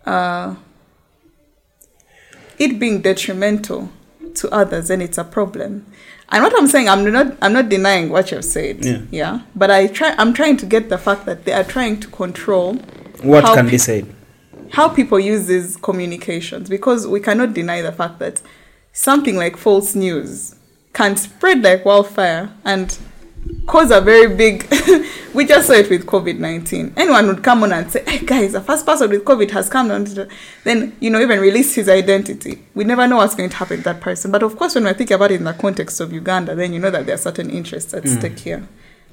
uh, 0.06 0.54
it 2.58 2.78
being 2.78 3.02
detrimental 3.02 3.90
to 4.34 4.48
others 4.48 4.88
then 4.88 5.02
it's 5.02 5.18
a 5.18 5.24
problem 5.24 5.84
and 6.30 6.42
what 6.42 6.52
i'm 6.58 6.66
saying 6.66 6.88
i'm 6.88 7.10
not 7.10 7.36
i'm 7.42 7.52
not 7.52 7.68
denying 7.68 8.08
what 8.10 8.30
you've 8.30 8.44
said 8.44 8.84
Yeah. 9.10 9.40
but 9.54 9.70
i 9.70 9.86
try 9.86 10.14
i'm 10.18 10.32
trying 10.32 10.56
to 10.58 10.66
get 10.66 10.88
the 10.88 10.98
fact 10.98 11.24
that 11.26 11.44
they 11.44 11.52
are 11.52 11.64
trying 11.64 12.00
to 12.00 12.08
control 12.08 12.74
What 13.22 13.44
can 13.44 13.66
pe- 13.66 13.72
be 13.72 13.78
said? 13.78 14.06
how 14.72 14.88
people 14.88 15.18
use 15.20 15.46
these 15.46 15.76
communications 15.76 16.68
because 16.68 17.06
we 17.06 17.20
cannot 17.20 17.54
deny 17.54 17.80
the 17.82 17.92
fact 17.92 18.18
that 18.18 18.42
something 18.92 19.36
like 19.36 19.56
false 19.56 19.94
news 19.94 20.56
can 20.92 21.16
spread 21.16 21.62
like 21.62 21.84
wildfire 21.84 22.50
and 22.64 22.98
cause 23.66 23.90
a 23.90 24.00
very 24.00 24.34
big. 24.34 24.66
We 25.36 25.44
just 25.44 25.66
saw 25.66 25.74
it 25.74 25.90
with 25.90 26.06
covid-19 26.06 26.94
anyone 26.96 27.26
would 27.26 27.42
come 27.44 27.62
on 27.62 27.70
and 27.70 27.92
say 27.92 28.02
hey 28.06 28.24
guys 28.24 28.52
the 28.52 28.62
first 28.62 28.86
person 28.86 29.10
with 29.10 29.22
covid 29.26 29.50
has 29.50 29.68
come 29.68 29.90
on 29.90 30.06
then 30.64 30.96
you 30.98 31.10
know 31.10 31.20
even 31.20 31.40
release 31.40 31.74
his 31.74 31.90
identity. 31.90 32.64
We 32.74 32.84
never 32.84 33.06
know 33.06 33.16
what's 33.16 33.34
going 33.34 33.50
to 33.50 33.56
happen 33.56 33.76
to 33.76 33.82
that 33.82 34.00
person. 34.00 34.32
But 34.32 34.42
of 34.42 34.56
course 34.56 34.74
when 34.74 34.84
we're 34.84 34.94
thinking 34.94 35.14
about 35.14 35.32
it 35.32 35.34
in 35.34 35.44
the 35.44 35.52
context 35.52 36.00
of 36.00 36.10
uganda 36.10 36.54
then 36.54 36.72
you 36.72 36.78
know 36.78 36.90
that 36.90 37.04
there 37.04 37.16
are 37.16 37.18
certain 37.18 37.50
interests 37.50 37.92
at 37.92 38.04
mm. 38.04 38.18
stake 38.18 38.38
here. 38.38 38.66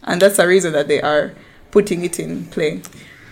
And 0.03 0.21
that's 0.21 0.38
the 0.38 0.47
reason 0.47 0.71
that 0.71 0.88
they 0.88 1.01
are 1.01 1.34
putting 1.71 2.05
it 2.05 2.17
in 2.17 2.45
play. 2.45 2.84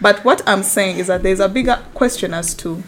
But 0.02 0.26
what 0.26 0.42
i'm 0.46 0.64
saying 0.64 0.98
is 0.98 1.08
that 1.08 1.24
there's 1.24 1.40
a 1.40 1.48
bigger 1.48 1.82
question 1.94 2.34
as 2.34 2.54
to 2.56 2.84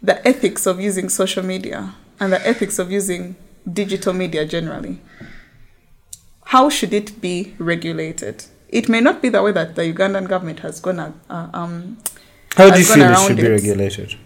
the 0.00 0.24
ethics 0.24 0.66
of 0.66 0.80
using 0.80 1.08
social 1.08 1.42
media 1.42 1.94
and 2.20 2.32
the 2.32 2.46
ethics 2.46 2.78
of 2.78 2.92
using 2.92 3.34
digital 3.70 4.12
media 4.12 4.46
generally. 4.46 5.00
How 6.50 6.68
should 6.68 6.92
it 6.92 7.20
be 7.20 7.54
regulated? 7.58 8.46
It 8.68 8.88
may 8.88 9.00
not 9.00 9.22
be 9.22 9.28
the 9.28 9.40
way 9.40 9.52
that 9.52 9.76
the 9.76 9.82
Ugandan 9.82 10.28
government 10.28 10.58
has 10.60 10.80
gone. 10.80 10.98
Uh, 10.98 11.48
um, 11.54 11.98
How 12.56 12.70
do 12.70 12.80
you 12.80 12.84
feel 12.84 13.08
it 13.08 13.18
should 13.28 13.36
be 13.36 13.48
regulated? 13.48 14.16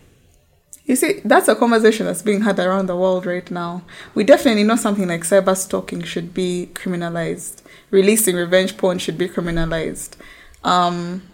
You 0.86 0.96
see, 0.96 1.20
that's 1.22 1.48
a 1.48 1.54
conversation 1.54 2.06
that's 2.06 2.22
being 2.22 2.40
had 2.40 2.58
around 2.58 2.86
the 2.86 2.96
world 2.96 3.26
right 3.26 3.50
now. 3.50 3.82
We 4.14 4.24
definitely 4.24 4.64
know 4.64 4.76
something 4.76 5.06
like 5.06 5.20
cyber 5.20 5.54
stalking 5.54 6.02
should 6.02 6.32
be 6.32 6.70
criminalized. 6.72 7.60
Releasing 7.90 8.36
revenge 8.36 8.78
porn 8.78 8.98
should 8.98 9.18
be 9.18 9.28
criminalized. 9.28 10.16
Um, 10.62 11.24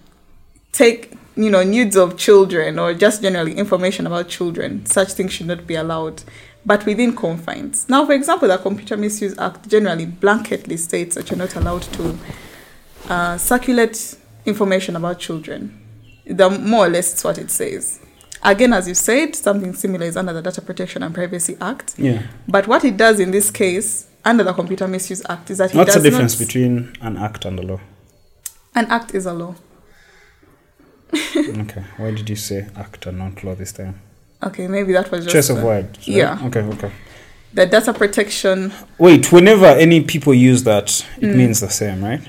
take, 0.72 1.12
you 1.36 1.50
know, 1.50 1.62
nudes 1.62 1.94
of 1.94 2.16
children 2.16 2.80
or 2.80 2.94
just 2.94 3.22
generally 3.22 3.54
information 3.54 4.08
about 4.08 4.28
children. 4.28 4.86
Such 4.86 5.12
things 5.12 5.32
should 5.34 5.46
not 5.46 5.68
be 5.68 5.76
allowed, 5.76 6.24
but 6.64 6.84
within 6.86 7.14
confines. 7.16 7.88
Now, 7.88 8.06
for 8.06 8.12
example, 8.12 8.48
the 8.48 8.58
Computer 8.58 8.96
Misuse 8.96 9.36
Act 9.38 9.68
generally 9.68 10.06
blanketly 10.06 10.78
states 10.78 11.14
that 11.14 11.30
you're 11.30 11.38
not 11.38 11.54
allowed 11.56 11.82
to 11.82 12.18
uh, 13.08 13.38
circulate 13.38 14.16
information 14.44 14.96
about 14.96 15.18
children. 15.18 15.76
The 16.26 16.50
more 16.50 16.86
or 16.86 16.88
less, 16.90 17.12
it's 17.12 17.24
what 17.24 17.38
it 17.38 17.50
says. 17.50 18.00
Again, 18.42 18.72
as 18.72 18.88
you 18.88 18.94
said, 18.94 19.36
something 19.36 19.74
similar 19.74 20.06
is 20.06 20.16
under 20.16 20.32
the 20.32 20.42
Data 20.42 20.62
Protection 20.62 21.02
and 21.02 21.14
Privacy 21.14 21.56
Act. 21.60 21.94
Yeah. 21.98 22.22
But 22.48 22.66
what 22.66 22.84
it 22.84 22.96
does 22.96 23.20
in 23.20 23.30
this 23.32 23.50
case, 23.50 24.08
under 24.24 24.44
the 24.44 24.52
Computer 24.52 24.88
Misuse 24.88 25.22
Act, 25.28 25.50
is 25.50 25.58
that 25.58 25.74
it 25.74 25.76
What's 25.76 25.94
the 25.94 26.00
difference 26.02 26.36
between 26.36 26.96
an 27.00 27.16
act 27.16 27.44
and 27.44 27.58
a 27.58 27.62
law? 27.62 27.80
an 28.74 28.86
act 28.86 29.14
is 29.14 29.26
a 29.26 29.32
law. 29.32 29.54
okay. 31.36 31.84
Why 31.96 32.12
did 32.12 32.30
you 32.30 32.36
say 32.36 32.68
act 32.76 33.06
and 33.06 33.18
not 33.18 33.42
law 33.42 33.54
this 33.54 33.72
time? 33.72 34.00
Okay, 34.42 34.68
maybe 34.68 34.92
that 34.92 35.10
was 35.10 35.24
just 35.24 35.32
Choice 35.34 35.50
of 35.50 35.62
words. 35.62 35.98
right? 35.98 36.08
yeah. 36.08 36.38
Okay. 36.46 36.60
Okay. 36.60 36.90
the 37.52 37.66
data 37.66 37.92
protection. 37.92 38.72
Wait. 38.98 39.32
Whenever 39.32 39.66
any 39.66 40.00
people 40.02 40.32
use 40.32 40.62
that, 40.64 41.04
it 41.18 41.24
Mm. 41.30 41.36
means 41.36 41.60
the 41.60 41.68
same, 41.68 42.02
right? 42.04 42.22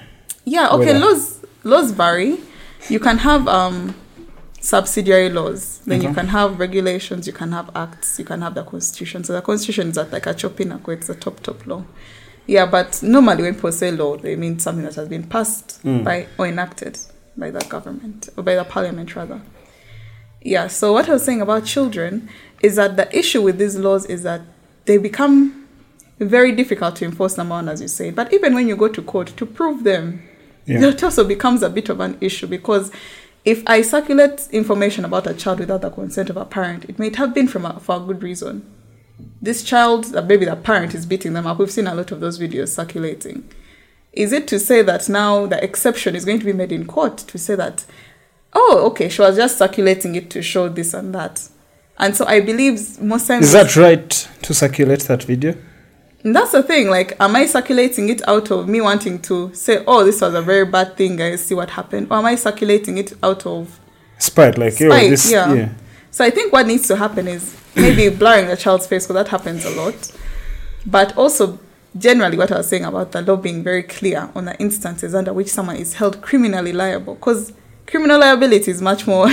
Yeah, 0.45 0.69
okay, 0.69 0.87
Whether- 0.87 0.99
laws 0.99 1.39
laws 1.63 1.91
vary. 1.91 2.37
You 2.89 2.99
can 2.99 3.17
have 3.19 3.47
um 3.47 3.93
subsidiary 4.59 5.29
laws. 5.29 5.79
Then 5.85 6.01
you 6.01 6.13
can 6.13 6.27
have 6.27 6.59
regulations, 6.59 7.27
you 7.27 7.33
can 7.33 7.51
have 7.51 7.69
acts, 7.75 8.17
you 8.19 8.25
can 8.25 8.41
have 8.41 8.55
the 8.55 8.63
constitution. 8.63 9.23
So 9.23 9.33
the 9.33 9.41
constitution 9.41 9.89
is 9.89 9.97
at 9.97 10.11
like 10.11 10.25
a 10.27 10.33
chopinako, 10.33 10.89
it's 10.93 11.07
the 11.07 11.15
top 11.15 11.39
top 11.41 11.65
law. 11.67 11.83
Yeah, 12.47 12.65
but 12.65 13.01
normally 13.03 13.43
when 13.43 13.55
people 13.55 13.71
say 13.71 13.91
law, 13.91 14.17
they 14.17 14.35
mean 14.35 14.59
something 14.59 14.83
that 14.85 14.95
has 14.95 15.07
been 15.07 15.23
passed 15.23 15.79
Mm. 15.83 16.03
by 16.03 16.27
or 16.37 16.47
enacted 16.47 16.97
by 17.37 17.51
the 17.51 17.59
government 17.69 18.29
or 18.35 18.43
by 18.43 18.55
the 18.55 18.63
parliament 18.63 19.15
rather. 19.15 19.41
Yeah, 20.41 20.67
so 20.67 20.93
what 20.93 21.07
I 21.09 21.13
was 21.13 21.23
saying 21.23 21.41
about 21.41 21.65
children 21.65 22.29
is 22.61 22.75
that 22.75 22.97
the 22.97 23.15
issue 23.17 23.41
with 23.41 23.57
these 23.57 23.77
laws 23.77 24.05
is 24.05 24.23
that 24.23 24.41
they 24.85 24.97
become 24.97 25.67
very 26.19 26.51
difficult 26.51 26.95
to 26.97 27.05
enforce 27.05 27.35
them 27.35 27.51
on, 27.51 27.67
as 27.69 27.81
you 27.81 27.87
say. 27.87 28.11
But 28.11 28.33
even 28.33 28.53
when 28.53 28.67
you 28.67 28.75
go 28.75 28.87
to 28.87 29.01
court 29.01 29.27
to 29.37 29.45
prove 29.45 29.83
them, 29.83 30.23
Yeah. 30.65 30.83
it 30.85 31.03
also 31.03 31.23
becomes 31.23 31.63
a 31.63 31.69
bit 31.69 31.89
of 31.89 31.99
an 31.99 32.17
issue 32.21 32.47
because 32.47 32.91
if 33.45 33.63
I 33.65 33.81
circulate 33.81 34.47
information 34.51 35.03
about 35.05 35.25
a 35.25 35.33
child 35.33 35.59
without 35.59 35.81
the 35.81 35.89
consent 35.89 36.29
of 36.29 36.37
a 36.37 36.45
parent, 36.45 36.85
it 36.87 36.99
may 36.99 37.11
have 37.15 37.33
been 37.33 37.47
from 37.47 37.65
a, 37.65 37.79
for 37.79 37.95
a 37.97 37.99
good 37.99 38.21
reason. 38.21 38.63
This 39.41 39.63
child, 39.63 40.05
the 40.05 40.21
baby, 40.21 40.45
the 40.45 40.55
parent 40.55 40.93
is 40.93 41.05
beating 41.07 41.33
them 41.33 41.47
up. 41.47 41.57
We've 41.59 41.71
seen 41.71 41.87
a 41.87 41.95
lot 41.95 42.11
of 42.11 42.19
those 42.19 42.39
videos 42.39 42.69
circulating. 42.69 43.43
Is 44.13 44.31
it 44.33 44.47
to 44.49 44.59
say 44.59 44.81
that 44.83 45.07
now 45.09 45.47
the 45.47 45.63
exception 45.63 46.15
is 46.15 46.25
going 46.25 46.39
to 46.39 46.45
be 46.45 46.53
made 46.53 46.71
in 46.71 46.85
court 46.85 47.17
to 47.17 47.37
say 47.39 47.55
that, 47.55 47.85
oh, 48.53 48.85
okay, 48.87 49.09
she 49.09 49.21
was 49.21 49.35
just 49.37 49.57
circulating 49.57 50.15
it 50.15 50.29
to 50.31 50.41
show 50.41 50.69
this 50.69 50.93
and 50.93 51.13
that? 51.15 51.47
And 51.97 52.15
so 52.15 52.25
I 52.25 52.41
believe 52.41 52.99
most 53.01 53.27
times 53.27 53.45
Is 53.45 53.51
that 53.53 53.75
right 53.75 54.09
to 54.41 54.53
circulate 54.53 55.01
that 55.01 55.23
video? 55.23 55.55
that's 56.23 56.51
the 56.51 56.61
thing. 56.61 56.87
Like, 56.89 57.15
am 57.19 57.35
I 57.35 57.45
circulating 57.47 58.09
it 58.09 58.27
out 58.27 58.51
of 58.51 58.67
me 58.67 58.79
wanting 58.81 59.19
to 59.23 59.53
say, 59.55 59.83
"Oh, 59.87 60.03
this 60.03 60.21
was 60.21 60.33
a 60.35 60.41
very 60.41 60.65
bad 60.65 60.95
thing, 60.95 61.15
guys. 61.15 61.43
See 61.45 61.55
what 61.55 61.71
happened," 61.71 62.07
or 62.11 62.17
am 62.17 62.25
I 62.25 62.35
circulating 62.35 62.97
it 62.99 63.13
out 63.23 63.45
of? 63.45 63.79
Spite, 64.19 64.57
like 64.57 64.73
Spite, 64.73 65.09
this. 65.09 65.31
yeah. 65.31 65.53
Yeah. 65.53 65.69
So 66.11 66.23
I 66.23 66.29
think 66.29 66.53
what 66.53 66.67
needs 66.67 66.87
to 66.89 66.95
happen 66.95 67.27
is 67.27 67.55
maybe 67.75 68.09
blurring 68.15 68.47
the 68.47 68.55
child's 68.57 68.85
face, 68.85 69.05
because 69.07 69.15
that 69.15 69.29
happens 69.29 69.65
a 69.65 69.71
lot. 69.71 70.11
But 70.85 71.17
also, 71.17 71.57
generally, 71.97 72.37
what 72.37 72.51
I 72.51 72.57
was 72.57 72.67
saying 72.67 72.85
about 72.85 73.13
the 73.13 73.21
law 73.23 73.35
being 73.37 73.63
very 73.63 73.81
clear 73.83 74.29
on 74.35 74.45
the 74.45 74.55
instances 74.59 75.15
under 75.15 75.33
which 75.33 75.47
someone 75.49 75.77
is 75.77 75.95
held 75.95 76.21
criminally 76.21 76.71
liable, 76.73 77.15
because 77.15 77.51
criminal 77.91 78.19
liability 78.19 78.71
is 78.71 78.81
much 78.81 79.05
more 79.05 79.27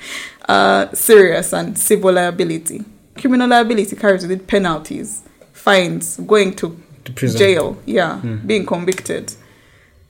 uh, 0.48 0.90
serious 0.94 1.50
than 1.50 1.76
civil 1.76 2.12
liability. 2.12 2.82
Criminal 3.18 3.48
liability 3.48 3.96
carries 3.96 4.22
with 4.22 4.30
it 4.30 4.46
penalties, 4.46 5.22
fines, 5.52 6.16
going 6.26 6.54
to 6.56 6.80
To 7.04 7.12
prison. 7.12 7.38
jail, 7.38 7.76
yeah, 7.84 8.20
Mm. 8.22 8.46
being 8.46 8.64
convicted. 8.66 9.34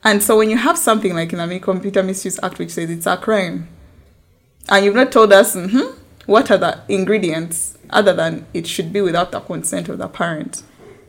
And 0.05 0.23
so 0.23 0.37
when 0.39 0.51
you 0.51 0.59
have 0.59 0.77
something 0.79 1.15
like 1.15 1.33
in 1.33 1.39
the 1.49 1.59
Computer 1.59 2.03
Misuse 2.03 2.39
Act 2.43 2.59
which 2.59 2.71
says 2.71 2.91
it's 2.91 3.07
a 3.07 3.17
crime, 3.17 3.69
and 4.69 4.85
you've 4.85 4.95
not 4.95 5.11
told 5.11 5.33
us 5.33 5.57
mhm, 5.57 5.95
what 6.27 6.51
are 6.51 6.59
the 6.59 6.79
ingredients 6.89 7.77
other 7.91 8.13
than 8.13 8.47
it 8.55 8.67
should 8.67 8.93
be 8.93 9.01
without 9.01 9.31
the 9.33 9.41
consent 9.41 9.89
of 9.89 9.99
the 9.99 10.09
parent, 10.09 10.63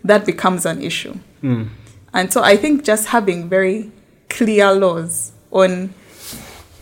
that 0.03 0.25
becomes 0.25 0.65
an 0.65 0.81
issue. 0.81 1.13
Mm. 1.43 1.69
And 2.13 2.31
so 2.31 2.41
I 2.41 2.55
think 2.57 2.83
just 2.85 3.07
having 3.07 3.49
very 3.49 3.91
clear 4.29 4.71
laws 4.73 5.31
on 5.51 5.93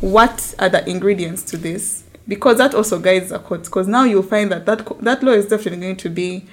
what 0.03 0.53
are 0.59 0.67
the 0.67 0.87
ingredients 0.89 1.43
to 1.43 1.55
this, 1.55 2.03
because 2.27 2.57
that 2.57 2.73
also 2.73 2.99
guides 2.99 3.29
the 3.29 3.39
courts. 3.39 3.69
Because 3.69 3.87
now 3.87 4.03
you'll 4.03 4.21
find 4.21 4.51
that 4.51 4.65
that, 4.65 4.85
that 5.01 5.23
law 5.23 5.31
is 5.31 5.47
definitely 5.47 5.79
going 5.79 5.95
to 5.95 6.09
be 6.09 6.45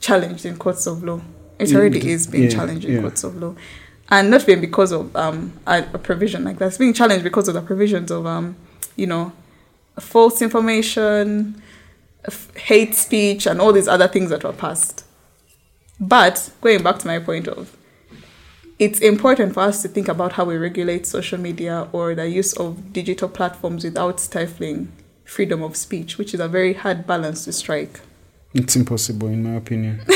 challenged 0.00 0.46
in 0.46 0.56
courts 0.56 0.86
of 0.86 1.02
law. 1.02 1.20
It 1.58 1.74
already 1.74 2.08
is 2.08 2.28
being 2.28 2.44
yeah, 2.44 2.50
challenged 2.50 2.84
in 2.84 2.94
yeah. 2.94 3.00
courts 3.00 3.24
of 3.24 3.36
law. 3.42 3.56
And 4.08 4.30
not 4.30 4.46
being 4.46 4.60
because 4.60 4.92
of 4.92 5.14
um, 5.16 5.54
a, 5.66 5.78
a 5.94 5.98
provision 5.98 6.44
like 6.44 6.58
that. 6.58 6.68
It's 6.68 6.78
being 6.78 6.92
challenged 6.92 7.24
because 7.24 7.48
of 7.48 7.54
the 7.54 7.62
provisions 7.62 8.12
of, 8.12 8.24
um, 8.24 8.54
you 8.94 9.08
know, 9.08 9.32
false 9.98 10.40
information, 10.40 11.60
f- 12.24 12.54
hate 12.54 12.94
speech, 12.94 13.46
and 13.46 13.60
all 13.60 13.72
these 13.72 13.88
other 13.88 14.06
things 14.06 14.30
that 14.30 14.44
were 14.44 14.52
passed. 14.52 15.04
But 15.98 16.52
going 16.60 16.84
back 16.84 16.98
to 17.00 17.06
my 17.08 17.18
point 17.18 17.48
of, 17.48 17.76
it's 18.78 19.00
important 19.00 19.54
for 19.54 19.60
us 19.60 19.80
to 19.82 19.88
think 19.88 20.06
about 20.08 20.32
how 20.32 20.44
we 20.44 20.56
regulate 20.56 21.06
social 21.06 21.38
media 21.38 21.88
or 21.92 22.14
the 22.14 22.28
use 22.28 22.52
of 22.54 22.92
digital 22.92 23.28
platforms 23.28 23.84
without 23.84 24.20
stifling 24.20 24.92
freedom 25.24 25.62
of 25.62 25.76
speech, 25.76 26.18
which 26.18 26.34
is 26.34 26.40
a 26.40 26.48
very 26.48 26.74
hard 26.74 27.06
balance 27.06 27.44
to 27.46 27.52
strike. 27.52 28.00
It's 28.52 28.76
impossible, 28.76 29.28
in 29.28 29.42
my 29.42 29.54
opinion. 29.54 30.02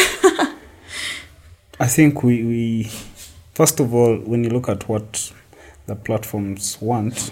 I 1.81 1.87
think 1.87 2.23
we, 2.23 2.45
we, 2.45 2.91
first 3.55 3.81
of 3.81 3.95
all, 3.95 4.19
when 4.19 4.45
you 4.45 4.51
look 4.51 4.69
at 4.69 4.87
what 4.89 5.33
the 5.87 5.97
platforms 5.97 6.77
want 6.81 7.31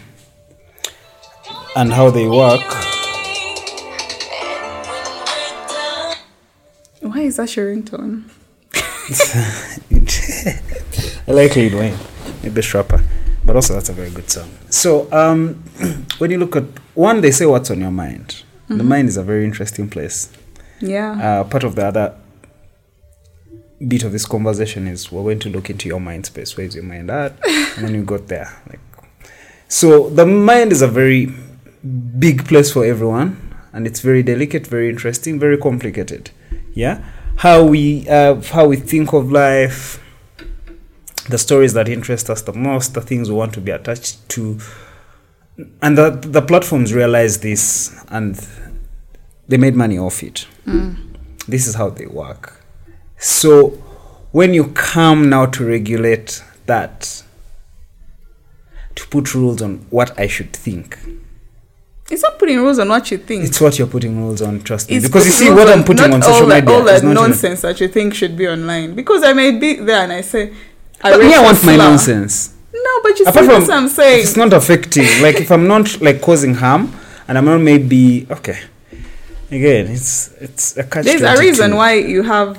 and 1.76 1.93
how 1.93 2.11
they 2.11 2.26
work, 2.26 2.64
Why 7.01 7.20
is 7.20 7.36
that 7.36 7.57
your 7.57 7.74
ringtone? 7.74 8.24
I 11.29 11.33
like 11.33 11.55
Lil 11.57 11.79
Wayne, 11.79 11.99
a 12.43 12.49
best 12.49 12.73
rapper, 12.73 13.05
but 13.45 13.55
also 13.55 13.75
that's 13.75 13.91
a 13.91 13.93
very 13.93 14.09
good 14.09 14.31
song. 14.31 14.51
So, 14.71 15.13
um, 15.13 15.55
when 16.19 16.31
you 16.31 16.39
look 16.39 16.57
at 16.57 16.65
one, 16.95 17.21
they 17.21 17.33
say 17.33 17.45
what's 17.45 17.71
on 17.71 17.81
your 17.81 17.91
mind. 17.91 18.45
The 18.69 18.83
mind 18.83 19.09
is 19.09 19.19
a 19.19 19.23
very 19.23 19.45
interesting 19.45 19.91
place. 19.91 20.31
Yeah. 20.81 21.41
Uh, 21.41 21.45
part 21.45 21.65
of 21.65 21.75
the 21.75 21.87
other 21.87 22.15
bit 23.87 24.05
of 24.05 24.13
this 24.13 24.25
conversation 24.25 24.89
is 24.89 25.13
we're 25.13 25.23
going 25.23 25.39
to 25.41 25.51
look 25.51 25.69
into 25.69 25.87
your 25.87 26.01
mind 26.01 26.27
space. 26.27 26.57
Where's 26.57 26.75
your 26.75 26.85
mind 26.85 27.11
at? 27.11 27.33
and 27.47 27.87
then 27.87 27.95
you 27.95 28.05
got 28.05 28.29
there. 28.29 28.51
Like, 28.69 28.81
so 29.69 30.09
the 30.09 30.25
mind 30.25 30.73
is 30.73 30.81
a 30.81 30.89
very 30.89 31.33
big 32.19 32.47
place 32.47 32.73
for 32.73 32.87
everyone, 32.87 33.55
and 33.75 33.87
it's 33.87 34.01
very 34.01 34.23
delicate, 34.23 34.67
very 34.67 34.89
interesting, 34.89 35.39
very 35.39 35.59
complicated. 35.59 36.31
Yeah, 36.73 37.05
how 37.37 37.65
we 37.65 38.09
uh, 38.09 38.41
how 38.41 38.67
we 38.67 38.77
think 38.77 39.13
of 39.13 39.31
life, 39.31 40.03
the 41.29 41.39
stories 41.39 41.73
that 41.75 41.89
interest 41.89 42.31
us 42.31 42.43
the 42.43 42.53
most, 42.53 42.95
the 42.95 43.01
things 43.01 43.31
we 43.31 43.37
want 43.37 43.53
to 43.55 43.61
be 43.61 43.71
attached 43.71 44.29
to, 44.31 44.59
and 45.83 45.97
the 45.99 46.11
the 46.11 46.43
platforms 46.43 46.93
realize 46.95 47.39
this 47.41 47.95
and 48.09 48.47
they 49.49 49.57
made 49.57 49.75
money 49.75 49.99
off 49.99 50.23
it. 50.23 50.47
Mm. 50.67 50.97
This 51.47 51.67
is 51.67 51.75
how 51.75 51.91
they 51.91 52.07
work. 52.07 52.65
So 53.19 53.71
when 54.33 54.53
you 54.55 54.69
come 54.69 55.29
now 55.31 55.47
to 55.47 55.65
regulate 55.65 56.43
that, 56.67 57.23
to 58.95 59.07
put 59.09 59.35
rules 59.35 59.63
on 59.63 59.87
what 59.91 60.19
I 60.19 60.27
should 60.27 60.53
think, 60.53 60.99
It's 62.11 62.23
not 62.23 62.39
putting 62.39 62.59
rules 62.59 62.79
on 62.79 62.89
what 62.89 63.11
you 63.11 63.19
think. 63.19 63.45
it's 63.45 63.61
what 63.61 63.79
you're 63.79 63.87
putting 63.89 64.19
rules 64.19 64.43
on. 64.43 64.61
Trust 64.63 64.89
me, 64.91 64.97
It's 64.97 65.07
because 65.07 65.27
you 65.27 65.33
see 65.33 65.51
what 65.51 65.69
I'm 65.69 65.83
putting 65.85 66.13
on 66.13 66.23
social 66.23 66.43
all 66.43 66.49
media. 66.49 66.71
All 66.75 66.87
is 66.89 67.01
that 67.01 67.07
not 67.07 67.13
even- 67.13 67.15
nonsense 67.31 67.61
that 67.63 67.81
you 67.81 67.89
think 67.89 68.15
should 68.15 68.37
be 68.37 68.47
online. 68.49 68.95
Because 68.95 69.23
I 69.25 69.33
may 69.33 69.51
be 69.59 69.75
there 69.75 70.03
and 70.05 70.13
I 70.13 70.21
say, 70.23 70.53
I 71.03 71.11
But 71.12 71.20
me, 71.20 71.35
I 71.35 71.43
want 71.43 71.65
my 71.65 71.75
slur. 71.75 71.77
nonsense. 71.79 72.55
No, 72.75 72.91
but 73.03 73.11
you 73.11 73.16
see, 73.19 73.23
Apart 73.31 73.35
that's 73.35 73.47
from 73.47 73.62
what 73.62 73.70
I'm 73.70 73.89
saying. 73.89 74.20
it's 74.23 74.37
not 74.37 74.53
affecting. 74.53 75.07
like 75.23 75.37
if 75.41 75.51
I'm 75.51 75.66
not 75.69 76.01
like 76.01 76.20
causing 76.20 76.55
harm, 76.55 76.93
and 77.27 77.37
I'm 77.39 77.45
not 77.45 77.59
maybe 77.59 78.27
okay. 78.31 78.59
Again, 79.51 79.87
it's 79.89 80.33
it's 80.41 80.77
a 80.77 80.85
catch. 80.85 81.05
There's 81.05 81.23
a 81.23 81.39
reason 81.39 81.75
why 81.77 81.95
you 81.95 82.23
have 82.23 82.57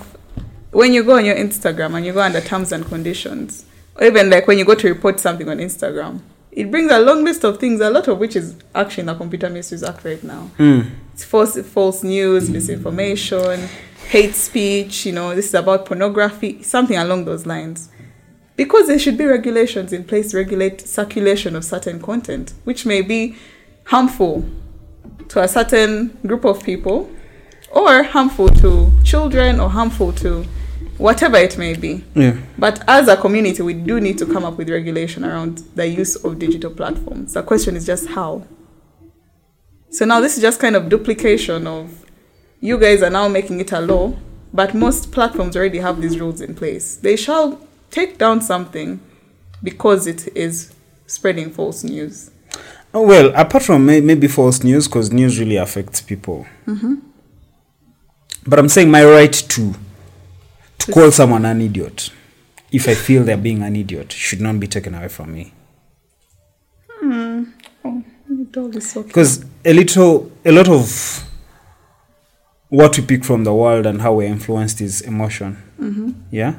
when 0.71 0.93
you 0.93 1.03
go 1.03 1.17
on 1.17 1.25
your 1.25 1.35
Instagram 1.35 1.95
and 1.95 2.05
you 2.05 2.13
go 2.13 2.21
under 2.21 2.41
terms 2.41 2.71
and 2.71 2.85
conditions, 2.85 3.65
or 3.95 4.05
even 4.07 4.29
like 4.29 4.47
when 4.47 4.57
you 4.57 4.65
go 4.65 4.75
to 4.75 4.87
report 4.87 5.19
something 5.19 5.47
on 5.49 5.57
Instagram, 5.57 6.21
It 6.51 6.71
brings 6.71 6.91
a 6.91 6.99
long 6.99 7.23
list 7.23 7.43
of 7.43 7.59
things, 7.59 7.79
a 7.79 7.89
lot 7.89 8.07
of 8.07 8.17
which 8.19 8.35
is 8.35 8.55
actually 8.73 9.01
in 9.01 9.05
the 9.07 9.15
Computer 9.15 9.49
Misuse 9.49 9.83
Act 9.83 10.03
right 10.03 10.23
now. 10.23 10.49
Mm. 10.57 10.89
It's 11.13 11.23
false, 11.23 11.55
false 11.61 12.03
news, 12.03 12.49
misinformation, 12.49 13.69
hate 14.09 14.33
speech, 14.35 15.05
you 15.05 15.11
know, 15.11 15.35
this 15.35 15.45
is 15.47 15.53
about 15.53 15.85
pornography, 15.85 16.63
something 16.63 16.97
along 16.97 17.25
those 17.25 17.45
lines. 17.45 17.89
Because 18.59 18.87
there 18.87 18.99
should 18.99 19.17
be 19.17 19.23
regulations 19.23 19.93
in 19.93 20.03
place 20.03 20.31
to 20.31 20.37
regulate 20.37 20.81
circulation 20.81 21.55
of 21.55 21.63
certain 21.63 22.01
content, 22.01 22.51
which 22.65 22.85
may 22.85 23.01
be 23.01 23.37
harmful 23.85 24.43
to 25.29 25.41
a 25.41 25.47
certain 25.47 26.17
group 26.27 26.43
of 26.43 26.61
people, 26.61 27.09
or 27.71 28.03
harmful 28.03 28.49
to 28.49 28.91
children, 29.05 29.61
or 29.61 29.69
harmful 29.69 30.11
to 30.11 30.43
whatever 30.97 31.37
it 31.37 31.57
may 31.57 31.73
be. 31.73 32.03
Yeah. 32.15 32.35
But 32.57 32.83
as 32.85 33.07
a 33.07 33.15
community, 33.15 33.61
we 33.61 33.75
do 33.75 34.01
need 34.01 34.17
to 34.17 34.25
come 34.25 34.43
up 34.43 34.57
with 34.57 34.69
regulation 34.69 35.23
around 35.23 35.59
the 35.75 35.87
use 35.87 36.17
of 36.17 36.37
digital 36.37 36.71
platforms. 36.71 37.35
The 37.35 37.43
question 37.43 37.77
is 37.77 37.85
just 37.85 38.09
how. 38.09 38.45
So 39.89 40.03
now 40.03 40.19
this 40.19 40.35
is 40.35 40.41
just 40.41 40.59
kind 40.59 40.75
of 40.75 40.89
duplication 40.89 41.65
of 41.65 42.03
you 42.59 42.77
guys 42.77 43.01
are 43.03 43.09
now 43.09 43.29
making 43.29 43.61
it 43.61 43.71
a 43.71 43.79
law, 43.79 44.17
but 44.53 44.75
most 44.75 45.13
platforms 45.13 45.55
already 45.55 45.77
have 45.77 46.01
these 46.01 46.19
rules 46.19 46.41
in 46.41 46.55
place. 46.55 46.97
They 46.97 47.15
shall 47.15 47.68
take 47.89 48.17
down 48.17 48.41
something 48.41 48.99
because 49.63 50.07
it 50.07 50.35
is 50.35 50.73
spreading 51.07 51.51
false 51.51 51.83
news. 51.83 52.31
Oh, 52.93 53.03
well, 53.05 53.31
apart 53.35 53.63
from 53.63 53.85
may- 53.85 54.01
maybe 54.01 54.27
false 54.27 54.63
news, 54.63 54.87
because 54.87 55.11
news 55.11 55.39
really 55.39 55.57
affects 55.57 56.01
people. 56.01 56.47
Mm-hmm. 56.65 56.95
But 58.47 58.59
I'm 58.59 58.69
saying 58.69 58.89
my 58.89 59.03
right 59.03 59.33
to 59.33 59.75
to 60.79 60.91
call 60.91 61.11
someone 61.11 61.45
an 61.45 61.61
idiot, 61.61 62.09
if 62.71 62.87
I 62.87 62.95
feel 62.95 63.23
they're 63.23 63.37
being 63.37 63.61
an 63.61 63.75
idiot, 63.75 64.11
should 64.11 64.41
not 64.41 64.59
be 64.59 64.67
taken 64.67 64.95
away 64.95 65.09
from 65.09 65.33
me. 65.33 65.53
Hmm. 66.87 67.43
Oh, 67.83 68.03
is 68.55 68.97
okay. 68.97 69.07
Because 69.07 69.45
a 69.65 69.73
little, 69.73 70.31
a 70.45 70.51
lot 70.51 70.69
of 70.69 71.25
what 72.69 72.97
we 72.97 73.05
pick 73.05 73.25
from 73.25 73.43
the 73.43 73.53
world 73.53 73.85
and 73.85 74.01
how 74.01 74.13
we're 74.13 74.27
influenced 74.27 74.81
is 74.81 75.01
emotion. 75.01 75.61
Mm-hmm. 75.79 76.11
Yeah. 76.31 76.55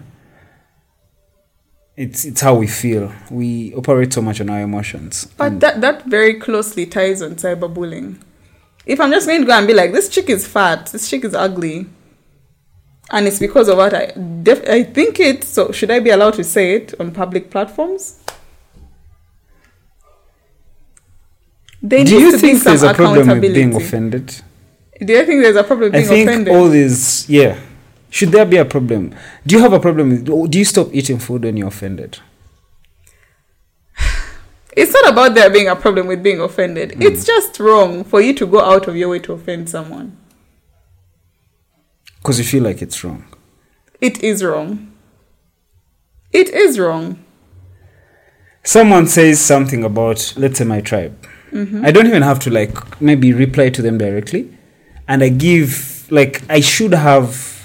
It's 2.01 2.25
it's 2.25 2.41
how 2.41 2.55
we 2.55 2.67
feel. 2.67 3.13
We 3.31 3.75
operate 3.75 4.11
so 4.15 4.23
much 4.23 4.41
on 4.41 4.49
our 4.49 4.63
emotions. 4.63 5.27
But 5.37 5.61
that, 5.61 5.83
that 5.83 6.07
very 6.07 6.41
closely 6.41 6.87
ties 6.87 7.21
on 7.21 7.33
cyberbullying. 7.35 8.19
If 8.87 8.99
I'm 9.03 9.11
just 9.11 9.27
going 9.27 9.43
to 9.43 9.47
go 9.47 9.53
and 9.53 9.67
be 9.67 9.75
like, 9.75 9.93
this 9.93 10.09
chick 10.09 10.31
is 10.31 10.47
fat, 10.47 10.87
this 10.87 11.11
chick 11.11 11.27
is 11.27 11.35
ugly, 11.35 11.85
and 13.11 13.27
it's 13.27 13.39
because 13.39 13.69
of 13.69 13.77
what 13.77 13.93
I 13.93 14.13
def- 14.43 14.67
I 14.67 14.83
think 14.83 15.21
it. 15.21 15.45
So 15.45 15.73
should 15.73 15.91
I 15.91 16.01
be 16.01 16.09
allowed 16.09 16.35
to 16.41 16.45
say 16.45 16.77
it 16.77 16.95
on 16.99 17.11
public 17.13 17.51
platforms? 17.51 18.19
There 21.83 22.03
Do 22.03 22.19
you 22.19 22.39
think 22.39 22.63
there's 22.63 22.83
a 22.83 22.95
problem 22.95 23.29
with 23.29 23.43
being 23.43 23.75
offended? 23.75 24.41
Do 25.05 25.13
you 25.13 25.27
think 25.27 25.43
there's 25.43 25.57
a 25.57 25.65
problem 25.65 25.93
with 25.93 25.97
I 25.97 26.09
being 26.09 26.27
think 26.27 26.29
offended? 26.31 26.55
all 26.55 26.71
these, 26.71 27.29
yeah. 27.29 27.59
Should 28.11 28.31
there 28.31 28.45
be 28.45 28.57
a 28.57 28.65
problem? 28.65 29.15
Do 29.47 29.57
you 29.57 29.63
have 29.63 29.73
a 29.73 29.81
problem 29.81 30.11
with? 30.11 30.51
Do 30.51 30.59
you 30.59 30.65
stop 30.65 30.89
eating 30.93 31.19
food 31.19 31.45
when 31.45 31.57
you're 31.57 31.69
offended? 31.69 32.19
it's 34.77 34.93
not 34.93 35.13
about 35.13 35.35
there 35.35 35.51
being 35.51 35.69
a 35.69 35.77
problem 35.77 36.07
with 36.07 36.23
being 36.23 36.41
offended. 36.41 36.95
Hmm. 36.95 37.03
It's 37.03 37.25
just 37.25 37.59
wrong 37.59 38.05
for 38.05 38.21
you 38.21 38.35
to 38.35 38.47
go 38.47 38.61
out 38.61 38.89
of 38.89 38.97
your 38.97 39.11
way 39.11 39.21
to 39.21 39.33
offend 39.33 39.71
someone. 39.71 40.17
Because 42.19 42.39
you 42.39 42.45
feel 42.45 42.63
like 42.63 42.83
it's 42.83 43.03
wrong. 43.03 43.25
It 44.01 44.23
is 44.23 44.43
wrong. 44.45 44.93
It 46.33 46.49
is 46.51 46.79
wrong. 46.79 47.25
Someone 48.63 49.07
says 49.07 49.41
something 49.41 49.85
about, 49.85 50.35
let's 50.37 50.59
say, 50.59 50.65
my 50.65 50.81
tribe. 50.81 51.17
I 51.53 51.91
don't 51.91 52.07
even 52.07 52.23
have 52.23 52.39
to 52.41 52.51
like 52.51 53.01
maybe 53.01 53.33
reply 53.33 53.71
to 53.71 53.83
them 53.83 53.99
directly, 53.99 54.57
and 55.09 55.23
I 55.23 55.31
give 55.31 56.07
like 56.11 56.43
I 56.49 56.61
should 56.61 56.93
have. 56.93 57.60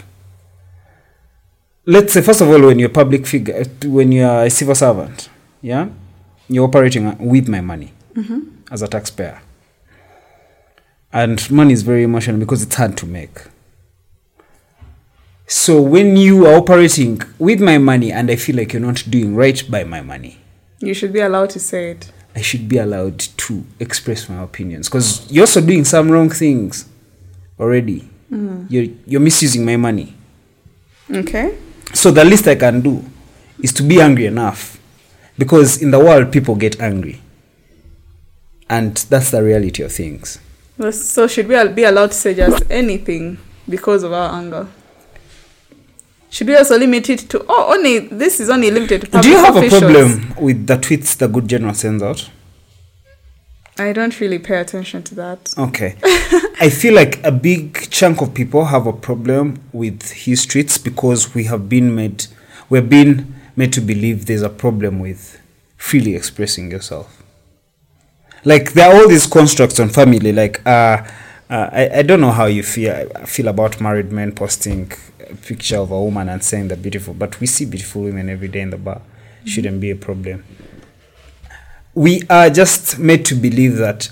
Let's 1.86 2.14
say 2.14 2.22
first 2.22 2.42
of 2.42 2.50
all, 2.50 2.62
when 2.62 2.80
you're 2.80 2.90
a 2.90 2.94
public 2.94 3.28
figure, 3.28 3.56
uh, 3.62 3.88
when 3.88 4.12
you're 4.12 4.46
a 4.46 4.50
civil 4.50 4.76
servant, 4.76 5.30
yeah, 5.62 5.90
you're 6.48 6.66
operating 6.66 7.06
uh, 7.06 7.16
with 7.20 7.48
my 7.48 7.62
money 7.62 7.94
mm-hmm. 8.14 8.40
as 8.72 8.82
a 8.82 8.88
taxpayer, 8.88 9.42
and 11.14 11.50
money 11.52 11.74
is 11.74 11.84
very 11.84 12.04
emotional 12.04 12.40
because 12.40 12.64
it's 12.64 12.76
hard 12.76 12.98
to 12.98 13.06
make. 13.06 13.38
So 15.48 15.80
when 15.80 16.18
you 16.18 16.48
are 16.48 16.56
operating 16.56 17.22
with 17.38 17.62
my 17.62 17.78
money 17.78 18.12
and 18.12 18.32
I 18.32 18.36
feel 18.36 18.56
like 18.56 18.74
you're 18.74 18.82
not 18.82 19.04
doing 19.08 19.36
right 19.36 19.62
by 19.70 19.84
my 19.84 20.02
money, 20.02 20.40
You 20.80 20.94
should 20.94 21.14
be 21.14 21.20
allowed 21.20 21.50
to 21.52 21.60
say 21.60 21.92
it. 21.92 22.12
I 22.36 22.42
should 22.42 22.68
be 22.68 22.78
allowed 22.78 23.20
to 23.20 23.64
express 23.80 24.28
my 24.28 24.42
opinions 24.42 24.88
because 24.90 25.32
you're 25.32 25.44
also 25.44 25.62
doing 25.62 25.86
some 25.86 26.12
wrong 26.12 26.30
things 26.30 26.88
already. 27.60 28.10
Mm. 28.32 28.68
You're 28.70 28.88
you're 29.06 29.22
misusing 29.22 29.64
my 29.66 29.78
money. 29.78 30.14
Okay? 31.10 31.56
So 31.94 32.12
the 32.12 32.26
least 32.26 32.48
I 32.48 32.56
can 32.56 32.82
do 32.82 33.04
is 33.62 33.72
to 33.74 33.84
be 33.84 34.02
angry 34.02 34.26
enough 34.26 34.80
because 35.38 35.82
in 35.82 35.92
the 35.92 36.00
world 36.00 36.32
people 36.32 36.56
get 36.56 36.80
angry. 36.82 37.22
And 38.70 38.96
that's 38.98 39.32
the 39.32 39.44
reality 39.44 39.84
of 39.84 39.92
things. 39.92 40.40
So 40.92 41.28
should 41.28 41.48
we 41.48 41.68
be 41.70 41.84
allowed 41.84 42.08
to 42.12 42.18
say 42.18 42.34
just 42.34 42.64
anything 42.70 43.38
because 43.70 44.04
of 44.04 44.12
our 44.12 44.34
anger? 44.38 44.68
Should 46.30 46.48
we 46.48 46.58
also 46.58 46.78
limit 46.78 47.10
it 47.10 47.20
to 47.30 47.46
oh 47.48 47.74
only 47.74 48.00
this 48.00 48.42
is 48.42 48.50
only 48.50 48.70
limited 48.70 49.10
to 49.10 49.22
do 49.22 49.30
you 49.30 49.38
have 49.38 49.56
officials? 49.56 49.84
a 49.84 49.88
problem 49.88 50.34
with 50.44 50.68
the 50.68 50.76
tweets 50.76 51.16
the 51.18 51.30
good 51.30 51.48
general 51.48 51.74
sends 51.74 52.04
out? 52.04 52.30
I 53.78 53.92
don't 53.92 54.18
really 54.22 54.40
pay 54.40 54.58
attention 54.58 55.04
to 55.04 55.16
that. 55.16 55.54
Okay. 55.58 55.96
I 56.62 56.70
feel 56.70 56.94
like 56.94 57.22
a 57.26 57.32
big 57.32 57.90
chunk 57.90 58.22
of 58.22 58.34
people 58.34 58.66
have 58.66 58.88
a 58.88 58.94
problem 58.94 59.62
with 59.74 60.12
his 60.12 60.46
tweets 60.46 60.82
because 60.82 61.36
we 61.36 61.44
have 61.46 61.68
been 61.68 61.94
made 61.94 62.28
we're 62.70 62.82
being 62.82 63.36
made 63.56 63.74
to 63.74 63.82
believe 63.82 64.26
there's 64.26 64.42
a 64.42 64.50
problem 64.50 65.00
with 65.00 65.40
freely 65.78 66.16
expressing 66.16 66.72
yourself. 66.72 67.22
Like 68.46 68.74
there 68.74 68.90
are 68.90 68.96
all 68.96 69.08
these 69.10 69.28
constructs 69.28 69.80
on 69.80 69.90
family, 69.90 70.32
like 70.32 70.66
uh, 70.66 71.06
uh 71.50 71.70
I, 71.72 71.90
I 71.96 72.02
don't 72.02 72.22
know 72.22 72.32
how 72.32 72.46
you 72.46 72.64
feel 72.64 73.10
feel 73.26 73.50
about 73.50 73.82
married 73.82 74.12
men 74.12 74.32
posting 74.32 74.92
a 75.20 75.36
picture 75.36 75.78
of 75.78 75.92
a 75.92 76.02
woman 76.02 76.30
and 76.30 76.44
saying 76.44 76.70
they're 76.70 76.78
beautiful, 76.78 77.14
but 77.14 77.40
we 77.42 77.48
see 77.48 77.66
beautiful 77.66 78.04
women 78.04 78.30
every 78.30 78.48
day 78.48 78.62
in 78.62 78.70
the 78.70 78.78
bar. 78.78 79.02
Shouldn't 79.44 79.82
be 79.82 79.92
a 79.92 79.96
problem 79.96 80.44
we 81.96 82.24
are 82.30 82.50
just 82.50 83.00
made 83.00 83.26
to 83.26 83.36
believe 83.36 83.78
that 83.78 84.12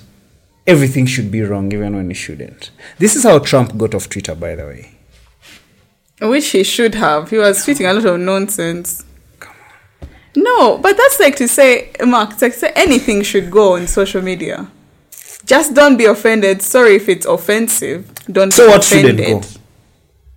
everything 0.66 1.06
should 1.06 1.30
be 1.30 1.42
wrong 1.42 1.72
even 1.74 1.96
when 1.96 2.10
it 2.10 2.16
shouldn't. 2.16 2.72
This 2.98 3.16
is 3.16 3.24
how 3.24 3.40
Trump 3.40 3.78
got 3.78 3.94
off 3.94 4.10
Twitter, 4.10 4.34
by 4.34 4.56
the 4.56 4.66
way. 4.66 4.92
Which 6.22 6.48
he 6.52 6.64
should 6.64 6.96
have. 6.96 7.30
He 7.30 7.38
was 7.38 7.66
tweeting 7.66 7.90
a 7.90 7.94
lot 7.94 8.06
of 8.06 8.20
nonsense. 8.20 9.04
Come 9.40 9.56
on. 10.02 10.10
No, 10.36 10.78
but 10.78 10.96
that's 10.96 11.20
like 11.20 11.36
to 11.36 11.48
say, 11.50 11.92
Mark, 12.06 12.32
it's 12.32 12.42
like 12.42 12.54
to 12.54 12.60
say 12.60 12.74
anything 12.76 13.22
should 13.24 13.52
go 13.52 13.74
on 13.74 13.88
social 13.88 14.22
media. 14.22 14.72
Just 15.46 15.74
don't 15.74 15.98
be 15.98 16.06
offended. 16.06 16.62
Sorry 16.62 16.96
if 16.96 17.10
it's 17.10 17.26
offensive. 17.26 18.10
Don't 18.32 18.54
So 18.54 18.68
be 18.68 18.72
what 18.72 18.84
shouldn't 18.86 19.18
go? 19.18 19.42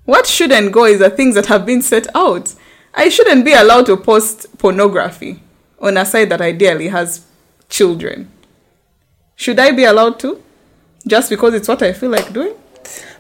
What 0.05 0.27
shouldn't 0.27 0.73
go 0.73 0.85
is 0.85 0.99
the 0.99 1.11
things 1.11 1.37
that 1.37 1.47
have 1.47 1.65
been 1.65 1.83
set 1.83 2.09
out. 2.17 2.55
I 2.93 3.09
shouldn't 3.09 3.45
be 3.45 3.53
allowed 3.53 3.87
to 3.87 3.97
post 3.97 4.59
pornography 4.59 5.41
on 5.79 5.97
a 5.97 6.05
site 6.05 6.31
that 6.31 6.41
ideally 6.41 6.89
has 6.89 7.26
children. 7.69 8.31
Should 9.37 9.59
I 9.59 9.73
be 9.73 9.85
allowed 9.85 10.19
to? 10.21 10.43
Just 11.07 11.31
because 11.31 11.55
it's 11.55 11.69
what 11.69 11.83
I 11.83 11.93
feel 11.93 12.11
like 12.11 12.33
doing? 12.33 12.55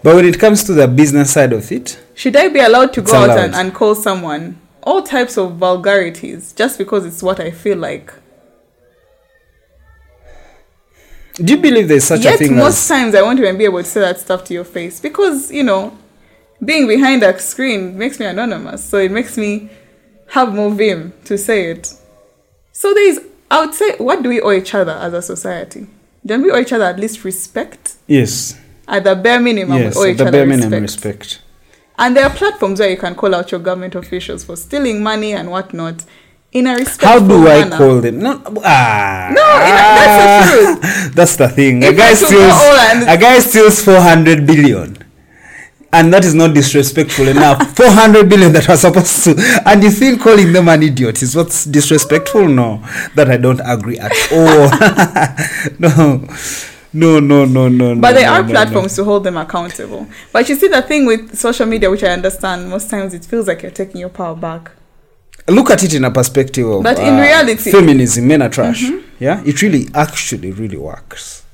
But 0.02 0.16
when 0.16 0.24
it 0.24 0.38
comes 0.38 0.64
to 0.64 0.72
the 0.72 0.88
business 0.88 1.32
side 1.32 1.52
of 1.52 1.70
it, 1.70 2.00
Should 2.14 2.36
I 2.36 2.48
be 2.48 2.60
allowed 2.60 2.92
to 2.94 3.02
go 3.02 3.14
out 3.14 3.38
and, 3.38 3.54
and 3.54 3.74
call 3.74 3.94
someone 3.94 4.58
all 4.82 5.02
types 5.02 5.36
of 5.36 5.56
vulgarities 5.56 6.52
just 6.52 6.78
because 6.78 7.04
it's 7.04 7.22
what 7.22 7.40
I 7.40 7.50
feel 7.50 7.78
like? 7.78 8.12
do 11.38 11.52
you 11.54 11.60
believe 11.60 11.88
there's 11.88 12.04
such 12.04 12.20
a 12.20 12.24
Yet, 12.24 12.38
thing 12.38 12.56
most 12.56 12.78
as 12.78 12.88
times 12.88 13.14
I 13.14 13.22
won't 13.22 13.38
even 13.38 13.58
be 13.58 13.64
able 13.64 13.82
to 13.82 13.84
say 13.84 14.00
that 14.00 14.18
stuff 14.18 14.44
to 14.44 14.54
your 14.54 14.64
face 14.64 15.00
because, 15.00 15.52
you 15.52 15.62
know, 15.62 15.96
being 16.64 16.86
behind 16.86 17.22
a 17.22 17.38
screen 17.38 17.98
makes 17.98 18.18
me 18.18 18.26
anonymous. 18.26 18.82
So 18.82 18.96
it 18.98 19.10
makes 19.10 19.36
me 19.36 19.68
have 20.28 20.54
more 20.54 20.70
vim 20.70 21.12
to 21.24 21.36
say 21.36 21.70
it. 21.70 21.92
So 22.72 22.94
there 22.94 23.08
is, 23.08 23.20
I 23.50 23.64
would 23.64 23.74
say, 23.74 23.96
what 23.98 24.22
do 24.22 24.28
we 24.28 24.40
owe 24.40 24.52
each 24.52 24.74
other 24.74 24.92
as 24.92 25.12
a 25.12 25.22
society? 25.22 25.86
Don't 26.24 26.42
we 26.42 26.50
owe 26.50 26.58
each 26.58 26.72
other 26.72 26.84
at 26.84 26.98
least 26.98 27.24
respect? 27.24 27.94
yes, 28.06 28.58
At 28.88 29.04
the 29.04 29.14
bare 29.16 29.40
minimum, 29.40 29.78
yes, 29.78 29.96
we 29.96 30.02
owe 30.02 30.06
each 30.06 30.18
the 30.18 30.24
other 30.24 30.32
bare 30.32 30.46
minimum 30.46 30.82
respect. 30.82 31.40
And 31.98 32.16
there 32.16 32.24
are 32.24 32.30
platforms 32.30 32.80
where 32.80 32.90
you 32.90 32.96
can 32.96 33.14
call 33.14 33.34
out 33.34 33.50
your 33.52 33.60
government 33.60 33.94
officials 33.94 34.44
for 34.44 34.56
stealing 34.56 35.02
money 35.02 35.32
and 35.32 35.50
whatnot 35.50 36.04
in 36.52 36.66
a 36.66 36.74
respectful 36.74 37.08
How 37.08 37.18
do 37.20 37.48
I 37.48 37.60
manner. 37.64 37.76
call 37.76 38.00
them? 38.00 38.18
No, 38.18 38.42
ah, 38.64 39.28
No, 39.32 39.42
a- 39.42 39.64
that's 39.98 40.50
the 40.50 40.56
truth. 40.56 41.14
That's 41.14 41.36
the 41.36 41.48
thing. 41.48 41.84
A 41.84 41.92
guy 41.92 42.12
steals. 42.14 42.54
A 43.08 43.16
guy 43.16 43.38
steals 43.38 43.82
four 43.82 44.00
hundred 44.00 44.46
billion, 44.46 44.98
and 45.96 46.12
that 46.12 46.24
is 46.24 46.34
not 46.34 46.54
disrespectful 46.54 47.26
enough. 47.28 47.58
400 47.76 48.28
billion 48.28 48.52
that 48.52 48.68
was 48.68 48.80
supposed 48.82 49.24
to, 49.24 49.62
and 49.64 49.82
you 49.82 49.90
think 49.90 50.20
calling 50.20 50.52
them 50.52 50.68
an 50.68 50.82
idiot 50.82 51.22
is 51.22 51.34
what's 51.34 51.64
disrespectful? 51.64 52.46
No, 52.46 52.82
that 53.14 53.30
I 53.30 53.38
don't 53.38 53.60
agree 53.64 53.98
at 53.98 54.12
all. 54.30 54.68
no. 55.78 56.28
No, 56.92 57.20
no, 57.20 57.44
no, 57.44 57.68
no. 57.68 57.94
But 57.96 58.12
no, 58.12 58.14
there 58.14 58.30
are 58.30 58.42
no, 58.42 58.48
platforms 58.48 58.94
to 58.96 59.04
hold 59.04 59.24
them 59.24 59.36
accountable. 59.36 60.06
But 60.32 60.48
you 60.48 60.56
see, 60.56 60.68
the 60.68 60.80
thing 60.80 61.04
with 61.04 61.36
social 61.36 61.66
media, 61.66 61.90
which 61.90 62.02
I 62.02 62.08
understand, 62.08 62.70
most 62.70 62.88
times 62.88 63.12
it 63.12 63.24
feels 63.24 63.46
like 63.48 63.60
you're 63.62 63.70
taking 63.70 64.00
your 64.00 64.08
power 64.08 64.34
back. 64.34 64.70
Look 65.48 65.70
at 65.70 65.84
it 65.84 65.92
in 65.92 66.04
a 66.04 66.10
perspective 66.10 66.66
of. 66.66 66.82
But 66.82 66.98
in 66.98 67.14
uh, 67.14 67.20
reality- 67.20 67.70
feminism, 67.70 68.28
men 68.28 68.40
are 68.40 68.48
trash. 68.48 68.82
Yeah, 69.18 69.42
it 69.44 69.60
really, 69.60 69.88
actually, 69.94 70.52
really 70.52 70.78
works. 70.78 71.45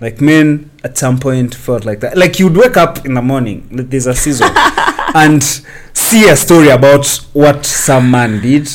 Like 0.00 0.20
men 0.20 0.70
at 0.82 0.98
some 0.98 1.18
point 1.18 1.54
felt 1.54 1.84
like 1.84 2.00
that. 2.00 2.16
Like 2.16 2.38
you'd 2.38 2.56
wake 2.56 2.76
up 2.76 3.06
in 3.06 3.14
the 3.14 3.22
morning, 3.22 3.68
like 3.70 3.90
there's 3.90 4.06
a 4.06 4.14
season, 4.14 4.48
and 5.14 5.42
see 5.92 6.28
a 6.28 6.36
story 6.36 6.68
about 6.68 7.06
what 7.32 7.64
some 7.64 8.10
man 8.10 8.40
did. 8.42 8.68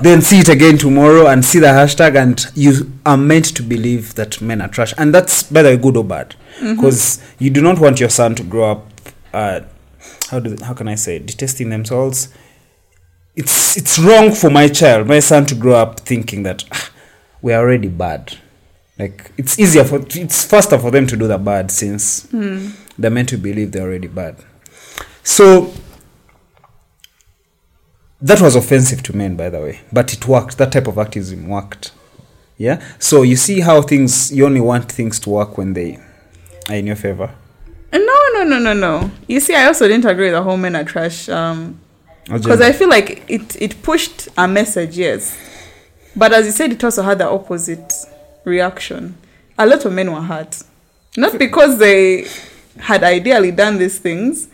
Then 0.00 0.20
see 0.20 0.40
it 0.40 0.48
again 0.48 0.76
tomorrow 0.76 1.28
and 1.28 1.42
see 1.44 1.58
the 1.58 1.68
hashtag, 1.68 2.20
and 2.20 2.44
you 2.54 2.92
are 3.06 3.16
meant 3.16 3.46
to 3.56 3.62
believe 3.62 4.14
that 4.16 4.42
men 4.42 4.60
are 4.60 4.68
trash, 4.68 4.92
and 4.98 5.14
that's 5.14 5.50
whether 5.50 5.74
good 5.76 5.96
or 5.96 6.04
bad, 6.04 6.34
because 6.60 7.18
you 7.38 7.48
do 7.48 7.62
not 7.62 7.78
want 7.78 7.98
your 8.00 8.10
son 8.10 8.34
to 8.34 8.42
grow 8.42 8.72
up. 8.72 8.86
Uh, 9.32 9.60
how 10.30 10.40
do 10.40 10.56
how 10.62 10.74
can 10.74 10.88
I 10.88 10.96
say 10.96 11.18
detesting 11.18 11.70
themselves? 11.70 12.28
It's 13.36 13.76
it's 13.76 13.98
wrong 13.98 14.32
for 14.32 14.50
my 14.50 14.68
child, 14.68 15.06
my 15.06 15.20
son, 15.20 15.46
to 15.46 15.54
grow 15.54 15.76
up 15.76 16.00
thinking 16.00 16.42
that 16.42 16.64
"Ah, 16.72 16.90
we 17.40 17.54
are 17.54 17.62
already 17.62 17.88
bad. 17.88 18.36
Like 18.98 19.30
it's 19.36 19.58
easier 19.58 19.84
for 19.84 20.00
it's 20.10 20.44
faster 20.44 20.78
for 20.78 20.90
them 20.90 21.06
to 21.06 21.16
do 21.16 21.28
the 21.28 21.38
bad 21.38 21.70
since 21.70 22.22
they're 22.98 23.10
meant 23.10 23.28
to 23.28 23.36
believe 23.36 23.72
they're 23.72 23.82
already 23.82 24.08
bad. 24.08 24.36
So 25.22 25.72
that 28.22 28.40
was 28.40 28.56
offensive 28.56 29.02
to 29.04 29.16
men, 29.16 29.36
by 29.36 29.50
the 29.50 29.60
way, 29.60 29.80
but 29.92 30.12
it 30.14 30.26
worked. 30.26 30.56
That 30.56 30.72
type 30.72 30.86
of 30.86 30.96
activism 30.96 31.48
worked. 31.48 31.92
Yeah. 32.56 32.82
So 32.98 33.22
you 33.22 33.36
see 33.36 33.60
how 33.60 33.82
things 33.82 34.32
you 34.32 34.46
only 34.46 34.60
want 34.62 34.90
things 34.90 35.20
to 35.20 35.30
work 35.30 35.58
when 35.58 35.74
they 35.74 35.98
are 36.70 36.76
in 36.76 36.86
your 36.86 36.96
favor. 36.96 37.34
No, 37.92 38.18
no, 38.34 38.44
no, 38.44 38.58
no, 38.58 38.72
no. 38.72 39.10
You 39.28 39.40
see, 39.40 39.54
I 39.54 39.66
also 39.66 39.88
didn't 39.88 40.06
agree 40.06 40.26
with 40.26 40.34
the 40.34 40.42
whole 40.42 40.56
men 40.56 40.74
are 40.74 40.84
trash. 40.84 41.28
Um, 41.28 41.80
because. 42.24 42.60
I 42.60 42.72
feel 42.72 42.88
like 42.88 43.24
it 43.28 43.60
it 43.60 43.82
pushed 43.82 44.28
a 44.36 44.48
message, 44.48 44.96
yes, 44.96 45.38
but 46.16 46.32
as 46.32 46.46
you 46.46 46.52
said, 46.52 46.72
it 46.72 46.82
also 46.82 47.02
had 47.02 47.18
the 47.18 47.28
opposite 47.28 47.92
reaction. 48.46 49.18
A 49.58 49.66
lot 49.66 49.84
of 49.84 49.92
men 49.92 50.12
were 50.12 50.22
hurt, 50.22 50.62
not 51.16 51.38
because 51.38 51.78
they 51.78 52.26
had 52.78 53.02
ideally 53.02 53.50
done 53.50 53.78
these 53.78 53.98
things, 53.98 54.48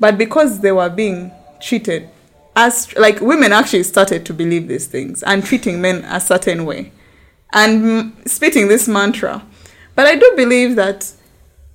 but 0.00 0.18
because 0.18 0.60
they 0.60 0.72
were 0.72 0.90
being 0.90 1.30
treated 1.60 2.08
as 2.56 2.94
like 2.96 3.20
women 3.20 3.52
actually 3.52 3.82
started 3.82 4.24
to 4.26 4.32
believe 4.32 4.68
these 4.68 4.86
things 4.86 5.22
and 5.24 5.44
treating 5.44 5.80
men 5.80 6.04
a 6.04 6.20
certain 6.20 6.64
way, 6.64 6.92
and 7.52 8.12
spitting 8.26 8.68
this 8.68 8.88
mantra. 8.88 9.44
But 9.94 10.06
I 10.06 10.16
do 10.16 10.32
believe 10.36 10.76
that 10.76 11.12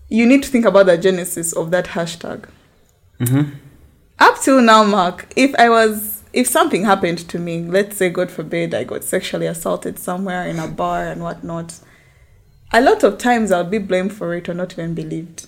you 0.10 0.26
need 0.26 0.44
to 0.44 0.50
think 0.50 0.66
about 0.66 0.88
the 0.88 0.98
genesis 0.98 1.54
of 1.54 1.72
that 1.72 1.86
hashtag 1.86 2.46
mm-hmm. 3.20 3.56
up 4.20 4.41
till 4.41 4.62
now, 4.62 4.84
Mark, 4.84 5.32
if 5.36 5.54
I 5.56 5.70
was, 5.70 6.19
if 6.31 6.47
something 6.47 6.85
happened 6.85 7.19
to 7.30 7.39
me, 7.39 7.64
let's 7.64 7.97
say, 7.97 8.10
God 8.10 8.30
forbid, 8.30 8.73
I 8.73 8.84
got 8.84 9.03
sexually 9.03 9.47
assaulted 9.47 9.97
somewhere 9.97 10.47
in 10.47 10.60
a 10.60 10.68
bar 10.68 11.07
and 11.07 11.22
whatnot, 11.22 11.80
a 12.72 12.81
lot 12.81 13.03
of 13.03 13.18
times 13.18 13.51
I'll 13.51 13.64
be 13.64 13.80
blamed 13.80 14.14
for 14.14 14.34
it 14.35 14.47
or 14.47 14.53
not 14.53 14.73
even 14.73 14.93
believed. 14.93 15.47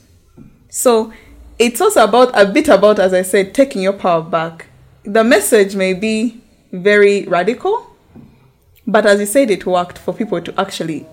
So 0.70 1.14
it's 1.60 1.80
also 1.80 2.04
about, 2.04 2.32
a 2.34 2.46
bit 2.46 2.68
about, 2.68 3.00
as 3.00 3.14
I 3.14 3.22
said, 3.22 3.54
taking 3.54 3.84
your 3.84 3.94
power 3.94 4.24
back. 4.24 4.68
The 5.04 5.24
message 5.24 5.76
may 5.76 5.94
be 5.94 6.42
very 6.72 7.26
radical, 7.26 7.88
but 8.88 9.06
as 9.06 9.20
you 9.20 9.26
said, 9.28 9.52
it 9.52 9.66
worked 9.66 10.00
for 10.00 10.14
people 10.14 10.42
to 10.42 10.60
actually, 10.60 11.06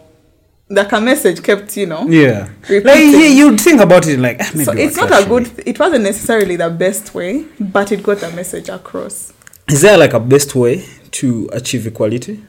like 0.70 0.92
a 0.92 1.00
message 1.00 1.42
kept, 1.42 1.76
you 1.76 1.86
know. 1.86 2.06
Yeah. 2.08 2.48
Repeating. 2.68 2.84
Like 2.84 3.32
you'd 3.32 3.60
think 3.60 3.80
about 3.80 4.06
it 4.06 4.18
like 4.18 4.38
ah, 4.40 4.50
maybe 4.54 4.64
So 4.64 4.72
it's 4.72 4.96
not 4.96 5.10
a 5.10 5.26
good, 5.26 5.50
it 5.66 5.78
wasn't 5.78 6.04
necessarily 6.04 6.56
the 6.56 6.70
best 6.70 7.14
way, 7.14 7.44
but 7.60 7.92
it 7.92 8.02
got 8.02 8.18
the 8.18 8.30
message 8.30 8.70
across. 8.70 9.34
Is 9.68 9.82
there 9.82 9.98
like 9.98 10.14
a 10.14 10.20
best 10.20 10.54
way 10.54 10.84
to 11.12 11.48
achieve 11.52 11.86
equality? 11.86 12.42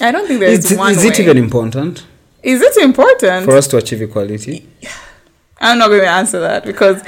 I 0.00 0.12
don't 0.12 0.26
think 0.26 0.40
there 0.40 0.48
is 0.50 0.70
Is, 0.70 0.78
one 0.78 0.92
is 0.92 0.98
way. 0.98 1.08
it 1.10 1.20
even 1.20 1.36
important 1.36 2.06
is 2.42 2.62
it 2.62 2.74
important? 2.78 3.44
for 3.44 3.54
us 3.56 3.66
to 3.68 3.76
achieve 3.76 4.00
equality? 4.00 4.66
I'm 5.60 5.76
not 5.78 5.88
going 5.88 6.00
to 6.00 6.08
answer 6.08 6.40
that 6.40 6.64
because 6.64 7.02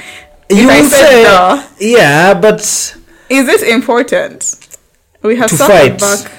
You 0.49 0.69
I 0.69 0.81
say, 0.83 1.23
no, 1.23 1.67
yeah, 1.79 2.35
but 2.39 2.59
is 2.59 3.49
it 3.49 3.63
important? 3.69 4.55
We 5.23 5.35
have 5.37 5.49
To 5.49 5.57
fight. 5.57 5.99
back. 5.99 6.31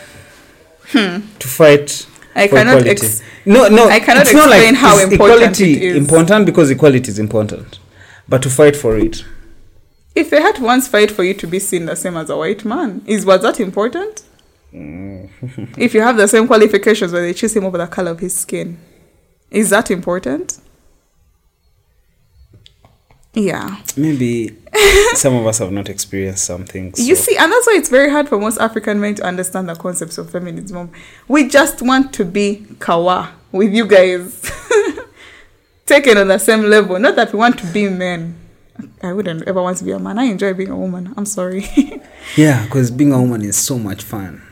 Hmm. 0.93 1.27
to 1.41 1.49
fight 1.49 2.07
I 2.37 2.47
for 2.47 2.57
cannot 2.57 2.77
equality. 2.87 2.91
ex- 2.91 3.23
no, 3.47 3.67
no, 3.69 3.89
I 3.89 3.99
cannot 3.99 4.33
not 4.33 4.49
like 4.49 4.63
explain 4.63 4.75
how 4.77 4.97
is 4.99 5.13
important 5.13 5.41
equality 5.41 5.73
it 5.75 5.83
is. 5.83 5.97
important 5.97 6.47
because 6.47 6.71
equality 6.71 7.11
is 7.11 7.19
important, 7.19 7.81
but 8.29 8.43
to 8.43 8.49
fight 8.51 8.77
for 8.77 8.97
it. 8.97 9.25
If 10.15 10.31
they 10.31 10.41
had 10.41 10.57
to 10.57 10.63
once 10.63 10.87
fight 10.87 11.11
for 11.11 11.25
you 11.25 11.35
to 11.35 11.47
be 11.47 11.59
seen 11.59 11.87
the 11.87 11.97
same 11.97 12.17
as 12.17 12.31
a 12.31 12.37
white 12.37 12.65
man, 12.65 13.03
is 13.07 13.27
was 13.27 13.43
that 13.43 13.59
important? 13.61 14.23
Mm. 14.73 15.29
if 15.79 15.95
you 15.95 16.01
have 16.01 16.17
the 16.17 16.29
same 16.29 16.47
qualifications 16.47 17.13
where 17.13 17.23
they 17.23 17.33
choose 17.33 17.55
him 17.55 17.65
over 17.65 17.79
the 17.79 17.87
color 17.87 18.13
of 18.13 18.21
his 18.21 18.35
skin, 18.35 18.79
is 19.51 19.71
that 19.71 19.91
important? 19.91 20.59
Yeah. 23.35 23.81
Maybe 23.97 24.57
some 25.15 25.35
of 25.35 25.47
us 25.47 25.59
have 25.59 25.73
not 25.73 25.89
experienced 25.89 26.45
something. 26.45 26.95
You 26.97 27.17
see, 27.17 27.37
and 27.37 27.51
that's 27.51 27.67
why 27.67 27.75
it's 27.77 27.89
very 27.89 28.11
hard 28.11 28.29
for 28.29 28.39
most 28.39 28.59
African 28.59 29.01
men 29.01 29.17
to 29.17 29.25
understand 29.25 29.69
the 29.69 29.75
concepts 29.75 30.19
of 30.19 30.31
feminism. 30.31 30.91
We 31.27 31.49
just 31.49 31.83
want 31.83 32.13
to 32.15 32.25
be 32.25 32.65
kawa 32.79 33.33
with 33.51 33.73
you 33.73 33.87
guys, 33.87 34.53
taken 35.87 36.19
on 36.19 36.29
the 36.29 36.39
same 36.39 36.63
level. 36.63 36.99
Not 36.99 37.17
that 37.17 37.33
we 37.33 37.39
want 37.39 37.59
to 37.59 37.67
be 37.67 37.89
men. 37.89 38.44
I 39.03 39.13
wouldn't 39.13 39.47
ever 39.47 39.63
want 39.63 39.79
to 39.79 39.85
be 39.85 39.93
a 39.93 39.99
man. 39.99 40.19
I 40.19 40.25
enjoy 40.25 40.55
being 40.55 40.71
a 40.71 40.77
woman. 40.77 41.15
I'm 41.17 41.27
sorry. 41.27 41.67
yeah, 42.37 42.65
because 42.65 42.91
being 42.91 43.13
a 43.13 43.21
woman 43.21 43.43
is 43.43 43.57
so 43.57 43.79
much 43.79 44.03
fun. 44.03 44.43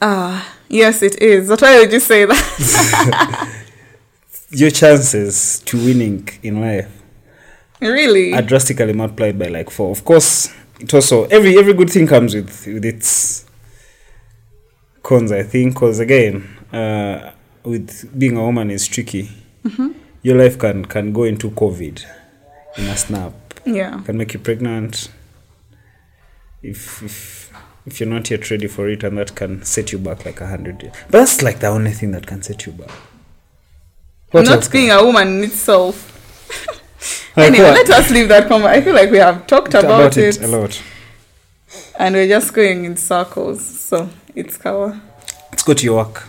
Ah, 0.00 0.56
yes, 0.68 1.02
it 1.02 1.20
is. 1.20 1.48
That's 1.48 1.62
why 1.62 1.76
I 1.76 1.80
would 1.80 1.90
just 1.90 2.06
say 2.06 2.24
that. 2.24 3.62
Your 4.50 4.70
chances 4.70 5.60
to 5.66 5.76
winning 5.76 6.28
in 6.42 6.60
life 6.60 6.90
really? 7.80 8.32
are 8.32 8.42
drastically 8.42 8.92
multiplied 8.92 9.38
by 9.38 9.46
like 9.46 9.70
four. 9.70 9.90
Of 9.92 10.04
course, 10.04 10.52
it 10.80 10.92
also 10.92 11.24
every 11.26 11.56
every 11.58 11.74
good 11.74 11.90
thing 11.90 12.06
comes 12.06 12.34
with 12.34 12.66
with 12.66 12.84
its 12.84 13.44
cons. 15.02 15.30
I 15.30 15.42
think 15.44 15.74
because 15.74 16.00
again, 16.00 16.42
uh, 16.72 17.32
with 17.62 18.18
being 18.18 18.36
a 18.36 18.42
woman 18.42 18.70
is 18.70 18.88
tricky. 18.88 19.30
Your 20.22 20.36
life 20.36 20.58
can 20.58 20.84
can 20.86 21.12
go 21.12 21.24
into 21.24 21.50
COVID 21.50 22.04
in 22.78 22.84
a 22.86 22.96
snap. 22.96 23.49
Yeah. 23.64 24.00
Can 24.04 24.16
make 24.16 24.34
you 24.34 24.40
pregnant. 24.40 25.10
If 26.62 27.02
if 27.02 27.52
if 27.86 28.00
you're 28.00 28.08
not 28.08 28.30
yet 28.30 28.50
ready 28.50 28.66
for 28.68 28.88
it, 28.88 29.02
and 29.04 29.18
that 29.18 29.34
can 29.34 29.62
set 29.64 29.92
you 29.92 29.98
back 29.98 30.24
like 30.24 30.40
a 30.40 30.46
hundred 30.46 30.82
years. 30.82 30.94
But 31.10 31.18
that's 31.20 31.42
like 31.42 31.60
the 31.60 31.68
only 31.68 31.92
thing 31.92 32.10
that 32.12 32.26
can 32.26 32.42
set 32.42 32.66
you 32.66 32.72
back. 32.72 32.90
What 34.30 34.44
Not 34.44 34.70
being 34.70 34.90
a 34.90 35.02
woman 35.04 35.38
in 35.38 35.44
itself. 35.44 36.16
Like 37.36 37.46
anyway, 37.46 37.64
what? 37.70 37.88
let 37.88 37.90
us 37.90 38.10
leave 38.10 38.28
that 38.28 38.48
comment. 38.48 38.70
I 38.70 38.80
feel 38.82 38.94
like 38.94 39.10
we 39.10 39.18
have 39.18 39.46
talked 39.46 39.72
about, 39.72 40.16
it, 40.16 40.40
a 40.42 40.48
lot. 40.48 40.82
and 41.98 42.14
we're 42.14 42.26
just 42.28 42.52
going 42.52 42.84
in 42.84 42.96
circles. 42.96 43.64
So 43.64 44.10
it's 44.34 44.58
kawa. 44.58 45.00
Let's 45.50 45.62
go 45.62 45.72
to 45.72 45.84
your 45.84 46.04
work. 46.04 46.26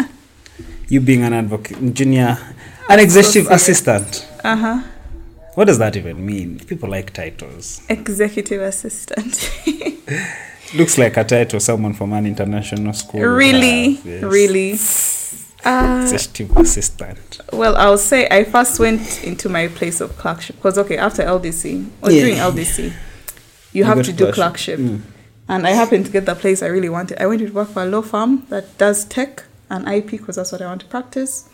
you 0.88 1.00
being 1.00 1.22
an 1.22 1.34
advocate, 1.34 1.94
junior, 1.94 2.38
an 2.88 2.98
executive 3.00 3.44
serious. 3.44 3.62
assistant. 3.62 4.28
Uh 4.42 4.56
huh. 4.56 4.82
What 5.54 5.66
does 5.66 5.78
that 5.78 5.96
even 5.96 6.24
mean? 6.26 6.58
People 6.60 6.88
like 6.90 7.12
titles. 7.12 7.82
Executive 7.88 8.60
assistant. 8.62 9.50
Looks 10.74 10.98
like 10.98 11.16
a 11.16 11.22
title 11.24 11.60
someone 11.60 11.92
from 11.94 12.12
an 12.12 12.26
international 12.26 12.92
school. 12.92 13.20
really, 13.22 14.00
yes. 14.04 14.22
really. 14.24 14.72
Uh, 15.64 16.00
Executive 16.02 16.56
assistant. 16.56 17.40
well, 17.52 17.76
I'll 17.76 17.96
say 17.98 18.26
I 18.30 18.44
first 18.44 18.78
went 18.80 19.22
into 19.24 19.48
my 19.48 19.68
place 19.68 20.00
of 20.00 20.16
clerkship 20.18 20.56
because 20.56 20.76
okay, 20.78 20.98
after 20.98 21.22
LDC 21.22 21.88
or 22.02 22.10
Yeah. 22.10 22.20
during 22.20 22.36
LDC, 22.36 22.92
you, 23.72 23.84
have 23.84 24.02
to 24.04 24.12
do 24.12 24.30
clerkship. 24.32 24.76
clerkship, 24.76 24.80
Mm. 24.80 25.00
and 25.48 25.66
I 25.66 25.70
happened 25.70 26.06
to 26.06 26.12
get 26.12 26.26
the 26.26 26.34
place 26.34 26.62
I 26.62 26.66
really 26.66 26.88
wanted. 26.90 27.18
I 27.22 27.26
went 27.26 27.40
to 27.40 27.50
work 27.50 27.68
for 27.70 27.82
a 27.82 27.86
law 27.86 28.02
firm 28.02 28.44
that 28.50 28.76
does 28.76 29.04
tech 29.06 29.44
and 29.70 29.88
IP 29.88 30.10
because 30.18 30.36
that's 30.36 30.52
what 30.52 30.60
I 30.60 30.66
want 30.66 30.80
to 30.82 30.86
practice. 30.88 31.48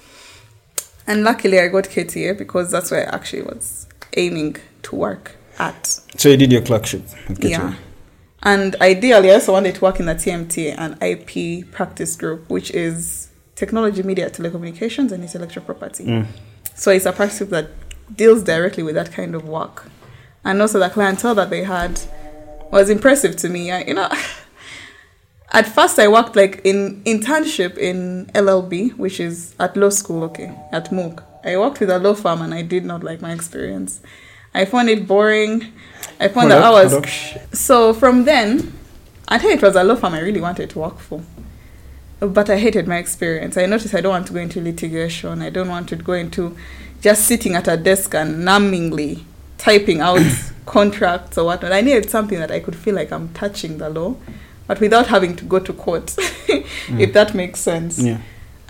And 1.06 1.22
luckily, 1.22 1.60
I 1.60 1.68
got 1.68 1.84
KTA 1.84 2.36
because 2.36 2.70
that's 2.72 2.90
where 2.90 3.06
I 3.06 3.14
actually 3.14 3.42
was 3.42 3.86
aiming 4.16 4.56
to 4.82 4.96
work 4.96 5.36
at. 5.58 5.86
So 5.86 6.28
you 6.28 6.36
did 6.36 6.52
your 6.52 6.62
clerkship. 6.62 7.02
Yeah. 7.38 7.74
And 8.42 8.74
ideally, 8.80 9.30
I 9.30 9.34
also 9.34 9.52
wanted 9.52 9.74
to 9.74 9.80
work 9.82 10.00
in 10.00 10.06
the 10.06 10.14
TMT 10.14 10.74
and 10.78 10.96
IP 11.02 11.70
practice 11.70 12.16
group, 12.16 12.48
which 12.48 12.70
is 12.70 13.28
technology, 13.54 14.02
media, 14.02 14.30
telecommunications, 14.30 15.12
and 15.12 15.22
intellectual 15.22 15.62
property. 15.62 16.04
Mm. 16.04 16.26
So 16.74 16.90
it's 16.90 17.04
a 17.04 17.12
practice 17.12 17.38
group 17.38 17.50
that 17.50 17.68
deals 18.16 18.42
directly 18.42 18.82
with 18.82 18.94
that 18.94 19.12
kind 19.12 19.34
of 19.34 19.46
work. 19.46 19.90
and 20.44 20.60
also 20.62 20.78
the 20.78 20.88
clientele 20.88 21.34
that 21.34 21.50
they 21.50 21.64
had 21.64 22.00
was 22.70 22.88
impressive 22.88 23.36
to 23.36 23.48
me. 23.48 23.70
I, 23.70 23.82
you 23.82 23.94
know, 23.94 24.08
at 25.52 25.66
first 25.66 25.98
I 25.98 26.08
worked 26.08 26.36
like 26.36 26.60
in 26.64 27.02
internship 27.04 27.76
in 27.76 28.26
LLB, 28.34 28.96
which 28.96 29.20
is 29.20 29.54
at 29.58 29.76
law 29.76 29.90
school, 29.90 30.24
okay, 30.24 30.52
at 30.72 30.90
MUK. 30.90 31.22
I 31.44 31.56
worked 31.56 31.80
with 31.80 31.90
a 31.90 31.98
law 31.98 32.14
firm 32.14 32.42
and 32.42 32.52
I 32.52 32.62
did 32.62 32.84
not 32.84 33.02
like 33.02 33.20
my 33.20 33.32
experience. 33.32 34.00
I 34.54 34.64
found 34.64 34.88
it 34.88 35.06
boring. 35.06 35.72
I 36.18 36.28
found 36.28 36.50
Hold 36.50 36.62
the 36.62 36.64
hours. 36.64 36.92
up. 36.92 37.06
So 37.54 37.94
from 37.94 38.24
then, 38.24 38.72
I 39.28 39.38
think 39.38 39.54
it 39.54 39.62
was 39.62 39.76
a 39.76 39.84
law 39.84 39.94
firm 39.96 40.14
I 40.14 40.20
really 40.20 40.40
wanted 40.40 40.70
to 40.70 40.78
work 40.78 40.98
for. 40.98 41.22
But 42.18 42.50
I 42.50 42.58
hated 42.58 42.86
my 42.86 42.98
experience. 42.98 43.56
I 43.56 43.66
noticed 43.66 43.94
I 43.94 44.00
don't 44.00 44.10
want 44.10 44.26
to 44.26 44.32
go 44.32 44.40
into 44.40 44.60
litigation. 44.60 45.40
I 45.40 45.50
don't 45.50 45.68
want 45.68 45.88
to 45.90 45.96
go 45.96 46.12
into 46.12 46.56
just 47.00 47.24
sitting 47.26 47.54
at 47.54 47.66
a 47.66 47.76
desk 47.76 48.14
and 48.14 48.46
numbingly 48.46 49.22
typing 49.56 50.00
out 50.00 50.20
contracts 50.66 51.38
or 51.38 51.44
whatnot. 51.44 51.72
I 51.72 51.80
needed 51.80 52.10
something 52.10 52.38
that 52.38 52.50
I 52.50 52.60
could 52.60 52.76
feel 52.76 52.94
like 52.94 53.12
I'm 53.12 53.30
touching 53.32 53.78
the 53.78 53.88
law, 53.88 54.16
but 54.66 54.80
without 54.80 55.06
having 55.06 55.36
to 55.36 55.44
go 55.44 55.58
to 55.60 55.72
court, 55.72 56.14
if 56.18 56.66
mm. 56.88 57.12
that 57.12 57.34
makes 57.34 57.60
sense 57.60 57.98
Yeah. 57.98 58.18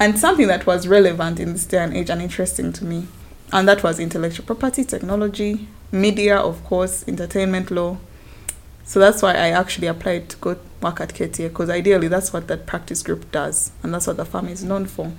And 0.01 0.19
something 0.19 0.49
that 0.49 0.67
was 0.67 0.89
relevant 0.89 1.39
in 1.39 1.53
this 1.53 1.67
day 1.67 1.77
and 1.77 1.95
age 1.95 2.09
and 2.09 2.23
interesting 2.23 2.73
to 2.73 2.85
me. 2.87 3.07
And 3.53 3.69
that 3.69 3.83
was 3.83 4.01
intellectual 4.01 4.47
property, 4.47 4.83
technology, 4.83 5.69
media, 5.93 6.39
of 6.39 6.65
course, 6.65 7.07
entertainment 7.07 7.71
law. 7.71 7.99
So 8.85 8.99
that's 8.99 9.21
why 9.21 9.35
I 9.35 9.51
actually 9.51 9.89
applied 9.89 10.31
to 10.31 10.37
go 10.39 10.57
work 10.81 11.03
at 11.03 11.11
KTA 11.11 11.49
because 11.49 11.69
ideally 11.69 12.09
that's 12.09 12.33
what 12.33 12.49
that 12.49 12.67
practice 12.67 13.03
group 13.03 13.31
does 13.31 13.73
and 13.83 13.93
that's 13.93 14.07
what 14.07 14.17
the 14.17 14.25
firm 14.25 14.49
is 14.49 14.65
known 14.65 14.87
for. 14.87 15.13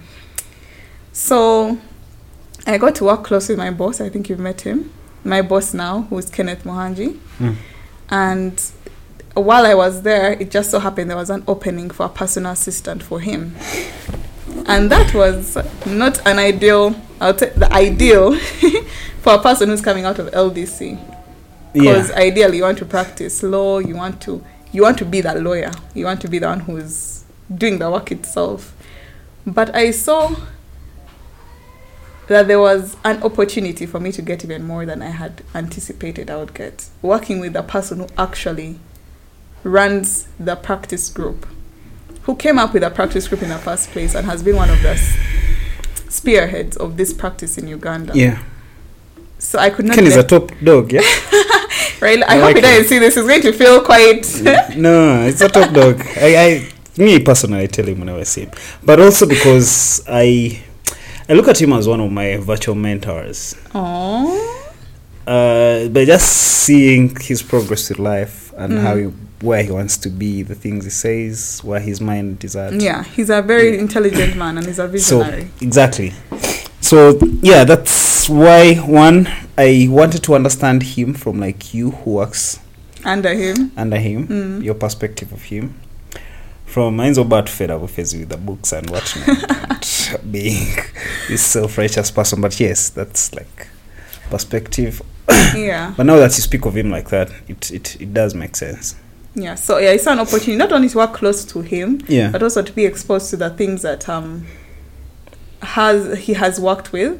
So 1.14 1.78
I 2.66 2.80
got 2.80 2.95
to 2.95 3.03
work 3.03 3.24
close 3.24 3.49
with 3.49 3.60
my 3.60 3.70
boss. 3.70 4.02
I 4.02 4.10
think 4.10 4.30
you've 4.30 4.40
met 4.40 4.62
him. 4.62 4.91
My 5.24 5.44
boss 5.44 5.76
now, 5.76 6.02
who 6.03 6.18
is 6.18 6.30
Kenneth 6.30 6.64
Muhangi. 6.64 7.20
Mm. 7.38 7.56
And 8.10 8.72
while 9.36 9.66
I 9.66 9.76
was 9.76 10.02
there, 10.02 10.34
it 10.34 10.49
just 10.49 10.72
so 10.72 10.80
happened 10.80 11.10
there 11.10 11.18
was 11.18 11.30
an 11.30 11.44
opening 11.48 11.91
for 11.91 12.08
a 12.08 12.10
personal 12.10 12.53
assistant 12.53 13.03
for 13.03 13.20
him. 13.20 13.56
And 14.68 14.90
that 14.91 15.14
was 15.14 15.57
not 15.86 16.26
an 16.28 16.40
ideal, 16.40 16.95
I'll 17.19 17.34
take 17.34 17.56
the 17.56 17.72
ideal 17.73 18.36
for 19.22 19.34
a 19.34 19.40
person 19.40 19.69
who's 19.69 19.82
coming 19.82 20.06
out 20.06 20.19
of 20.19 20.28
LDC. 20.32 20.99
Because 21.73 22.10
Yeah. 22.10 22.15
ideally 22.18 22.57
you 22.57 22.64
want 22.64 22.78
to 22.80 22.86
practice 22.86 23.44
law, 23.44 23.80
you 23.80 23.95
want 23.95 24.22
to 24.23 24.44
you 24.73 24.84
want 24.84 24.98
to 24.99 25.06
be 25.06 25.19
that 25.22 25.41
lawyer, 25.41 25.72
you 25.94 26.06
want 26.06 26.22
to 26.22 26.30
be 26.30 26.40
the 26.40 26.48
one 26.48 26.61
who's 26.61 27.23
doing 27.53 27.78
the 27.80 27.91
work 27.91 28.10
itself. 28.11 28.73
But 29.45 29.76
I 29.76 29.91
saw 29.91 30.34
that 32.28 32.48
there 32.48 32.60
was 32.60 32.95
an 33.03 33.22
opportunity 33.23 33.86
for 33.86 33.99
me 33.99 34.11
to 34.14 34.22
get 34.22 34.44
even 34.45 34.64
more 34.64 34.86
than 34.86 35.02
I 35.02 35.10
had 35.10 35.44
anticipated 35.53 36.30
I 36.30 36.38
would 36.38 36.53
get. 36.53 36.88
Working 37.02 37.41
with 37.41 37.52
the 37.53 37.64
person 37.64 37.99
who 37.99 38.07
actually 38.18 38.80
runs 39.64 40.28
the 40.40 40.56
practice 40.56 41.10
group, 41.10 41.45
who 42.23 42.35
came 42.35 42.60
up 42.60 42.73
with 42.73 42.84
a 42.84 42.89
practice 42.89 43.27
group 43.27 43.41
in 43.43 43.49
the 43.49 43.57
first 43.57 43.89
place 43.91 44.15
and 44.15 44.26
has 44.27 44.43
been 44.43 44.56
one 44.56 44.69
of 44.69 44.81
the 44.81 44.95
spearheads 46.10 46.77
of 46.77 46.98
this 46.98 47.14
practice 47.14 47.57
in 47.57 47.68
Uganda. 47.68 48.14
Yeah. 48.15 48.41
So 49.39 49.57
I 49.57 49.69
could 49.72 49.85
not 49.85 49.95
Ken 49.95 50.06
is 50.06 50.15
a 50.18 50.23
top 50.23 50.52
dog, 50.64 50.91
yeah? 50.93 51.02
right. 51.99 52.22
I, 52.27 52.35
I 52.35 52.35
hope 52.35 52.43
like 52.43 52.56
he 52.57 52.61
doesn't 52.61 52.85
see 52.85 52.99
this. 52.99 53.15
He's 53.15 53.26
going 53.26 53.41
to 53.41 53.53
feel 53.53 53.81
quite. 53.81 54.27
no, 54.77 55.23
it's 55.26 55.41
a 55.41 55.49
top 55.49 55.73
dog. 55.73 55.99
I, 56.18 56.35
I, 56.38 56.69
me 56.98 57.19
personally, 57.19 57.64
I 57.64 57.65
tell 57.65 57.85
him 57.85 57.99
whenever 58.02 58.19
I 58.19 58.23
see 58.23 58.41
him. 58.41 58.52
But 58.84 58.99
also 58.99 59.26
because 59.26 60.03
I, 60.07 60.61
I 61.27 61.34
look 61.34 61.48
at 61.48 61.60
him 61.60 61.73
as 61.73 61.88
one 61.88 62.02
of 62.02 62.11
my 62.11 62.38
virtual 62.38 62.76
mentors. 62.76 63.56
Aww. 63.69 64.48
Uh, 65.26 65.88
by 65.89 66.06
just 66.06 66.27
seeing 66.27 67.15
his 67.19 67.41
progress 67.41 67.89
in 67.89 68.03
life 68.03 68.53
and 68.57 68.73
Mm. 68.73 68.81
how 68.81 68.95
he, 68.95 69.11
where 69.41 69.63
he 69.63 69.72
wants 69.72 69.97
to 69.97 70.09
be, 70.09 70.43
the 70.43 70.55
things 70.55 70.84
he 70.85 70.89
says, 70.91 71.61
where 71.63 71.80
his 71.80 71.99
mind 72.01 72.43
is 72.43 72.55
at. 72.55 72.73
Yeah, 72.80 73.03
he's 73.03 73.30
a 73.30 73.41
very 73.41 73.77
intelligent 73.77 74.35
man 74.35 74.57
and 74.57 74.65
he's 74.68 74.80
a 74.80 74.88
visionary. 74.88 75.43
So 75.59 75.65
exactly. 75.65 76.13
So 76.81 77.18
yeah, 77.41 77.63
that's 77.63 78.30
why 78.30 78.76
one 78.76 79.27
I 79.57 79.88
wanted 79.89 80.23
to 80.23 80.35
understand 80.35 80.84
him 80.84 81.13
from 81.13 81.39
like 81.39 81.73
you 81.73 81.91
who 81.91 82.11
works 82.11 82.59
Under 83.05 83.34
him. 83.34 83.72
under 83.77 83.97
him, 83.97 84.27
Mm. 84.27 84.63
your 84.63 84.76
perspective 84.76 85.31
of 85.34 85.41
him. 85.43 85.73
From 86.65 86.95
mine's 86.95 87.18
about 87.18 87.49
fed 87.49 87.69
up 87.72 87.81
with 87.81 87.97
with 87.97 88.30
the 88.30 88.38
books 88.38 88.72
and 88.72 88.89
whatnot, 88.89 89.27
and 89.27 90.31
being 90.31 90.68
this 91.27 91.43
self-righteous 91.45 92.11
person. 92.11 92.39
But 92.41 92.57
yes, 92.59 92.89
that's 92.89 93.34
like 93.35 93.68
perspective. 94.30 95.01
yeah. 95.55 95.93
But 95.97 96.05
now 96.05 96.15
that 96.18 96.31
you 96.38 96.41
speak 96.41 96.65
of 96.65 96.77
him 96.77 96.89
like 96.89 97.09
that, 97.09 97.30
it 97.47 97.72
it, 97.72 98.01
it 98.01 98.13
does 98.13 98.34
make 98.35 98.55
sense. 98.55 98.95
Yeah. 99.36 99.56
So 99.56 99.78
yeah, 99.78 99.91
it's 99.91 100.08
an 100.08 100.20
opportunity 100.20 100.56
not 100.58 100.72
only 100.74 100.90
to 100.90 100.98
work 100.98 101.14
close 101.14 101.45
to 101.45 101.62
him, 101.62 102.02
Yeah. 102.08 102.30
but 102.32 102.44
also 102.44 102.62
to 102.62 102.72
be 102.74 102.86
exposed 102.86 103.30
to 103.30 103.38
the 103.38 103.49
things 103.49 103.82
that 103.84 104.08
um 104.10 104.45
has 105.62 106.18
he 106.20 106.34
has 106.34 106.60
worked 106.60 106.91
with 106.91 107.20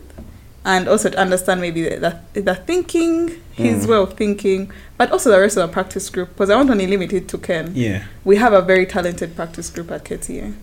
and 0.66 0.88
also 0.88 1.10
to 1.10 1.18
understand 1.18 1.62
maybe 1.62 1.84
the, 1.84 2.20
the, 2.34 2.42
the 2.42 2.56
thinking 2.56 3.30
his 3.54 3.86
Mm. 3.86 3.90
way 3.90 3.98
of 3.98 4.14
thinking 4.14 4.72
but 4.98 5.12
also 5.12 5.30
the 5.30 5.40
rest 5.40 5.58
of 5.58 5.68
the 5.68 5.74
practice 5.74 6.10
group 6.10 6.30
because 6.30 6.50
i 6.50 6.56
want 6.56 6.70
only 6.70 6.88
limit 6.88 7.14
it 7.14 7.28
to 7.28 7.38
ken 7.38 7.72
Yeah. 7.76 8.04
we 8.24 8.38
have 8.38 8.54
a 8.54 8.62
very 8.62 8.86
talented 8.86 9.36
practice 9.36 9.70
group 9.70 9.92
at 9.92 10.04
kta 10.06 10.54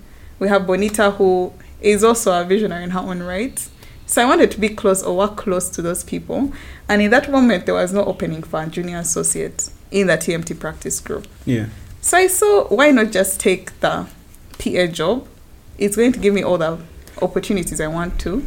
we 0.40 0.48
have 0.48 0.66
bonita 0.66 1.12
who 1.12 1.52
is 1.80 2.02
also 2.02 2.32
a 2.40 2.44
visionary 2.44 2.82
in 2.84 2.90
her 2.90 3.00
own 3.00 3.22
right 3.22 3.68
so 4.08 4.20
i 4.22 4.24
wanted 4.24 4.50
to 4.50 4.58
be 4.58 4.68
close 4.68 5.02
or 5.04 5.16
work 5.16 5.36
close 5.36 5.68
to 5.70 5.80
those 5.82 6.02
people 6.02 6.52
and 6.88 7.00
in 7.00 7.10
that 7.10 7.30
moment 7.30 7.64
there 7.66 7.74
was 7.74 7.92
no 7.92 8.04
opening 8.04 8.42
for 8.42 8.60
a 8.62 8.66
junior 8.66 8.98
associate 8.98 9.70
in 9.92 10.06
the 10.08 10.16
tmt 10.16 10.58
practice 10.58 10.98
group 11.00 11.26
Yeah. 11.46 11.66
so 12.00 12.16
I 12.18 12.26
saw 12.26 12.64
why 12.68 12.90
not 12.90 13.12
just 13.12 13.38
take 13.40 13.78
the 13.80 14.06
PA 14.58 14.86
job? 14.88 15.26
It's 15.78 15.94
going 15.94 16.10
to 16.12 16.18
give 16.18 16.34
me 16.34 16.42
all 16.42 16.58
the 16.58 16.78
opportunities 17.22 17.80
I 17.80 17.86
want 17.86 18.18
to. 18.22 18.44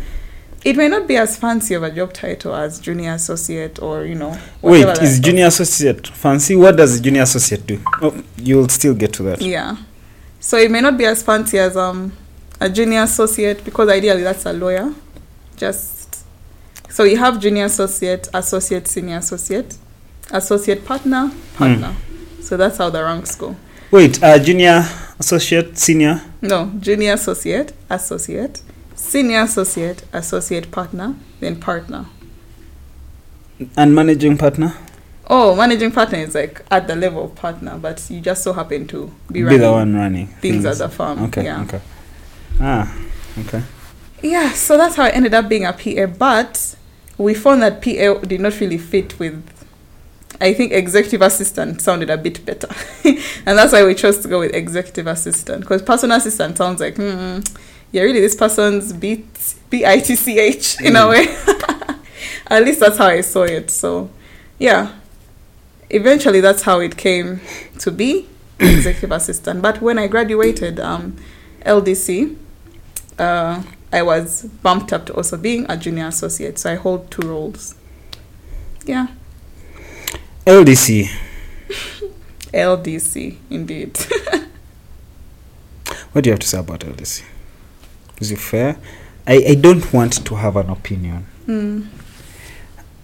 It 0.65 0.75
may 0.75 0.89
not 0.89 1.07
be 1.07 1.15
as 1.15 1.38
fancy 1.38 1.73
of 1.73 1.83
a 1.83 1.89
job 1.89 2.11
title 2.13 2.53
as 2.53 2.79
junior 2.81 3.13
associate 3.13 3.81
or 3.81 4.03
you 4.05 4.15
know. 4.15 4.38
Wait, 4.61 4.85
is 5.01 5.19
junior 5.21 5.45
associate 5.47 6.07
fancy? 6.07 6.55
What 6.57 6.75
does 6.75 6.97
the 6.97 7.03
junior 7.03 7.21
associate 7.23 7.65
do? 7.65 7.79
Oh, 8.01 8.13
you'll 8.38 8.67
still 8.67 8.93
get 8.93 9.13
to 9.13 9.23
that. 9.23 9.41
Yeah. 9.41 9.77
So 10.41 10.57
it 10.57 10.69
may 10.69 10.81
not 10.81 10.97
be 10.97 11.05
as 11.05 11.23
fancy 11.23 11.57
as 11.57 11.77
um 11.77 12.11
a 12.59 12.69
junior 12.69 13.03
associate 13.03 13.63
because 13.63 13.88
ideally 13.89 14.23
that's 14.23 14.45
a 14.45 14.51
lawyer. 14.53 14.93
Just 15.61 16.25
so 16.89 17.03
you 17.03 17.17
have 17.17 17.39
junior 17.39 17.65
associate, 17.65 18.27
associate, 18.33 18.88
senior 18.88 19.17
associate, 19.17 19.77
associate 20.31 20.83
partner, 20.83 21.31
partner. 21.53 21.95
So 22.41 22.57
that's 22.57 22.79
how 22.79 22.89
the 22.89 23.03
ranks 23.03 23.35
go. 23.35 23.55
Wait, 23.91 24.23
uh, 24.23 24.39
junior 24.39 24.83
associate, 25.19 25.77
senior. 25.77 26.19
No, 26.41 26.71
junior 26.79 27.13
associate, 27.13 27.73
associate, 27.91 28.63
senior 28.95 29.41
associate, 29.41 30.03
associate 30.13 30.71
partner, 30.71 31.13
then 31.39 31.59
partner. 31.59 32.07
And 33.77 33.93
managing 33.93 34.39
partner? 34.39 34.73
Oh, 35.27 35.55
managing 35.55 35.91
partner 35.91 36.17
is 36.17 36.33
like 36.33 36.65
at 36.71 36.88
the 36.88 36.95
level 36.95 37.25
of 37.25 37.35
partner, 37.35 37.77
but 37.77 38.03
you 38.09 38.19
just 38.19 38.41
so 38.41 38.53
happen 38.53 38.88
to 38.88 39.13
be, 39.31 39.33
Be, 39.33 39.43
running 39.43 39.61
the 39.61 39.71
one 39.71 39.95
running 39.95 40.25
things 40.25 40.65
at 40.65 40.79
the 40.79 40.89
farm. 40.89 41.21
Okay, 41.25 41.43
yeah. 41.43 41.61
okay. 41.61 41.81
Ah, 42.59 42.97
okay. 43.41 43.61
Yeah, 44.22 44.52
so 44.52 44.77
that's 44.77 44.95
how 44.95 45.03
I 45.03 45.10
ended 45.10 45.34
up 45.34 45.49
being 45.49 45.65
a 45.65 45.73
PA, 45.73 46.06
but 46.06 46.76
we 47.18 47.34
found 47.34 47.61
that 47.64 47.81
PA 47.81 48.19
did 48.26 48.41
not 48.41 48.60
really 48.60 48.77
fit 48.77 49.18
with 49.19 49.43
I 50.39 50.53
think 50.56 50.72
executive 50.72 51.22
assistant 51.22 51.81
sounded 51.81 52.10
a 52.10 52.18
bit 52.18 52.43
better. 52.43 52.68
and 53.06 53.57
that's 53.57 53.72
why 53.73 53.85
we 53.85 53.93
chose 53.93 54.18
to 54.19 54.27
go 54.27 54.39
with 54.39 54.56
executive 54.56 55.06
assistant. 55.06 55.61
Because 55.61 55.84
personal 55.84 56.18
assistant 56.18 56.57
sounds 56.57 56.80
like, 56.81 56.95
hmm, 56.95 57.39
yeah, 57.91 58.02
really, 58.02 58.22
this 58.22 58.34
person's 58.35 58.91
B 58.91 59.23
B 59.69 59.85
I 59.85 59.99
T 59.99 60.15
C 60.15 60.39
H 60.39 60.81
in 60.81 60.95
a 60.95 60.99
Mm. 61.02 61.10
way. 61.10 61.95
At 62.48 62.64
least 62.65 62.80
that's 62.80 62.98
how 62.98 63.06
I 63.07 63.22
saw 63.22 63.43
it. 63.43 63.69
So, 63.69 64.10
yeah. 64.57 64.93
Eventually, 65.91 66.41
that's 66.41 66.64
how 66.64 66.80
it 66.80 66.98
came 66.98 67.41
to 67.80 67.91
be 67.91 68.27
executive 68.60 69.11
assistant. 69.11 69.61
But 69.61 69.80
when 69.80 69.99
I 69.99 70.07
graduated 70.07 70.80
um, 70.80 71.18
LDC, 71.65 72.35
uh, 73.19 73.61
I 73.93 74.01
was 74.01 74.43
bumped 74.43 74.93
up 74.93 75.05
to 75.07 75.13
also 75.13 75.38
being 75.38 75.65
a 75.69 75.76
junior 75.77 76.07
associate. 76.07 76.57
So 76.59 76.72
I 76.72 76.76
hold 76.76 77.11
two 77.11 77.27
roles. 77.27 77.76
Yeah. 78.85 79.07
LDC. 80.45 81.09
LDC, 82.53 83.38
indeed. 83.49 83.97
What 86.11 86.23
do 86.26 86.30
you 86.30 86.34
have 86.34 86.39
to 86.41 86.47
say 86.47 86.59
about 86.59 86.81
LDC? 86.81 87.23
Is 88.19 88.31
it 88.34 88.38
fair? 88.39 88.77
I, 89.26 89.43
I 89.49 89.55
don't 89.55 89.93
want 89.93 90.26
to 90.26 90.35
have 90.35 90.57
an 90.57 90.69
opinion. 90.69 91.26
mm. 91.47 91.88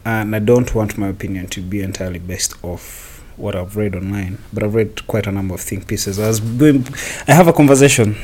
And 0.04 0.36
I 0.36 0.40
don't 0.40 0.74
want 0.76 0.98
my 0.98 1.08
opinion 1.08 1.48
to 1.48 1.62
be 1.62 1.82
entirely 1.82 2.20
based 2.20 2.54
off 2.64 3.24
what 3.38 3.56
I've 3.56 3.76
read 3.78 3.96
online. 3.96 4.40
But 4.54 4.64
I've 4.64 4.76
read 4.76 5.08
quite 5.08 5.26
a 5.28 5.32
number 5.32 5.54
of 5.56 5.62
think 5.62 5.88
pieces. 5.88 6.20
I 6.20 6.28
was 6.28 6.40
doing, 6.42 6.86
I 7.28 7.34
have 7.34 7.48
a 7.48 7.54
conversation 7.54 8.16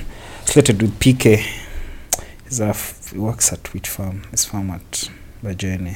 slated 0.45 0.81
with 0.81 0.97
PK. 0.99 1.45
He's 2.53 2.59
a 2.59 2.65
f- 2.67 3.09
he 3.11 3.17
works 3.17 3.51
at 3.51 3.73
which 3.73 3.89
farm? 3.89 4.21
This 4.29 4.45
farm 4.45 4.69
at 4.69 5.09
Bajene. 5.43 5.95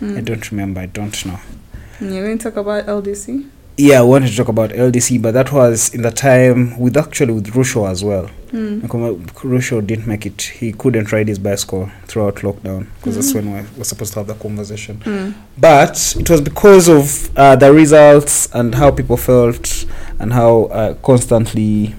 I 0.00 0.04
Mm. 0.04 0.24
don't 0.24 0.50
remember. 0.50 0.80
I 0.80 0.86
don't 0.86 1.24
know. 1.26 1.38
You're 2.00 2.26
going 2.26 2.38
to 2.38 2.42
talk 2.50 2.56
about 2.56 2.88
LDC? 2.88 3.44
Yeah, 3.76 4.00
I 4.00 4.02
wanted 4.02 4.30
to 4.30 4.36
talk 4.36 4.48
about 4.48 4.72
LDC, 4.72 5.18
but 5.18 5.32
that 5.34 5.52
was 5.52 5.94
in 5.94 6.02
the 6.02 6.10
time 6.10 6.76
with 6.76 6.96
actually 6.96 7.34
with 7.34 7.52
Rusho 7.54 7.88
as 7.88 8.02
well. 8.02 8.28
Mm. 8.50 8.80
Rusho 8.82 9.86
didn't 9.86 10.08
make 10.08 10.26
it. 10.26 10.42
He 10.42 10.72
couldn't 10.72 11.12
ride 11.12 11.28
his 11.28 11.38
bicycle 11.38 11.88
throughout 12.08 12.34
lockdown 12.42 12.88
because 12.96 13.14
that's 13.14 13.32
when 13.32 13.52
we 13.54 13.60
were 13.78 13.84
supposed 13.84 14.12
to 14.14 14.18
have 14.18 14.26
the 14.26 14.34
conversation. 14.34 14.96
Mm. 15.04 15.34
But 15.56 16.16
it 16.18 16.28
was 16.28 16.40
because 16.40 16.88
of 16.88 17.30
uh, 17.38 17.54
the 17.54 17.72
results 17.72 18.48
and 18.52 18.74
how 18.74 18.90
people 18.90 19.16
felt 19.16 19.86
and 20.18 20.32
how 20.32 20.64
uh, 20.64 20.94
constantly 20.94 21.94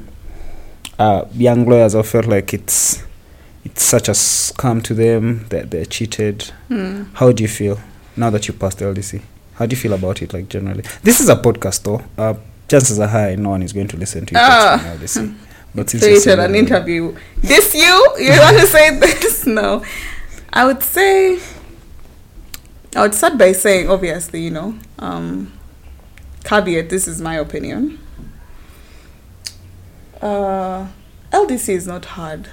uh, 0.99 1.23
young 1.34 1.65
lawyers 1.65 1.93
have 1.93 2.05
felt 2.09 2.25
like 2.25 2.53
it's 2.53 3.01
it's 3.74 3.82
such 3.82 4.08
a 4.08 4.12
scam 4.12 4.84
to 4.84 4.94
them 4.94 5.48
that 5.50 5.72
they're 5.72 5.86
cheated. 5.86 6.52
Mm. 6.70 7.12
How 7.16 7.32
do 7.32 7.41
you 7.41 7.50
feel 7.50 7.80
now 8.16 8.30
that 8.30 8.48
you 8.48 8.54
passed 8.54 8.78
the 8.78 8.86
LDC? 8.86 9.20
How 9.56 9.66
do 9.66 9.76
you 9.76 9.82
feel 9.82 9.94
about 9.94 10.22
it, 10.22 10.32
like 10.32 10.48
generally? 10.48 10.84
This 11.02 11.20
is 11.20 11.28
a 11.28 11.36
podcast, 11.36 11.82
though. 11.82 12.04
Uh, 12.16 12.36
chances 12.68 13.00
are 13.00 13.08
high 13.08 13.34
no 13.34 13.50
one 13.50 13.64
is 13.64 13.74
going 13.74 13.88
to 13.88 13.98
listen 13.98 14.28
to. 14.28 14.36
Ah. 14.38 14.78
from 14.80 15.00
LDC. 15.00 15.36
But 15.76 15.90
since 15.90 16.04
So 16.04 16.08
saying 16.10 16.20
said 16.20 16.38
an 16.38 16.54
interview. 16.54 17.18
This 17.38 17.74
you? 17.74 18.16
You 18.20 18.30
want 18.40 18.60
to 18.60 18.68
say 18.68 18.95
this? 19.00 19.48
No. 19.48 19.84
I 20.52 20.66
would 20.66 20.84
say, 20.84 21.40
I 22.95 23.02
would 23.02 23.16
start 23.16 23.40
by 23.40 23.54
saying, 23.54 23.90
obviously, 23.90 24.41
you 24.41 24.52
know, 24.52 24.76
um, 25.00 25.52
caveat, 26.44 26.91
this 26.91 27.08
is 27.08 27.20
my 27.20 27.38
opinion. 27.38 27.98
Uh, 30.22 30.90
LDC 31.32 31.70
is 31.70 31.88
not 31.88 32.06
hard. 32.06 32.50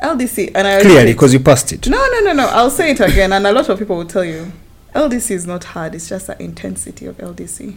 LDC, 0.00 0.52
and 0.54 0.66
I 0.66 0.80
Clearly, 0.80 1.12
because 1.12 1.32
you 1.32 1.40
passed 1.40 1.72
it. 1.72 1.88
no, 1.88 2.06
no, 2.12 2.20
no, 2.20 2.32
no. 2.32 2.46
I'll 2.46 2.70
say 2.70 2.92
it 2.92 3.00
again, 3.00 3.32
and 3.32 3.46
a 3.46 3.52
lot 3.52 3.68
of 3.68 3.78
people 3.78 3.96
will 3.96 4.06
tell 4.06 4.24
you 4.24 4.52
LDC 4.94 5.30
is 5.32 5.46
not 5.46 5.64
hard, 5.64 5.94
it's 5.94 6.08
just 6.08 6.28
the 6.28 6.40
intensity 6.42 7.06
of 7.06 7.16
LDC. 7.18 7.76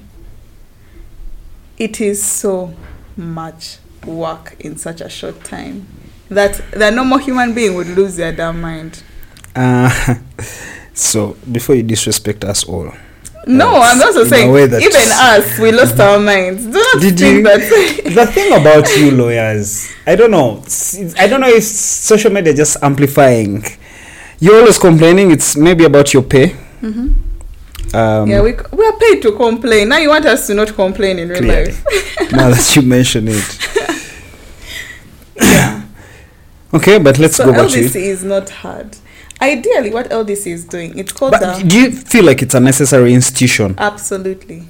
It 1.77 1.99
is 1.99 2.23
so 2.23 2.73
much 3.17 3.77
work 4.05 4.55
in 4.59 4.77
such 4.77 5.01
a 5.01 5.09
short 5.09 5.43
time 5.43 5.87
that 6.29 6.61
the 6.71 6.91
normal 6.91 7.17
human 7.17 7.53
being 7.53 7.75
would 7.75 7.87
lose 7.87 8.15
their 8.15 8.31
damn 8.31 8.61
mind. 8.61 9.03
Uh, 9.55 10.15
so, 10.93 11.35
before 11.51 11.75
you 11.75 11.83
disrespect 11.83 12.43
us 12.43 12.63
all, 12.63 12.93
No, 13.47 13.73
I'm 13.81 14.01
also 14.01 14.23
saying, 14.23 14.49
even 14.49 14.75
us, 15.11 15.57
we 15.59 15.71
lost 15.71 15.99
our 15.99 16.19
minds. 16.19 16.63
Do 16.65 16.71
not 16.73 17.01
Did 17.01 17.17
think 17.17 17.37
you? 17.37 17.43
that. 17.43 18.01
the 18.15 18.25
thing 18.27 18.53
about 18.53 18.87
you 18.97 19.11
lawyers, 19.11 19.91
I 20.05 20.15
don't 20.15 20.29
know. 20.31 20.63
I 21.17 21.27
don't 21.27 21.41
know 21.41 21.49
if 21.49 21.63
social 21.63 22.31
media 22.31 22.53
just 22.53 22.77
amplifying. 22.83 23.63
You're 24.39 24.59
always 24.59 24.77
complaining. 24.77 25.31
It's 25.31 25.55
maybe 25.57 25.85
about 25.85 26.13
your 26.13 26.23
pay. 26.23 26.55
Mhm. 26.81 27.15
Um, 27.93 28.29
yeah, 28.29 28.41
we, 28.41 28.53
we 28.71 28.85
are 28.85 28.97
paid 28.97 29.21
to 29.23 29.31
complain. 29.33 29.89
Now 29.89 29.97
you 29.97 30.09
want 30.09 30.25
us 30.25 30.47
to 30.47 30.53
not 30.53 30.73
complain 30.73 31.19
in 31.19 31.29
real 31.29 31.39
Clearly. 31.39 31.71
life. 31.71 32.31
now 32.31 32.49
that 32.49 32.75
you 32.75 32.83
mention 32.83 33.27
it. 33.27 33.57
okay, 36.73 36.99
but 36.99 37.17
let's 37.19 37.35
So 37.35 37.45
go 37.45 37.53
back 37.53 37.69
to 37.71 37.79
you. 37.81 37.87
is 37.87 38.23
not 38.23 38.49
hard. 38.49 38.95
Ideally, 39.41 39.91
what 39.91 40.09
LDC 40.09 40.47
is 40.47 40.65
doing, 40.65 40.97
it's 40.97 41.11
called 41.11 41.31
But 41.31 41.67
do 41.67 41.79
you 41.79 41.91
feel 41.91 42.23
like 42.25 42.43
it's 42.43 42.53
a 42.53 42.59
necessary 42.59 43.13
institution? 43.13 43.73
Absolutely. 43.77 44.67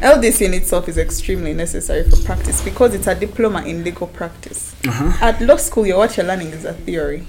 LDC 0.00 0.42
in 0.42 0.54
itself 0.54 0.88
is 0.88 0.96
extremely 0.96 1.54
necessary 1.54 2.08
for 2.08 2.16
practice 2.22 2.62
because 2.62 2.94
it's 2.94 3.06
a 3.06 3.14
diploma 3.14 3.62
in 3.62 3.82
legal 3.82 4.06
practice. 4.06 4.76
Uh-huh. 4.86 5.16
At 5.20 5.40
law 5.40 5.56
school, 5.56 5.86
you're, 5.86 5.96
what 5.96 6.16
you're 6.16 6.26
learning 6.26 6.48
is 6.48 6.64
a 6.64 6.74
theory. 6.74 7.26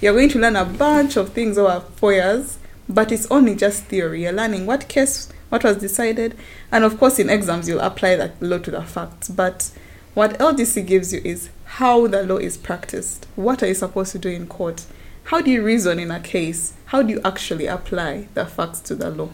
You're 0.00 0.12
going 0.12 0.28
to 0.30 0.38
learn 0.38 0.56
a 0.56 0.64
bunch 0.64 1.16
of 1.16 1.32
things 1.32 1.56
over 1.56 1.80
four 1.96 2.12
years, 2.12 2.58
but 2.88 3.10
it's 3.10 3.26
only 3.30 3.54
just 3.54 3.84
theory. 3.84 4.24
You're 4.24 4.32
learning 4.32 4.66
what 4.66 4.88
case, 4.88 5.32
what 5.48 5.64
was 5.64 5.78
decided, 5.78 6.36
and 6.70 6.84
of 6.84 6.98
course, 6.98 7.18
in 7.18 7.30
exams, 7.30 7.68
you'll 7.68 7.80
apply 7.80 8.16
that 8.16 8.42
law 8.42 8.58
to 8.58 8.70
the 8.70 8.82
facts. 8.82 9.28
But 9.28 9.70
what 10.12 10.38
LDC 10.38 10.86
gives 10.86 11.12
you 11.14 11.22
is 11.24 11.48
how 11.64 12.06
the 12.06 12.22
law 12.22 12.36
is 12.36 12.58
practiced. 12.58 13.26
What 13.36 13.62
are 13.62 13.68
you 13.68 13.74
supposed 13.74 14.12
to 14.12 14.18
do 14.18 14.28
in 14.28 14.46
court? 14.46 14.84
How 15.26 15.40
do 15.40 15.50
you 15.50 15.62
reason 15.62 15.98
in 15.98 16.12
a 16.12 16.20
case? 16.20 16.74
How 16.86 17.02
do 17.02 17.12
you 17.12 17.20
actually 17.24 17.66
apply 17.66 18.28
the 18.34 18.46
facts 18.46 18.78
to 18.82 18.94
the 18.94 19.10
law? 19.10 19.30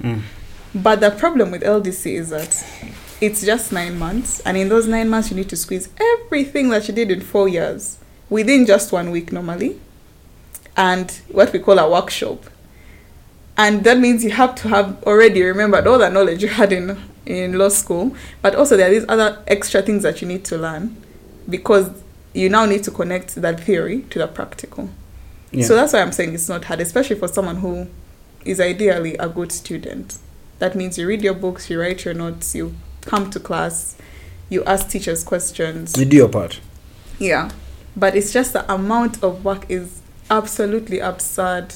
Mm. 0.00 0.22
But 0.72 1.00
the 1.00 1.10
problem 1.10 1.50
with 1.50 1.62
LDC 1.62 2.12
is 2.12 2.30
that 2.30 2.64
it's 3.20 3.44
just 3.44 3.72
nine 3.72 3.98
months, 3.98 4.38
and 4.40 4.56
in 4.56 4.68
those 4.68 4.86
nine 4.86 5.08
months, 5.08 5.30
you 5.30 5.36
need 5.36 5.48
to 5.48 5.56
squeeze 5.56 5.88
everything 6.00 6.68
that 6.70 6.86
you 6.86 6.94
did 6.94 7.10
in 7.10 7.20
four 7.20 7.48
years 7.48 7.98
within 8.30 8.64
just 8.64 8.92
one 8.92 9.10
week 9.10 9.32
normally, 9.32 9.80
and 10.76 11.10
what 11.28 11.52
we 11.52 11.58
call 11.58 11.80
a 11.80 11.90
workshop. 11.90 12.44
And 13.56 13.82
that 13.82 13.98
means 13.98 14.22
you 14.22 14.30
have 14.30 14.54
to 14.56 14.68
have 14.68 15.02
already 15.02 15.42
remembered 15.42 15.88
all 15.88 15.98
the 15.98 16.10
knowledge 16.10 16.42
you 16.42 16.48
had 16.48 16.72
in 16.72 16.96
in 17.26 17.58
law 17.58 17.70
school, 17.70 18.14
but 18.40 18.54
also 18.54 18.76
there 18.76 18.86
are 18.86 18.90
these 18.90 19.04
other 19.08 19.42
extra 19.48 19.82
things 19.82 20.04
that 20.04 20.22
you 20.22 20.28
need 20.28 20.44
to 20.44 20.56
learn 20.56 20.96
because 21.48 21.90
you 22.34 22.48
now 22.48 22.64
need 22.66 22.84
to 22.84 22.90
connect 22.90 23.34
that 23.36 23.60
theory 23.60 24.02
to 24.10 24.18
the 24.18 24.26
practical. 24.26 24.90
Yeah. 25.50 25.66
So 25.66 25.74
that's 25.74 25.92
why 25.92 26.00
I'm 26.00 26.12
saying 26.12 26.34
it's 26.34 26.48
not 26.48 26.64
hard, 26.64 26.80
especially 26.80 27.16
for 27.16 27.28
someone 27.28 27.56
who 27.56 27.88
is 28.44 28.60
ideally 28.60 29.16
a 29.16 29.28
good 29.28 29.52
student. 29.52 30.18
That 30.58 30.74
means 30.74 30.96
you 30.96 31.06
read 31.06 31.22
your 31.22 31.34
books, 31.34 31.68
you 31.68 31.80
write 31.80 32.04
your 32.04 32.14
notes, 32.14 32.54
you 32.54 32.74
come 33.02 33.30
to 33.30 33.40
class, 33.40 33.96
you 34.48 34.64
ask 34.64 34.88
teachers 34.88 35.24
questions. 35.24 35.96
you 35.96 36.04
do 36.04 36.16
your 36.16 36.28
part. 36.28 36.60
Yeah. 37.18 37.50
But 37.96 38.16
it's 38.16 38.32
just 38.32 38.52
the 38.54 38.72
amount 38.72 39.22
of 39.22 39.44
work 39.44 39.66
is 39.68 40.00
absolutely 40.30 41.00
absurd. 41.00 41.74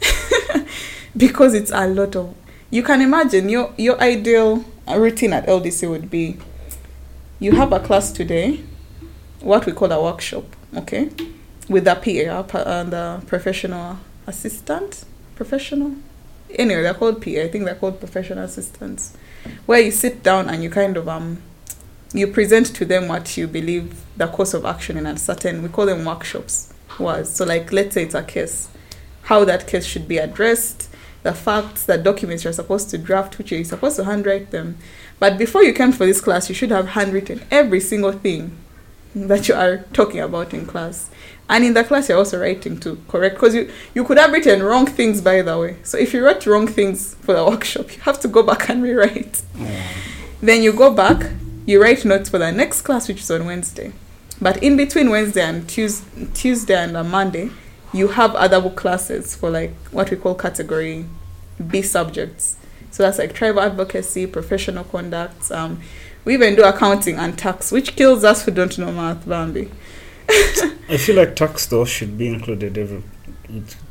because 1.16 1.54
it's 1.54 1.72
a 1.72 1.86
lot 1.88 2.14
of 2.14 2.34
you 2.70 2.82
can 2.82 3.00
imagine 3.00 3.48
your 3.48 3.72
your 3.76 4.00
ideal 4.00 4.64
routine 4.86 5.32
at 5.32 5.46
LDC 5.46 5.88
would 5.88 6.10
be 6.10 6.36
you 7.40 7.52
have 7.52 7.72
a 7.72 7.80
class 7.80 8.10
today, 8.10 8.60
what 9.40 9.66
we 9.66 9.72
call 9.72 9.92
a 9.92 10.02
workshop, 10.02 10.44
okay? 10.76 11.10
With 11.68 11.84
the 11.84 11.94
PA 11.94 12.58
and 12.58 12.92
the 12.92 13.22
professional 13.26 13.98
assistant, 14.26 15.04
professional. 15.36 15.94
Anyway, 16.50 16.82
they're 16.82 16.94
called 16.94 17.22
PA. 17.22 17.30
I 17.30 17.48
think 17.48 17.64
they're 17.64 17.74
called 17.74 17.98
professional 18.00 18.44
assistants, 18.44 19.16
where 19.66 19.80
you 19.80 19.90
sit 19.90 20.22
down 20.22 20.48
and 20.48 20.62
you 20.62 20.70
kind 20.70 20.96
of 20.96 21.08
um, 21.08 21.42
you 22.12 22.26
present 22.26 22.66
to 22.74 22.84
them 22.84 23.08
what 23.08 23.36
you 23.36 23.46
believe 23.46 24.02
the 24.16 24.26
course 24.26 24.54
of 24.54 24.64
action 24.64 24.96
in 24.96 25.06
a 25.06 25.16
certain. 25.18 25.62
We 25.62 25.68
call 25.68 25.86
them 25.86 26.04
workshops. 26.04 26.72
Was 26.98 27.32
so 27.32 27.44
like 27.44 27.70
let's 27.70 27.94
say 27.94 28.04
it's 28.04 28.14
a 28.14 28.24
case, 28.24 28.68
how 29.22 29.44
that 29.44 29.68
case 29.68 29.84
should 29.84 30.08
be 30.08 30.18
addressed, 30.18 30.88
the 31.22 31.32
facts, 31.32 31.84
the 31.84 31.96
documents 31.98 32.42
you're 32.42 32.52
supposed 32.52 32.90
to 32.90 32.98
draft, 32.98 33.38
which 33.38 33.52
you're 33.52 33.62
supposed 33.62 33.96
to 33.96 34.04
handwrite 34.04 34.50
them. 34.50 34.78
But 35.20 35.38
before 35.38 35.62
you 35.62 35.72
came 35.72 35.92
for 35.92 36.06
this 36.06 36.20
class, 36.20 36.48
you 36.48 36.56
should 36.56 36.70
have 36.70 36.88
handwritten 36.88 37.44
every 37.50 37.78
single 37.78 38.12
thing 38.12 38.56
that 39.26 39.48
you 39.48 39.54
are 39.54 39.78
talking 39.92 40.20
about 40.20 40.54
in 40.54 40.66
class. 40.66 41.10
And 41.50 41.64
in 41.64 41.74
the 41.74 41.82
class, 41.82 42.08
you're 42.08 42.18
also 42.18 42.38
writing 42.38 42.78
to 42.80 43.00
correct 43.08 43.36
because 43.36 43.54
you, 43.54 43.70
you 43.94 44.04
could 44.04 44.18
have 44.18 44.32
written 44.32 44.62
wrong 44.62 44.86
things, 44.86 45.20
by 45.20 45.42
the 45.42 45.58
way. 45.58 45.76
So 45.82 45.96
if 45.96 46.12
you 46.12 46.24
wrote 46.24 46.46
wrong 46.46 46.66
things 46.66 47.14
for 47.14 47.34
the 47.34 47.44
workshop, 47.48 47.94
you 47.96 48.02
have 48.02 48.20
to 48.20 48.28
go 48.28 48.42
back 48.42 48.68
and 48.68 48.82
rewrite. 48.82 49.42
Then 50.40 50.62
you 50.62 50.72
go 50.72 50.92
back, 50.92 51.30
you 51.66 51.82
write 51.82 52.04
notes 52.04 52.28
for 52.28 52.38
the 52.38 52.52
next 52.52 52.82
class, 52.82 53.08
which 53.08 53.20
is 53.20 53.30
on 53.30 53.46
Wednesday. 53.46 53.92
But 54.40 54.62
in 54.62 54.76
between 54.76 55.10
Wednesday 55.10 55.42
and 55.42 55.68
Tues- 55.68 56.04
Tuesday 56.34 56.76
and 56.76 56.92
Monday, 57.10 57.50
you 57.92 58.08
have 58.08 58.34
other 58.34 58.60
book 58.60 58.76
classes 58.76 59.34
for 59.34 59.50
like 59.50 59.74
what 59.90 60.10
we 60.10 60.16
call 60.16 60.34
category 60.34 61.06
B 61.66 61.82
subjects. 61.82 62.56
So 62.90 63.02
that's 63.02 63.18
like 63.18 63.34
trial 63.34 63.60
advocacy, 63.60 64.26
professional 64.26 64.84
conduct. 64.84 65.50
Um, 65.50 65.80
we 66.28 66.34
even 66.34 66.54
do 66.54 66.62
accounting 66.62 67.16
and 67.16 67.38
tax, 67.38 67.72
which 67.72 67.96
kills 67.96 68.22
us 68.22 68.44
who 68.44 68.50
don't 68.50 68.76
know 68.76 68.92
math, 68.92 69.26
Bambi. 69.26 69.70
I 70.28 70.98
feel 70.98 71.16
like 71.16 71.34
tax 71.34 71.64
though 71.64 71.86
should 71.86 72.18
be 72.18 72.28
included 72.28 72.76
every. 72.76 73.02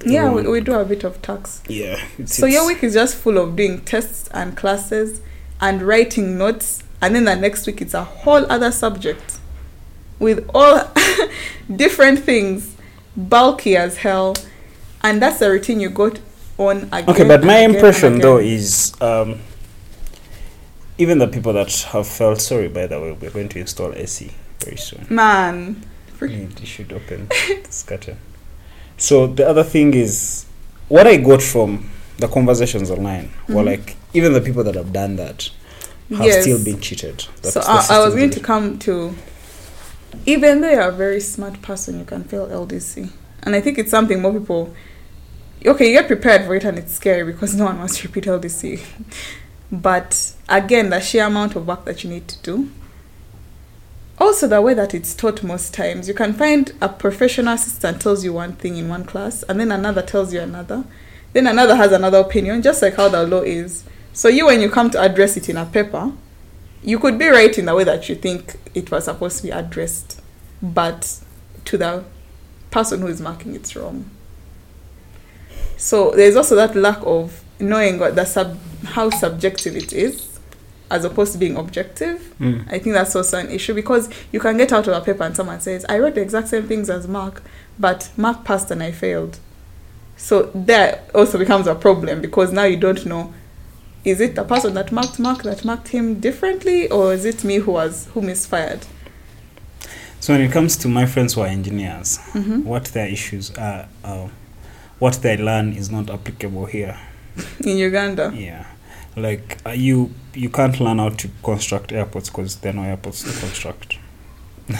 Yeah, 0.05 0.31
we, 0.31 0.43
we 0.47 0.61
do 0.61 0.75
a 0.75 0.85
bit 0.85 1.03
of 1.03 1.19
tax. 1.23 1.63
yeah. 1.67 1.99
It's, 2.19 2.35
So 2.35 2.45
your 2.45 2.67
week 2.67 2.83
is 2.83 2.93
just 2.93 3.15
full 3.15 3.39
of 3.39 3.55
doing 3.55 3.81
tests 3.81 4.29
and 4.35 4.55
classes 4.55 5.19
and 5.59 5.81
writing 5.81 6.37
notes, 6.37 6.83
and 7.01 7.15
then 7.15 7.25
the 7.25 7.35
next 7.35 7.65
week 7.65 7.81
it's 7.81 7.95
a 7.95 8.03
whole 8.03 8.45
other 8.51 8.71
subject 8.71 9.39
with 10.19 10.47
all 10.53 10.83
different 11.75 12.19
things, 12.19 12.75
bulky 13.15 13.75
as 13.75 13.97
hell, 13.97 14.35
and 15.01 15.19
that's 15.19 15.39
the 15.39 15.49
routine 15.49 15.79
you 15.79 15.89
got 15.89 16.19
on 16.59 16.83
again. 16.93 17.09
Okay, 17.09 17.27
but 17.27 17.43
my 17.43 17.55
again 17.55 17.73
impression 17.73 18.19
though 18.19 18.37
again. 18.37 18.51
is 18.51 18.93
um, 19.01 19.39
even 20.97 21.19
the 21.19 21.27
people 21.27 21.53
that 21.53 21.71
have 21.91 22.07
felt 22.07 22.41
sorry. 22.41 22.67
By 22.67 22.87
the 22.87 22.99
way, 22.99 23.11
we're 23.11 23.29
going 23.31 23.49
to 23.49 23.59
install 23.59 23.93
AC 23.93 24.31
very 24.63 24.77
soon. 24.77 25.05
man, 25.09 25.83
Need- 26.21 26.59
You 26.59 26.65
should 26.65 26.91
open 26.93 27.27
this 27.65 27.83
curtain. 27.83 28.17
So 28.97 29.27
the 29.27 29.47
other 29.47 29.63
thing 29.63 29.93
is, 29.93 30.45
what 30.87 31.05
I 31.05 31.17
got 31.17 31.41
from 31.43 31.89
the 32.17 32.27
conversations 32.27 32.89
online 32.89 33.29
were 33.47 33.61
Mhm. 33.61 33.65
like 33.65 33.95
even 34.13 34.33
the 34.33 34.41
people 34.41 34.63
that 34.63 34.73
have 34.75 34.91
done 34.91 35.15
that 35.17 35.49
have 36.09 36.25
Yes. 36.25 36.41
still 36.41 36.63
been 36.63 36.79
cheated. 36.81 37.25
So 37.43 37.61
I, 37.61 37.85
I 37.91 37.99
was 38.05 38.15
going 38.15 38.31
to 38.31 38.39
come 38.39 38.79
to 38.79 39.13
even 40.25 40.61
though 40.61 40.71
you're 40.71 40.81
a 40.89 40.91
very 40.91 41.19
smart 41.21 41.61
person 41.61 41.99
you 41.99 42.05
can 42.05 42.23
fail 42.23 42.47
ldc 42.47 43.09
and 43.43 43.53
i 43.53 43.61
think 43.61 43.77
it's 43.77 43.91
something 43.91 44.19
more 44.21 44.33
people 44.33 44.73
okay, 45.65 45.87
you 45.87 45.93
get 45.99 46.07
prepared 46.07 46.45
for 46.45 46.55
it 46.55 46.63
and 46.63 46.77
it's 46.79 46.93
scary 46.93 47.23
because 47.31 47.53
no 47.55 47.65
one 47.65 47.77
wants 47.77 47.97
to 47.97 48.07
repeat 48.07 48.23
LDC. 48.25 48.79
but 49.71 50.33
again, 50.47 50.89
the 50.89 50.99
sheer 50.99 51.25
amount 51.25 51.55
of 51.55 51.67
work 51.67 51.85
that 51.85 52.03
you 52.03 52.09
need 52.09 52.27
to 52.27 52.37
do. 52.41 52.71
Also, 54.19 54.47
the 54.47 54.61
way 54.61 54.73
that 54.73 54.95
it's 54.95 55.13
taught 55.13 55.43
most 55.43 55.73
times, 55.73 56.07
you 56.07 56.13
can 56.13 56.33
find 56.33 56.73
a 56.81 56.89
professional 56.89 57.53
assistant 57.53 58.01
tells 58.01 58.23
you 58.23 58.33
one 58.33 58.53
thing 58.53 58.77
in 58.77 58.89
one 58.89 59.03
class, 59.03 59.43
and 59.43 59.59
then 59.59 59.71
another 59.71 60.01
tells 60.01 60.33
you 60.33 60.39
another. 60.39 60.83
Then 61.33 61.45
another 61.45 61.75
has 61.75 61.91
another 61.91 62.19
opinion, 62.19 62.61
just 62.61 62.81
like 62.81 62.95
how 62.95 63.09
the 63.09 63.27
law 63.27 63.41
is. 63.41 63.83
So, 64.13 64.27
you, 64.27 64.47
when 64.47 64.61
you 64.61 64.69
come 64.69 64.89
to 64.91 64.99
address 64.99 65.37
it 65.37 65.49
in 65.49 65.57
a 65.57 65.65
paper, 65.65 66.11
you 66.81 66.97
could 66.97 67.19
be 67.19 67.27
right 67.27 67.55
in 67.57 67.65
the 67.65 67.75
way 67.75 67.83
that 67.83 68.09
you 68.09 68.15
think 68.15 68.55
it 68.73 68.89
was 68.89 69.05
supposed 69.05 69.37
to 69.37 69.43
be 69.43 69.51
addressed, 69.51 70.21
but 70.61 71.19
to 71.65 71.77
the 71.77 72.03
person 72.71 73.01
who 73.01 73.07
is 73.07 73.21
marking 73.21 73.53
it's 73.53 73.75
wrong. 73.75 74.09
So 75.75 76.11
there's 76.11 76.35
also 76.35 76.55
that 76.55 76.75
lack 76.75 76.99
of 77.03 77.43
knowing 77.59 77.99
what 77.99 78.15
the 78.15 78.25
sub 78.25 78.57
how 78.93 79.09
subjective 79.09 79.75
it 79.75 79.93
is 79.93 80.39
as 80.89 81.03
opposed 81.03 81.33
to 81.33 81.37
being 81.37 81.57
objective. 81.57 82.33
Mm. 82.39 82.65
I 82.71 82.79
think 82.79 82.93
that's 82.93 83.15
also 83.15 83.37
an 83.39 83.49
issue 83.51 83.73
because 83.73 84.09
you 84.31 84.39
can 84.39 84.55
get 84.57 84.71
out 84.71 84.87
of 84.87 84.93
a 84.93 85.01
paper 85.05 85.23
and 85.23 85.35
someone 85.35 85.59
says, 85.59 85.85
I 85.89 85.99
wrote 85.99 86.15
the 86.15 86.21
exact 86.21 86.47
same 86.47 86.67
things 86.67 86.89
as 86.89 87.07
Mark, 87.07 87.43
but 87.77 88.09
Mark 88.15 88.45
passed 88.45 88.71
and 88.71 88.81
I 88.81 88.91
failed. 88.91 89.39
So 90.15 90.43
that 90.55 91.11
also 91.13 91.37
becomes 91.37 91.67
a 91.67 91.75
problem 91.75 92.21
because 92.21 92.51
now 92.51 92.63
you 92.63 92.77
don't 92.77 93.05
know 93.05 93.33
is 94.05 94.21
it 94.21 94.35
the 94.35 94.43
person 94.45 94.73
that 94.75 94.91
marked 94.91 95.19
Mark 95.19 95.43
that 95.43 95.65
marked 95.65 95.89
him 95.89 96.19
differently 96.21 96.89
or 96.89 97.13
is 97.13 97.25
it 97.25 97.43
me 97.43 97.55
who 97.57 97.71
was 97.73 98.07
who 98.13 98.21
misfired? 98.21 98.85
So 100.21 100.33
when 100.33 100.41
it 100.41 100.51
comes 100.51 100.77
to 100.77 100.87
my 100.87 101.05
friends 101.05 101.33
who 101.33 101.41
are 101.41 101.47
engineers, 101.47 102.17
Mhm. 102.33 102.63
what 102.63 102.85
their 102.85 103.07
issues 103.07 103.51
are, 103.57 103.87
uh, 104.03 104.27
what 104.99 105.21
they 105.21 105.35
learn 105.37 105.73
is 105.73 105.91
not 105.91 106.09
applicable 106.09 106.65
here. 106.65 106.97
In 107.65 107.77
Uganda. 107.77 108.33
Yeah, 108.35 108.65
like 109.17 109.57
uh, 109.65 109.71
you 109.71 110.13
you 110.33 110.49
can't 110.49 110.79
learn 110.79 110.99
how 110.99 111.09
to 111.09 111.29
construct 111.43 111.91
airports 111.91 112.29
because 112.29 112.57
there 112.57 112.71
are 112.71 112.75
no 112.75 112.83
airports 112.83 113.23
to 113.23 113.39
construct. 113.39 113.97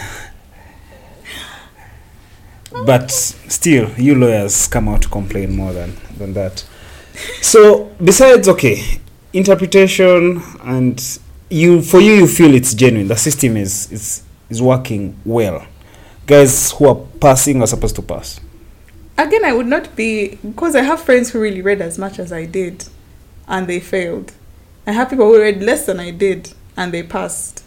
but 2.86 3.10
still, 3.10 3.90
you 3.98 4.14
lawyers 4.14 4.68
come 4.68 4.88
out 4.88 5.02
to 5.02 5.08
complain 5.08 5.56
more 5.56 5.72
than 5.72 5.96
than 6.16 6.34
that. 6.34 6.64
So 7.42 7.92
besides, 8.02 8.48
okay, 8.48 9.00
interpretation 9.32 10.40
and 10.62 11.18
you 11.50 11.82
for 11.82 12.00
you 12.00 12.12
you 12.12 12.26
feel 12.28 12.54
it's 12.54 12.74
genuine. 12.74 13.08
The 13.08 13.16
system 13.16 13.56
is 13.56 13.90
is 13.90 14.22
is 14.48 14.62
working 14.62 15.18
well. 15.24 15.66
Guys 16.26 16.72
who 16.72 16.86
are 16.86 17.06
passing 17.20 17.60
are 17.62 17.66
supposed 17.66 17.96
to 17.96 18.02
pass. 18.02 18.38
Again, 19.16 19.44
I 19.44 19.52
would 19.52 19.66
not 19.66 19.96
be 19.96 20.36
because 20.36 20.76
I 20.76 20.82
have 20.82 21.02
friends 21.02 21.30
who 21.30 21.40
really 21.40 21.60
read 21.60 21.80
as 21.80 21.98
much 21.98 22.20
as 22.20 22.32
I 22.32 22.44
did 22.44 22.84
and 23.48 23.66
they 23.66 23.80
failed. 23.80 24.32
I 24.86 24.92
have 24.92 25.10
people 25.10 25.26
who 25.26 25.38
read 25.40 25.62
less 25.62 25.86
than 25.86 26.00
I 26.00 26.10
did 26.10 26.52
and 26.76 26.92
they 26.92 27.02
passed. 27.02 27.64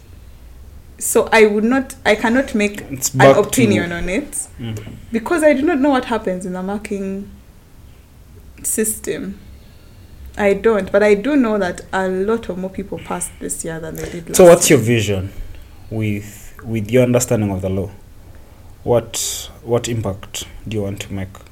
So 0.98 1.28
I 1.32 1.46
would 1.46 1.64
not 1.64 1.94
I 2.06 2.14
cannot 2.14 2.54
make 2.54 2.80
an 2.82 2.98
opinion 3.20 3.92
on 3.92 4.08
it 4.08 4.30
Mm. 4.60 4.96
because 5.10 5.42
I 5.42 5.52
do 5.54 5.62
not 5.62 5.80
know 5.80 5.90
what 5.90 6.04
happens 6.06 6.46
in 6.46 6.52
the 6.52 6.62
marking 6.62 7.28
system. 8.62 9.38
I 10.36 10.54
don't, 10.54 10.90
but 10.90 11.02
I 11.02 11.14
do 11.14 11.36
know 11.36 11.58
that 11.58 11.82
a 11.92 12.08
lot 12.08 12.48
of 12.48 12.56
more 12.58 12.70
people 12.70 12.98
passed 12.98 13.32
this 13.40 13.64
year 13.64 13.78
than 13.80 13.96
they 13.96 14.08
did 14.08 14.28
last 14.28 14.36
So 14.36 14.44
what's 14.44 14.70
your 14.70 14.78
vision 14.78 15.30
with 15.90 16.54
with 16.64 16.90
your 16.90 17.02
understanding 17.02 17.50
of 17.50 17.60
the 17.62 17.68
law? 17.68 17.90
What 18.84 19.50
what 19.62 19.88
impact 19.88 20.44
do 20.66 20.76
you 20.76 20.82
want 20.84 21.00
to 21.00 21.12
make 21.12 21.32
to 21.34 21.42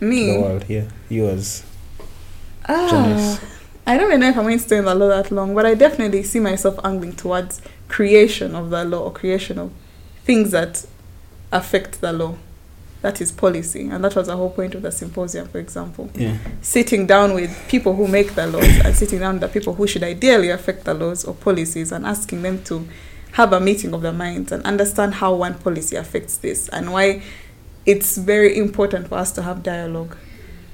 the 0.00 0.40
world 0.40 0.64
here? 0.64 0.88
Yours. 1.08 1.64
Ah, 2.68 2.88
Janice. 2.90 3.40
I 3.86 3.96
don't 3.96 4.08
even 4.08 4.20
know 4.20 4.28
if 4.28 4.36
I'm 4.36 4.44
going 4.44 4.58
to 4.58 4.64
stay 4.64 4.78
in 4.78 4.84
the 4.84 4.94
law 4.94 5.08
that 5.08 5.30
long, 5.30 5.54
but 5.54 5.66
I 5.66 5.74
definitely 5.74 6.22
see 6.22 6.38
myself 6.38 6.78
angling 6.84 7.14
towards 7.14 7.60
creation 7.88 8.54
of 8.54 8.70
the 8.70 8.84
law 8.84 9.00
or 9.00 9.12
creation 9.12 9.58
of 9.58 9.72
things 10.24 10.52
that 10.52 10.86
affect 11.50 12.00
the 12.00 12.12
law. 12.12 12.36
That 13.00 13.20
is 13.20 13.32
policy, 13.32 13.88
and 13.88 14.04
that 14.04 14.14
was 14.14 14.28
the 14.28 14.36
whole 14.36 14.50
point 14.50 14.76
of 14.76 14.82
the 14.82 14.92
symposium, 14.92 15.48
for 15.48 15.58
example. 15.58 16.08
Yeah. 16.14 16.38
Sitting 16.60 17.04
down 17.08 17.34
with 17.34 17.50
people 17.68 17.96
who 17.96 18.06
make 18.06 18.36
the 18.36 18.46
laws 18.46 18.78
and 18.84 18.94
sitting 18.94 19.18
down 19.18 19.34
with 19.34 19.40
the 19.40 19.48
people 19.48 19.74
who 19.74 19.88
should 19.88 20.04
ideally 20.04 20.50
affect 20.50 20.84
the 20.84 20.94
laws 20.94 21.24
or 21.24 21.34
policies 21.34 21.90
and 21.90 22.06
asking 22.06 22.42
them 22.42 22.62
to 22.64 22.86
have 23.32 23.52
a 23.52 23.58
meeting 23.58 23.92
of 23.92 24.02
their 24.02 24.12
minds 24.12 24.52
and 24.52 24.62
understand 24.64 25.14
how 25.14 25.34
one 25.34 25.54
policy 25.54 25.96
affects 25.96 26.36
this 26.36 26.68
and 26.68 26.92
why 26.92 27.22
it's 27.86 28.16
very 28.16 28.56
important 28.56 29.08
for 29.08 29.16
us 29.16 29.32
to 29.32 29.42
have 29.42 29.64
dialogue. 29.64 30.16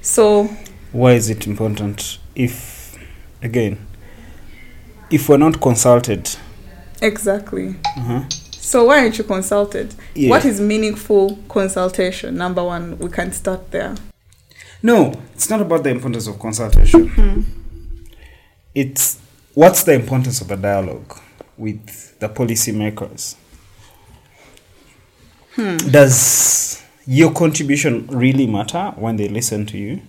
So, 0.01 0.49
Why 0.91 1.13
is 1.13 1.31
it 1.31 1.47
important 1.47 2.19
if 2.35 2.78
again 3.41 3.85
if 5.09 5.27
we're 5.29 5.37
not 5.37 5.59
consulted? 5.59 6.29
exactly. 7.01 7.75
Uh-huh. 7.97 8.23
So 8.51 8.85
why 8.85 8.99
aren't 8.99 9.17
you 9.17 9.23
consulted? 9.23 9.95
Yeah. 10.13 10.29
What 10.29 10.45
is 10.45 10.61
meaningful 10.61 11.39
consultation? 11.47 12.35
Number 12.35 12.63
one, 12.63 12.99
we 12.99 13.09
can 13.09 13.31
start 13.31 13.71
there. 13.71 13.95
No, 14.83 15.13
it's 15.33 15.49
not 15.49 15.61
about 15.61 15.83
the 15.83 15.89
importance 15.89 16.27
of 16.27 16.37
consultation. 16.39 17.07
Hmm. 17.07 17.41
It's 18.75 19.19
what's 19.53 19.83
the 19.83 19.93
importance 19.93 20.41
of 20.41 20.49
the 20.49 20.55
dialogue 20.55 21.17
with 21.57 22.19
the 22.19 22.29
policymakers? 22.29 23.35
Hmm. 25.55 25.77
Does 25.77 26.83
your 27.07 27.33
contribution 27.33 28.07
really 28.07 28.45
matter 28.45 28.93
when 28.95 29.15
they 29.15 29.27
listen 29.27 29.65
to 29.67 29.77
you? 29.77 30.01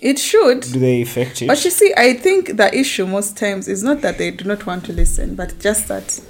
It 0.00 0.18
should. 0.18 0.62
Do 0.62 0.78
they 0.78 1.02
affect 1.02 1.42
it? 1.42 1.46
But 1.46 1.62
you 1.64 1.70
see, 1.70 1.92
I 1.96 2.14
think 2.14 2.56
the 2.56 2.74
issue 2.74 3.06
most 3.06 3.36
times 3.36 3.68
is 3.68 3.82
not 3.82 4.00
that 4.00 4.18
they 4.18 4.30
do 4.30 4.44
not 4.44 4.64
want 4.66 4.84
to 4.86 4.92
listen, 4.92 5.34
but 5.34 5.58
just 5.58 5.88
that 5.88 6.20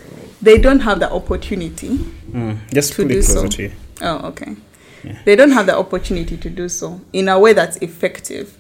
they 0.43 0.59
don't 0.59 0.81
have 0.81 0.99
the 0.99 1.11
opportunity. 1.11 1.99
Mm, 1.99 2.59
just 2.73 2.93
to 2.93 3.03
put 3.03 3.09
do 3.09 3.19
it 3.19 3.25
closer 3.25 3.41
so. 3.41 3.49
to 3.49 3.63
you. 3.63 3.73
Oh, 4.01 4.29
okay. 4.29 4.57
Yeah. 5.05 5.19
They 5.25 5.37
don't 5.37 5.53
have 5.53 5.67
the 5.67 5.77
opportunity 5.77 6.37
to 6.37 6.51
do 6.51 6.69
so 6.69 7.01
in 7.13 7.29
a 7.29 7.39
way 7.39 7.53
that's 7.53 7.77
effective. 7.79 8.57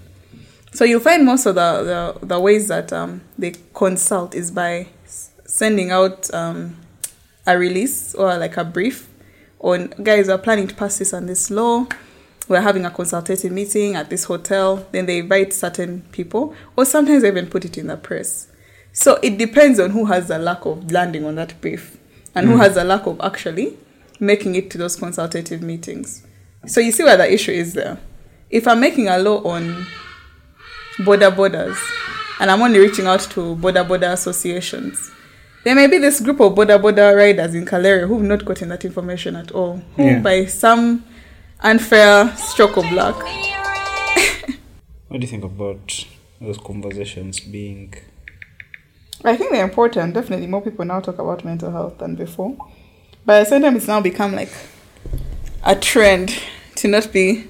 So 0.73 0.85
you 0.85 1.01
find 1.01 1.25
most 1.25 1.47
of 1.47 1.57
the, 1.57 2.15
the, 2.21 2.27
the 2.27 2.41
ways 2.41 2.69
that 2.69 2.93
um, 2.93 3.23
they 3.37 3.55
consult 3.75 4.35
is 4.35 4.51
by 4.51 4.87
sending 5.45 5.91
out 5.91 6.33
um, 6.33 6.77
a 7.47 7.59
release 7.59 8.15
or 8.15 8.39
like 8.39 8.57
a 8.57 8.65
brief 8.65 9.09
on 9.59 9.89
guys 10.03 10.29
we're 10.29 10.39
planning 10.39 10.69
to 10.69 10.75
pass 10.75 10.99
this 10.99 11.13
and 11.13 11.29
this 11.29 11.51
law. 11.51 11.87
We're 12.51 12.61
having 12.61 12.85
a 12.85 12.91
consultative 12.91 13.53
meeting 13.53 13.95
at 13.95 14.11
this 14.11 14.25
hotel. 14.25 14.85
Then 14.91 15.07
they 15.07 15.19
invite 15.21 15.53
certain 15.53 16.03
people, 16.11 16.53
or 16.77 16.85
sometimes 16.85 17.23
they 17.23 17.29
even 17.29 17.47
put 17.47 17.65
it 17.65 17.79
in 17.79 17.87
the 17.87 17.97
press. 17.97 18.49
So 18.93 19.21
it 19.23 19.39
depends 19.39 19.79
on 19.79 19.91
who 19.91 20.07
has 20.07 20.27
the 20.27 20.37
lack 20.37 20.67
of 20.67 20.91
landing 20.91 21.25
on 21.25 21.37
that 21.37 21.61
brief 21.61 21.97
and 22.35 22.49
who 22.49 22.55
Mm. 22.57 22.59
has 22.59 22.75
the 22.75 22.83
lack 22.83 23.07
of 23.07 23.21
actually 23.23 23.79
making 24.19 24.57
it 24.57 24.69
to 24.73 24.79
those 24.79 24.97
consultative 24.97 25.63
meetings. 25.63 26.25
So 26.67 26.81
you 26.81 26.91
see 26.91 27.05
where 27.05 27.17
the 27.17 27.33
issue 27.33 27.53
is 27.53 27.73
there. 27.75 27.99
If 28.51 28.67
I'm 28.67 28.81
making 28.81 29.07
a 29.07 29.17
law 29.19 29.45
on 29.45 29.87
boda 30.99 31.31
bodas 31.31 31.79
and 32.41 32.51
I'm 32.51 32.61
only 32.63 32.81
reaching 32.81 33.07
out 33.07 33.21
to 33.31 33.55
boda 33.55 33.87
boda 33.87 34.13
associations, 34.13 35.13
there 35.63 35.77
may 35.77 35.87
be 35.87 35.99
this 35.99 36.19
group 36.21 36.41
of 36.41 36.55
boda 36.55 36.83
boda 36.83 37.15
riders 37.17 37.55
in 37.55 37.65
Kalerwe 37.65 38.09
who've 38.09 38.23
not 38.25 38.45
gotten 38.45 38.71
that 38.71 38.85
information 38.85 39.37
at 39.37 39.53
all, 39.53 39.81
who 39.95 40.03
Yeah. 40.05 40.19
by 40.19 40.47
some 40.47 41.05
unfair 41.63 42.35
stroke 42.37 42.77
of 42.77 42.91
luck. 42.93 43.23
What 45.09 45.21
do 45.21 45.27
you 45.27 45.31
think 45.31 45.43
about 45.45 46.07
those 46.41 46.57
conversations 46.59 47.41
being? 47.41 47.95
I 49.25 49.37
think 49.37 49.51
they're 49.51 49.65
important. 49.65 50.15
Definitely, 50.15 50.47
more 50.47 50.63
people 50.63 50.85
now 50.85 51.01
talk 51.01 51.19
about 51.19 51.45
mental 51.45 51.73
health 51.73 51.99
than 51.99 52.15
before. 52.15 52.57
But 53.27 53.37
at 53.37 53.45
the 53.45 53.51
same 53.51 53.63
time, 53.63 53.77
it's 53.77 53.89
now 53.89 54.01
become 54.01 54.35
like 54.37 54.53
a 55.65 55.75
trend 55.75 56.39
to 56.77 56.89
not 56.89 57.13
be. 57.13 57.49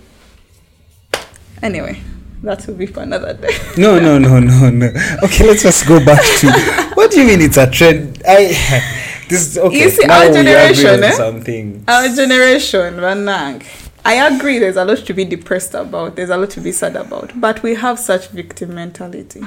Anyway, 1.62 2.00
that 2.42 2.66
will 2.66 2.74
be 2.74 2.86
for 2.86 3.02
another 3.02 3.34
day. 3.34 3.56
No, 3.76 4.00
no, 4.00 4.18
no, 4.18 4.40
no, 4.40 4.70
no. 4.70 4.86
Okay, 5.22 5.46
let's 5.46 5.62
just 5.62 5.86
go 5.86 6.02
back 6.04 6.22
to. 6.40 6.50
What 6.94 7.10
do 7.10 7.20
you 7.20 7.26
mean 7.26 7.40
it's 7.42 7.56
a 7.56 7.70
trend? 7.70 8.22
I. 8.26 8.48
This 9.28 9.46
is 9.48 9.58
okay. 9.58 9.82
You 9.84 9.90
see, 9.90 10.06
now 10.06 10.14
our 10.14 10.20
we 10.22 10.28
agree 10.30 10.42
generation, 10.42 10.90
on 10.90 11.04
eh? 11.04 11.10
Something. 11.12 11.84
Our 11.86 12.08
generation, 12.08 12.94
Ranang. 12.96 13.62
I 14.04 14.26
agree. 14.34 14.58
There's 14.58 14.76
a 14.76 14.84
lot 14.84 14.98
to 14.98 15.14
be 15.14 15.24
depressed 15.24 15.74
about. 15.74 16.16
There's 16.16 16.30
a 16.30 16.36
lot 16.36 16.50
to 16.50 16.60
be 16.60 16.72
sad 16.72 16.96
about. 16.96 17.38
But 17.38 17.62
we 17.62 17.74
have 17.74 17.98
such 17.98 18.28
victim 18.28 18.74
mentality. 18.74 19.42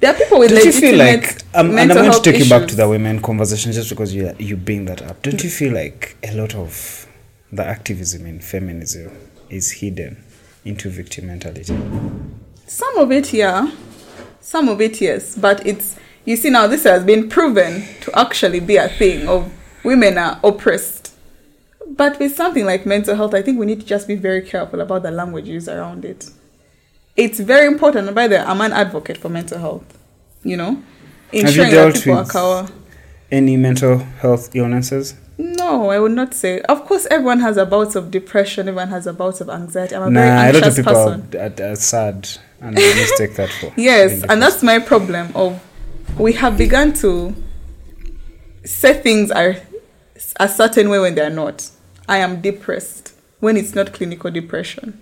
There 0.00 0.12
are 0.12 0.16
people 0.16 0.38
with 0.38 0.50
Don't 0.50 0.64
you 0.64 0.72
feel 0.72 0.96
like 0.96 1.42
um, 1.54 1.76
and 1.76 1.90
I'm 1.90 1.96
going 1.96 2.12
to 2.12 2.20
take 2.20 2.38
you 2.38 2.48
back 2.48 2.68
to 2.68 2.76
the 2.76 2.88
women 2.88 3.20
conversation 3.20 3.72
just 3.72 3.90
because 3.90 4.14
you 4.14 4.32
you 4.38 4.56
bring 4.56 4.84
that 4.84 5.02
up. 5.02 5.22
Don't 5.22 5.42
you 5.42 5.50
feel 5.50 5.74
like 5.74 6.16
a 6.22 6.34
lot 6.34 6.54
of 6.54 7.06
the 7.50 7.64
activism 7.64 8.26
in 8.26 8.40
feminism 8.40 9.10
is 9.50 9.72
hidden 9.72 10.22
into 10.64 10.88
victim 10.88 11.26
mentality? 11.26 11.76
Some 12.66 12.98
of 12.98 13.10
it, 13.10 13.32
yeah. 13.32 13.72
Some 14.40 14.68
of 14.68 14.80
it, 14.80 15.00
yes. 15.00 15.36
But 15.36 15.66
it's, 15.66 15.96
you 16.24 16.36
see, 16.36 16.50
now 16.50 16.66
this 16.66 16.84
has 16.84 17.04
been 17.04 17.28
proven 17.28 17.84
to 18.02 18.18
actually 18.18 18.60
be 18.60 18.76
a 18.76 18.88
thing 18.88 19.26
of 19.28 19.52
women 19.82 20.18
are 20.18 20.38
oppressed. 20.44 20.97
But 21.96 22.18
with 22.18 22.36
something 22.36 22.64
like 22.64 22.86
mental 22.86 23.16
health, 23.16 23.34
I 23.34 23.42
think 23.42 23.58
we 23.58 23.66
need 23.66 23.80
to 23.80 23.86
just 23.86 24.06
be 24.06 24.14
very 24.14 24.42
careful 24.42 24.80
about 24.80 25.02
the 25.02 25.10
language 25.10 25.46
used 25.48 25.68
around 25.68 26.04
it. 26.04 26.30
it's 27.16 27.40
very 27.40 27.66
important. 27.66 28.14
By 28.14 28.28
the 28.28 28.36
way, 28.36 28.42
I'm 28.42 28.60
an 28.60 28.72
advocate 28.72 29.16
for 29.18 29.28
mental 29.28 29.58
health. 29.58 29.98
You 30.44 30.56
know, 30.56 30.72
Have 30.74 30.84
you 31.32 31.40
ensuring 31.40 31.70
that 31.70 31.76
dealt 31.76 31.94
people 31.96 32.12
are 32.14 32.22
with- 32.22 32.32
cower. 32.32 32.66
Any 33.30 33.56
mental 33.56 33.98
health 33.98 34.54
illnesses? 34.54 35.14
No, 35.36 35.90
I 35.90 35.98
would 35.98 36.12
not 36.12 36.32
say. 36.34 36.60
Of 36.62 36.84
course, 36.86 37.06
everyone 37.10 37.40
has 37.40 37.56
a 37.56 37.66
bouts 37.66 37.94
of 37.96 38.10
depression. 38.10 38.68
Everyone 38.68 38.88
has 38.88 39.06
a 39.06 39.12
bouts 39.12 39.40
of 39.40 39.48
anxiety. 39.50 39.94
I'm 39.96 40.02
a 40.04 40.10
Nah, 40.10 40.20
very 40.20 40.30
a 40.30 40.52
lot 40.52 40.54
of 40.54 40.54
anxious 40.62 40.76
people 40.76 40.92
person. 40.94 41.40
are, 41.40 41.66
are, 41.66 41.72
are 41.72 41.76
sad 41.76 42.28
and 42.60 42.76
they 42.76 42.94
mistake 42.94 43.34
that 43.36 43.50
for. 43.60 43.72
Yes, 43.76 44.24
and 44.28 44.40
that's 44.42 44.62
my 44.62 44.78
problem. 44.78 45.30
Of 45.34 45.60
we 46.18 46.32
have 46.34 46.56
begun 46.56 46.92
to 46.94 47.34
say 48.64 48.94
things 48.94 49.30
are 49.30 49.56
a 50.40 50.48
certain 50.48 50.88
way 50.88 50.98
when 50.98 51.14
they 51.14 51.22
are 51.22 51.30
not. 51.30 51.70
I 52.08 52.18
am 52.18 52.40
depressed 52.40 53.12
when 53.40 53.56
it's 53.56 53.74
not 53.74 53.92
clinical 53.92 54.30
depression. 54.30 55.00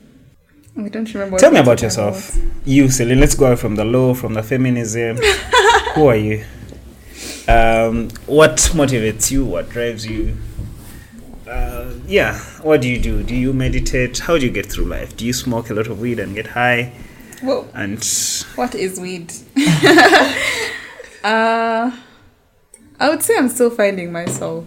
I 0.78 0.88
don't 0.88 1.12
remember. 1.14 1.32
what 1.34 1.40
Tell 1.40 1.50
me 1.50 1.56
we're 1.56 1.62
about 1.62 1.78
talking 1.78 1.84
yourself. 1.86 2.36
You, 2.64 2.90
Celine. 2.90 3.20
Let's 3.20 3.34
go 3.34 3.46
out 3.46 3.58
from 3.58 3.76
the 3.76 3.84
law, 3.84 4.12
from 4.12 4.34
the 4.34 4.42
feminism. 4.42 5.16
Who 5.94 6.06
are 6.06 6.16
you? 6.16 6.44
Um, 7.48 8.10
what 8.26 8.56
motivates 8.74 9.30
you? 9.30 9.44
What 9.46 9.70
drives 9.70 10.04
you? 10.04 10.36
Uh, 11.48 11.92
yeah. 12.06 12.38
What 12.62 12.82
do 12.82 12.88
you 12.88 12.98
do? 13.00 13.22
Do 13.22 13.34
you 13.34 13.52
meditate? 13.54 14.18
How 14.18 14.36
do 14.36 14.44
you 14.44 14.52
get 14.52 14.66
through 14.66 14.86
life? 14.86 15.16
Do 15.16 15.24
you 15.24 15.32
smoke 15.32 15.70
a 15.70 15.74
lot 15.74 15.86
of 15.86 16.00
weed 16.00 16.18
and 16.18 16.34
get 16.34 16.48
high? 16.48 16.92
Well, 17.42 17.68
And 17.72 18.04
what 18.56 18.74
is 18.74 18.98
weed? 18.98 19.32
uh, 21.24 21.90
I 22.98 23.08
would 23.08 23.22
say 23.22 23.36
I'm 23.38 23.48
still 23.48 23.70
finding 23.70 24.10
myself. 24.12 24.66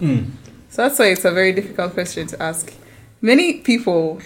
So 0.70 0.82
that's 0.82 1.00
why 1.00 1.06
it's 1.06 1.24
a 1.24 1.32
very 1.32 1.52
difficult 1.52 1.94
question 1.94 2.28
to 2.28 2.40
ask. 2.40 2.72
Many 3.20 3.54
people 3.54 4.20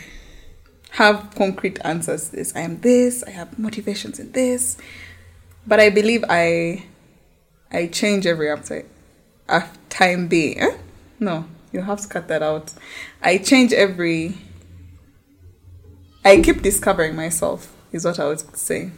have 0.91 1.33
concrete 1.35 1.79
answers 1.83 2.29
to 2.29 2.37
this. 2.37 2.55
I 2.55 2.61
am 2.61 2.81
this, 2.83 3.25
I 3.25 3.31
have 3.31 3.59
motivations 3.59 4.21
in 4.21 4.31
this. 4.33 4.77
But 5.67 5.81
I 5.81 5.89
believe 5.89 6.23
I 6.29 6.85
I 7.73 7.87
change 7.87 8.27
every 8.27 8.51
after 8.51 8.85
a 9.49 9.65
time 9.89 10.29
being. 10.29 10.61
Eh? 10.61 10.77
No, 11.19 11.47
you 11.73 11.81
have 11.81 12.03
to 12.03 12.09
cut 12.09 12.29
that 12.29 12.43
out. 12.43 12.75
I 13.23 13.39
change 13.39 13.73
every 13.73 14.37
I 16.27 16.43
keep 16.43 16.61
discovering 16.61 17.17
myself 17.17 17.75
is 17.91 18.05
what 18.05 18.21
I 18.21 18.29
would 18.29 18.57
say. 18.57 18.91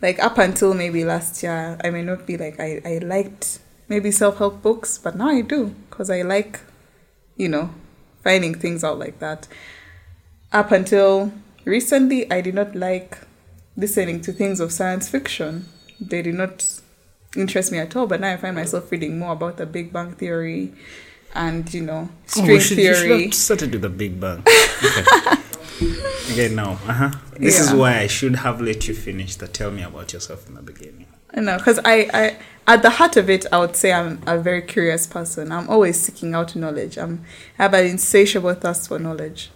Like 0.00 0.22
up 0.22 0.38
until 0.38 0.72
maybe 0.72 1.04
last 1.04 1.42
year, 1.42 1.76
I 1.82 1.90
may 1.90 2.02
not 2.02 2.26
be 2.26 2.36
like 2.36 2.60
I, 2.60 2.80
I 2.84 2.98
liked 2.98 3.58
maybe 3.88 4.10
self 4.10 4.38
help 4.38 4.62
books, 4.62 4.98
but 4.98 5.16
now 5.16 5.28
I 5.28 5.40
do 5.40 5.74
because 5.90 6.10
I 6.10 6.22
like, 6.22 6.60
you 7.36 7.48
know, 7.48 7.70
finding 8.22 8.54
things 8.54 8.82
out 8.84 8.98
like 8.98 9.18
that. 9.20 9.48
Up 10.52 10.70
until 10.72 11.32
recently, 11.64 12.30
I 12.30 12.40
did 12.40 12.54
not 12.54 12.74
like 12.74 13.18
listening 13.76 14.20
to 14.22 14.32
things 14.32 14.60
of 14.60 14.72
science 14.72 15.08
fiction. 15.08 15.66
They 16.00 16.22
did 16.22 16.34
not 16.34 16.80
interest 17.36 17.72
me 17.72 17.78
at 17.78 17.94
all. 17.96 18.06
But 18.06 18.20
now 18.20 18.32
I 18.32 18.36
find 18.36 18.54
myself 18.56 18.90
reading 18.92 19.18
more 19.18 19.32
about 19.32 19.56
the 19.56 19.66
Big 19.66 19.92
Bang 19.92 20.12
Theory 20.12 20.72
and, 21.34 21.72
you 21.74 21.82
know, 21.82 22.08
Oh, 22.12 22.18
string 22.26 22.46
we 22.48 22.60
should, 22.60 22.78
you 22.78 22.94
should 22.94 23.02
theory. 23.06 23.24
have 23.24 23.34
started 23.34 23.72
with 23.72 23.82
the 23.82 23.88
Big 23.88 24.20
Bang. 24.20 24.44
Okay. 24.84 25.36
okay, 26.32 26.54
now, 26.54 26.72
uh 26.86 26.92
huh. 26.92 27.10
This 27.36 27.58
is 27.58 27.72
why 27.72 27.98
I 27.98 28.06
should 28.06 28.36
have 28.36 28.60
let 28.60 28.86
you 28.86 28.94
finish 28.94 29.34
the 29.34 29.48
tell 29.48 29.72
me 29.72 29.82
about 29.82 30.12
yourself 30.12 30.46
in 30.48 30.54
the 30.54 30.62
beginning. 30.62 31.06
I 31.36 31.40
know, 31.40 31.58
because 31.58 31.80
I, 31.84 32.08
I, 32.14 32.36
at 32.66 32.82
the 32.82 32.90
heart 32.90 33.16
of 33.16 33.28
it, 33.28 33.44
I 33.50 33.58
would 33.58 33.76
say 33.76 33.92
I'm 33.92 34.22
a 34.26 34.38
very 34.38 34.62
curious 34.62 35.06
person. 35.06 35.52
I'm 35.52 35.68
always 35.68 36.00
seeking 36.00 36.34
out 36.34 36.54
knowledge. 36.54 36.96
I'm, 36.96 37.24
I 37.58 37.64
have 37.64 37.74
an 37.74 37.86
insatiable 37.86 38.54
thirst 38.54 38.88
for 38.88 38.98
knowledge. 38.98 39.50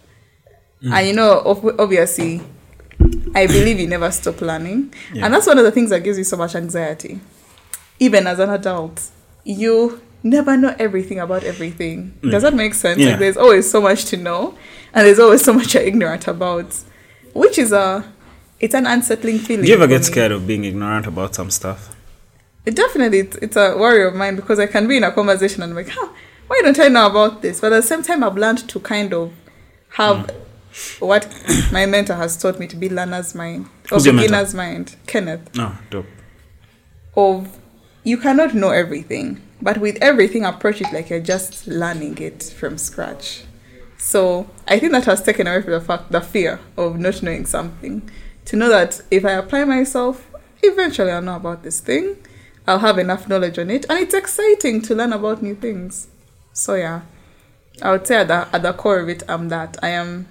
And 0.82 1.06
you 1.06 1.12
know, 1.12 1.40
ob- 1.44 1.80
obviously, 1.80 2.40
I 3.34 3.46
believe 3.46 3.80
you 3.80 3.86
never 3.86 4.10
stop 4.10 4.40
learning. 4.40 4.92
Yeah. 5.12 5.24
And 5.24 5.34
that's 5.34 5.46
one 5.46 5.59
of 5.59 5.64
the 5.64 5.70
things 5.70 5.90
that 5.90 6.05
gives 6.05 6.18
you 6.18 6.24
so 6.24 6.36
much 6.36 6.55
anxiety. 6.55 7.20
Even 7.98 8.26
as 8.26 8.38
an 8.38 8.50
adult, 8.50 9.10
you 9.44 10.00
never 10.22 10.56
know 10.56 10.74
everything 10.78 11.18
about 11.18 11.44
everything. 11.44 12.16
Mm. 12.22 12.30
Does 12.30 12.42
that 12.42 12.55
make 12.55 12.74
sense? 12.74 12.98
Yeah. 12.98 13.10
Like, 13.10 13.18
there's 13.20 13.36
always 13.36 13.70
so 13.70 13.80
much 13.80 14.05
to 14.06 14.16
know, 14.16 14.56
and 14.92 15.06
there's 15.06 15.18
always 15.18 15.42
so 15.42 15.52
much 15.52 15.74
you're 15.74 15.82
ignorant 15.82 16.28
about, 16.28 16.76
which 17.34 17.59
is 17.59 17.72
a, 17.72 18.05
it's 18.60 18.74
an 18.74 18.86
unsettling 18.86 19.39
feeling. 19.39 19.64
Do 19.64 19.68
you 19.68 19.76
ever 19.76 19.86
get 19.86 20.05
scared 20.05 20.32
of 20.32 20.47
being 20.47 20.64
ignorant 20.64 21.06
about 21.06 21.35
some 21.35 21.51
stuff? 21.51 21.94
It 22.66 22.74
definitely, 22.76 23.20
it's, 23.20 23.36
it's 23.36 23.56
a 23.56 23.76
worry 23.76 24.06
of 24.06 24.14
mine 24.14 24.36
because 24.36 24.59
I 24.59 24.66
can 24.66 24.86
be 24.86 24.97
in 24.97 25.05
a 25.05 25.12
conversation 25.12 25.62
and 25.62 25.72
I'm 25.72 25.76
like, 25.76 25.89
huh, 25.89 26.09
why 26.48 26.60
don't 26.62 26.78
I 26.78 26.89
know 26.89 27.06
about 27.06 27.43
this? 27.43 27.60
But 27.60 27.72
at 27.72 27.76
the 27.76 27.86
same 27.86 28.02
time, 28.02 28.24
I've 28.24 28.36
learned 28.36 28.68
to 28.68 28.80
kind 28.80 29.14
of 29.14 29.32
have 29.90 30.30
hmm. 30.30 31.05
what 31.05 31.32
my 31.72 31.86
mentor 31.86 32.14
has 32.14 32.36
taught 32.36 32.59
me 32.59 32.66
to 32.66 32.76
be 32.76 32.89
learner's 32.89 33.35
mind 33.35 33.68
or 33.90 33.98
beginner's 33.98 34.55
mind, 34.55 34.97
Kenneth. 35.06 35.55
No, 35.55 35.72
dope. 35.90 36.06
Of 37.16 37.59
you 38.05 38.16
cannot 38.16 38.55
know 38.55 38.70
everything, 38.70 39.40
but 39.60 39.78
with 39.78 39.98
everything, 40.01 40.44
approach 40.44 40.80
it 40.80 40.93
like 40.93 41.10
you're 41.10 41.20
just 41.20 41.66
learning 41.66 42.18
it 42.18 42.43
from 42.43 42.78
scratch. 42.78 43.43
So 43.98 44.48
I 44.66 44.78
think 44.78 44.93
that 44.93 45.05
has 45.06 45.22
taken 45.22 45.47
away 45.47 45.62
from 45.62 45.72
the 45.72 45.80
fact, 45.80 46.12
the 46.12 46.20
fear 46.20 46.60
of 46.76 46.98
not 46.98 47.22
knowing 47.22 47.47
something. 47.47 48.09
To 48.49 48.57
know 48.57 48.70
that 48.70 49.03
if 49.11 49.27
I 49.27 49.33
apply 49.33 49.65
myself, 49.65 50.27
eventually 50.62 51.11
I'll 51.11 51.20
know 51.20 51.37
about 51.37 51.62
this 51.62 51.81
thing. 51.81 52.16
I'll 52.66 52.79
have 52.79 52.99
enough 52.99 53.29
knowledge 53.29 53.59
on 53.59 53.69
it, 53.69 53.85
and 53.91 53.99
it's 53.99 54.15
exciting 54.15 54.81
to 54.83 54.95
learn 54.95 55.12
about 55.12 55.43
new 55.43 55.55
things. 55.55 56.09
So 56.55 56.75
yeah, 56.75 57.03
I 57.83 57.93
would 57.93 58.07
say 58.07 58.16
at 58.16 58.29
the 58.29 58.49
at 58.51 58.62
the 58.62 58.73
core 58.73 59.01
of 59.01 59.09
it, 59.11 59.23
I'm 59.29 59.51
that 59.51 59.77
I 59.83 59.91
am. 59.91 60.29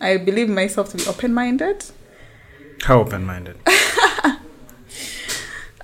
I 0.00 0.16
believe 0.16 0.48
myself 0.48 0.90
to 0.90 0.96
be 0.96 1.06
open-minded. 1.06 1.86
How 2.84 3.00
open 3.00 3.24
minded? 3.26 3.58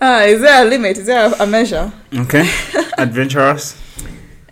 Ah, 0.04 0.22
is 0.24 0.40
there 0.40 0.66
a 0.66 0.68
limit? 0.68 0.98
Is 0.98 1.06
there 1.06 1.32
a, 1.32 1.44
a 1.44 1.46
measure? 1.46 1.92
Okay. 2.12 2.40
Adventurous? 2.98 3.80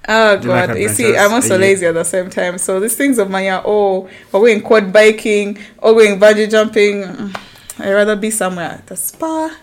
Oh 0.08 0.36
Do 0.38 0.48
you 0.48 0.54
like 0.54 0.68
god, 0.68 0.78
you 0.78 0.88
see. 0.88 1.16
I'm 1.16 1.32
also 1.32 1.58
lazy 1.58 1.86
at 1.86 1.92
the 1.94 2.04
same 2.04 2.30
time. 2.30 2.58
So 2.58 2.80
these 2.80 2.96
things 2.96 3.18
of 3.18 3.30
mine 3.30 3.48
are 3.50 3.62
oh, 3.64 4.08
we're 4.32 4.40
going 4.40 4.62
quad 4.62 4.92
biking, 4.92 5.58
or 5.78 5.92
going 5.92 6.18
bungee 6.18 6.50
jumping. 6.50 7.02
Mm, 7.02 7.40
I'd 7.78 7.92
rather 7.92 8.16
be 8.16 8.30
somewhere 8.30 8.70
at 8.70 8.86
the 8.86 8.96
spa, 8.96 9.54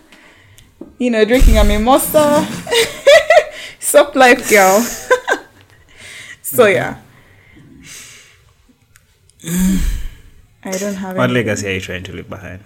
you 0.99 1.09
know, 1.09 1.25
drinking 1.25 1.57
a 1.57 1.63
mimosa. 1.63 2.47
Sup 3.79 4.15
life, 4.15 4.49
girl. 4.49 4.81
so 6.41 6.65
yeah. 6.65 6.99
I 10.63 10.71
don't 10.77 10.95
have 10.95 11.15
What 11.15 11.25
any. 11.25 11.33
legacy 11.33 11.67
are 11.67 11.73
you 11.73 11.81
trying 11.81 12.03
to 12.03 12.13
leave 12.13 12.29
behind? 12.29 12.61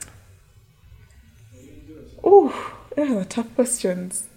Ooh, 2.25 2.53
those 2.95 3.11
are 3.11 3.25
tough 3.25 3.53
questions. 3.55 4.27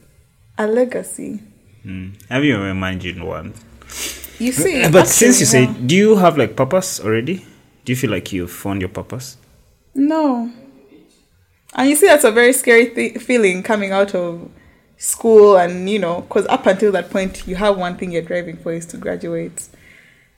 A 0.58 0.66
legacy. 0.66 1.40
Hmm. 1.84 2.08
Have 2.28 2.44
you 2.44 2.56
ever 2.56 2.68
imagined 2.70 3.24
one? 3.26 3.54
You 4.38 4.50
see, 4.52 4.88
but 4.92 5.06
since 5.06 5.38
you 5.38 5.46
say, 5.46 5.66
do 5.66 5.94
you 5.94 6.16
have 6.16 6.36
like 6.36 6.56
purpose 6.56 6.98
already? 6.98 7.44
Do 7.84 7.92
you 7.92 7.96
feel 7.96 8.10
like 8.10 8.32
you've 8.32 8.50
found 8.50 8.80
your 8.80 8.88
purpose? 8.88 9.36
No. 9.94 10.50
And 11.74 11.90
you 11.90 11.96
see, 11.96 12.06
that's 12.06 12.24
a 12.24 12.30
very 12.32 12.52
scary 12.52 12.90
th- 12.90 13.18
feeling 13.18 13.62
coming 13.62 13.92
out 13.92 14.14
of 14.14 14.50
school, 14.96 15.56
and 15.56 15.88
you 15.90 15.98
know, 15.98 16.22
because 16.22 16.46
up 16.46 16.66
until 16.66 16.90
that 16.92 17.10
point, 17.10 17.46
you 17.46 17.56
have 17.56 17.76
one 17.76 17.96
thing 17.96 18.10
you're 18.12 18.22
driving 18.22 18.56
for 18.56 18.72
is 18.72 18.86
to 18.86 18.96
graduate. 18.96 19.68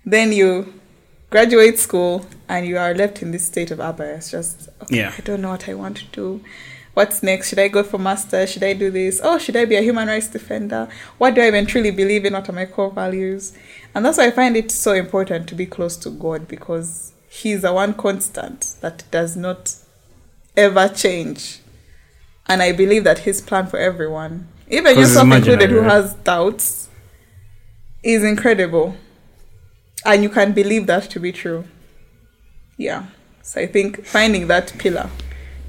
Then 0.04 0.32
you 0.32 0.74
graduate 1.30 1.78
school, 1.78 2.26
and 2.48 2.66
you 2.66 2.76
are 2.78 2.94
left 2.94 3.22
in 3.22 3.30
this 3.30 3.44
state 3.46 3.70
of 3.70 3.80
abba. 3.80 4.20
just, 4.28 4.68
okay, 4.82 4.96
Yeah. 4.98 5.12
I 5.16 5.20
don't 5.22 5.40
know 5.42 5.50
what 5.50 5.68
I 5.68 5.74
want 5.74 5.98
to 5.98 6.04
do. 6.06 6.42
What's 6.96 7.22
next? 7.22 7.50
Should 7.50 7.58
I 7.58 7.68
go 7.68 7.82
for 7.82 7.98
master? 7.98 8.46
Should 8.46 8.62
I 8.62 8.72
do 8.72 8.90
this? 8.90 9.20
Oh, 9.22 9.36
should 9.36 9.54
I 9.54 9.66
be 9.66 9.76
a 9.76 9.82
human 9.82 10.08
rights 10.08 10.28
defender? 10.28 10.88
What 11.18 11.34
do 11.34 11.42
I 11.42 11.48
even 11.48 11.66
truly 11.66 11.90
believe 11.90 12.24
in? 12.24 12.32
What 12.32 12.48
are 12.48 12.52
my 12.52 12.64
core 12.64 12.90
values? 12.90 13.52
And 13.94 14.02
that's 14.02 14.16
why 14.16 14.28
I 14.28 14.30
find 14.30 14.56
it 14.56 14.70
so 14.70 14.94
important 14.94 15.46
to 15.50 15.54
be 15.54 15.66
close 15.66 15.98
to 15.98 16.08
God 16.08 16.48
because 16.48 17.12
He's 17.28 17.60
the 17.60 17.74
one 17.74 17.92
constant 17.92 18.76
that 18.80 19.04
does 19.10 19.36
not 19.36 19.74
ever 20.56 20.88
change. 20.88 21.60
And 22.46 22.62
I 22.62 22.72
believe 22.72 23.04
that 23.04 23.18
His 23.18 23.42
plan 23.42 23.66
for 23.66 23.78
everyone, 23.78 24.48
even 24.70 24.98
yourself 24.98 25.30
included, 25.30 25.68
who 25.68 25.82
has 25.82 26.14
doubts, 26.14 26.88
is 28.02 28.24
incredible. 28.24 28.96
And 30.06 30.22
you 30.22 30.30
can 30.30 30.52
believe 30.52 30.86
that 30.86 31.10
to 31.10 31.20
be 31.20 31.30
true. 31.30 31.64
Yeah. 32.78 33.08
So 33.42 33.60
I 33.60 33.66
think 33.66 34.06
finding 34.06 34.46
that 34.46 34.72
pillar 34.78 35.10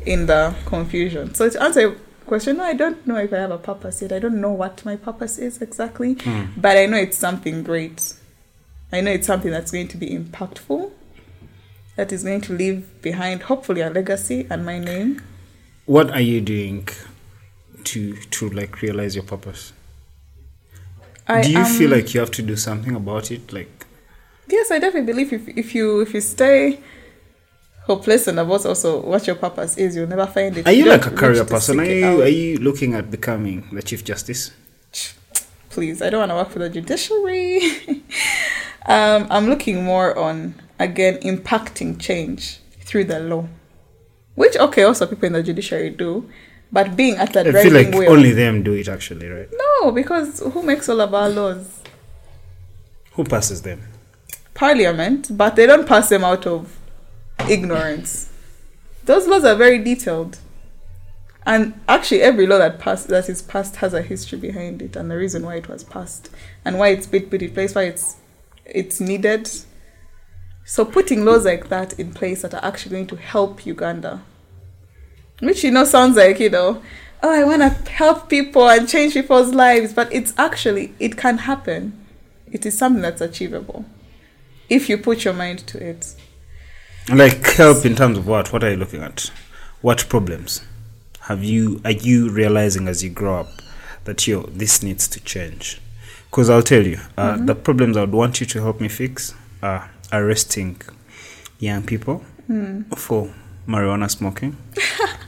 in 0.07 0.25
the 0.25 0.55
confusion. 0.65 1.33
So 1.35 1.49
to 1.49 1.61
answer 1.61 1.81
your 1.81 1.95
question, 2.25 2.57
no, 2.57 2.63
I 2.63 2.73
don't 2.73 3.05
know 3.05 3.17
if 3.17 3.33
I 3.33 3.37
have 3.37 3.51
a 3.51 3.57
purpose 3.57 4.01
yet. 4.01 4.11
I 4.13 4.19
don't 4.19 4.39
know 4.41 4.51
what 4.51 4.83
my 4.85 4.95
purpose 4.95 5.37
is 5.37 5.61
exactly, 5.61 6.13
Hmm. 6.13 6.45
but 6.55 6.77
I 6.77 6.85
know 6.85 6.97
it's 6.97 7.17
something 7.17 7.63
great. 7.63 8.13
I 8.91 9.01
know 9.01 9.11
it's 9.11 9.27
something 9.27 9.51
that's 9.51 9.71
going 9.71 9.89
to 9.89 9.97
be 9.97 10.09
impactful, 10.17 10.91
that 11.97 12.11
is 12.13 12.23
going 12.23 12.41
to 12.41 12.53
leave 12.53 13.01
behind 13.01 13.43
hopefully 13.43 13.81
a 13.81 13.89
legacy 13.89 14.47
and 14.49 14.65
my 14.65 14.79
name. 14.79 15.21
What 15.85 16.09
are 16.11 16.21
you 16.21 16.41
doing 16.41 16.87
to 17.85 18.15
to 18.15 18.49
like 18.49 18.81
realize 18.81 19.15
your 19.15 19.23
purpose? 19.25 19.73
I 21.27 21.41
do 21.41 21.51
you 21.51 21.65
feel 21.65 21.89
like 21.91 22.13
you 22.13 22.19
have 22.21 22.31
to 22.31 22.41
do 22.41 22.55
something 22.55 22.95
about 22.95 23.31
it? 23.31 23.51
Like 23.51 23.85
Yes, 24.49 24.71
I 24.71 24.79
definitely 24.79 25.11
believe 25.11 25.33
if 25.33 25.47
if 25.57 25.75
you 25.75 25.99
if 26.01 26.13
you 26.13 26.21
stay 26.21 26.79
hopeless 27.87 28.27
and 28.27 28.37
about 28.37 28.65
also 28.65 29.01
what 29.01 29.25
your 29.25 29.37
purpose 29.37 29.77
is. 29.77 29.95
You'll 29.95 30.07
never 30.07 30.27
find 30.27 30.57
it. 30.57 30.67
Are 30.67 30.71
you 30.71 30.83
don't 30.83 31.01
like 31.01 31.11
a 31.11 31.15
career 31.15 31.45
person? 31.45 31.79
Are 31.79 31.85
you 31.85 32.21
are 32.21 32.27
you 32.27 32.57
looking 32.57 32.93
at 32.93 33.09
becoming 33.09 33.67
the 33.71 33.81
chief 33.81 34.03
justice? 34.03 34.51
Please, 35.69 36.01
I 36.01 36.09
don't 36.09 36.19
want 36.19 36.31
to 36.31 36.35
work 36.35 36.49
for 36.49 36.59
the 36.59 36.69
judiciary. 36.69 37.61
um, 38.85 39.27
I'm 39.29 39.47
looking 39.47 39.83
more 39.83 40.17
on 40.17 40.55
again 40.79 41.17
impacting 41.19 41.99
change 41.99 42.59
through 42.81 43.05
the 43.05 43.19
law, 43.19 43.47
which 44.35 44.57
okay, 44.57 44.83
also 44.83 45.07
people 45.07 45.27
in 45.27 45.33
the 45.33 45.43
judiciary 45.43 45.89
do, 45.89 46.29
but 46.71 46.95
being 46.95 47.15
at 47.15 47.33
the 47.33 47.39
I 47.39 47.51
driving 47.51 47.71
feel 47.71 47.83
like 47.83 47.93
wheel. 47.93 48.11
only 48.11 48.31
them 48.33 48.63
do 48.63 48.73
it 48.73 48.87
actually, 48.89 49.27
right? 49.29 49.49
no, 49.51 49.91
because 49.91 50.39
who 50.39 50.61
makes 50.63 50.89
all 50.89 51.01
of 51.01 51.13
our 51.13 51.29
laws? 51.29 51.81
Who 53.13 53.23
passes 53.23 53.61
them? 53.61 53.81
Parliament, 54.53 55.37
but 55.37 55.55
they 55.55 55.67
don't 55.67 55.87
pass 55.87 56.09
them 56.09 56.23
out 56.23 56.47
of 56.47 56.76
ignorance. 57.49 58.29
Those 59.05 59.27
laws 59.27 59.45
are 59.45 59.55
very 59.55 59.79
detailed. 59.79 60.39
And 61.45 61.79
actually 61.87 62.21
every 62.21 62.45
law 62.45 62.57
that 62.57 62.77
passed 62.77 63.07
that 63.07 63.29
is 63.29 63.41
passed 63.41 63.77
has 63.77 63.93
a 63.93 64.01
history 64.01 64.37
behind 64.37 64.81
it 64.81 64.97
and 64.97 65.09
the 65.09 65.15
reason 65.15 65.45
why 65.45 65.55
it 65.55 65.69
was 65.69 65.81
passed 65.81 66.29
and 66.65 66.77
why 66.77 66.89
it's 66.89 67.07
been 67.07 67.29
put 67.29 67.41
in 67.41 67.53
place, 67.53 67.73
why 67.73 67.83
it's 67.83 68.17
it's 68.65 68.99
needed. 68.99 69.49
So 70.65 70.83
putting 70.83 71.23
laws 71.23 71.45
like 71.45 71.69
that 71.69 71.97
in 71.97 72.11
place 72.11 72.41
that 72.41 72.53
are 72.53 72.65
actually 72.65 72.91
going 72.91 73.07
to 73.07 73.15
help 73.15 73.65
Uganda. 73.65 74.23
Which 75.39 75.63
you 75.63 75.71
know 75.71 75.85
sounds 75.85 76.17
like, 76.17 76.41
you 76.41 76.49
know, 76.49 76.81
oh 77.23 77.31
I 77.31 77.45
wanna 77.45 77.69
help 77.69 78.27
people 78.27 78.69
and 78.69 78.89
change 78.89 79.13
people's 79.13 79.53
lives, 79.53 79.93
but 79.93 80.11
it's 80.11 80.33
actually 80.37 80.93
it 80.99 81.15
can 81.15 81.37
happen. 81.37 81.97
It 82.51 82.65
is 82.65 82.77
something 82.77 83.01
that's 83.01 83.21
achievable. 83.21 83.85
If 84.67 84.89
you 84.89 84.97
put 84.97 85.23
your 85.23 85.33
mind 85.33 85.59
to 85.67 85.81
it. 85.81 86.13
Like 87.13 87.45
help 87.53 87.85
in 87.85 87.95
terms 87.95 88.17
of 88.17 88.27
what? 88.27 88.51
What 88.51 88.63
are 88.63 88.71
you 88.71 88.77
looking 88.77 89.01
at? 89.01 89.31
What 89.81 90.07
problems 90.09 90.61
have 91.21 91.43
you 91.43 91.81
are 91.85 91.91
you 91.91 92.29
realizing 92.29 92.87
as 92.87 93.03
you 93.03 93.09
grow 93.09 93.39
up 93.41 93.47
that 94.05 94.27
yo 94.27 94.43
this 94.43 94.83
needs 94.83 95.07
to 95.09 95.19
change? 95.21 95.79
Because 96.29 96.49
I'll 96.49 96.61
tell 96.63 96.85
you, 96.85 96.99
uh, 97.17 97.35
Mm-hmm. 97.35 97.45
the 97.45 97.55
problems 97.55 97.95
I 97.97 98.01
would 98.01 98.11
want 98.11 98.39
you 98.41 98.45
to 98.47 98.61
help 98.61 98.81
me 98.81 98.89
fix 98.89 99.33
are 99.63 99.89
arresting 100.11 100.81
young 101.59 101.83
people 101.83 102.23
Hmm. 102.47 102.83
for 102.95 103.33
marijuana 103.67 104.09
smoking. 104.09 104.55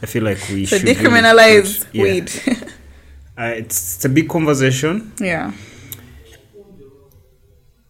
I 0.02 0.06
feel 0.06 0.24
like 0.24 0.38
we 0.50 0.66
So 0.66 0.78
should 0.78 0.88
really 0.88 0.96
decriminalize 1.02 1.86
yeah. 1.94 2.04
weed. 2.04 2.32
Uh, 3.38 3.54
it's, 3.56 3.96
it's 3.96 4.04
a 4.04 4.10
big 4.10 4.28
conversation 4.28 5.14
yeah. 5.18 5.54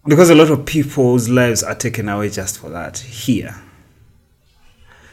because 0.05 0.29
a 0.29 0.35
lot 0.35 0.51
of 0.51 0.63
people's 0.63 1.27
lives 1.27 1.63
are 1.63 1.73
taken 1.73 2.07
away 2.07 2.29
just 2.29 2.59
for 2.59 2.69
that 2.69 2.99
here. 2.99 3.55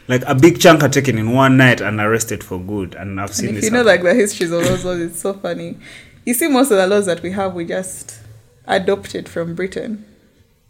Like 0.09 0.23
a 0.27 0.35
big 0.35 0.61
chunk 0.61 0.83
are 0.85 0.89
taken 0.89 1.19
in 1.19 1.33
one 1.33 1.57
night 1.57 1.81
and 1.81 2.01
arrested 2.01 2.45
for 2.45 2.59
good, 2.61 2.95
and 2.95 3.21
I've 3.21 3.35
seen 3.35 3.49
And 3.49 3.57
if 3.59 3.63
this. 3.63 3.65
you 3.65 3.71
know 3.73 3.79
happen. 3.85 4.05
like 4.05 4.15
the 4.15 4.15
histories 4.15 4.53
of 4.53 4.63
those 4.65 4.85
laws, 4.85 5.01
it's 5.01 5.21
so 5.21 5.35
funny. 5.35 5.77
You 6.25 6.35
see 6.35 6.49
most 6.49 6.71
of 6.71 6.77
the 6.77 6.87
laws 6.87 7.07
that 7.07 7.23
we 7.23 7.33
have 7.33 7.55
we 7.55 7.65
just 7.65 8.19
adopted 8.67 9.29
from 9.29 9.55
Britain 9.55 10.05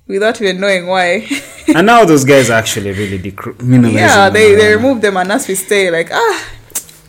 without 0.06 0.40
even 0.40 0.60
knowing 0.60 0.86
why. 0.86 1.26
and 1.74 1.86
now 1.86 2.04
those 2.04 2.24
guys 2.24 2.48
are 2.50 2.58
actually 2.58 2.92
really 2.92 3.18
decriminalizing. 3.18 3.92
yeah, 3.94 4.30
they, 4.30 4.54
they 4.54 4.74
remove 4.74 5.00
them 5.02 5.16
and 5.16 5.30
as 5.32 5.46
we 5.48 5.54
stay 5.54 5.90
like 5.90 6.08
ah 6.12 6.48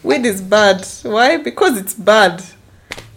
weed 0.04 0.26
is 0.26 0.42
bad. 0.42 0.86
Why? 1.04 1.38
Because 1.38 1.78
it's 1.78 1.94
bad. 1.94 2.44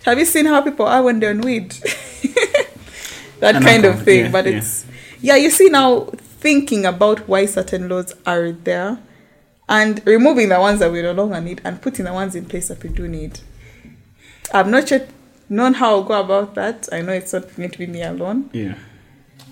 Have 0.04 0.18
you 0.18 0.24
seen 0.24 0.46
how 0.46 0.60
people 0.62 0.86
are 0.86 1.02
when 1.02 1.18
they're 1.20 1.30
on 1.30 1.40
weed? 1.42 1.70
that 3.40 3.56
And 3.56 3.64
kind 3.64 3.84
of 3.84 4.02
thing. 4.02 4.26
yeah, 4.26 4.30
but 4.30 4.46
yeah. 4.46 4.58
it's 4.58 4.86
yeah, 5.20 5.36
you 5.36 5.50
see 5.50 5.68
now 5.68 6.10
thinking 6.40 6.86
about 6.86 7.28
why 7.28 7.46
certain 7.46 7.88
laws 7.88 8.14
are 8.26 8.52
there 8.52 8.98
and 9.68 10.00
removing 10.06 10.48
the 10.48 10.58
ones 10.58 10.80
that 10.80 10.90
we 10.90 11.02
no 11.02 11.12
longer 11.12 11.40
need 11.40 11.60
and 11.64 11.80
putting 11.80 12.04
the 12.06 12.12
ones 12.12 12.34
in 12.34 12.44
place 12.46 12.68
that 12.68 12.82
we 12.82 12.88
do 12.90 13.06
need. 13.06 13.40
I've 14.52 14.68
not 14.68 14.90
yet 14.90 15.08
known 15.48 15.74
how 15.74 15.90
I'll 15.90 16.02
go 16.02 16.18
about 16.20 16.54
that. 16.54 16.88
I 16.92 17.02
know 17.02 17.12
it's 17.12 17.32
not 17.32 17.54
going 17.56 17.70
to 17.70 17.78
be 17.78 17.86
me 17.86 18.02
alone. 18.02 18.50
Yeah. 18.52 18.74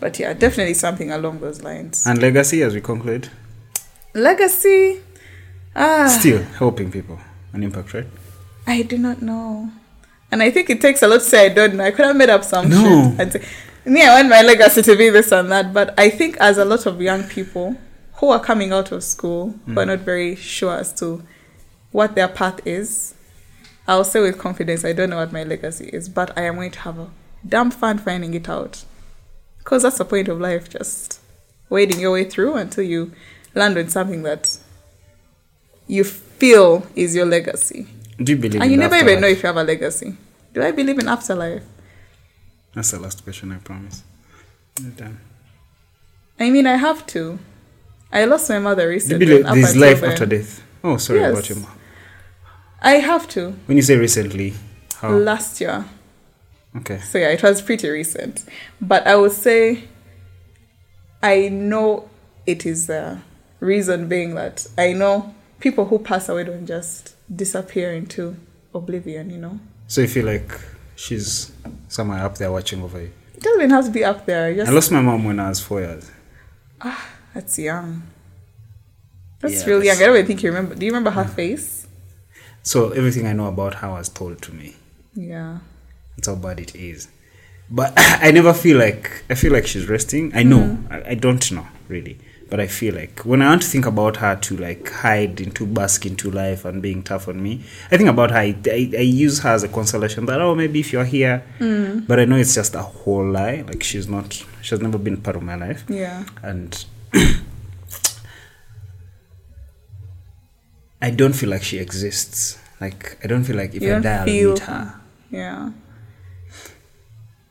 But 0.00 0.18
yeah, 0.18 0.32
definitely 0.32 0.74
something 0.74 1.10
along 1.10 1.40
those 1.40 1.62
lines. 1.62 2.06
And 2.06 2.20
legacy, 2.20 2.62
as 2.62 2.74
we 2.74 2.80
conclude, 2.80 3.28
Legacy. 4.14 5.00
Ah 5.76 6.08
still 6.08 6.42
helping 6.58 6.90
people, 6.90 7.18
an 7.52 7.62
impact, 7.62 7.92
right? 7.94 8.06
I 8.66 8.82
do 8.82 8.96
not 8.98 9.22
know. 9.22 9.70
And 10.30 10.42
I 10.42 10.50
think 10.50 10.70
it 10.70 10.80
takes 10.80 11.02
a 11.02 11.08
lot 11.08 11.18
to 11.18 11.24
say 11.24 11.46
I 11.46 11.48
don't 11.50 11.74
know. 11.76 11.84
I 11.84 11.90
could 11.90 12.04
have 12.06 12.16
made 12.16 12.30
up 12.30 12.42
some 12.44 12.68
No. 12.68 12.76
shit 12.82 13.20
and 13.20 13.32
say, 13.32 13.42
me, 13.88 14.04
I 14.04 14.14
want 14.16 14.28
my 14.28 14.42
legacy 14.42 14.82
to 14.82 14.96
be 14.96 15.10
this 15.10 15.32
and 15.32 15.50
that. 15.50 15.72
But 15.72 15.98
I 15.98 16.10
think 16.10 16.36
as 16.38 16.58
a 16.58 16.64
lot 16.64 16.86
of 16.86 17.00
young 17.00 17.24
people 17.24 17.76
who 18.14 18.30
are 18.30 18.40
coming 18.40 18.72
out 18.72 18.92
of 18.92 19.02
school, 19.04 19.54
who 19.66 19.78
are 19.78 19.84
hmm. 19.84 19.90
not 19.90 20.00
very 20.00 20.34
sure 20.36 20.76
as 20.76 20.92
to 20.94 21.22
what 21.92 22.14
their 22.14 22.28
path 22.28 22.66
is, 22.66 23.14
I'll 23.86 24.04
say 24.04 24.20
with 24.20 24.38
confidence, 24.38 24.84
I 24.84 24.92
don't 24.92 25.10
know 25.10 25.16
what 25.16 25.32
my 25.32 25.44
legacy 25.44 25.88
is, 25.92 26.08
but 26.08 26.36
I 26.36 26.42
am 26.42 26.56
going 26.56 26.72
to 26.72 26.80
have 26.80 26.98
a 26.98 27.10
damn 27.46 27.70
fun 27.70 27.98
finding 27.98 28.34
it 28.34 28.48
out. 28.48 28.84
Because 29.58 29.82
that's 29.82 29.98
the 29.98 30.04
point 30.04 30.28
of 30.28 30.40
life, 30.40 30.68
just 30.68 31.20
wading 31.70 32.00
your 32.00 32.12
way 32.12 32.24
through 32.24 32.54
until 32.54 32.84
you 32.84 33.12
land 33.54 33.78
on 33.78 33.88
something 33.88 34.22
that 34.24 34.58
you 35.86 36.04
feel 36.04 36.86
is 36.94 37.16
your 37.16 37.26
legacy. 37.26 37.86
Do 38.22 38.32
you 38.32 38.38
believe? 38.38 38.60
And 38.60 38.70
you 38.70 38.76
never 38.76 38.96
even 38.96 39.20
know 39.20 39.28
if 39.28 39.42
you 39.42 39.46
have 39.46 39.56
a 39.56 39.64
legacy. 39.64 40.16
Do 40.52 40.62
I 40.62 40.70
believe 40.70 40.98
in 40.98 41.08
afterlife? 41.08 41.62
That's 42.74 42.90
the 42.90 43.00
last 43.00 43.24
question. 43.24 43.52
I 43.52 43.56
promise. 43.58 44.02
You're 44.80 44.90
done. 44.92 45.20
I 46.38 46.50
mean, 46.50 46.66
I 46.66 46.76
have 46.76 47.06
to. 47.08 47.38
I 48.12 48.24
lost 48.24 48.48
my 48.48 48.58
mother 48.58 48.88
recently. 48.88 49.42
there's 49.42 49.76
life 49.76 50.02
after 50.02 50.26
death? 50.26 50.62
Oh, 50.82 50.96
sorry 50.96 51.20
Yes. 51.20 51.32
about 51.32 51.48
your 51.48 51.58
mom. 51.58 51.72
I 52.80 52.92
have 52.92 53.28
to. 53.30 53.50
When 53.66 53.76
you 53.76 53.82
say 53.82 53.96
recently, 53.96 54.54
how? 54.96 55.10
Last 55.10 55.60
year. 55.60 55.84
Okay. 56.76 56.98
So 57.00 57.18
yeah, 57.18 57.30
it 57.30 57.42
was 57.42 57.60
pretty 57.60 57.88
recent. 57.88 58.44
But 58.80 59.06
I 59.06 59.16
would 59.16 59.32
say 59.32 59.84
I 61.22 61.48
know 61.48 62.08
it 62.46 62.64
is 62.64 62.86
the 62.86 63.18
reason 63.60 64.08
being 64.08 64.34
that 64.36 64.66
I 64.78 64.92
know 64.92 65.34
people 65.58 65.86
who 65.86 65.98
pass 65.98 66.28
away 66.28 66.44
don't 66.44 66.66
just 66.66 67.14
disappear 67.34 67.92
into 67.92 68.36
oblivion, 68.74 69.30
you 69.30 69.38
know? 69.38 69.58
So 69.88 70.02
if 70.02 70.14
you 70.14 70.22
feel 70.22 70.32
like 70.32 70.60
she's 70.98 71.52
somewhere 71.88 72.24
up 72.24 72.36
there 72.38 72.50
watching 72.50 72.82
over 72.82 73.00
you? 73.00 73.12
It 73.36 73.42
doesn't 73.42 73.60
even 73.60 73.70
have 73.70 73.84
to 73.84 73.90
be 73.90 74.04
up 74.04 74.26
there. 74.26 74.46
I 74.66 74.70
lost 74.70 74.90
my 74.90 75.00
mom 75.00 75.24
when 75.24 75.38
I 75.38 75.48
was 75.48 75.60
four 75.60 75.80
years. 75.80 76.10
Ah, 76.80 77.08
that's 77.34 77.56
young. 77.58 78.02
That's 79.40 79.62
Yeah, 79.62 79.66
really 79.70 79.86
young. 79.86 79.96
I 79.96 80.06
don't 80.06 80.16
even 80.16 80.26
think 80.26 80.42
you 80.42 80.50
remember. 80.50 80.74
Do 80.74 80.84
you 80.84 80.90
remember 80.90 81.10
her 81.10 81.24
face? 81.24 81.86
So 82.64 82.90
everything 82.90 83.26
I 83.26 83.32
know 83.32 83.46
about 83.46 83.74
her 83.74 83.90
was 83.90 84.08
told 84.08 84.42
to 84.42 84.52
me. 84.52 84.74
Yeah. 85.14 85.58
That's 86.16 86.26
how 86.28 86.34
bad 86.34 86.58
it 86.58 86.74
is. 86.74 87.08
But 87.70 87.92
I 87.96 88.32
never 88.32 88.52
feel 88.52 88.78
like 88.78 89.24
I 89.30 89.34
feel 89.34 89.52
like 89.52 89.66
she's 89.66 89.88
resting. 89.88 90.32
I 90.34 90.42
know. 90.42 90.78
I, 90.90 91.10
I 91.10 91.14
don't 91.14 91.50
know 91.52 91.66
really. 91.88 92.18
But 92.50 92.60
I 92.60 92.66
feel 92.66 92.94
like 92.94 93.20
when 93.26 93.42
I 93.42 93.48
want 93.50 93.60
to 93.62 93.68
think 93.68 93.84
about 93.84 94.16
her 94.18 94.34
to 94.34 94.56
like 94.56 94.90
hide 94.90 95.38
into 95.38 95.66
bask 95.66 96.06
into 96.06 96.30
life 96.30 96.64
and 96.64 96.80
being 96.80 97.02
tough 97.02 97.28
on 97.28 97.42
me, 97.42 97.62
I 97.90 97.96
think 97.98 98.08
about 98.08 98.30
her. 98.30 98.38
I, 98.38 98.56
I, 98.66 98.90
I 98.96 99.00
use 99.02 99.40
her 99.40 99.50
as 99.50 99.62
a 99.64 99.68
consolation 99.68 100.24
that 100.26 100.40
oh 100.40 100.54
maybe 100.54 100.80
if 100.80 100.90
you're 100.92 101.04
here, 101.04 101.44
mm. 101.58 102.06
but 102.06 102.18
I 102.18 102.24
know 102.24 102.36
it's 102.36 102.54
just 102.54 102.74
a 102.74 102.80
whole 102.82 103.28
lie. 103.30 103.64
Like 103.66 103.82
she's 103.82 104.08
not. 104.08 104.32
She 104.62 104.70
has 104.70 104.80
never 104.80 104.96
been 104.96 105.18
part 105.18 105.36
of 105.36 105.42
my 105.42 105.56
life, 105.56 105.84
Yeah. 105.88 106.24
and 106.42 106.84
I 111.00 111.10
don't 111.10 111.32
feel 111.34 111.50
like 111.50 111.62
she 111.62 111.78
exists. 111.78 112.58
Like 112.80 113.18
I 113.22 113.26
don't 113.26 113.44
feel 113.44 113.56
like 113.56 113.74
if 113.74 113.82
You 113.82 113.96
I 113.96 114.00
die, 114.00 114.16
I'll 114.20 114.26
meet 114.26 114.58
her. 114.60 114.94
Yeah. 115.30 115.70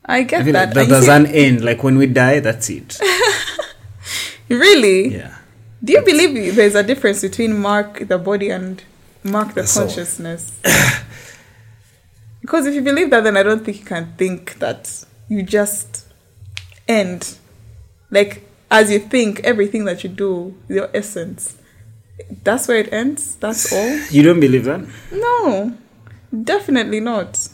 I 0.05 0.23
get 0.23 0.41
I 0.41 0.51
that. 0.51 0.53
like 0.53 0.73
that 0.73 0.89
there's 0.89 1.07
an 1.07 1.25
end. 1.27 1.63
Like 1.63 1.83
when 1.83 1.97
we 1.97 2.07
die, 2.07 2.39
that's 2.39 2.69
it. 2.69 2.99
really? 4.49 5.15
Yeah. 5.15 5.35
Do 5.83 5.93
you 5.93 6.01
believe 6.01 6.55
there's 6.55 6.75
a 6.75 6.83
difference 6.83 7.21
between 7.21 7.57
mark 7.59 8.07
the 8.07 8.17
body 8.17 8.49
and 8.49 8.83
mark 9.23 9.53
the 9.53 9.61
The 9.61 9.71
consciousness? 9.73 10.51
because 12.41 12.65
if 12.65 12.73
you 12.73 12.81
believe 12.81 13.09
that, 13.11 13.23
then 13.23 13.37
I 13.37 13.43
don't 13.43 13.63
think 13.63 13.79
you 13.79 13.85
can 13.85 14.13
think 14.17 14.59
that 14.59 15.05
you 15.29 15.43
just 15.43 16.07
end. 16.87 17.37
Like, 18.09 18.47
as 18.71 18.91
you 18.91 18.99
think, 18.99 19.41
everything 19.41 19.85
that 19.85 20.03
you 20.03 20.09
do, 20.09 20.55
your 20.67 20.89
essence, 20.93 21.57
that's 22.43 22.67
where 22.67 22.77
it 22.77 22.91
ends? 22.91 23.35
That's 23.35 23.71
all? 23.71 23.99
You 24.09 24.23
don't 24.23 24.39
believe 24.39 24.65
that? 24.65 24.85
No, 25.11 25.77
definitely 26.43 26.99
not. 26.99 27.49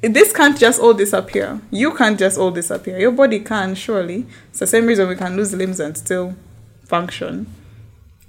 This 0.00 0.32
can't 0.32 0.58
just 0.58 0.80
all 0.80 0.94
disappear. 0.94 1.60
You 1.70 1.94
can't 1.94 2.18
just 2.18 2.38
all 2.38 2.50
disappear. 2.50 2.98
Your 2.98 3.10
body 3.10 3.40
can, 3.40 3.74
surely. 3.74 4.26
It's 4.50 4.60
the 4.60 4.66
same 4.66 4.86
reason 4.86 5.08
we 5.08 5.16
can 5.16 5.36
lose 5.36 5.52
limbs 5.52 5.80
and 5.80 5.96
still 5.96 6.34
function. 6.84 7.52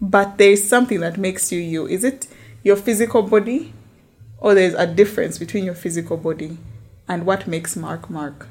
But 0.01 0.37
there 0.37 0.51
is 0.51 0.67
something 0.67 0.99
that 1.01 1.17
makes 1.17 1.51
you 1.51 1.59
you. 1.59 1.85
Is 1.85 2.03
it 2.03 2.27
your 2.63 2.75
physical 2.75 3.21
body? 3.21 3.73
Or 4.39 4.53
there's 4.55 4.73
a 4.73 4.87
difference 4.87 5.37
between 5.37 5.65
your 5.65 5.75
physical 5.75 6.17
body 6.17 6.57
and 7.07 7.25
what 7.25 7.45
makes 7.45 7.75
Mark 7.75 8.09
Mark? 8.09 8.47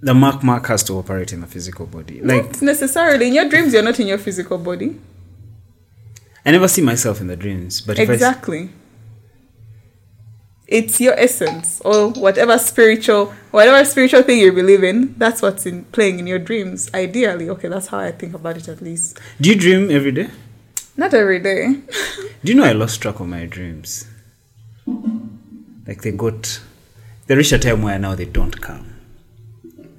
the 0.00 0.14
mark 0.14 0.42
mark 0.42 0.66
has 0.66 0.84
to 0.84 0.92
operate 0.94 1.32
in 1.32 1.40
the 1.40 1.46
physical 1.46 1.86
body. 1.86 2.20
Like 2.20 2.44
Not 2.44 2.62
necessarily. 2.62 3.28
In 3.28 3.34
your 3.34 3.48
dreams, 3.48 3.72
you're 3.72 3.82
not 3.82 3.98
in 3.98 4.06
your 4.06 4.18
physical 4.18 4.58
body. 4.58 4.98
I 6.44 6.52
never 6.52 6.68
see 6.68 6.82
myself 6.82 7.20
in 7.20 7.26
the 7.26 7.36
dreams, 7.36 7.80
but 7.80 7.98
if 7.98 8.08
I, 8.08 8.12
Exactly. 8.12 8.70
It's 10.68 11.00
your 11.00 11.14
essence 11.18 11.80
or 11.84 12.10
whatever 12.10 12.58
spiritual 12.58 13.32
whatever 13.52 13.84
spiritual 13.84 14.22
thing 14.22 14.40
you 14.40 14.52
believe 14.52 14.82
in, 14.82 15.14
that's 15.16 15.40
what's 15.40 15.64
in 15.64 15.84
playing 15.86 16.18
in 16.18 16.26
your 16.26 16.40
dreams. 16.40 16.90
Ideally. 16.92 17.48
Okay, 17.50 17.68
that's 17.68 17.86
how 17.86 17.98
I 18.00 18.10
think 18.12 18.34
about 18.34 18.56
it 18.56 18.66
at 18.68 18.82
least. 18.82 19.20
do 19.40 19.50
you 19.50 19.56
dream 19.56 19.90
every 19.90 20.10
day? 20.12 20.28
Not 20.96 21.12
every 21.14 21.38
day. 21.40 21.74
Do 22.42 22.52
you 22.52 22.54
know 22.54 22.64
I 22.64 22.72
lost 22.72 23.02
track 23.02 23.20
of 23.20 23.28
my 23.28 23.44
dreams? 23.44 24.06
Like 25.86 26.00
they 26.02 26.12
got, 26.12 26.60
they 27.26 27.34
reach 27.36 27.52
a 27.52 27.58
time 27.58 27.82
where 27.82 27.98
now 27.98 28.14
they 28.14 28.24
don't 28.24 28.58
come. 28.60 28.94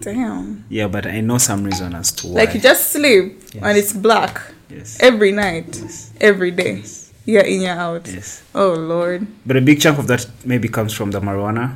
Damn. 0.01 0.65
Yeah, 0.69 0.87
but 0.87 1.05
I 1.05 1.21
know 1.21 1.37
some 1.37 1.63
reason 1.63 1.93
as 1.93 2.11
to 2.13 2.27
why. 2.27 2.33
Like 2.45 2.55
you 2.55 2.61
just 2.61 2.91
sleep 2.91 3.39
Yes. 3.53 3.63
and 3.63 3.77
it's 3.77 3.93
black 3.93 4.41
yes, 4.69 4.97
every 5.01 5.31
night, 5.31 5.77
yes, 5.79 6.11
every 6.19 6.51
day. 6.51 6.83
You're 7.27 7.43
in, 7.43 7.59
you're 7.67 7.75
out. 7.75 8.07
yes. 8.07 8.41
Oh 8.55 8.71
Lord. 8.73 9.27
But 9.45 9.57
a 9.57 9.61
big 9.61 9.81
chunk 9.83 9.99
of 9.99 10.07
that 10.07 10.23
maybe 10.45 10.67
comes 10.77 10.93
from 10.93 11.11
the 11.11 11.19
marijuana. 11.19 11.75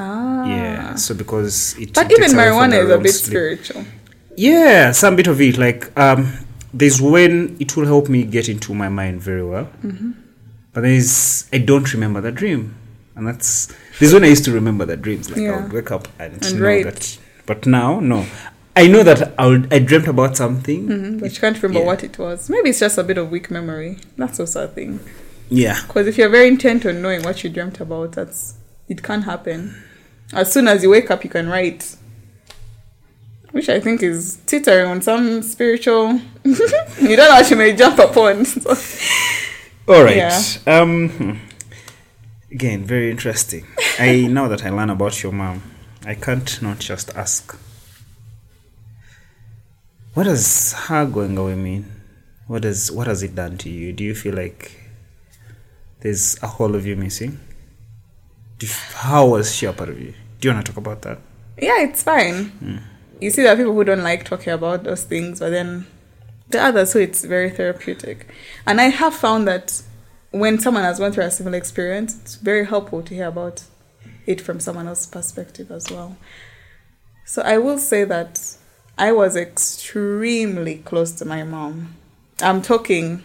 Ah. 0.00 0.46
Yeah, 0.46 0.94
so 0.96 1.14
because 1.14 1.76
it. 1.78 1.92
But 1.92 2.06
even 2.10 2.22
takes 2.22 2.32
away 2.32 2.48
from 2.48 2.70
marijuana 2.72 2.84
is 2.84 2.90
a 2.90 2.98
bit 2.98 3.12
sleep. 3.14 3.26
spiritual. 3.32 3.84
Yeah, 4.36 4.92
some 4.92 5.14
bit 5.16 5.26
of 5.26 5.40
it. 5.40 5.58
Like 5.58 5.92
um, 5.98 6.32
there's 6.72 7.02
when 7.02 7.56
it 7.60 7.76
will 7.76 7.84
help 7.86 8.08
me 8.08 8.24
get 8.24 8.48
into 8.48 8.72
my 8.74 8.88
mind 8.88 9.20
very 9.20 9.44
well. 9.44 9.66
Mm-hmm. 9.84 10.12
But 10.72 10.80
there's 10.82 11.48
I 11.52 11.58
don't 11.58 11.92
remember 11.92 12.20
the 12.22 12.32
dream, 12.32 12.74
and 13.16 13.26
that's 13.28 13.68
there's 13.98 14.14
when 14.14 14.24
I 14.24 14.28
used 14.28 14.44
to 14.46 14.52
remember 14.52 14.86
the 14.86 14.96
dreams. 14.96 15.28
Like 15.30 15.42
I 15.50 15.60
would 15.60 15.72
wake 15.72 15.90
up 15.90 16.08
and, 16.18 16.34
And 16.44 16.54
know 16.60 16.64
write. 16.64 16.84
that. 16.84 17.18
But 17.44 17.66
now, 17.66 17.98
no, 18.00 18.24
I 18.76 18.86
know 18.86 19.02
that 19.02 19.34
I 19.38 19.46
would, 19.46 19.72
I 19.72 19.80
dreamt 19.80 20.06
about 20.06 20.36
something. 20.36 20.86
Mhm, 20.88 21.20
But 21.20 21.32
you 21.34 21.40
can't 21.40 21.60
remember 21.62 21.80
Yeah. 21.80 21.86
what 21.86 22.04
it 22.04 22.16
was. 22.18 22.48
Maybe 22.48 22.70
it's 22.70 22.78
just 22.80 22.96
a 22.98 23.02
bit 23.02 23.18
of 23.18 23.30
weak 23.30 23.50
memory. 23.50 23.98
That's 24.16 24.38
also 24.38 24.64
a 24.64 24.68
thing. 24.68 25.00
Yeah, 25.50 25.80
Because 25.86 26.06
if 26.06 26.16
you're 26.18 26.28
very 26.28 26.46
intent 26.48 26.84
on 26.86 27.00
knowing 27.02 27.22
what 27.22 27.42
you 27.42 27.50
dreamt 27.50 27.80
about, 27.80 28.12
that's 28.12 28.54
it 28.88 29.02
can't 29.02 29.24
happen. 29.24 29.74
As 30.32 30.52
soon 30.52 30.68
as 30.68 30.82
you 30.82 30.90
wake 30.90 31.10
up, 31.10 31.24
you 31.24 31.30
can 31.30 31.48
write, 31.48 31.96
which 33.52 33.68
I 33.68 33.80
think 33.80 34.02
is 34.02 34.38
teetering 34.46 34.86
on 34.90 35.00
some 35.02 35.42
spiritual. 35.42 36.20
you 36.44 37.16
don't 37.16 37.28
know 37.30 37.30
what 37.30 37.50
you 37.50 37.56
may 37.56 37.74
jump 37.74 37.98
upon. 37.98 38.44
So, 38.44 38.70
All 39.88 40.02
right. 40.04 40.16
Yeah. 40.16 40.42
Um. 40.66 41.08
hmm. 41.08 41.32
Again, 42.52 42.84
very 42.84 43.10
interesting. 43.10 43.66
I 43.98 44.26
now 44.30 44.48
that 44.48 44.64
I 44.64 44.70
learn 44.70 44.90
about 44.90 45.22
your 45.22 45.32
mom, 45.32 45.62
I 46.06 46.14
can't 46.14 46.60
not 46.62 46.78
just 46.78 47.14
ask. 47.16 47.56
What 50.18 50.24
does 50.24 50.72
her 50.72 51.06
going 51.06 51.38
away 51.38 51.54
mean? 51.54 51.92
What 52.48 52.62
does 52.62 52.90
what 52.90 53.06
has 53.06 53.22
it 53.22 53.36
done 53.36 53.56
to 53.58 53.70
you? 53.70 53.92
Do 53.92 54.02
you 54.02 54.16
feel 54.16 54.34
like 54.34 54.72
there's 56.00 56.36
a 56.42 56.48
whole 56.48 56.74
of 56.74 56.84
you 56.84 56.96
missing? 56.96 57.38
You, 58.60 58.66
how 58.94 59.28
was 59.28 59.54
she 59.54 59.66
a 59.66 59.72
part 59.72 59.90
of 59.90 60.00
you? 60.00 60.14
Do 60.40 60.48
you 60.48 60.54
want 60.54 60.66
to 60.66 60.72
talk 60.72 60.76
about 60.76 61.02
that? 61.02 61.20
yeah, 61.56 61.82
it's 61.82 62.02
fine. 62.02 62.46
Hmm. 62.46 62.78
You 63.20 63.30
see, 63.30 63.42
there 63.42 63.52
are 63.52 63.56
people 63.56 63.74
who 63.74 63.84
don't 63.84 64.02
like 64.02 64.24
talking 64.24 64.52
about 64.52 64.82
those 64.82 65.04
things, 65.04 65.38
but 65.38 65.50
then 65.50 65.86
the 66.48 66.60
others 66.60 66.94
who 66.94 66.98
it's 66.98 67.24
very 67.24 67.50
therapeutic. 67.50 68.26
And 68.66 68.80
I 68.80 68.88
have 68.88 69.14
found 69.14 69.46
that 69.46 69.82
when 70.32 70.58
someone 70.58 70.82
has 70.82 70.98
gone 70.98 71.12
through 71.12 71.26
a 71.26 71.30
similar 71.30 71.58
experience, 71.58 72.18
it's 72.20 72.34
very 72.34 72.66
helpful 72.66 73.04
to 73.04 73.14
hear 73.14 73.28
about 73.28 73.62
it 74.26 74.40
from 74.40 74.58
someone 74.58 74.88
else's 74.88 75.06
perspective 75.06 75.70
as 75.70 75.88
well. 75.92 76.16
So 77.24 77.40
I 77.42 77.58
will 77.58 77.78
say 77.78 78.02
that 78.02 78.57
I 78.98 79.12
was 79.12 79.36
extremely 79.36 80.78
close 80.78 81.12
to 81.12 81.24
my 81.24 81.44
mom. 81.44 81.94
I'm 82.42 82.60
talking, 82.60 83.22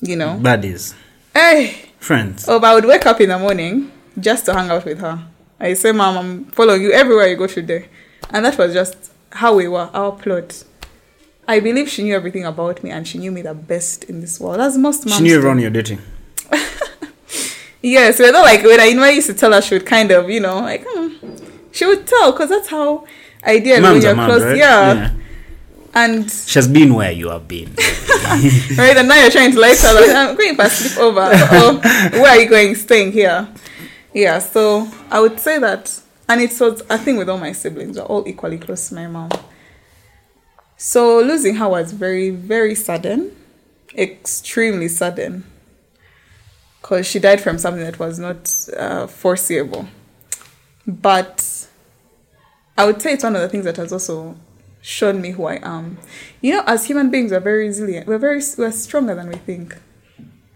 you 0.00 0.16
know, 0.16 0.38
Buddies, 0.38 0.94
hey, 1.34 1.90
friends. 1.98 2.48
oh, 2.48 2.58
but 2.58 2.68
I 2.68 2.74
would 2.74 2.86
wake 2.86 3.04
up 3.04 3.20
in 3.20 3.28
the 3.28 3.38
morning 3.38 3.92
just 4.18 4.46
to 4.46 4.54
hang 4.54 4.70
out 4.70 4.86
with 4.86 5.00
her. 5.00 5.22
I 5.60 5.74
say, 5.74 5.92
Mom, 5.92 6.16
I'm 6.16 6.44
following 6.46 6.82
you 6.82 6.92
everywhere 6.92 7.28
you 7.28 7.36
go 7.36 7.46
today. 7.46 7.88
And 8.30 8.46
that 8.46 8.56
was 8.56 8.72
just 8.72 9.12
how 9.30 9.54
we 9.56 9.68
were, 9.68 9.90
our 9.92 10.12
plot. 10.12 10.64
I 11.46 11.60
believe 11.60 11.90
she 11.90 12.02
knew 12.02 12.14
everything 12.14 12.46
about 12.46 12.82
me 12.82 12.90
and 12.90 13.06
she 13.06 13.18
knew 13.18 13.30
me 13.30 13.42
the 13.42 13.54
best 13.54 14.04
in 14.04 14.20
this 14.22 14.40
world. 14.40 14.60
As 14.60 14.78
most 14.78 15.04
moms 15.04 15.18
She 15.18 15.24
knew 15.24 15.36
everyone 15.36 15.58
you're 15.58 15.70
dating. 15.70 16.00
Yes, 17.84 18.20
yeah, 18.20 18.30
so 18.30 18.42
like 18.42 18.62
when 18.62 18.78
I, 18.78 18.90
when 18.90 19.00
I 19.00 19.10
used 19.10 19.26
to 19.26 19.34
tell 19.34 19.52
her, 19.52 19.60
she 19.60 19.74
would 19.74 19.86
kind 19.86 20.12
of, 20.12 20.30
you 20.30 20.38
know, 20.38 20.60
like, 20.60 20.84
hmm. 20.86 21.34
she 21.72 21.84
would 21.84 22.06
tell 22.06 22.30
because 22.30 22.48
that's 22.48 22.68
how 22.68 23.04
ideally 23.44 23.82
when 23.82 24.02
you're 24.02 24.14
close. 24.14 24.42
right? 24.42 24.56
Yeah. 24.56 25.14
And, 25.94 26.30
She 26.30 26.58
has 26.58 26.68
been 26.68 26.94
where 26.94 27.12
you 27.12 27.28
have 27.28 27.46
been. 27.46 27.74
right, 28.78 28.96
and 28.96 29.08
now 29.08 29.20
you're 29.20 29.30
trying 29.30 29.52
to 29.52 29.60
lie 29.60 29.74
to 29.74 29.86
her, 29.86 29.94
like, 29.94 30.10
I'm 30.10 30.36
going 30.36 30.56
for 30.56 30.62
a 30.62 30.68
sleepover. 30.68 31.30
Oh, 31.52 31.80
where 32.12 32.28
are 32.28 32.40
you 32.40 32.48
going? 32.48 32.74
Staying 32.74 33.12
here. 33.12 33.46
Yeah, 34.14 34.38
so 34.38 34.88
I 35.10 35.20
would 35.20 35.38
say 35.38 35.58
that, 35.58 36.00
and 36.28 36.40
it 36.40 36.58
was 36.58 36.82
a 36.88 36.96
thing 36.96 37.16
with 37.18 37.28
all 37.28 37.36
my 37.38 37.52
siblings, 37.52 37.98
we're 37.98 38.04
all 38.04 38.26
equally 38.26 38.56
close 38.58 38.88
to 38.88 38.94
my 38.94 39.06
mom. 39.06 39.30
So 40.78 41.20
losing 41.20 41.56
her 41.56 41.68
was 41.68 41.92
very, 41.92 42.30
very 42.30 42.74
sudden, 42.74 43.36
extremely 43.94 44.88
sudden, 44.88 45.44
because 46.80 47.06
she 47.06 47.18
died 47.18 47.40
from 47.40 47.58
something 47.58 47.84
that 47.84 47.98
was 47.98 48.18
not 48.18 48.50
uh, 48.76 49.06
foreseeable. 49.06 49.88
But 50.86 51.44
I 52.82 52.84
would 52.84 53.00
say 53.00 53.12
it's 53.12 53.22
one 53.22 53.36
of 53.36 53.42
the 53.42 53.48
things 53.48 53.64
that 53.64 53.76
has 53.76 53.92
also 53.92 54.34
shown 54.80 55.20
me 55.20 55.30
who 55.30 55.44
I 55.44 55.60
am. 55.62 55.98
You 56.40 56.54
know, 56.54 56.64
as 56.66 56.86
human 56.86 57.12
beings, 57.12 57.30
we're 57.30 57.38
very 57.38 57.68
resilient. 57.68 58.08
We're 58.08 58.18
very 58.18 58.42
we're 58.58 58.72
stronger 58.72 59.14
than 59.14 59.28
we 59.28 59.36
think, 59.36 59.76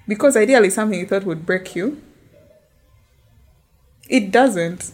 because 0.08 0.36
ideally, 0.36 0.70
something 0.70 0.98
you 0.98 1.06
thought 1.06 1.22
would 1.24 1.46
break 1.46 1.76
you, 1.76 2.02
it 4.08 4.32
doesn't. 4.32 4.90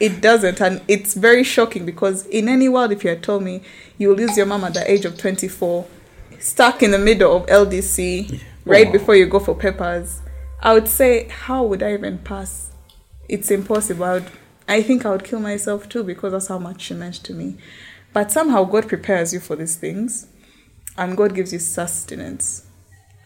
It 0.00 0.20
doesn't, 0.20 0.60
and 0.60 0.82
it's 0.88 1.14
very 1.14 1.44
shocking 1.44 1.86
because 1.86 2.26
in 2.26 2.48
any 2.48 2.68
world, 2.68 2.90
if 2.90 3.04
you 3.04 3.10
had 3.10 3.22
told 3.22 3.44
me 3.44 3.62
you 3.96 4.08
will 4.08 4.16
lose 4.16 4.36
your 4.36 4.46
mom 4.46 4.64
at 4.64 4.74
the 4.74 4.90
age 4.90 5.04
of 5.04 5.16
24, 5.16 5.86
stuck 6.40 6.82
in 6.82 6.90
the 6.90 6.98
middle 6.98 7.36
of 7.36 7.46
LDC, 7.46 8.40
right 8.64 8.86
Wow. 8.86 8.92
before 8.92 9.14
you 9.14 9.26
go 9.26 9.38
for 9.38 9.54
papers, 9.54 10.20
I 10.60 10.74
would 10.74 10.88
say, 10.88 11.28
how 11.28 11.62
would 11.62 11.84
I 11.84 11.92
even 11.94 12.18
pass? 12.18 12.72
It's 13.28 13.52
impossible. 13.52 14.04
I, 14.04 14.14
would, 14.14 14.26
I 14.66 14.82
think 14.82 15.04
I 15.04 15.10
would 15.10 15.24
kill 15.24 15.40
myself 15.40 15.88
too 15.88 16.02
because 16.02 16.32
that's 16.32 16.46
how 16.48 16.58
much 16.58 16.82
she 16.82 16.94
meant 16.94 17.16
to 17.16 17.34
me. 17.34 17.56
But 18.12 18.32
somehow 18.32 18.64
God 18.64 18.88
prepares 18.88 19.32
you 19.34 19.40
for 19.40 19.56
these 19.56 19.76
things, 19.76 20.28
and 20.96 21.16
God 21.16 21.34
gives 21.34 21.52
you 21.52 21.58
sustenance. 21.58 22.66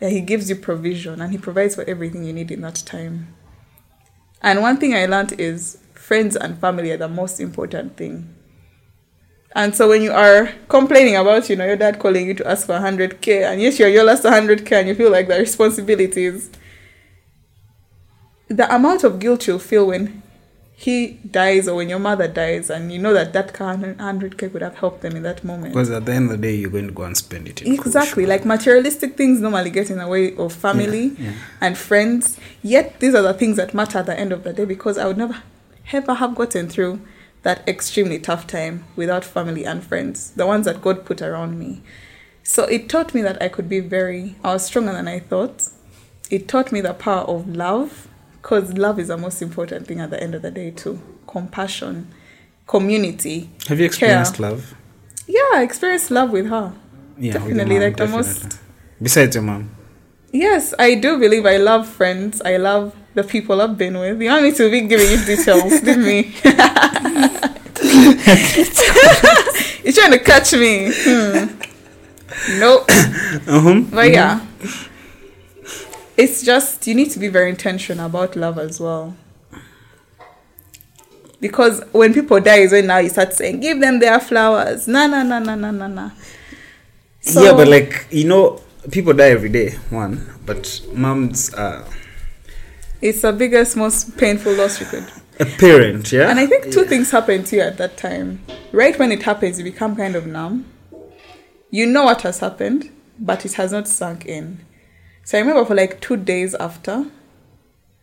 Yeah, 0.00 0.08
He 0.08 0.20
gives 0.20 0.48
you 0.48 0.56
provision, 0.56 1.20
and 1.20 1.30
He 1.30 1.38
provides 1.38 1.74
for 1.74 1.84
everything 1.84 2.24
you 2.24 2.32
need 2.32 2.50
in 2.50 2.62
that 2.62 2.82
time. 2.86 3.34
And 4.42 4.62
one 4.62 4.78
thing 4.78 4.94
I 4.94 5.06
learned 5.06 5.38
is 5.40 5.78
friends 5.94 6.36
and 6.36 6.58
family 6.58 6.90
are 6.92 6.96
the 6.96 7.08
most 7.08 7.38
important 7.38 7.96
thing. 7.96 8.34
And 9.54 9.74
so 9.74 9.88
when 9.88 10.02
you 10.02 10.12
are 10.12 10.52
complaining 10.68 11.16
about, 11.16 11.50
you 11.50 11.56
know, 11.56 11.66
your 11.66 11.76
dad 11.76 11.98
calling 11.98 12.26
you 12.26 12.34
to 12.34 12.48
ask 12.48 12.66
for 12.66 12.74
100k, 12.74 13.44
and 13.44 13.60
yes, 13.60 13.78
you're 13.78 13.88
your 13.88 14.04
last 14.04 14.24
100k, 14.24 14.72
and 14.72 14.88
you 14.88 14.94
feel 14.94 15.10
like 15.10 15.28
the 15.28 15.38
responsibilities, 15.38 16.50
the 18.48 18.72
amount 18.74 19.04
of 19.04 19.18
guilt 19.18 19.46
you'll 19.46 19.58
feel 19.58 19.88
when 19.88 20.22
he 20.80 21.18
dies 21.28 21.66
or 21.66 21.74
when 21.74 21.88
your 21.88 21.98
mother 21.98 22.28
dies, 22.28 22.70
and 22.70 22.92
you 22.92 23.00
know 23.00 23.12
that 23.12 23.32
that 23.32 23.52
100k 23.52 24.52
could 24.52 24.62
have 24.62 24.76
helped 24.76 25.00
them 25.00 25.16
in 25.16 25.24
that 25.24 25.42
moment. 25.42 25.74
Because 25.74 25.90
at 25.90 26.06
the 26.06 26.12
end 26.12 26.26
of 26.30 26.40
the 26.40 26.46
day, 26.46 26.54
you're 26.54 26.70
going 26.70 26.86
to 26.86 26.92
go 26.92 27.02
and 27.02 27.16
spend 27.16 27.48
it. 27.48 27.62
In 27.62 27.74
Exactly. 27.74 28.26
Like 28.26 28.44
materialistic 28.44 29.16
things 29.16 29.40
normally 29.40 29.70
get 29.70 29.90
in 29.90 29.98
the 29.98 30.06
way 30.06 30.36
of 30.36 30.52
family 30.52 31.06
Yeah, 31.18 31.30
yeah. 31.30 31.32
and 31.60 31.76
friends. 31.76 32.38
Yet 32.62 33.00
these 33.00 33.16
are 33.16 33.22
the 33.22 33.34
things 33.34 33.56
that 33.56 33.74
matter 33.74 33.98
at 33.98 34.06
the 34.06 34.16
end 34.16 34.30
of 34.30 34.44
the 34.44 34.52
day 34.52 34.64
because 34.64 34.98
I 34.98 35.08
would 35.08 35.18
never 35.18 35.42
ever 35.92 36.14
have 36.14 36.36
gotten 36.36 36.68
through 36.68 37.00
that 37.42 37.68
extremely 37.68 38.20
tough 38.20 38.46
time 38.46 38.84
without 38.94 39.24
family 39.24 39.64
and 39.64 39.82
friends, 39.82 40.30
the 40.36 40.46
ones 40.46 40.66
that 40.66 40.80
God 40.80 41.04
put 41.04 41.20
around 41.20 41.58
me. 41.58 41.82
So 42.44 42.62
it 42.64 42.88
taught 42.88 43.14
me 43.14 43.22
that 43.22 43.42
I 43.42 43.48
could 43.48 43.68
be 43.68 43.80
very, 43.80 44.36
I 44.44 44.52
was 44.52 44.66
stronger 44.66 44.92
than 44.92 45.08
I 45.08 45.18
thought. 45.18 45.70
It 46.30 46.46
taught 46.46 46.70
me 46.70 46.80
the 46.80 46.94
power 46.94 47.22
of 47.22 47.48
love 47.48 48.06
because 48.40 48.72
love 48.74 48.98
is 48.98 49.08
the 49.08 49.16
most 49.16 49.42
important 49.42 49.86
thing 49.86 50.00
at 50.00 50.10
the 50.10 50.22
end 50.22 50.34
of 50.34 50.42
the 50.42 50.50
day, 50.50 50.70
too. 50.70 51.00
Compassion, 51.26 52.08
community. 52.66 53.50
Have 53.68 53.78
you 53.78 53.86
experienced 53.86 54.38
love? 54.40 54.74
Yeah, 55.26 55.40
I 55.54 55.62
experienced 55.62 56.10
love 56.10 56.30
with 56.30 56.46
her. 56.48 56.72
Yeah, 57.18 57.34
Definitely, 57.34 57.74
mom, 57.74 57.82
like 57.82 57.96
the 57.96 58.06
definitely. 58.06 58.28
most 58.28 58.60
Besides 59.02 59.34
your 59.36 59.42
mom. 59.44 59.70
Yes, 60.32 60.74
I 60.78 60.94
do 60.94 61.18
believe 61.18 61.46
I 61.46 61.56
love 61.56 61.88
friends. 61.88 62.40
I 62.42 62.56
love 62.58 62.94
the 63.14 63.24
people 63.24 63.60
I've 63.60 63.76
been 63.78 63.98
with. 63.98 64.20
You 64.22 64.28
want 64.30 64.44
me 64.44 64.52
to 64.52 64.70
be 64.70 64.82
giving 64.82 65.10
you 65.10 65.24
details, 65.24 65.80
didn't 65.82 66.04
me? 66.04 66.34
You're 69.84 69.92
trying 69.92 70.12
to 70.12 70.18
catch 70.24 70.52
me. 70.52 70.90
Hmm. 70.92 72.58
Nope. 72.60 72.88
Uh-huh. 73.46 73.82
But 73.90 74.10
yeah. 74.12 74.40
It's 76.18 76.42
just, 76.42 76.84
you 76.88 76.94
need 76.96 77.10
to 77.12 77.18
be 77.20 77.28
very 77.28 77.48
intentional 77.48 78.06
about 78.06 78.34
love 78.34 78.58
as 78.58 78.80
well. 78.80 79.16
Because 81.40 81.80
when 81.92 82.12
people 82.12 82.40
die 82.40 82.56
is 82.58 82.72
when 82.72 82.88
now 82.88 82.98
you 82.98 83.08
start 83.08 83.32
saying, 83.32 83.60
give 83.60 83.80
them 83.80 84.00
their 84.00 84.18
flowers. 84.18 84.88
Nah, 84.88 85.06
nah, 85.06 85.22
nah, 85.22 85.38
nah, 85.38 85.54
nah, 85.54 85.70
nah, 85.70 85.86
nah. 85.86 86.10
So- 87.20 87.44
yeah, 87.44 87.52
but 87.52 87.68
like 87.68 88.06
you 88.10 88.24
know, 88.26 88.60
people 88.90 89.12
die 89.12 89.28
every 89.30 89.48
day. 89.48 89.70
One, 89.90 90.26
but 90.44 90.80
moms 90.92 91.54
are 91.54 91.84
It's 93.00 93.22
the 93.22 93.32
biggest, 93.32 93.76
most 93.76 94.16
painful 94.16 94.54
loss 94.54 94.80
you 94.80 94.86
could. 94.86 95.04
a 95.38 95.44
parent. 95.44 96.10
Yeah, 96.10 96.30
And 96.30 96.40
I 96.40 96.46
think 96.46 96.72
two 96.72 96.80
Yeah. 96.82 96.88
things 96.88 97.10
happen 97.12 97.44
to 97.44 97.56
you 97.56 97.62
at 97.62 97.76
that 97.78 97.96
time. 97.96 98.40
Right 98.72 98.98
when 98.98 99.12
it 99.12 99.22
happens, 99.22 99.58
you 99.58 99.64
become 99.64 99.94
kind 99.94 100.16
of 100.16 100.26
numb. 100.26 100.64
You 101.70 101.86
know 101.86 102.02
what 102.04 102.22
has 102.22 102.40
happened, 102.40 102.90
but 103.20 103.44
it 103.46 103.52
has 103.54 103.70
not 103.70 103.86
sunk 103.86 104.26
in. 104.26 104.58
So 105.28 105.36
I 105.36 105.42
remember 105.42 105.66
for 105.66 105.74
like 105.74 106.00
two 106.00 106.16
days 106.16 106.54
after, 106.54 107.04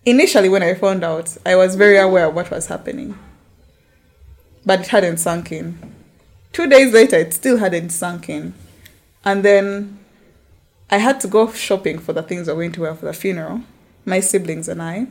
initially 0.06 0.48
when 0.48 0.62
I 0.62 0.76
found 0.76 1.04
out, 1.04 1.36
I 1.44 1.56
was 1.56 1.74
very 1.76 1.98
aware 1.98 2.28
of 2.28 2.36
what 2.36 2.52
was 2.52 2.68
happening. 2.68 3.18
But 4.64 4.82
it 4.82 4.88
hadn't 4.90 5.18
sunk 5.18 5.52
in. 5.52 5.96
Two 6.54 6.70
days 6.70 6.94
later, 6.94 7.16
it 7.16 7.34
still 7.34 7.58
hadn't 7.58 7.90
sunk 7.90 8.30
in. 8.30 8.54
And 9.24 9.42
then 9.42 9.98
I 10.92 10.98
had 10.98 11.20
to 11.22 11.28
go 11.28 11.52
shopping 11.52 11.98
for 11.98 12.14
the 12.14 12.22
things 12.22 12.48
I 12.48 12.54
going 12.54 12.74
to 12.74 12.82
wear 12.82 12.94
for 12.94 13.08
the 13.08 13.14
funeral, 13.14 13.62
my 14.06 14.20
siblings 14.20 14.68
and 14.68 14.80
I. 14.80 15.08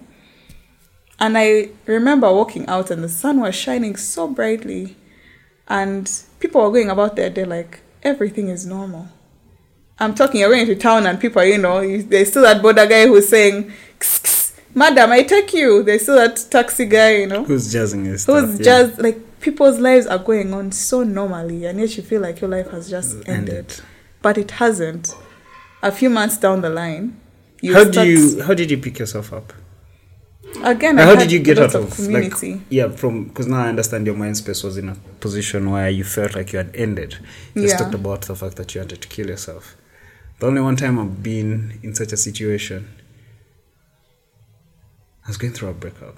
And 1.18 1.36
I 1.36 1.70
remember 1.84 2.32
walking 2.32 2.64
out 2.68 2.92
and 2.92 3.02
the 3.02 3.08
sun 3.08 3.40
was 3.40 3.56
shining 3.56 3.96
so 3.96 4.28
brightly. 4.28 4.94
And 5.66 6.08
people 6.38 6.62
were 6.62 6.70
going 6.70 6.90
about 6.90 7.16
their 7.16 7.28
day 7.28 7.44
like 7.44 7.80
everything 8.04 8.50
is 8.50 8.64
normal. 8.64 9.08
I'm 9.98 10.14
talking, 10.14 10.40
you're 10.40 10.50
going 10.50 10.66
to 10.66 10.74
town 10.74 11.06
and 11.06 11.20
people, 11.20 11.44
you 11.44 11.58
know, 11.58 11.80
there's 12.02 12.30
still 12.30 12.42
that 12.42 12.62
boda 12.62 12.88
guy 12.88 13.06
who's 13.06 13.28
saying, 13.28 13.70
"Kss, 13.98 14.22
kss, 14.22 14.60
Madam, 14.74 15.12
I 15.12 15.22
take 15.22 15.52
you. 15.54 15.82
There's 15.82 16.02
still 16.02 16.16
that 16.16 16.44
taxi 16.50 16.86
guy, 16.86 17.16
you 17.18 17.26
know, 17.26 17.44
who's 17.44 17.72
jazzing 17.72 18.04
his 18.04 18.22
stuff, 18.22 18.44
who's 18.44 18.58
yeah. 18.58 18.64
just 18.64 19.00
like 19.00 19.40
people's 19.40 19.78
lives 19.78 20.06
are 20.06 20.18
going 20.18 20.52
on 20.52 20.72
so 20.72 21.04
normally, 21.04 21.64
and 21.66 21.78
yet 21.78 21.96
you 21.96 22.02
feel 22.02 22.20
like 22.20 22.40
your 22.40 22.50
life 22.50 22.70
has 22.70 22.90
just 22.90 23.16
ended. 23.28 23.28
ended. 23.28 23.80
But 24.20 24.38
it 24.38 24.50
hasn't. 24.52 25.14
A 25.82 25.92
few 25.92 26.08
months 26.08 26.38
down 26.38 26.62
the 26.62 26.70
line, 26.70 27.20
you 27.60 27.74
How 27.74 27.84
do 27.84 28.08
you 28.08 28.42
how 28.42 28.54
did 28.54 28.70
you 28.70 28.78
pick 28.78 28.98
yourself 28.98 29.32
up? 29.32 29.52
again? 30.62 30.98
I 30.98 31.04
how 31.04 31.14
did 31.14 31.32
you 31.32 31.40
get 31.40 31.58
out 31.58 31.74
of 31.74 31.84
of 31.84 31.94
community? 31.94 32.54
like 32.54 32.62
yeah 32.70 32.88
from 32.88 33.24
because 33.24 33.46
now 33.46 33.64
I 33.64 33.68
understand 33.68 34.06
your 34.06 34.16
mind 34.16 34.36
space 34.36 34.62
was 34.62 34.76
in 34.76 34.88
a 34.88 34.94
position 35.20 35.70
where 35.70 35.88
you 35.88 36.04
felt 36.04 36.34
like 36.34 36.52
you 36.52 36.58
had 36.58 36.74
ended. 36.74 37.18
You 37.54 37.62
just 37.62 37.78
talked 37.78 37.94
about 37.94 38.22
the 38.22 38.36
fact 38.36 38.56
that 38.56 38.74
you 38.74 38.80
wanted 38.80 39.02
to 39.02 39.08
kill 39.08 39.28
yourself. 39.28 39.76
The 40.44 40.48
only 40.48 40.60
one 40.60 40.76
time 40.76 40.98
I've 40.98 41.22
been 41.22 41.80
in 41.82 41.94
such 41.94 42.12
a 42.12 42.18
situation, 42.18 42.86
I 45.24 45.28
was 45.28 45.38
going 45.38 45.54
through 45.54 45.70
a 45.70 45.72
breakup. 45.72 46.16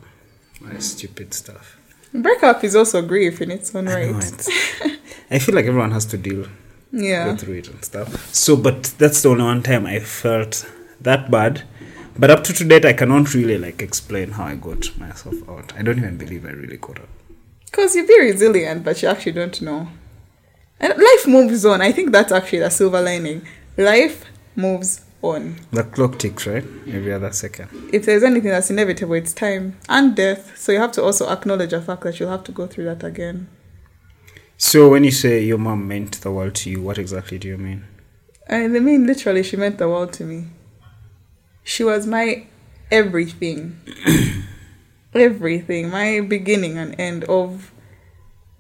My 0.61 0.81
stupid 0.81 1.33
stuff. 1.33 1.79
Breakup 2.13 2.65
is 2.65 2.75
also 2.75 3.03
grief 3.03 3.41
in 3.41 3.53
its 3.53 3.73
own 3.73 3.87
I 3.87 4.07
know 4.07 4.13
right. 4.15 4.49
it. 4.85 4.99
I 5.31 5.39
feel 5.39 5.55
like 5.55 5.67
everyone 5.67 5.93
has 5.93 6.07
to 6.07 6.19
deal 6.19 6.49
Yeah. 6.91 7.27
go 7.27 7.37
through 7.37 7.55
it 7.59 7.69
and 7.69 7.85
stuff. 7.85 8.35
So, 8.35 8.57
but 8.57 8.95
that's 8.99 9.23
the 9.23 9.29
only 9.29 9.45
one 9.45 9.63
time 9.63 9.87
I 9.87 10.01
felt 10.01 10.69
that 11.01 11.31
bad. 11.31 11.63
But 12.19 12.31
up 12.31 12.43
to 12.47 12.53
to 12.53 12.65
date, 12.65 12.85
I 12.85 12.95
cannot 12.95 13.33
really 13.33 13.59
like 13.59 13.81
explain 13.81 14.33
how 14.33 14.47
I 14.47 14.57
got 14.57 14.99
myself 14.99 15.37
out. 15.49 15.73
I 15.79 15.83
don't 15.83 15.99
even 15.99 16.19
believe 16.19 16.45
I 16.47 16.51
really 16.51 16.79
got 16.79 16.99
out. 16.99 17.09
Because 17.67 17.95
you 17.95 18.05
be 18.05 18.19
resilient, 18.19 18.83
but 18.83 19.01
you 19.03 19.09
actually 19.09 19.37
don't 19.41 19.63
know. 19.63 19.87
And 20.81 20.95
life 20.99 21.29
moves 21.29 21.65
on. 21.65 21.81
I 21.81 21.93
think 21.93 22.11
that's 22.11 22.33
actually 22.33 22.59
the 22.59 22.71
silver 22.71 23.01
lining. 23.01 23.47
Life 23.77 24.25
moves 24.55 25.05
on. 25.23 25.57
The 25.71 25.85
clock 25.85 26.19
ticks, 26.19 26.47
right? 26.47 26.65
Every 26.89 27.13
other 27.13 27.33
second. 27.33 27.69
If 27.93 28.07
there's 28.07 28.23
anything 28.23 28.51
that's 28.51 28.71
inevitable, 28.71 29.15
it's 29.15 29.33
time 29.33 29.77
and 29.89 30.17
death. 30.17 30.57
So 30.57 30.73
you 30.73 30.79
have 30.79 30.93
to 30.93 31.03
also 31.03 31.29
acknowledge 31.29 31.71
the 31.71 31.83
fact 31.83 32.03
that 32.03 32.19
you'll 32.19 32.31
have 32.31 32.45
to 32.45 32.53
go 32.53 32.67
through 32.67 32.85
that 32.87 33.05
again. 33.05 33.49
So, 34.59 34.89
when 34.89 35.05
you 35.05 35.11
say 35.11 35.45
your 35.45 35.59
mom 35.59 35.87
meant 35.87 36.23
the 36.23 36.33
world 36.33 36.55
to 36.57 36.71
you, 36.71 36.81
what 36.81 36.97
exactly 36.97 37.39
do 37.39 37.49
you 37.49 37.59
mean? 37.59 37.85
I 38.49 38.67
mean, 38.69 39.07
literally, 39.07 39.43
she 39.43 39.57
meant 39.57 39.77
the 39.77 39.89
world 39.89 40.15
to 40.15 40.25
me. 40.25 40.47
She 41.63 41.85
was 41.85 42.07
my 42.07 42.47
everything. 42.91 43.79
everything. 45.15 45.91
My 45.91 46.21
beginning 46.21 46.79
and 46.79 46.99
end 46.99 47.25
of 47.25 47.71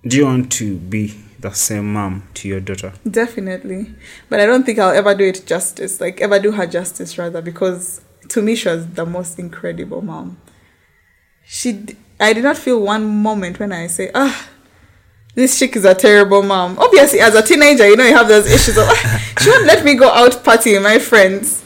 Do 0.06 0.18
you 0.18 0.26
want 0.26 0.52
to 0.52 0.76
be 0.76 1.14
the 1.48 1.54
same 1.54 1.92
mom 1.92 2.14
to 2.34 2.48
your 2.48 2.60
daughter? 2.60 2.92
Definitely. 3.08 3.94
But 4.28 4.40
I 4.40 4.46
don't 4.46 4.64
think 4.66 4.78
I'll 4.78 4.94
ever 5.02 5.14
do 5.14 5.24
it 5.24 5.44
justice, 5.46 6.00
like 6.00 6.20
ever 6.20 6.38
do 6.38 6.52
her 6.52 6.66
justice 6.66 7.18
rather, 7.18 7.40
because 7.42 8.00
to 8.28 8.42
me 8.42 8.54
she 8.56 8.68
was 8.68 8.86
the 9.00 9.06
most 9.06 9.38
incredible 9.38 10.02
mom. 10.02 10.38
She, 11.44 11.72
d- 11.72 11.96
I 12.18 12.32
did 12.32 12.44
not 12.44 12.56
feel 12.58 12.80
one 12.80 13.04
moment 13.28 13.60
when 13.60 13.72
I 13.72 13.86
say, 13.86 14.10
ah, 14.14 14.48
this 15.36 15.58
chick 15.58 15.76
is 15.76 15.84
a 15.84 15.94
terrible 15.94 16.42
mom. 16.42 16.78
Obviously, 16.78 17.20
as 17.20 17.34
a 17.34 17.42
teenager, 17.42 17.86
you 17.88 17.96
know, 17.96 18.04
you 18.04 18.14
have 18.14 18.26
those 18.26 18.46
issues 18.50 18.76
of, 18.78 18.84
"Ah, 18.88 19.22
she 19.40 19.50
won't 19.50 19.66
let 19.66 19.84
me 19.84 19.94
go 19.94 20.08
out 20.10 20.32
partying 20.42 20.74
with 20.74 20.82
my 20.82 20.98
friends. 20.98 21.62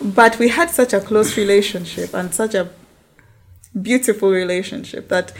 But 0.00 0.38
we 0.38 0.48
had 0.48 0.70
such 0.70 0.92
a 0.92 1.00
close 1.00 1.36
relationship 1.36 2.14
and 2.14 2.32
such 2.32 2.54
a 2.54 2.70
beautiful 3.80 4.30
relationship 4.30 5.08
that 5.08 5.32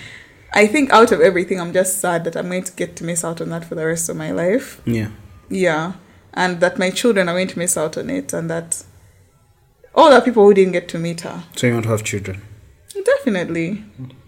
I 0.54 0.66
think 0.68 0.90
out 0.92 1.10
of 1.12 1.20
everything, 1.20 1.60
I'm 1.60 1.72
just 1.72 1.98
sad 2.00 2.22
that 2.24 2.36
I'm 2.36 2.48
going 2.48 2.62
to 2.64 2.72
get 2.72 2.94
to 2.96 3.04
miss 3.04 3.24
out 3.24 3.40
on 3.40 3.50
that 3.50 3.64
for 3.64 3.74
the 3.74 3.84
rest 3.86 4.08
of 4.08 4.16
my 4.16 4.30
life. 4.30 4.80
Yeah. 4.86 5.08
Yeah. 5.50 5.94
And 6.32 6.60
that 6.60 6.78
my 6.78 6.90
children 6.90 7.28
are 7.28 7.34
going 7.34 7.48
to 7.48 7.58
miss 7.58 7.76
out 7.76 7.96
on 7.98 8.08
it, 8.10 8.32
and 8.32 8.48
that 8.50 8.82
all 9.94 10.10
the 10.10 10.20
people 10.20 10.44
who 10.44 10.54
didn't 10.54 10.72
get 10.72 10.88
to 10.88 10.98
meet 10.98 11.20
her. 11.22 11.42
So, 11.56 11.66
you 11.66 11.72
want 11.74 11.84
to 11.84 11.90
have 11.90 12.04
children? 12.04 12.40
Definitely. 13.04 13.84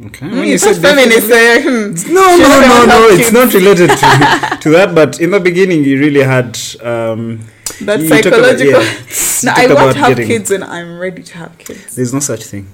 Okay. 0.07 0.27
Mm, 0.27 0.33
When 0.39 0.49
you 0.49 0.59
said 0.59 0.77
feminist 0.77 1.29
hmm. 1.29 2.13
No, 2.15 2.37
no, 2.37 2.61
no, 2.61 2.87
no. 2.87 3.09
It's 3.11 3.33
not 3.33 3.55
related 3.55 3.91
to, 3.91 4.59
to 4.63 4.71
that. 4.71 4.93
But 4.95 5.21
in 5.21 5.31
the 5.31 5.41
beginning, 5.41 5.85
you 5.85 5.99
really 6.01 6.23
had 6.23 6.59
um, 6.83 7.41
That 7.83 7.99
talked 8.09 8.27
about- 8.27 8.59
psychological. 8.59 8.83
yeah, 8.83 9.67
no, 9.69 9.75
I 9.75 9.75
want 9.85 9.93
to 9.93 9.99
have 10.01 10.09
getting- 10.17 10.27
kids 10.27 10.51
when 10.51 10.63
I'm 10.65 10.99
ready 10.99 11.23
to 11.23 11.39
have 11.39 11.57
kids. 11.59 11.95
There's 11.95 12.13
no 12.13 12.21
such 12.21 12.45
thing. 12.45 12.67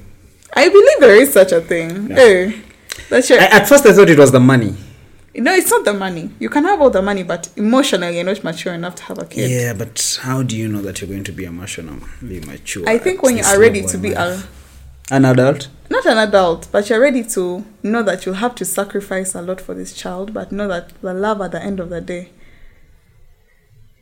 I 0.54 0.68
believe 0.68 1.00
there 1.00 1.16
is 1.16 1.32
such 1.32 1.52
a 1.52 1.60
thing. 1.60 2.10
Yeah. 2.10 2.16
Eh, 2.18 2.52
that's 3.08 3.30
your, 3.30 3.40
I, 3.40 3.44
at 3.44 3.68
first, 3.68 3.86
I 3.86 3.92
thought 3.92 4.10
it 4.10 4.18
was 4.18 4.32
the 4.32 4.40
money. 4.40 4.74
no, 5.34 5.52
it's 5.54 5.70
not 5.70 5.84
the 5.84 5.94
money. 5.94 6.30
You 6.38 6.48
can 6.48 6.64
have 6.64 6.80
all 6.80 6.90
the 6.90 7.02
money, 7.02 7.22
but 7.22 7.48
emotionally, 7.56 8.16
you're 8.16 8.24
not 8.24 8.42
mature 8.44 8.74
enough 8.74 8.94
to 8.96 9.02
have 9.04 9.18
a 9.18 9.24
kid. 9.26 9.50
Yeah, 9.50 9.72
but 9.72 10.18
how 10.22 10.42
do 10.42 10.56
you 10.56 10.68
know 10.68 10.82
that 10.82 11.00
you're 11.00 11.08
going 11.08 11.24
to 11.24 11.32
be 11.32 11.44
emotionally 11.44 12.40
mature? 12.46 12.88
I 12.88 12.98
think 12.98 13.22
when 13.22 13.36
you 13.38 13.44
are 13.44 13.58
ready 13.58 13.82
to 13.82 13.98
be 13.98 14.12
a, 14.12 14.42
an 15.10 15.24
adult. 15.24 15.68
not 15.90 16.06
an 16.06 16.18
adult, 16.18 16.68
but 16.70 16.88
you're 16.90 17.00
ready 17.00 17.24
to 17.24 17.64
know 17.82 18.02
that 18.02 18.24
you'll 18.26 18.36
have 18.36 18.54
to 18.56 18.64
sacrifice 18.64 19.34
a 19.34 19.42
lot 19.42 19.60
for 19.60 19.74
this 19.74 19.92
child, 19.94 20.32
but 20.34 20.52
know 20.52 20.68
that 20.68 20.92
the 21.00 21.14
love 21.14 21.40
at 21.40 21.52
the 21.52 21.62
end 21.62 21.80
of 21.80 21.88
the 21.90 22.00
day 22.00 22.30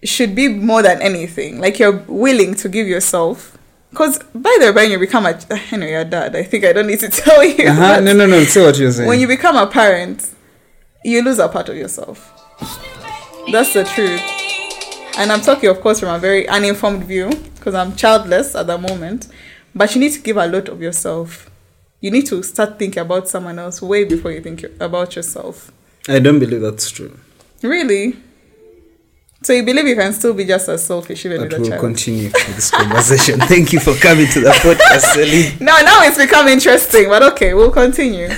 should 0.02 0.34
be 0.34 0.48
more 0.48 0.82
than 0.82 1.00
anything. 1.02 1.60
Like 1.60 1.78
you're 1.78 1.98
willing 2.08 2.54
to 2.56 2.68
give 2.68 2.86
yourself. 2.86 3.56
Because 3.90 4.18
by 4.34 4.56
the 4.60 4.66
way, 4.66 4.70
when 4.72 4.90
you 4.92 4.98
become 4.98 5.26
a, 5.26 5.38
anyway, 5.72 5.92
your 5.92 6.04
dad, 6.04 6.34
I 6.36 6.42
think 6.44 6.64
I 6.64 6.72
don't 6.72 6.86
need 6.86 7.00
to 7.00 7.08
tell 7.22 7.44
you. 7.44 7.68
Uh-huh. 7.68 8.00
No, 8.00 8.12
no, 8.12 8.26
no. 8.26 8.42
Say 8.44 8.64
what 8.64 8.78
you're 8.78 8.92
saying. 8.92 9.08
When 9.08 9.20
you 9.20 9.26
become 9.26 9.56
a 9.56 9.66
parent, 9.66 10.30
you 11.04 11.22
lose 11.22 11.38
a 11.38 11.48
part 11.48 11.68
of 11.68 11.76
yourself. 11.76 12.32
That's 13.50 13.72
the 13.74 13.84
truth. 13.84 14.20
And 15.18 15.32
I'm 15.32 15.40
talking, 15.40 15.68
of 15.68 15.80
course, 15.80 16.00
from 16.00 16.14
a 16.14 16.18
very 16.18 16.48
uninformed 16.48 17.04
view 17.04 17.30
because 17.56 17.74
I'm 17.74 17.96
childless 17.96 18.54
at 18.54 18.66
the 18.66 18.78
moment. 18.78 19.28
But 19.74 19.94
you 19.94 20.00
need 20.00 20.12
to 20.12 20.20
give 20.20 20.36
a 20.36 20.46
lot 20.46 20.68
of 20.68 20.80
yourself. 20.80 21.50
You 22.00 22.10
need 22.10 22.26
to 22.26 22.42
start 22.42 22.78
thinking 22.78 23.00
about 23.00 23.28
someone 23.28 23.58
else 23.58 23.82
way 23.82 24.04
before 24.04 24.30
you 24.32 24.40
think 24.40 24.64
about 24.80 25.16
yourself. 25.16 25.70
I 26.08 26.18
don't 26.18 26.38
believe 26.38 26.62
that's 26.62 26.90
true. 26.90 27.18
Really? 27.62 28.16
So 29.42 29.54
you 29.54 29.62
believe 29.62 29.86
you 29.86 29.96
can 29.96 30.12
still 30.12 30.34
be 30.34 30.44
just 30.44 30.68
as 30.68 30.84
selfish 30.84 31.24
even 31.24 31.38
But 31.38 31.44
with 31.44 31.52
a 31.54 31.60
we'll 31.62 31.70
child? 31.70 31.80
continue 31.80 32.28
this 32.28 32.70
conversation. 32.70 33.40
Thank 33.48 33.72
you 33.72 33.80
for 33.80 33.94
coming 33.94 34.26
to 34.28 34.40
the 34.40 34.50
podcast, 34.50 35.14
Celine. 35.14 35.56
No, 35.60 35.76
now 35.82 36.02
it's 36.02 36.18
become 36.18 36.46
interesting, 36.48 37.08
but 37.08 37.22
okay, 37.22 37.54
we'll 37.54 37.70
continue. 37.70 38.28